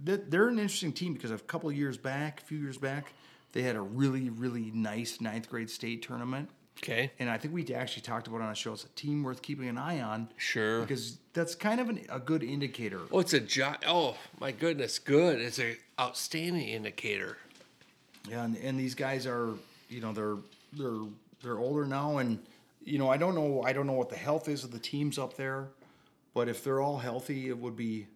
[0.00, 3.12] they- they're an interesting team because a couple of years back, a few years back,
[3.52, 6.50] they had a really really nice ninth grade state tournament.
[6.82, 7.10] Okay.
[7.18, 8.72] And I think we actually talked about it on a show.
[8.74, 10.28] It's a team worth keeping an eye on.
[10.36, 10.82] Sure.
[10.82, 13.00] Because that's kind of an, a good indicator.
[13.10, 15.40] Oh, it's a jo- Oh my goodness, good.
[15.40, 17.36] It's an outstanding indicator.
[18.30, 19.54] Yeah, and, and these guys are,
[19.88, 20.36] you know, they're
[20.72, 21.08] they're
[21.42, 22.38] they're older now, and
[22.84, 25.18] you know, I don't know, I don't know what the health is of the teams
[25.18, 25.68] up there,
[26.34, 28.06] but if they're all healthy, it would be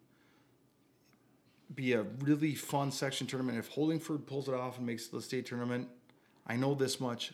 [1.75, 3.59] be a really fun section tournament.
[3.59, 5.89] If Holdingford pulls it off and makes the state tournament,
[6.47, 7.33] I know this much: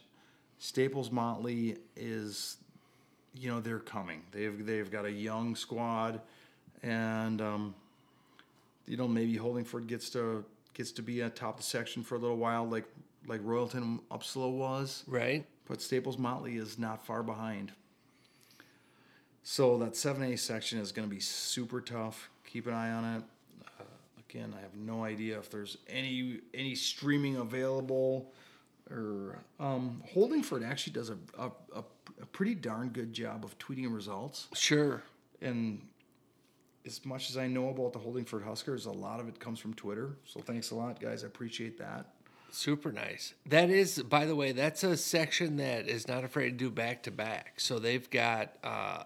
[0.58, 2.56] Staples Motley is,
[3.34, 4.22] you know, they're coming.
[4.30, 6.20] They've they've got a young squad,
[6.82, 7.74] and um,
[8.86, 10.44] you know maybe Holdingford gets to
[10.74, 12.84] gets to be atop the section for a little while, like
[13.28, 15.04] like Royalton Upsala was.
[15.06, 15.46] Right.
[15.66, 17.72] But Staples Motley is not far behind.
[19.42, 22.30] So that seven A section is going to be super tough.
[22.46, 23.22] Keep an eye on it.
[23.78, 23.84] Uh,
[24.28, 28.32] again, I have no idea if there's any any streaming available.
[28.90, 31.84] Or um, Holdingford actually does a, a, a
[32.20, 34.48] a pretty darn good job of tweeting results.
[34.54, 35.02] Sure.
[35.40, 35.80] And
[36.86, 39.74] as much as I know about the Holdingford Huskers, a lot of it comes from
[39.74, 40.16] Twitter.
[40.24, 41.22] So thanks a lot, guys.
[41.22, 42.06] I appreciate that.
[42.50, 43.34] Super nice.
[43.46, 47.02] That is, by the way, that's a section that is not afraid to do back
[47.04, 47.60] to back.
[47.60, 49.04] So they've got uh,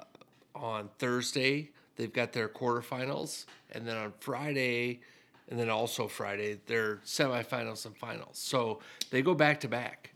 [0.55, 5.01] on Thursday, they've got their quarterfinals, and then on Friday,
[5.49, 8.39] and then also Friday, their semifinals and finals.
[8.39, 8.81] So
[9.11, 10.13] they go back to back.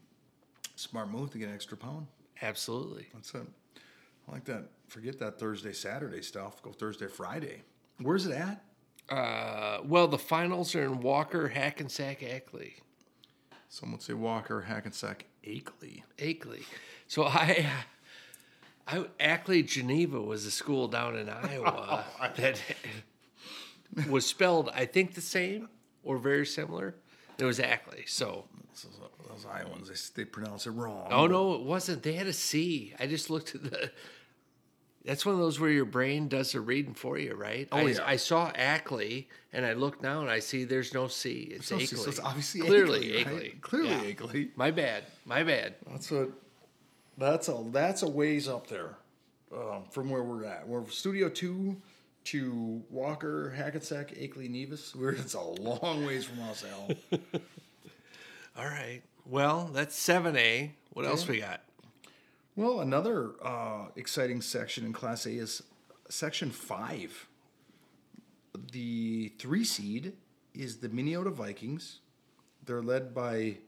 [0.76, 2.06] Smart move to get an extra pound.
[2.42, 3.06] Absolutely.
[3.12, 3.46] That's it.
[4.28, 4.70] I like that.
[4.88, 6.62] Forget that Thursday, Saturday stuff.
[6.62, 7.62] Go Thursday, Friday.
[8.00, 8.62] Where's it at?
[9.08, 12.76] Uh, well, the finals are in Walker, Hackensack, Ackley.
[13.68, 16.02] Some would say Walker, Hackensack, Akeley.
[16.18, 16.62] Akeley.
[17.08, 17.66] So I,
[18.86, 22.60] I Ackley Geneva was a school down in Iowa oh, that
[24.08, 25.68] was spelled, I think, the same
[26.04, 26.94] or very similar.
[27.38, 28.04] It was Ackley.
[28.06, 31.08] So, Those, those Iowans, they, they pronounce it wrong.
[31.10, 32.02] oh no, it wasn't.
[32.02, 32.94] They had a C.
[32.98, 33.90] I just looked at the.
[35.07, 37.68] That's one of those where your brain does the reading for you, right?
[37.70, 37.99] Oh, I, yeah.
[38.05, 41.49] I saw Ackley, and I look now and I see there's no C.
[41.52, 41.83] It's So Akeley.
[41.93, 43.26] it's, so it's obviously clearly Akeley.
[43.41, 43.60] right?
[43.62, 44.01] Clearly Yeah.
[44.12, 44.49] Akeley.
[44.57, 45.05] My bad.
[45.25, 45.76] My bad.
[45.91, 46.31] That's what.
[47.18, 48.97] That's a that's a ways up there,
[49.51, 50.68] um, from where we're at.
[50.68, 51.76] We're Studio Two
[52.25, 54.94] to Walker, Hackensack, Akeley, Nevis.
[54.94, 56.91] We're it's a long ways from us, Al.
[58.59, 59.01] All right.
[59.25, 60.73] Well, that's seven A.
[60.93, 61.60] What else we got?
[62.59, 65.62] Well, another uh, exciting section in Class A is
[66.09, 67.28] Section Five.
[68.73, 70.15] The three seed
[70.55, 72.01] is the Minneota Vikings.
[72.65, 73.59] They're led by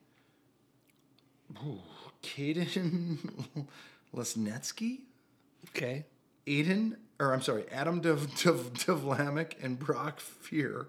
[1.62, 1.80] ooh,
[2.22, 3.18] Caden
[4.16, 5.00] Lesnetsky.
[5.68, 6.06] Okay.
[6.46, 10.88] Aiden, or I'm sorry, Adam Dev, Dev, Devlamic and Brock Fear.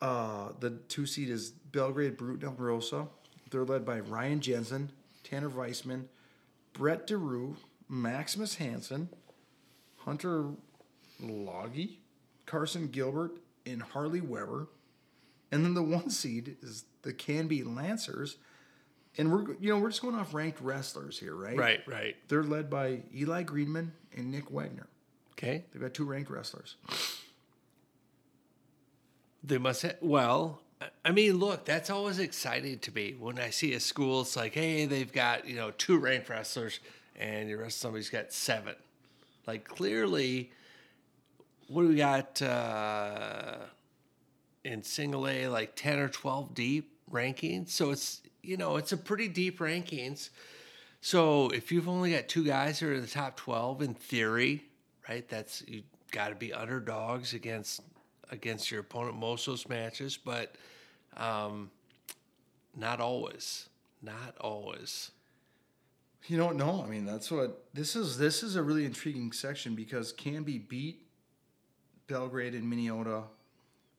[0.00, 3.08] Uh, the two seed is Belgrade-Brooten-Elrosa.
[3.50, 4.92] They're led by Ryan Jensen,
[5.24, 6.08] Tanner Weissman,
[6.72, 7.56] Brett DeRue,
[7.88, 9.08] Maximus Hansen,
[9.98, 10.50] Hunter
[11.20, 12.00] Loggy,
[12.46, 13.32] Carson Gilbert,
[13.66, 14.68] and Harley Weber.
[15.50, 18.38] And then the one seed is the Canby Lancers.
[19.18, 21.56] And we're you know we're just going off ranked wrestlers here, right?
[21.56, 22.16] Right, right.
[22.28, 24.88] They're led by Eli Greenman and Nick Wagner.
[25.32, 25.66] Okay.
[25.72, 26.76] They've got two ranked wrestlers.
[29.44, 30.61] They must have, well,
[31.04, 34.22] I- mean, look, that's always exciting to me when I see a school.
[34.22, 36.80] It's like, hey, they've got, you know, two ranked wrestlers
[37.16, 38.74] and the rest of somebody's got seven.
[39.46, 40.50] Like, clearly,
[41.68, 43.56] what do we got uh,
[44.64, 47.70] in single A, like 10 or 12 deep rankings?
[47.70, 50.30] So it's, you know, it's a pretty deep rankings.
[51.00, 54.64] So if you've only got two guys that are in the top 12 in theory,
[55.08, 55.28] right?
[55.28, 57.80] That's you got to be underdogs against
[58.30, 60.54] against your opponent most of those matches, but
[61.16, 61.70] um,
[62.76, 63.68] not always.
[64.02, 65.10] Not always.
[66.26, 66.82] You don't know.
[66.86, 68.16] I mean, that's what this is.
[68.18, 71.06] This is a really intriguing section because Canby beat
[72.06, 73.24] Belgrade and Minneota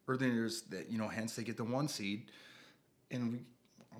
[0.07, 0.49] earlier.
[0.69, 2.31] That you know, hence they get the one seed,
[3.11, 3.39] and we.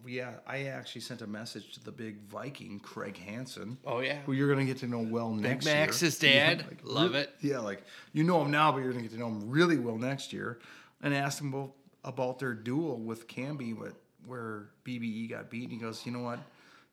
[0.03, 4.17] We, I actually sent a message to the big Viking, Craig Hansen, Oh yeah.
[4.25, 5.75] who you're going to get to know well next year.
[5.75, 6.65] Max's dad.
[6.67, 7.29] Yeah, Love it.
[7.39, 9.77] Yeah, like you know him now, but you're going to get to know him really
[9.77, 10.59] well next year.
[11.01, 11.71] And asked him about,
[12.03, 13.93] about their duel with Canby, what,
[14.25, 15.63] where BBE got beat.
[15.63, 16.39] And he goes, you know what?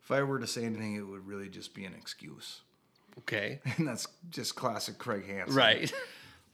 [0.03, 2.61] If I were to say anything, it would really just be an excuse.
[3.19, 3.61] Okay.
[3.77, 5.55] And that's just classic Craig Hansen.
[5.55, 5.93] Right.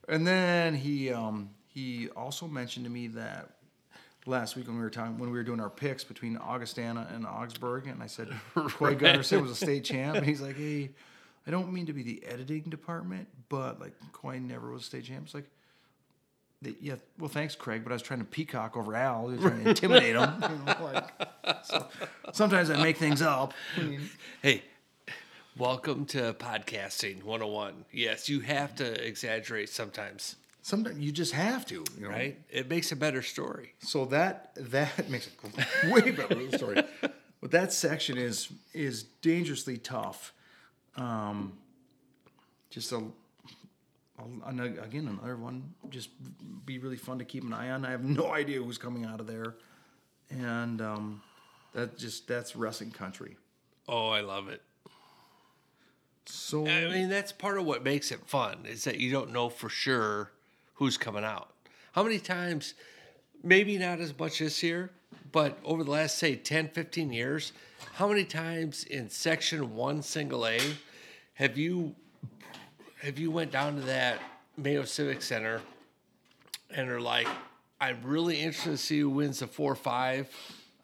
[0.08, 3.56] And then he um, he also mentioned to me that
[4.24, 7.26] last week when we were talking when we were doing our picks between Augustana and
[7.26, 10.90] Augsburg, and I said Coy Gunderson was a state champ, and he's like, "Hey,
[11.46, 15.04] I don't mean to be the editing department, but like Coy never was a state
[15.04, 15.46] champ." It's like.
[16.62, 17.82] They- Yeah, well, thanks, Craig.
[17.84, 20.32] But I was trying to peacock over Al, I was trying to intimidate him.
[20.42, 21.86] You know, like, so
[22.32, 23.52] sometimes I make things up.
[23.76, 24.00] I mean,
[24.42, 24.62] Hey,
[25.56, 27.84] welcome to podcasting 101.
[27.92, 32.08] Yes, you have to exaggerate sometimes, sometimes you just have to, you know?
[32.08, 32.38] right?
[32.50, 33.74] It makes a better story.
[33.80, 36.82] So that that makes it way better story.
[37.40, 40.32] But that section is is dangerously tough.
[40.96, 41.52] Um,
[42.70, 43.02] just a,
[44.18, 45.74] again another one.
[45.90, 46.10] Just
[46.64, 47.84] be really fun to keep an eye on.
[47.84, 49.54] I have no idea who's coming out of there,
[50.30, 51.22] and um,
[51.74, 53.36] that just that's wrestling country.
[53.88, 54.62] Oh, I love it.
[56.26, 59.48] So I mean, that's part of what makes it fun is that you don't know
[59.48, 60.32] for sure
[60.74, 61.50] who's coming out.
[61.92, 62.74] How many times,
[63.42, 64.90] maybe not as much this year,
[65.32, 67.52] but over the last, say, 10, 15 years,
[67.94, 70.60] how many times in section one single A
[71.34, 71.94] have you
[73.02, 74.18] have you went down to that
[74.56, 75.60] Mayo Civic Center
[76.70, 77.28] and are like,
[77.80, 80.28] I'm really interested to see who wins the four five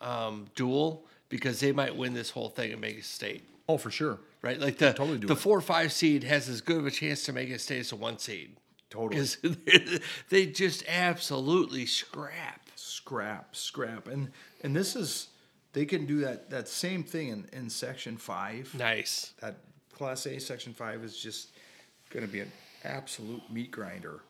[0.00, 3.42] um, duel because they might win this whole thing and make a state.
[3.68, 4.18] oh for sure.
[4.42, 4.60] right?
[4.60, 5.38] Like the Totally do the it.
[5.38, 7.96] four five seed has as good of a chance to make it state as a
[7.96, 8.56] one seed.
[8.90, 9.26] Totally.
[10.28, 12.68] They just absolutely scrap.
[12.74, 14.30] scrap, scrap, and
[14.62, 15.28] and this is
[15.72, 18.74] they can do that that same thing in in section five.
[18.78, 19.32] Nice.
[19.40, 19.56] That
[19.94, 21.52] class A section five is just
[22.12, 22.52] going to be an
[22.84, 24.20] absolute meat grinder.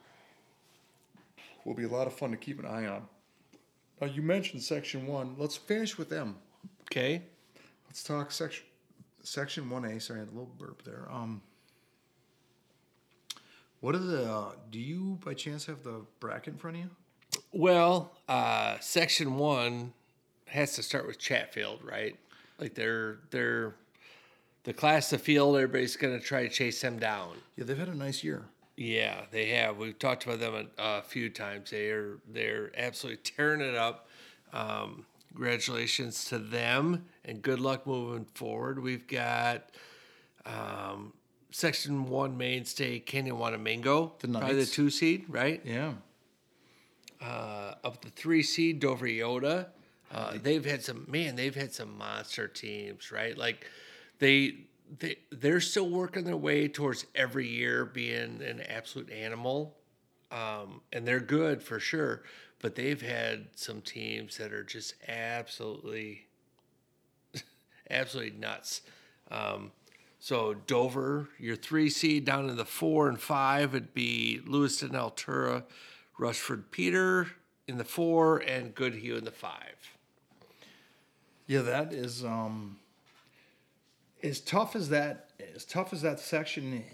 [1.65, 3.07] Will be a lot of fun to keep an eye on.
[4.01, 5.35] Now you mentioned section one.
[5.39, 6.37] Let's finish with them.
[6.85, 7.23] Okay.
[7.87, 8.65] Let's talk section
[9.23, 10.01] section one A.
[10.01, 11.07] Sorry, I had a little burp there.
[11.11, 11.41] Um,
[13.81, 14.33] what are the?
[14.33, 16.91] Uh, do you by chance have the bracket in front of you?
[17.53, 19.93] Well, uh, section one
[20.47, 22.17] has to start with Chatfield, right?
[22.59, 23.75] Like they're they're
[24.65, 25.57] the class of field.
[25.57, 27.37] Everybody's going to try to chase them down.
[27.57, 28.45] Yeah, they've had a nice year.
[28.77, 29.77] Yeah, they have.
[29.77, 31.71] We've talked about them a, a few times.
[31.71, 34.09] They are they're absolutely tearing it up.
[34.53, 38.83] Um, congratulations to them, and good luck moving forward.
[38.83, 39.71] We've got
[40.47, 41.13] um,
[41.51, 45.61] Section One mainstay Kenyon Wanamingo, The probably the two seed, right?
[45.65, 45.93] Yeah.
[47.21, 49.67] Uh, of the three seed Dover-Eyota,
[50.13, 51.37] uh, they've had some man.
[51.37, 53.39] They've had some monster teams, right?
[53.39, 53.67] Like
[54.23, 54.55] they
[55.01, 59.77] they they're still working their way towards every year being an absolute animal,
[60.31, 62.23] um, and they're good for sure.
[62.61, 66.29] But they've had some teams that are just absolutely,
[67.91, 68.83] absolutely nuts.
[69.29, 69.73] Um,
[70.21, 75.65] so Dover, your three seed down in the four and five would be Lewiston Altura,
[76.17, 77.27] Rushford Peter
[77.67, 79.97] in the four, and Goodhue in the five.
[81.49, 82.77] Yeah, that is um
[84.23, 86.85] as tough as that as tough as that section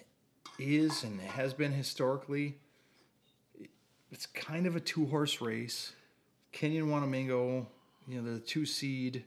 [0.59, 2.57] is and has been historically.
[4.11, 5.93] It's kind of a two horse race.
[6.53, 7.67] Kenyon Wanamingo,
[8.07, 9.25] you know, they're the two seed.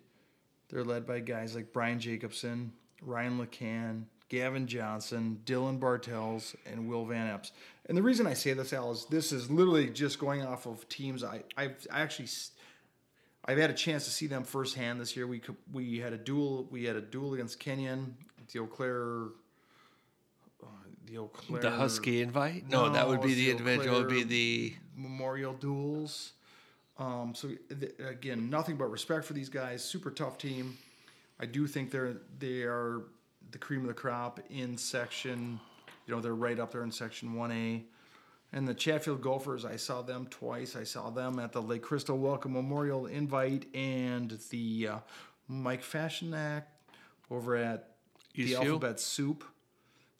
[0.69, 7.05] They're led by guys like Brian Jacobson, Ryan LeCan, Gavin Johnson, Dylan Bartels, and Will
[7.05, 7.51] Van Epps.
[7.87, 10.87] And the reason I say this, Al, is this is literally just going off of
[10.89, 12.29] teams I I've I actually
[13.45, 15.25] I've had a chance to see them firsthand this year.
[15.25, 16.67] We we had a duel.
[16.69, 18.15] We had a duel against Kenyon,
[18.51, 19.25] the Eau Claire,
[20.61, 20.67] uh,
[21.05, 22.69] the Eau Claire, The Husky invite?
[22.69, 23.99] No, that would be the the individual.
[23.99, 26.33] Would be the Memorial duels.
[26.99, 29.83] Um, so th- again, nothing but respect for these guys.
[29.83, 30.77] Super tough team.
[31.39, 33.01] I do think they're they are
[33.49, 35.59] the cream of the crop in section.
[36.05, 37.83] You know, they're right up there in section one A.
[38.53, 40.75] And the Chatfield Gophers, I saw them twice.
[40.75, 44.97] I saw them at the Lake Crystal Wellcome Memorial Invite and the uh,
[45.47, 46.63] Mike Fashionak
[47.29, 47.91] over at
[48.35, 49.43] the Alphabet Soup,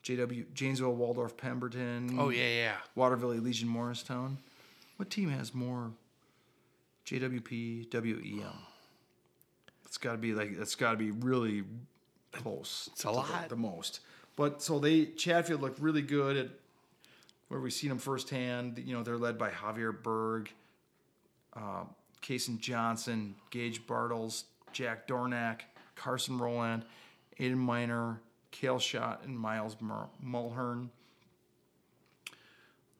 [0.04, 2.18] JW Janesville Waldorf Pemberton.
[2.20, 4.38] oh yeah yeah Waterville Elysian Morristown.
[4.96, 5.92] What team has more
[7.06, 8.54] JWP WEM?
[9.86, 11.64] It's got to be like it's got to be really
[12.32, 12.90] close.
[12.94, 13.50] It's a lot.
[13.50, 14.00] the, most.
[14.36, 16.50] But so they Chatfield looked really good at
[17.52, 18.82] where we've seen them firsthand.
[18.84, 20.52] You know they're led by Javier Berg,
[21.54, 21.84] uh,
[22.60, 25.62] Johnson, Gage Bartles, Jack Dornack,
[25.96, 26.86] Carson Roland,
[27.40, 28.22] Aiden Miner,
[28.52, 30.90] Kale Schott, and Miles Mul- Mulhern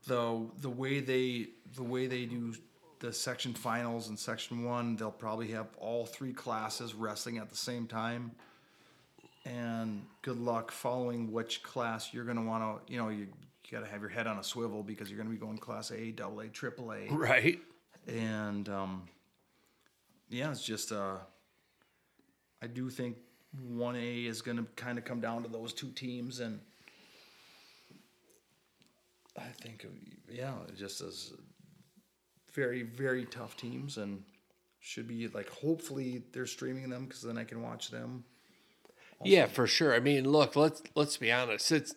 [0.08, 2.54] the the way they the way they do
[3.00, 7.56] the section finals and section one, they'll probably have all three classes wrestling at the
[7.56, 8.32] same time.
[9.44, 12.94] And good luck following which class you're going to want to.
[12.94, 13.28] You know, you,
[13.72, 15.58] you got to have your head on a swivel because you're going to be going
[15.58, 17.60] class A, double A, triple A, right.
[18.08, 19.04] and um,
[20.30, 21.18] yeah, it's just uh,
[22.62, 23.18] I do think
[23.68, 26.60] one A is going to kind of come down to those two teams, and
[29.38, 29.86] I think
[30.30, 31.34] yeah, it just as
[32.54, 34.24] very very tough teams, and
[34.82, 38.26] should be like hopefully they're streaming them because then I can watch them.
[39.24, 39.94] Yeah, for sure.
[39.94, 41.72] I mean, look, let's let's be honest.
[41.72, 41.94] It's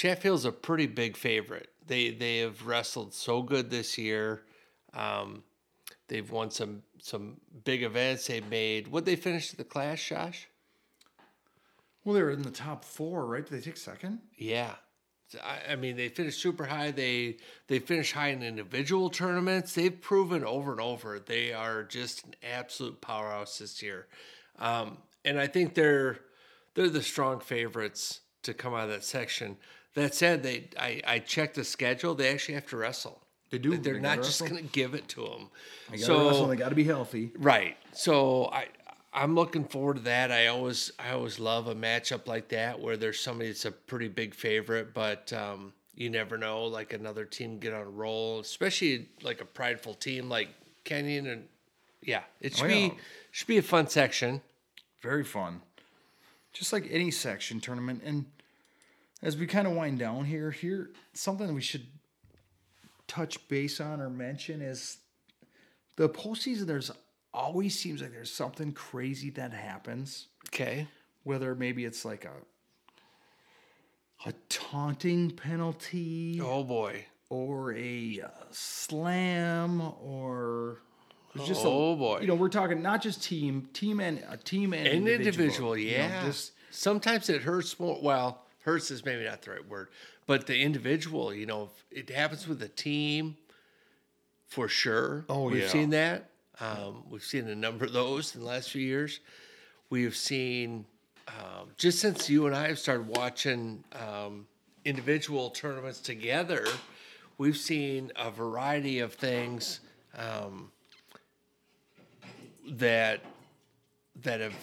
[0.00, 1.68] Chatfield's a pretty big favorite.
[1.86, 4.44] They they have wrestled so good this year.
[4.94, 5.42] Um,
[6.08, 8.26] they've won some some big events.
[8.26, 8.88] They've made.
[8.88, 10.48] What they finished the class, Josh?
[12.02, 13.44] Well, they're in the top four, right?
[13.44, 14.20] Did they take second?
[14.38, 14.76] Yeah.
[15.44, 16.92] I, I mean, they finished super high.
[16.92, 19.74] They they finished high in individual tournaments.
[19.74, 24.06] They've proven over and over they are just an absolute powerhouse this year,
[24.60, 24.96] um,
[25.26, 26.20] and I think they're
[26.72, 29.58] they're the strong favorites to come out of that section.
[29.94, 32.14] That said, they I, I checked the schedule.
[32.14, 33.20] They actually have to wrestle.
[33.50, 33.76] They do.
[33.76, 35.48] They're They not just going to give it to them.
[35.90, 36.46] They got to So wrestle.
[36.48, 37.32] They got to be healthy.
[37.38, 37.76] Right.
[37.92, 38.68] So I
[39.12, 40.30] I'm looking forward to that.
[40.30, 44.06] I always I always love a matchup like that where there's somebody that's a pretty
[44.08, 46.64] big favorite, but um, you never know.
[46.66, 50.48] Like another team get on a roll, especially like a prideful team like
[50.84, 51.48] Kenyon and
[52.02, 52.94] yeah, it should Oh, be
[53.32, 54.42] should be a fun section.
[55.02, 55.62] Very fun.
[56.52, 58.02] just like any section tournament.
[58.04, 58.26] And
[59.22, 61.86] as we kind of wind down here, here something we should
[63.06, 64.98] touch base on or mention is
[65.96, 66.66] the postseason.
[66.66, 66.90] There's
[67.34, 70.28] always seems like there's something crazy that happens.
[70.48, 70.86] Okay.
[71.24, 72.32] Whether maybe it's like a
[74.28, 77.06] a taunting penalty Oh boy.
[77.30, 80.78] or a uh, slam or
[81.46, 82.18] just Oh, a, boy.
[82.20, 85.16] You know, we're talking not just team, team and a team and An individual.
[85.26, 86.24] individual, you know, yeah.
[86.26, 87.98] just Sometimes it hurts more.
[88.02, 89.88] Well, hurts is maybe not the right word,
[90.26, 93.36] but the individual, you know, it happens with a team
[94.48, 95.24] for sure.
[95.28, 95.68] Oh, we've yeah.
[95.68, 96.30] seen that.
[96.60, 99.20] Um, we've seen a number of those in the last few years.
[99.88, 100.84] We've seen
[101.28, 104.46] um, just since you and I have started watching um,
[104.84, 106.66] individual tournaments together,
[107.38, 109.80] we've seen a variety of things
[110.16, 110.70] um,
[112.68, 113.20] that
[114.22, 114.54] that have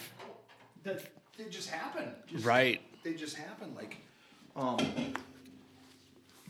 [0.84, 1.02] that
[1.36, 2.10] they just happen.
[2.28, 3.74] Just, right They just happen.
[3.74, 3.98] Like,
[4.56, 4.78] um,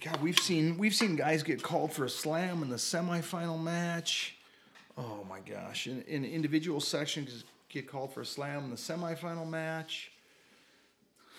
[0.00, 4.36] God, we've seen we've seen guys get called for a slam in the semifinal match.
[4.96, 5.86] Oh my gosh!
[5.86, 10.10] In, in individual sections, get called for a slam in the semifinal match.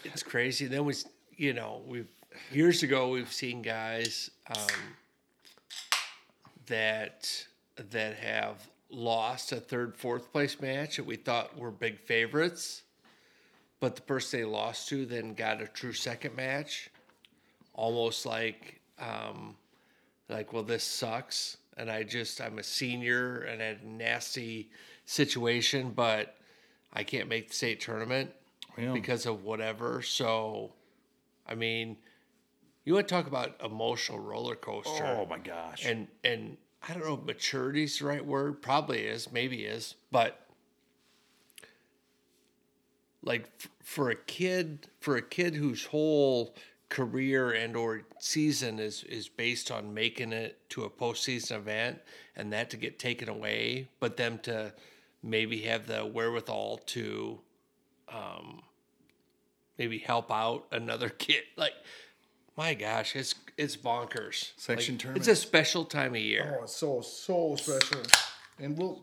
[0.03, 0.67] It's crazy.
[0.67, 0.93] Then we,
[1.35, 2.07] you know, we've
[2.51, 4.67] years ago we've seen guys um,
[6.67, 7.45] that
[7.91, 12.83] that have lost a third, fourth place match that we thought were big favorites,
[13.79, 16.89] but the person they lost to then got a true second match,
[17.73, 19.55] almost like, um,
[20.27, 24.69] like, well, this sucks, and I just I'm a senior and I had a nasty
[25.05, 26.35] situation, but
[26.93, 28.31] I can't make the state tournament
[28.77, 28.93] Yeah.
[28.93, 30.01] because of whatever.
[30.01, 30.73] So,
[31.47, 31.97] I mean,
[32.83, 35.05] you want to talk about emotional roller coaster?
[35.05, 35.85] Oh my gosh!
[35.85, 38.61] and and I don't know if maturity's the right word.
[38.61, 40.39] Probably is, maybe is, but
[43.23, 46.55] like f- for a kid, for a kid whose whole
[46.89, 51.99] career and or season is is based on making it to a postseason event,
[52.35, 54.73] and that to get taken away, but them to
[55.21, 57.39] maybe have the wherewithal to
[58.07, 58.61] um,
[59.77, 61.73] maybe help out another kid, like.
[62.57, 64.51] My gosh, it's it's bonkers.
[64.57, 65.17] Section Like, tournament.
[65.29, 66.57] It's a special time of year.
[66.59, 68.01] Oh, it's so so special,
[68.59, 69.01] and we'll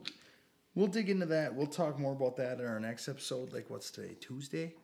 [0.76, 1.52] we'll dig into that.
[1.52, 3.52] We'll talk more about that in our next episode.
[3.52, 4.14] Like what's today?
[4.20, 4.74] Tuesday.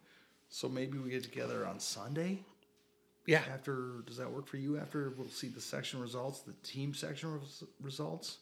[0.49, 2.41] So maybe we get together on Sunday.
[3.25, 4.79] Yeah, After does that work for you?
[4.79, 8.39] After we'll see the section results, the team section res- results.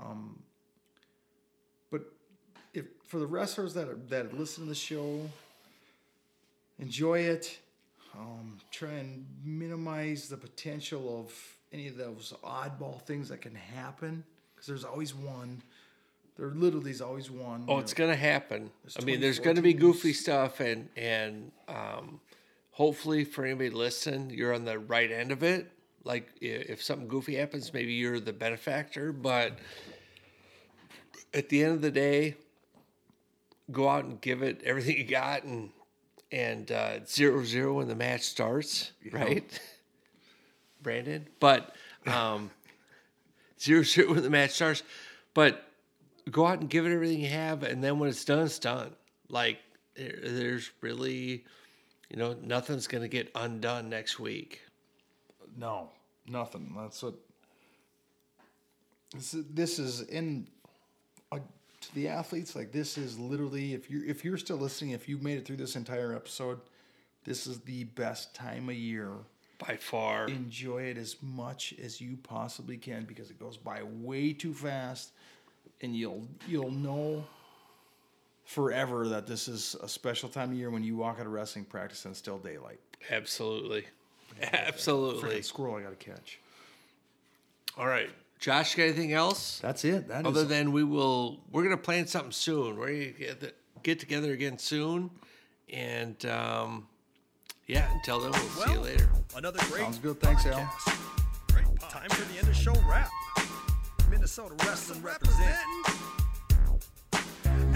[0.00, 0.42] Um,
[1.92, 2.02] but
[2.74, 5.20] if for the wrestlers that are, that listen to the show,
[6.80, 7.58] enjoy it.
[8.18, 11.32] Um, try and minimize the potential of
[11.72, 15.62] any of those oddball things that can happen because there's always one.
[16.40, 17.66] There literally is always one.
[17.68, 18.06] Oh, it's know.
[18.06, 18.70] gonna happen.
[18.98, 22.18] I mean, there's gonna be goofy stuff, and and um,
[22.70, 25.70] hopefully for anybody listening, you're on the right end of it.
[26.02, 29.12] Like if something goofy happens, maybe you're the benefactor.
[29.12, 29.58] But
[31.34, 32.36] at the end of the day,
[33.70, 35.68] go out and give it everything you got, and
[36.32, 39.60] and uh, zero zero when the match starts, right,
[40.82, 41.26] Brandon?
[41.38, 42.50] But um,
[43.60, 44.82] zero zero when the match starts,
[45.34, 45.66] but
[46.30, 48.92] go out and give it everything you have, and then when it's done, it's done.
[49.28, 49.58] Like
[49.96, 51.44] there's really,
[52.08, 54.60] you know, nothing's gonna get undone next week.
[55.56, 55.90] No,
[56.28, 56.74] nothing.
[56.76, 57.14] That's what.
[59.12, 60.46] This is, this is in
[61.32, 61.38] uh,
[61.80, 62.54] to the athletes.
[62.54, 65.56] Like this is literally if you if you're still listening, if you've made it through
[65.56, 66.60] this entire episode,
[67.24, 69.12] this is the best time of year.
[69.58, 74.32] By far, Enjoy it as much as you possibly can because it goes by way
[74.32, 75.12] too fast,
[75.82, 77.24] and you'll you'll know
[78.44, 81.64] forever that this is a special time of year when you walk out of wrestling
[81.64, 82.80] practice and it's still daylight.
[83.10, 83.84] absolutely,
[84.42, 85.36] absolutely.
[85.38, 86.40] Freaking squirrel I got to catch.
[87.78, 88.10] All right,
[88.40, 89.60] Josh, got anything else?
[89.60, 90.08] That's it.
[90.08, 92.76] That is Other than we will, we're gonna plan something soon.
[92.76, 93.52] We're gonna get, the,
[93.82, 95.10] get together again soon,
[95.72, 96.88] and um,
[97.66, 97.88] yeah.
[97.94, 99.08] Until then, we'll see you later.
[99.36, 100.20] Another great Sounds good.
[100.20, 100.68] Thanks, Al.
[101.52, 101.66] Great.
[101.88, 103.08] Time for the end of show wrap.
[104.10, 105.84] Minnesota Wrestling representing.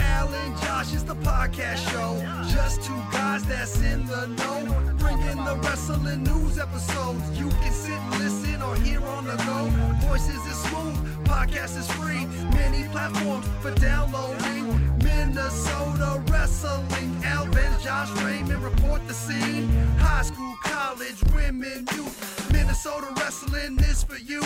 [0.00, 2.20] Al and Josh is the podcast show.
[2.52, 4.94] Just two guys that's in the know.
[4.98, 7.38] Bringing the wrestling news episodes.
[7.38, 9.70] You can sit and listen or hear on the go.
[10.08, 11.24] Voices is smooth.
[11.24, 12.26] Podcast is free.
[12.50, 14.66] Many platforms for downloading.
[15.04, 17.22] Minnesota Wrestling.
[17.24, 19.68] Al and Josh Raymond report the scene.
[19.98, 22.43] High school, college, women, youth.
[22.64, 24.40] Minnesota Wrestling is for you.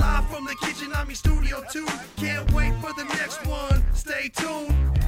[0.00, 1.86] Live from the kitchen, I'm in Studio 2.
[2.16, 3.84] Can't wait for the next one.
[3.92, 4.99] Stay tuned.